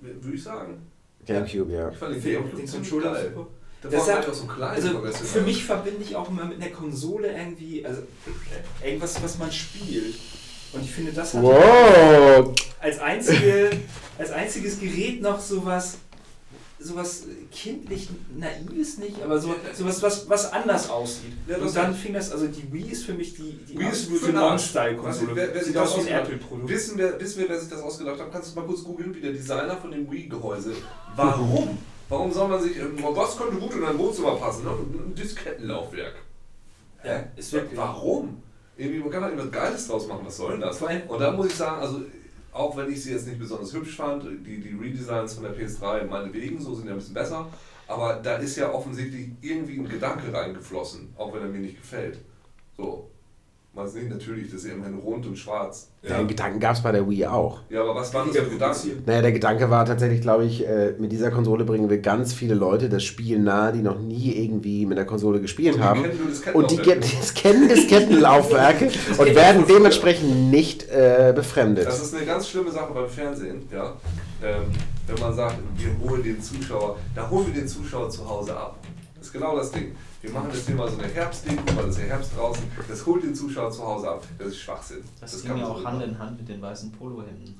würde 0.00 0.36
ich 0.36 0.42
sagen. 0.42 0.82
Gamecube, 1.26 1.72
ja. 1.72 1.90
Ich 1.90 1.96
fand 1.96 2.14
den 2.14 2.22
Gamecube 2.22 2.56
den 2.56 2.66
ziemlich 2.68 3.02
geil. 3.02 3.32
super. 3.34 3.48
Der 3.82 3.90
Das 3.90 4.06
war 4.08 4.28
auch 4.28 4.34
so 4.34 4.46
klein. 4.46 4.70
Also 4.74 5.00
für 5.24 5.40
mich 5.40 5.64
verbinde 5.64 6.02
ich 6.02 6.14
auch 6.16 6.28
immer 6.28 6.44
mit 6.44 6.62
einer 6.62 6.70
Konsole 6.70 7.28
irgendwie, 7.36 7.84
also 7.84 8.02
äh, 8.82 8.86
irgendwas, 8.88 9.20
was 9.22 9.38
man 9.38 9.50
spielt. 9.50 10.14
Und 10.72 10.82
ich 10.84 10.90
finde, 10.90 11.12
das 11.12 11.34
hat 11.34 11.42
Wow! 11.42 12.54
als, 12.80 12.98
einzige, 12.98 13.70
als 14.18 14.30
einziges 14.30 14.78
Gerät 14.80 15.20
noch 15.20 15.38
sowas, 15.40 15.96
sowas 16.78 17.24
kindlich 17.52 18.08
naives 18.36 18.98
nicht, 18.98 19.20
aber 19.22 19.38
so, 19.38 19.54
sowas, 19.74 20.02
was, 20.02 20.28
was 20.30 20.52
anders 20.52 20.88
aussieht. 20.88 21.32
Ja, 21.46 21.58
Und 21.58 21.76
dann 21.76 21.94
fing 21.94 22.14
das, 22.14 22.32
also 22.32 22.46
die 22.46 22.72
Wii 22.72 22.90
ist 22.90 23.04
für 23.04 23.12
mich 23.14 23.34
die, 23.34 23.52
die 23.68 23.78
Wii 23.78 23.88
ist 23.90 24.10
wer- 25.36 25.48
wer 25.48 25.54
sich 25.62 25.66
Sieht 25.66 25.76
das 25.76 25.92
aus 25.92 25.96
wie 26.06 26.10
ein 26.10 26.16
ausgedacht- 26.20 26.22
Apple-Produkt. 26.32 26.68
Wissen 26.70 26.98
wir, 26.98 27.20
wissen 27.20 27.38
wir, 27.40 27.48
wer 27.50 27.60
sich 27.60 27.68
das 27.68 27.82
ausgedacht 27.82 28.18
hat? 28.20 28.32
Kannst 28.32 28.52
du 28.56 28.60
mal 28.60 28.66
kurz 28.66 28.82
googeln, 28.82 29.14
wie 29.14 29.20
der 29.20 29.32
Designer 29.32 29.76
von 29.76 29.90
dem 29.90 30.10
Wii-Gehäuse. 30.10 30.72
Warum? 31.16 31.78
Warum 32.12 32.30
soll 32.30 32.46
man 32.46 32.60
sich. 32.60 32.76
ähm, 32.76 32.94
Was 33.00 33.38
könnte 33.38 33.56
gut 33.56 33.74
in 33.74 33.84
ein 33.84 33.96
Wohnzimmer 33.96 34.36
passen? 34.36 34.64
Ne? 34.64 34.70
Ein 34.70 35.14
Diskettenlaufwerk. 35.14 36.16
Ja, 37.02 37.24
ist 37.36 37.50
wirklich. 37.54 37.78
Warum? 37.78 38.42
Irgendwie, 38.76 38.98
man 38.98 39.10
kann 39.10 39.22
da 39.22 39.28
irgendwas 39.30 39.50
Geiles 39.50 39.88
draus 39.88 40.06
machen, 40.06 40.26
was 40.26 40.36
soll 40.36 40.52
denn 40.52 40.60
das? 40.60 40.80
Und 40.82 41.18
da 41.18 41.30
muss 41.30 41.46
ich 41.46 41.54
sagen, 41.54 41.80
also 41.80 42.02
auch 42.52 42.76
wenn 42.76 42.92
ich 42.92 43.02
sie 43.02 43.12
jetzt 43.12 43.26
nicht 43.26 43.38
besonders 43.38 43.72
hübsch 43.72 43.96
fand, 43.96 44.24
die, 44.24 44.60
die 44.60 44.76
Redesigns 44.78 45.32
von 45.32 45.44
der 45.44 45.56
PS3 45.56 46.04
meinetwegen, 46.04 46.60
so 46.60 46.74
sind 46.74 46.86
ja 46.86 46.92
ein 46.92 46.98
bisschen 46.98 47.14
besser, 47.14 47.46
aber 47.88 48.20
da 48.22 48.36
ist 48.36 48.56
ja 48.56 48.70
offensichtlich 48.70 49.30
irgendwie 49.40 49.78
ein 49.78 49.88
Gedanke 49.88 50.32
reingeflossen, 50.34 51.14
auch 51.16 51.32
wenn 51.32 51.42
er 51.42 51.48
mir 51.48 51.60
nicht 51.60 51.80
gefällt. 51.80 52.18
So. 52.76 53.08
Man 53.74 53.88
sieht 53.88 54.10
natürlich, 54.10 54.50
das 54.50 54.60
ist 54.64 54.66
ja 54.68 54.74
immerhin 54.74 54.98
rund 54.98 55.24
und 55.26 55.34
schwarz. 55.38 55.88
Ja, 56.02 56.18
Den 56.18 56.28
Gedanken 56.28 56.60
gab 56.60 56.74
es 56.76 56.82
bei 56.82 56.92
der 56.92 57.08
Wii 57.08 57.24
auch. 57.26 57.60
ja 57.70 57.80
aber 57.80 57.94
was 57.94 58.12
war 58.12 58.26
für 58.26 58.32
Gedanken? 58.32 58.58
produziert. 58.58 59.06
Naja, 59.06 59.22
der 59.22 59.32
Gedanke 59.32 59.70
war 59.70 59.86
tatsächlich, 59.86 60.20
glaube 60.20 60.44
ich, 60.44 60.66
äh, 60.68 60.92
mit 60.98 61.10
dieser 61.10 61.30
Konsole 61.30 61.64
bringen 61.64 61.88
wir 61.88 61.96
ganz 61.98 62.34
viele 62.34 62.52
Leute 62.54 62.90
das 62.90 63.02
Spiel 63.02 63.38
nahe, 63.38 63.72
die 63.72 63.80
noch 63.80 63.98
nie 63.98 64.30
irgendwie 64.44 64.84
mit 64.84 64.98
der 64.98 65.06
Konsole 65.06 65.40
gespielt 65.40 65.74
Und 65.74 65.80
die 65.80 65.84
haben. 65.84 66.02
kennen. 66.02 66.52
Und 66.52 66.70
die 66.70 66.76
get- 66.76 67.02
das 67.18 67.32
kennen 67.32 67.66
Diskettenlaufwerke 67.68 68.90
und 69.18 69.34
werden 69.34 69.64
dementsprechend 69.66 70.50
nicht 70.50 70.88
äh, 70.90 71.32
befremdet. 71.34 71.86
Das 71.86 72.02
ist 72.02 72.14
eine 72.14 72.26
ganz 72.26 72.48
schlimme 72.48 72.70
Sache 72.70 72.92
beim 72.92 73.08
Fernsehen, 73.08 73.62
ja. 73.72 73.94
Ähm, 74.44 74.64
wenn 75.06 75.18
man 75.18 75.34
sagt, 75.34 75.56
wir 75.76 75.88
holen 76.10 76.22
den 76.22 76.42
Zuschauer, 76.42 76.96
da 77.14 77.28
holen 77.30 77.46
wir 77.46 77.54
den 77.54 77.66
Zuschauer 77.68 78.10
zu 78.10 78.28
Hause 78.28 78.54
ab. 78.56 78.76
Das 79.32 79.40
ist 79.40 79.44
genau 79.46 79.56
das 79.56 79.72
Ding. 79.72 79.96
Wir 80.20 80.30
machen 80.30 80.50
jetzt 80.52 80.66
hier 80.66 80.74
mal 80.74 80.90
so 80.90 80.98
eine 80.98 81.08
Herbstdeko, 81.08 81.62
weil 81.74 81.86
es 81.86 81.96
ist 81.96 82.02
ja 82.02 82.08
Herbst 82.08 82.36
draußen. 82.36 82.62
Das 82.86 83.06
holt 83.06 83.22
den 83.22 83.34
Zuschauer 83.34 83.70
zu 83.70 83.82
Hause 83.82 84.10
ab. 84.10 84.26
Das 84.38 84.48
ist 84.48 84.58
Schwachsinn. 84.58 85.02
Das, 85.20 85.32
kann 85.42 85.54
ging 85.54 85.62
ja 85.62 85.68
auch 85.68 85.78
so 85.78 85.86
Hand 85.86 85.98
nicht 85.98 86.08
in 86.08 86.18
Hand 86.18 86.38
mit 86.38 86.48
den 86.50 86.60
weißen 86.60 86.92
Polohemden 86.92 87.58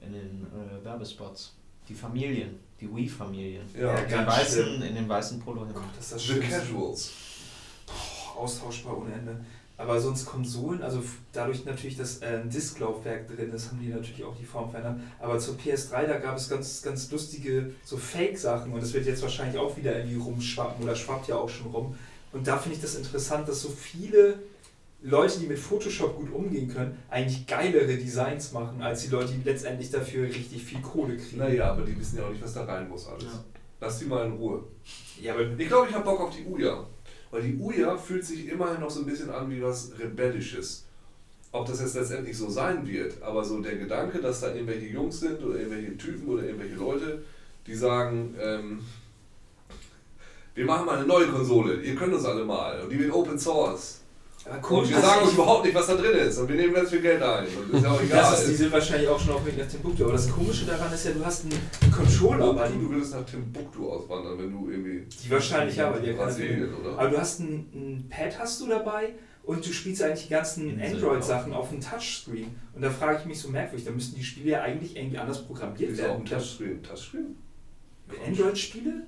in 0.00 0.12
den 0.12 0.46
äh, 0.46 0.84
Werbespots. 0.84 1.54
Die 1.88 1.94
Familien, 1.94 2.60
die 2.80 2.88
Wii-Familien. 2.94 3.64
machen. 3.74 3.94
Ja. 3.94 3.98
In, 3.98 4.08
den 4.10 4.26
weißen, 4.26 4.82
in 4.82 4.94
den 4.94 5.08
weißen 5.08 5.40
Polohemden. 5.40 5.82
Das 5.96 6.04
ist 6.04 6.12
das 6.14 6.22
The. 6.22 6.40
Casuals. 6.40 7.10
Boah, 7.86 8.42
austauschbar 8.42 8.98
ohne 8.98 9.12
Ende. 9.12 9.44
Aber 9.82 10.00
sonst 10.00 10.26
Konsolen, 10.26 10.80
also 10.80 11.02
dadurch 11.32 11.64
natürlich, 11.64 11.96
dass 11.96 12.22
äh, 12.22 12.40
ein 12.40 12.48
Disklaufwerk 12.48 13.26
drin 13.26 13.52
ist, 13.52 13.68
haben 13.68 13.80
die 13.80 13.88
natürlich 13.88 14.22
auch 14.22 14.36
die 14.36 14.44
Form 14.44 14.70
verändert. 14.70 15.00
Aber 15.18 15.40
zur 15.40 15.56
PS3, 15.56 16.06
da 16.06 16.18
gab 16.18 16.36
es 16.36 16.48
ganz, 16.48 16.82
ganz 16.82 17.10
lustige 17.10 17.72
so 17.84 17.96
Fake-Sachen 17.96 18.72
und 18.72 18.80
das 18.80 18.92
wird 18.92 19.06
jetzt 19.06 19.22
wahrscheinlich 19.22 19.58
auch 19.58 19.76
wieder 19.76 19.96
irgendwie 19.96 20.18
rumschwappen 20.18 20.84
oder 20.84 20.94
schwappt 20.94 21.26
ja 21.26 21.34
auch 21.34 21.48
schon 21.48 21.72
rum. 21.72 21.96
Und 22.32 22.46
da 22.46 22.58
finde 22.58 22.76
ich 22.76 22.82
das 22.82 22.94
interessant, 22.94 23.48
dass 23.48 23.60
so 23.60 23.70
viele 23.70 24.38
Leute, 25.02 25.40
die 25.40 25.46
mit 25.46 25.58
Photoshop 25.58 26.16
gut 26.16 26.32
umgehen 26.32 26.68
können, 26.68 26.96
eigentlich 27.10 27.44
geilere 27.48 27.96
Designs 27.96 28.52
machen, 28.52 28.80
als 28.82 29.02
die 29.02 29.08
Leute, 29.08 29.32
die 29.32 29.42
letztendlich 29.42 29.90
dafür 29.90 30.28
richtig 30.28 30.62
viel 30.62 30.80
Kohle 30.80 31.16
kriegen. 31.16 31.38
Naja, 31.38 31.72
aber 31.72 31.82
die 31.82 31.98
wissen 31.98 32.18
ja 32.18 32.24
auch 32.24 32.30
nicht, 32.30 32.42
was 32.42 32.54
da 32.54 32.64
rein 32.64 32.88
muss 32.88 33.08
alles. 33.08 33.24
Ja. 33.24 33.44
Lass 33.80 33.98
die 33.98 34.04
mal 34.04 34.26
in 34.26 34.32
Ruhe. 34.34 34.62
Ja, 35.20 35.34
aber 35.34 35.42
Ich 35.58 35.66
glaube, 35.66 35.88
ich 35.88 35.94
habe 35.94 36.04
Bock 36.04 36.20
auf 36.20 36.36
die 36.36 36.44
Uja. 36.44 36.86
Weil 37.32 37.42
die 37.42 37.56
Uja 37.58 37.96
fühlt 37.96 38.24
sich 38.24 38.46
immerhin 38.46 38.80
noch 38.80 38.90
so 38.90 39.00
ein 39.00 39.06
bisschen 39.06 39.30
an 39.30 39.50
wie 39.50 39.62
was 39.62 39.90
Rebellisches. 39.98 40.84
Ob 41.50 41.66
das 41.66 41.80
jetzt 41.80 41.96
letztendlich 41.96 42.36
so 42.36 42.48
sein 42.48 42.86
wird, 42.86 43.22
aber 43.22 43.42
so 43.42 43.60
der 43.60 43.76
Gedanke, 43.76 44.20
dass 44.20 44.40
da 44.40 44.54
irgendwelche 44.54 44.86
Jungs 44.86 45.20
sind 45.20 45.42
oder 45.42 45.58
irgendwelche 45.58 45.96
Typen 45.96 46.28
oder 46.28 46.44
irgendwelche 46.44 46.76
Leute, 46.76 47.22
die 47.66 47.74
sagen, 47.74 48.34
ähm, 48.38 48.80
wir 50.54 50.66
machen 50.66 50.84
mal 50.84 50.98
eine 50.98 51.06
neue 51.06 51.28
Konsole, 51.28 51.80
ihr 51.80 51.94
könnt 51.94 52.12
uns 52.12 52.26
alle 52.26 52.44
mal 52.44 52.82
und 52.82 52.90
die 52.90 52.98
wird 52.98 53.12
Open 53.12 53.38
Source. 53.38 54.01
Aber 54.46 54.56
Und 54.56 54.62
komisch, 54.62 54.88
wir 54.90 54.96
dass 54.96 55.04
sagen 55.06 55.22
uns 55.24 55.32
überhaupt 55.34 55.64
nicht, 55.64 55.74
was 55.74 55.86
da 55.86 55.94
drin 55.94 56.16
ist 56.16 56.38
und 56.38 56.48
wir 56.48 56.56
nehmen 56.56 56.74
ganz 56.74 56.90
viel 56.90 57.00
Geld 57.00 57.22
ein 57.22 57.46
und 57.46 57.74
ist 57.76 57.84
ja 57.84 57.90
auch 57.92 58.02
egal. 58.02 58.18
Das 58.22 58.40
ist, 58.40 58.50
die 58.50 58.54
sind 58.54 58.72
wahrscheinlich 58.72 59.08
auch 59.08 59.20
schon 59.20 59.30
auf 59.34 59.44
dem 59.44 59.46
Weg 59.46 59.58
nach 59.58 59.68
Timbuktu. 59.70 60.04
Aber 60.04 60.12
das 60.12 60.30
Komische 60.30 60.64
daran 60.66 60.92
ist 60.92 61.04
ja, 61.04 61.12
du 61.12 61.24
hast 61.24 61.44
einen 61.44 61.92
Controller 61.92 62.52
bei 62.54 62.66
du, 62.66 62.72
dem. 62.74 62.82
du 62.82 62.90
würdest 62.90 63.14
nach 63.14 63.24
Timbuktu 63.24 63.88
auswandern, 63.88 64.38
wenn 64.38 64.50
du 64.52 64.70
irgendwie. 64.70 65.06
Die 65.24 65.30
wahrscheinlich 65.30 65.76
ja, 65.76 65.92
weil 65.92 66.00
die 66.00 66.08
ja 66.08 66.12
keine 66.14 66.24
Brasilien, 66.26 66.74
oder? 66.74 66.98
Aber 66.98 67.08
du 67.08 67.18
hast 67.18 67.40
ein, 67.40 67.54
ein 67.74 68.08
Pad 68.10 68.38
hast 68.38 68.60
du 68.60 68.68
dabei 68.68 69.14
und 69.44 69.66
du 69.66 69.72
spielst 69.72 70.02
eigentlich 70.02 70.24
die 70.24 70.32
ganzen 70.32 70.80
Android-Sachen 70.80 71.52
auf 71.52 71.70
dem 71.70 71.80
Touchscreen. 71.80 72.54
Und 72.74 72.82
da 72.82 72.90
frage 72.90 73.18
ich 73.20 73.26
mich 73.26 73.40
so 73.40 73.48
merkwürdig, 73.48 73.84
da 73.84 73.92
müssten 73.92 74.16
die 74.16 74.24
Spiele 74.24 74.50
ja 74.50 74.62
eigentlich 74.62 74.96
irgendwie 74.96 75.18
anders 75.18 75.44
programmiert 75.44 75.96
werden. 75.98 76.18
ein 76.18 76.24
Touchscreen. 76.24 76.82
Touchscreen? 76.82 77.36
Android-Spiele? 78.26 79.06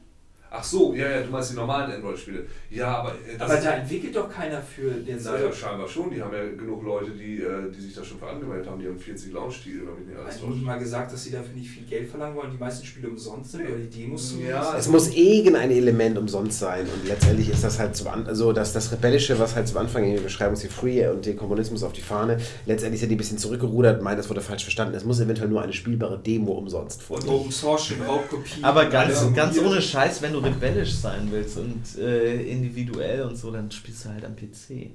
Ach 0.57 0.63
so, 0.63 0.95
ja, 0.95 1.11
ja, 1.11 1.23
du 1.23 1.31
meinst 1.31 1.51
die 1.51 1.57
normalen 1.57 1.91
Android-Spiele. 1.91 2.47
Ja, 2.71 2.99
aber 2.99 3.11
äh, 3.11 3.37
das 3.39 3.51
Aber 3.51 3.61
da 3.61 3.71
entwickelt 3.73 4.15
doch 4.15 4.31
keiner 4.31 4.63
für 4.63 4.91
den 4.91 5.23
naja, 5.23 5.53
scheinbar 5.53 5.89
schon. 5.89 6.11
Die 6.11 6.23
haben 6.23 6.33
ja 6.33 6.45
genug 6.57 6.85
Leute, 6.85 7.11
die, 7.11 7.41
äh, 7.41 7.73
die 7.75 7.81
sich 7.81 7.95
da 7.95 8.05
schon 8.05 8.19
für 8.19 8.29
angemeldet 8.29 8.69
haben. 8.69 8.81
Die 8.81 8.87
haben 8.87 8.99
40 8.99 9.33
Launch-Titel, 9.33 9.81
wenn 9.87 9.99
mich 9.99 10.09
nicht 10.09 10.19
alles 10.19 10.41
Hat 10.41 10.63
mal 10.63 10.79
gesagt, 10.79 11.13
dass 11.13 11.25
sie 11.25 11.31
dafür 11.31 11.55
nicht 11.55 11.71
viel 11.71 11.85
Geld 11.85 12.09
verlangen 12.09 12.37
wollen, 12.37 12.51
die 12.53 12.59
meisten 12.59 12.87
Spiele 12.87 13.09
umsonst 13.09 13.53
sind 13.53 13.67
oder 13.67 13.79
die 13.79 13.91
Demos 13.91 14.33
Ja, 14.33 14.61
zumindest. 14.63 14.79
Es 14.79 14.89
muss 14.89 15.09
irgendein 15.15 15.71
Element 15.71 16.19
umsonst 16.19 16.59
sein 16.59 16.83
und 16.83 17.09
letztendlich 17.09 17.51
ist 17.51 17.65
das 17.65 17.79
halt 17.79 17.97
zum 17.97 18.09
An 18.09 18.27
also 18.27 18.53
das, 18.53 18.73
das 18.73 18.93
Rebellische, 18.93 19.39
was 19.39 19.55
halt 19.55 19.69
zum 19.69 19.79
Anfang 19.79 20.05
in 20.05 20.15
der 20.15 20.21
Beschreibung 20.21 20.57
sie 20.57 20.69
Free 20.69 21.07
und 21.09 21.27
den 21.27 21.37
Kommunismus 21.37 21.83
auf 21.83 21.93
die 21.93 22.01
Fahne, 22.01 22.39
letztendlich 22.67 23.01
sind 23.01 23.11
die 23.11 23.17
ein 23.17 23.19
bisschen 23.19 23.39
zurückgerudert 23.39 23.99
und 23.99 24.05
meinen, 24.05 24.17
das 24.17 24.29
wurde 24.29 24.41
falsch 24.41 24.63
verstanden. 24.63 24.95
Es 24.95 25.05
muss 25.05 25.21
eventuell 25.21 25.49
nur 25.49 25.63
eine 25.63 25.73
spielbare 25.73 26.19
Demo 26.19 26.53
umsonst 26.53 27.01
Und 27.01 27.07
vorliegen. 27.07 27.35
Open 27.35 27.53
Source, 27.53 27.93
Raubkopie. 28.07 28.63
Aber 28.63 28.87
ganz, 28.87 29.35
ganz 29.35 29.59
ohne 29.59 29.83
Scheiß, 29.83 30.23
wenn 30.23 30.33
du 30.33 30.44
rebellisch 30.45 30.95
sein 30.95 31.29
willst 31.31 31.57
und 31.59 31.83
äh, 31.99 32.43
individuell 32.43 33.23
und 33.23 33.37
so, 33.37 33.51
dann 33.51 33.71
spielst 33.71 34.05
du 34.05 34.11
halt 34.11 34.25
am 34.25 34.37
PC. 34.37 34.91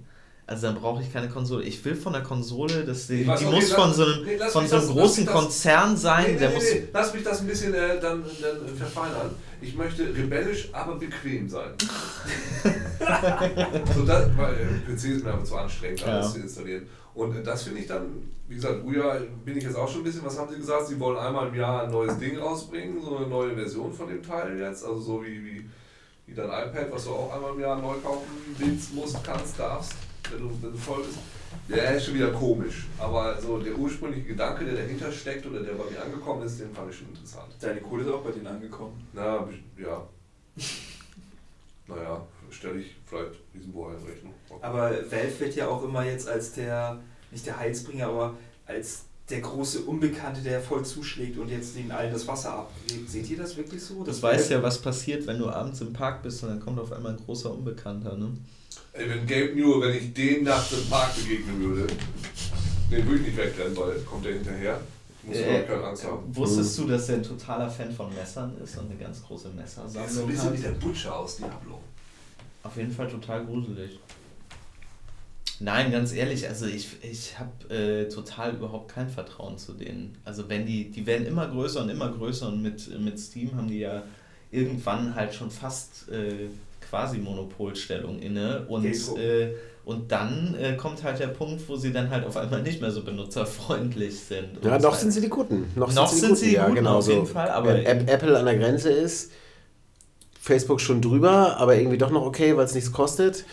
Also 0.48 0.66
dann 0.66 0.78
brauche 0.78 1.04
ich 1.04 1.14
keine 1.14 1.30
Konsole. 1.30 1.64
Ich 1.64 1.86
will 1.86 1.94
von 1.96 2.12
der 2.12 2.24
Konsole, 2.24 2.84
das, 2.84 3.06
die, 3.06 3.28
weiß 3.28 3.38
die 3.40 3.46
noch 3.46 3.52
muss 3.52 3.66
nicht, 3.66 3.74
von 3.76 3.88
lass- 3.90 3.98
so 3.98 4.04
einem, 4.06 4.24
nee, 4.26 4.36
lass 4.36 4.52
von 4.52 4.68
so 4.68 4.76
einem 4.78 4.86
das- 4.88 4.96
großen 4.96 5.26
lass 5.26 5.34
das- 5.36 5.44
Konzern 5.44 5.96
sein, 5.98 6.24
Nee, 6.26 6.32
nee, 6.34 6.40
der 6.40 6.50
muss. 6.50 6.64
Lass 6.92 7.14
mich 7.14 7.24
das 7.24 7.40
ein 7.42 7.48
bisschen 7.48 7.74
äh, 7.76 8.00
dann, 8.02 8.24
dann 8.24 8.76
verfeinern. 8.76 9.30
Ich 9.62 9.76
möchte 9.76 10.04
rebellisch, 10.04 10.70
aber 10.72 10.96
bequem 10.96 11.48
sein. 11.48 11.70
so 13.96 14.06
das, 14.06 14.26
weil 14.38 14.54
äh, 14.54 14.92
PC 14.92 15.04
ist 15.16 15.24
mir 15.24 15.34
einfach 15.34 15.44
zu 15.46 15.56
anstrengend, 15.56 16.04
alles 16.04 16.26
Ja. 16.28 16.32
zu 16.34 16.40
installieren. 16.40 16.84
Und 17.14 17.46
das 17.46 17.64
finde 17.64 17.82
ich 17.82 17.88
dann, 17.88 18.32
wie 18.48 18.56
gesagt, 18.56 18.82
früher 18.82 19.22
bin 19.44 19.58
ich 19.58 19.64
jetzt 19.64 19.76
auch 19.76 19.88
schon 19.88 20.02
ein 20.02 20.04
bisschen, 20.04 20.24
was 20.24 20.38
haben 20.38 20.52
sie 20.52 20.58
gesagt? 20.58 20.88
Sie 20.88 21.00
wollen 21.00 21.18
einmal 21.18 21.48
im 21.48 21.56
Jahr 21.56 21.84
ein 21.84 21.92
neues 21.92 22.18
Ding 22.18 22.38
rausbringen, 22.38 23.02
so 23.02 23.18
eine 23.18 23.28
neue 23.28 23.56
Version 23.56 23.92
von 23.92 24.08
dem 24.08 24.24
Teil 24.24 24.60
jetzt, 24.60 24.86
also 24.86 25.00
so 25.00 25.24
wie, 25.24 25.44
wie, 25.44 25.70
wie 26.28 26.34
dein 26.34 26.48
iPad, 26.48 26.92
was 26.92 27.06
du 27.06 27.12
auch 27.12 27.34
einmal 27.34 27.54
im 27.54 27.60
Jahr 27.60 27.78
neu 27.82 27.96
kaufen 27.96 28.28
willst, 28.58 28.94
musst, 28.94 29.24
kannst, 29.24 29.60
darfst, 29.60 29.96
wenn 30.32 30.40
du, 30.40 30.52
wenn 30.62 30.72
du 30.72 30.78
voll 30.78 31.04
bist. 31.04 31.18
Der 31.68 31.96
ist 31.96 32.06
schon 32.06 32.14
wieder 32.14 32.32
komisch, 32.32 32.88
aber 33.00 33.40
so 33.42 33.58
der 33.58 33.76
ursprüngliche 33.76 34.28
Gedanke, 34.28 34.66
der 34.66 34.76
dahinter 34.76 35.12
steckt 35.12 35.46
oder 35.46 35.62
der 35.62 35.74
bei 35.74 35.90
mir 35.90 36.02
angekommen 36.02 36.44
ist, 36.44 36.60
den 36.60 36.74
fand 36.74 36.92
ich 36.92 36.98
schon 36.98 37.10
interessant. 37.10 37.54
Deine 37.60 37.82
Kohle 37.82 38.04
ist 38.04 38.12
auch 38.12 38.22
bei 38.22 38.32
denen 38.32 38.48
angekommen. 38.48 39.08
Na, 39.14 39.48
ja. 39.78 40.08
naja, 41.88 42.28
stelle 42.52 42.80
ich 42.80 42.96
vielleicht 43.06 43.32
Riesenbohr 43.54 43.96
in 43.98 44.04
Rechnung. 44.06 44.34
Aber 44.62 44.90
Valve 45.10 45.40
wird 45.40 45.56
ja 45.56 45.68
auch 45.68 45.84
immer 45.84 46.04
jetzt 46.06 46.28
als 46.28 46.54
der, 46.54 47.00
nicht 47.32 47.46
der 47.46 47.58
Heilsbringer, 47.60 48.08
aber 48.08 48.34
als 48.66 49.06
der 49.30 49.42
große 49.42 49.82
Unbekannte, 49.82 50.42
der 50.42 50.60
voll 50.60 50.84
zuschlägt 50.84 51.38
und 51.38 51.50
jetzt 51.50 51.76
den 51.76 51.92
allen 51.92 52.12
das 52.12 52.28
Wasser 52.28 52.52
abgräbt. 52.54 53.10
Seht 53.10 53.30
ihr 53.30 53.38
das 53.38 53.56
wirklich 53.58 53.82
so? 53.84 54.04
Das 54.04 54.24
weiß 54.24 54.50
ja, 54.50 54.64
was 54.64 54.82
passiert, 54.82 55.28
wenn 55.28 55.38
du 55.38 55.48
abends 55.50 55.82
im 55.82 55.94
Park 55.94 56.24
bist 56.24 56.42
und 56.44 56.50
dann 56.50 56.60
kommt 56.60 56.80
auf 56.80 56.92
einmal 56.92 57.12
ein 57.14 57.24
großer 57.24 57.52
Unbekannter, 57.54 58.18
ne? 58.18 58.32
Ey, 58.94 59.08
wenn 59.08 59.28
Gabe 59.28 59.54
Newell, 59.56 59.82
wenn 59.90 59.98
ich 59.98 60.14
den 60.14 60.44
nachts 60.44 60.72
im 60.72 60.90
Park 60.90 61.16
begegnen 61.16 61.60
würde, 61.64 61.88
den 62.92 63.06
würde 63.08 63.20
ich 63.20 63.28
nicht 63.28 63.38
wegrennen, 63.38 63.78
weil 63.78 64.00
kommt 64.02 64.26
der 64.26 64.34
hinterher. 64.34 64.82
Ich 65.22 65.30
muss 65.30 65.38
Äh, 65.38 65.64
keine 65.64 65.84
Angst 65.84 66.06
haben. 66.06 66.36
Wusstest 66.36 66.78
du, 66.80 66.88
dass 66.88 67.08
er 67.10 67.16
ein 67.18 67.24
totaler 67.24 67.70
Fan 67.70 67.92
von 67.92 68.12
Messern 68.16 68.58
ist 68.64 68.78
und 68.80 68.90
eine 68.90 69.00
ganz 69.00 69.22
große 69.24 69.50
Der 69.56 69.64
ist 69.64 69.76
so 69.76 69.82
ein 69.82 69.88
Messersammlung 69.94 70.28
bisschen 70.28 70.54
wie 70.54 70.58
hat? 70.58 70.64
der 70.66 70.72
Butcher 70.88 71.16
aus 71.16 71.38
Diablo. 71.38 71.80
Auf 72.64 72.76
jeden 72.78 72.92
Fall 72.92 73.08
total 73.08 73.46
gruselig. 73.46 74.00
Nein, 75.62 75.92
ganz 75.92 76.14
ehrlich, 76.14 76.48
also 76.48 76.66
ich, 76.68 76.88
ich 77.02 77.38
habe 77.38 77.74
äh, 77.74 78.08
total 78.08 78.54
überhaupt 78.54 78.90
kein 78.94 79.10
Vertrauen 79.10 79.58
zu 79.58 79.74
denen. 79.74 80.18
Also 80.24 80.48
wenn 80.48 80.66
die, 80.66 80.90
die 80.90 81.06
werden 81.06 81.26
immer 81.28 81.48
größer 81.48 81.82
und 81.82 81.90
immer 81.90 82.10
größer 82.12 82.48
und 82.48 82.62
mit, 82.62 82.88
mit 83.00 83.20
Steam 83.20 83.54
haben 83.56 83.68
die 83.68 83.80
ja 83.80 84.04
irgendwann 84.52 85.16
halt 85.16 85.34
schon 85.34 85.52
fast 85.52 86.10
äh, 86.10 86.48
quasi 86.90 87.18
Monopolstellung 87.18 88.20
inne 88.20 88.66
und, 88.70 88.86
äh, 88.86 89.54
und 89.84 90.10
dann 90.12 90.56
äh, 90.56 90.76
kommt 90.78 91.04
halt 91.04 91.20
der 91.20 91.28
Punkt, 91.28 91.68
wo 91.68 91.76
sie 91.76 91.92
dann 91.92 92.10
halt 92.10 92.26
auf 92.26 92.38
einmal 92.38 92.62
nicht 92.62 92.80
mehr 92.80 92.92
so 92.92 93.04
benutzerfreundlich 93.04 94.18
sind. 94.18 94.64
Ja, 94.64 94.80
noch 94.80 94.92
halt- 94.92 95.02
sind 95.02 95.12
sie 95.12 95.22
die 95.22 95.30
Guten. 95.30 95.66
Noch, 95.76 95.94
Noch 95.94 96.08
sind 96.08 96.38
sie 96.38 96.48
die 96.50 96.54
ja, 96.54 96.64
Guten, 96.64 96.76
genau 96.76 97.00
auf 97.00 97.04
so. 97.06 97.12
jeden 97.12 97.26
Fall, 97.28 97.50
aber 97.50 97.74
Wenn 97.74 97.86
App- 97.86 98.10
Apple 98.10 98.40
an 98.40 98.46
der 98.46 98.58
Grenze 98.58 98.92
ist, 98.92 99.32
Facebook 100.42 100.80
schon 100.80 101.02
drüber, 101.02 101.58
aber 101.58 101.76
irgendwie 101.76 101.98
doch 101.98 102.12
noch 102.12 102.26
okay, 102.26 102.56
weil 102.56 102.66
es 102.66 102.74
nichts 102.74 102.92
kostet. 102.92 103.46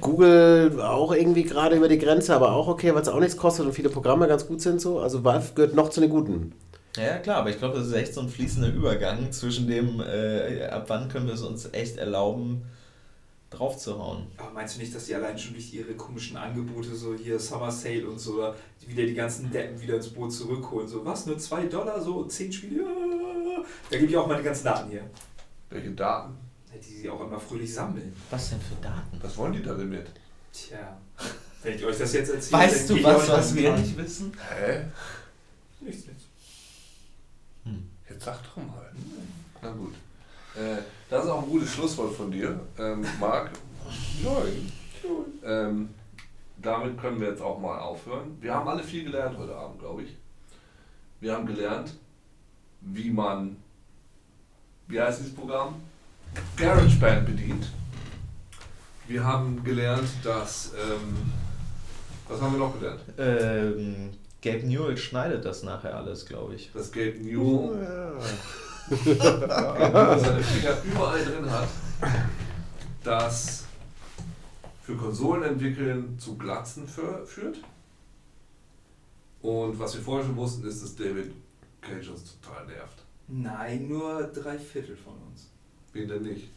Google 0.00 0.80
auch 0.82 1.12
irgendwie 1.12 1.44
gerade 1.44 1.76
über 1.76 1.88
die 1.88 1.98
Grenze, 1.98 2.34
aber 2.34 2.52
auch 2.52 2.66
okay, 2.66 2.94
weil 2.94 3.02
es 3.02 3.08
auch 3.08 3.20
nichts 3.20 3.36
kostet 3.36 3.64
und 3.64 3.72
viele 3.72 3.88
Programme 3.88 4.26
ganz 4.26 4.46
gut 4.46 4.60
sind 4.60 4.80
so. 4.80 4.98
Also 4.98 5.22
Valve 5.24 5.54
gehört 5.54 5.74
noch 5.74 5.88
zu 5.88 6.00
den 6.00 6.10
Guten. 6.10 6.52
Ja, 6.96 7.18
klar, 7.18 7.38
aber 7.38 7.50
ich 7.50 7.58
glaube, 7.58 7.78
das 7.78 7.88
ist 7.88 7.92
echt 7.92 8.14
so 8.14 8.22
ein 8.22 8.28
fließender 8.28 8.72
Übergang 8.72 9.30
zwischen 9.30 9.68
dem, 9.68 10.00
äh, 10.00 10.64
ab 10.66 10.86
wann 10.88 11.08
können 11.08 11.26
wir 11.26 11.34
es 11.34 11.42
uns 11.42 11.68
echt 11.72 11.98
erlauben, 11.98 12.62
draufzuhauen. 13.50 14.26
Aber 14.38 14.50
meinst 14.52 14.76
du 14.76 14.80
nicht, 14.80 14.94
dass 14.94 15.04
die 15.04 15.14
allein 15.14 15.38
schon 15.38 15.52
durch 15.52 15.72
ihre 15.72 15.94
komischen 15.94 16.36
Angebote, 16.36 16.94
so 16.94 17.14
hier 17.14 17.38
Summer 17.38 17.70
Sale 17.70 18.08
und 18.08 18.18
so, 18.18 18.52
die 18.82 18.88
wieder 18.88 19.06
die 19.06 19.14
ganzen 19.14 19.50
Deppen 19.50 19.80
wieder 19.80 19.96
ins 19.96 20.08
Boot 20.08 20.32
zurückholen? 20.32 20.88
So, 20.88 21.04
was, 21.04 21.26
nur 21.26 21.38
2 21.38 21.66
Dollar, 21.66 22.00
so 22.00 22.24
10 22.24 22.52
Spiele? 22.52 22.84
Da 23.90 23.96
gebe 23.98 24.10
ich 24.10 24.16
auch 24.16 24.26
meine 24.26 24.42
ganzen 24.42 24.64
Daten 24.64 24.90
her. 24.90 25.04
Welche 25.70 25.90
Daten? 25.90 26.36
Die 26.74 26.94
sie 26.94 27.08
auch 27.08 27.20
immer 27.22 27.40
fröhlich 27.40 27.72
sammeln. 27.72 28.14
Was 28.30 28.50
denn 28.50 28.60
für 28.60 28.74
Daten? 28.82 29.18
Was 29.22 29.36
wollen 29.38 29.54
die 29.54 29.62
da 29.62 29.72
denn 29.74 29.88
mit? 29.88 30.06
Tja, 30.52 30.98
wenn 31.62 31.74
ich 31.74 31.84
euch 31.84 31.98
das 31.98 32.12
jetzt 32.12 32.30
erzähle, 32.30 32.62
Weißt 32.62 32.90
dann 32.90 32.96
du 32.98 33.02
was, 33.02 33.28
was 33.28 33.54
wir 33.54 33.76
nicht 33.76 33.96
wissen? 33.96 34.32
Hä? 34.50 34.84
Nichts, 35.80 36.06
nichts. 36.06 36.24
Jetzt 38.08 38.24
sag 38.24 38.42
doch 38.42 38.56
mal. 38.56 38.92
Na 39.62 39.70
gut. 39.72 39.94
Äh, 40.54 40.82
das 41.10 41.24
ist 41.24 41.30
auch 41.30 41.42
ein 41.42 41.48
gutes 41.48 41.72
Schlusswort 41.72 42.14
von 42.14 42.30
dir, 42.30 42.60
ähm, 42.78 43.04
Marc. 43.18 43.50
Nein. 44.22 44.72
Ähm, 45.44 45.88
damit 46.58 46.98
können 46.98 47.20
wir 47.20 47.28
jetzt 47.28 47.42
auch 47.42 47.58
mal 47.58 47.78
aufhören. 47.78 48.36
Wir 48.40 48.54
haben 48.54 48.68
alle 48.68 48.82
viel 48.82 49.04
gelernt 49.04 49.36
heute 49.38 49.54
Abend, 49.54 49.78
glaube 49.80 50.02
ich. 50.02 50.16
Wir 51.20 51.34
haben 51.34 51.46
gelernt, 51.46 51.94
wie 52.80 53.10
man, 53.10 53.56
wie 54.88 55.00
heißt 55.00 55.20
dieses 55.20 55.34
Programm? 55.34 55.74
GarageBand 56.56 57.26
bedient. 57.26 57.70
Wir 59.08 59.24
haben 59.24 59.62
gelernt, 59.62 60.08
dass, 60.22 60.72
ähm, 60.74 61.32
was 62.28 62.40
haben 62.40 62.52
wir 62.52 62.58
noch 62.58 62.78
gelernt? 62.78 63.00
Ähm, 63.18 64.10
Gabe 64.42 64.66
Newell 64.66 64.96
schneidet 64.96 65.44
das 65.44 65.62
nachher 65.62 65.96
alles, 65.96 66.26
glaube 66.26 66.54
ich. 66.54 66.70
Dass 66.72 66.90
Gabe 66.92 67.18
Newell 67.18 67.76
seine 70.18 70.42
Finger 70.42 70.76
überall 70.84 71.24
drin 71.24 71.50
hat, 71.50 71.68
das 73.02 73.64
für 74.82 74.96
Konsolen 74.96 75.42
entwickeln 75.42 76.18
zu 76.18 76.36
Glatzen 76.36 76.86
für, 76.86 77.26
führt. 77.26 77.58
Und 79.42 79.78
was 79.78 79.94
wir 79.94 80.02
vorher 80.02 80.26
schon 80.26 80.36
wussten, 80.36 80.66
ist, 80.66 80.82
dass 80.82 80.94
David 80.96 81.32
Cage 81.80 82.08
uns 82.08 82.38
total 82.40 82.66
nervt. 82.66 83.05
Nein, 83.28 83.88
nur 83.88 84.22
drei 84.24 84.56
Viertel 84.58 84.96
von 84.96 85.14
uns. 85.28 85.48
Wen 85.92 86.08
denn 86.08 86.22
nicht? 86.22 86.48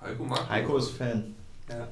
Heiko 0.00 0.24
mag 0.24 0.48
Heiko 0.48 0.76
ist 0.78 0.90
Fan. 0.90 1.34
Ja. 1.68 1.86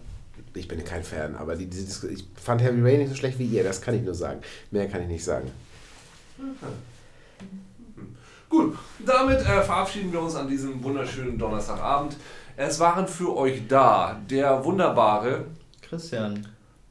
Ich 0.54 0.66
bin 0.66 0.82
kein 0.84 1.04
Fan, 1.04 1.36
aber 1.36 1.54
die, 1.54 1.66
die, 1.66 1.84
Dis- 1.84 2.02
ich 2.04 2.24
fand 2.34 2.60
Heavy 2.62 2.80
Rain 2.82 2.98
nicht 2.98 3.10
so 3.10 3.14
schlecht 3.14 3.38
wie 3.38 3.46
ihr, 3.46 3.62
das 3.62 3.80
kann 3.80 3.94
ich 3.94 4.02
nur 4.02 4.14
sagen. 4.14 4.40
Mehr 4.70 4.88
kann 4.88 5.02
ich 5.02 5.08
nicht 5.08 5.24
sagen. 5.24 5.50
Gut, 8.48 8.76
damit 9.06 9.38
äh, 9.40 9.62
verabschieden 9.62 10.12
wir 10.12 10.20
uns 10.22 10.34
an 10.34 10.48
diesem 10.48 10.82
wunderschönen 10.82 11.38
Donnerstagabend. 11.38 12.16
Es 12.56 12.80
waren 12.80 13.06
für 13.06 13.36
euch 13.36 13.62
da 13.68 14.20
der 14.28 14.64
wunderbare, 14.64 15.44
Christian. 15.82 16.48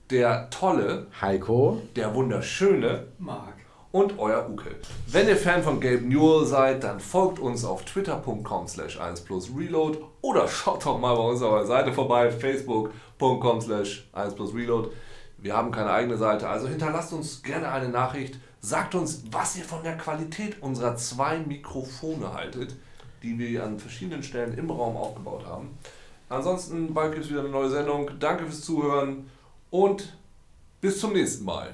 der 0.09 0.49
tolle, 0.49 1.07
Heiko, 1.19 1.81
der 1.95 2.13
wunderschöne 2.15 3.07
Marc. 3.17 3.55
Und 3.91 4.19
euer 4.19 4.47
Uke. 4.49 4.75
Wenn 5.07 5.27
ihr 5.27 5.35
Fan 5.35 5.63
von 5.63 5.79
Gabe 5.79 6.01
Newell 6.01 6.45
seid, 6.45 6.83
dann 6.83 6.99
folgt 6.99 7.39
uns 7.39 7.65
auf 7.65 7.85
twitter.com 7.85 8.67
slash 8.67 8.99
1 8.99 9.21
plus 9.21 9.49
reload 9.55 9.99
oder 10.21 10.47
schaut 10.47 10.85
doch 10.85 10.99
mal 10.99 11.15
bei 11.15 11.23
unserer 11.23 11.65
Seite 11.65 11.91
vorbei, 11.91 12.29
facebook.com 12.29 13.61
slash 13.61 14.07
1 14.13 14.35
plus 14.35 14.53
reload. 14.53 14.89
Wir 15.37 15.55
haben 15.55 15.71
keine 15.71 15.91
eigene 15.91 16.17
Seite, 16.17 16.47
also 16.47 16.67
hinterlasst 16.67 17.13
uns 17.13 17.41
gerne 17.41 17.71
eine 17.71 17.89
Nachricht. 17.89 18.37
Sagt 18.61 18.93
uns, 18.93 19.23
was 19.31 19.57
ihr 19.57 19.63
von 19.63 19.83
der 19.83 19.97
Qualität 19.97 20.61
unserer 20.61 20.97
zwei 20.97 21.39
Mikrofone 21.39 22.33
haltet, 22.33 22.75
die 23.23 23.39
wir 23.39 23.63
an 23.63 23.79
verschiedenen 23.79 24.21
Stellen 24.21 24.57
im 24.57 24.69
Raum 24.69 24.97
aufgebaut 24.97 25.45
haben. 25.45 25.77
Ansonsten 26.27 26.93
bald 26.93 27.13
gibt 27.13 27.25
es 27.25 27.31
wieder 27.31 27.39
eine 27.39 27.49
neue 27.49 27.69
Sendung. 27.69 28.11
Danke 28.19 28.45
fürs 28.45 28.61
Zuhören 28.61 29.29
und 29.71 30.13
bis 30.81 30.99
zum 30.99 31.13
nächsten 31.13 31.45
Mal. 31.45 31.73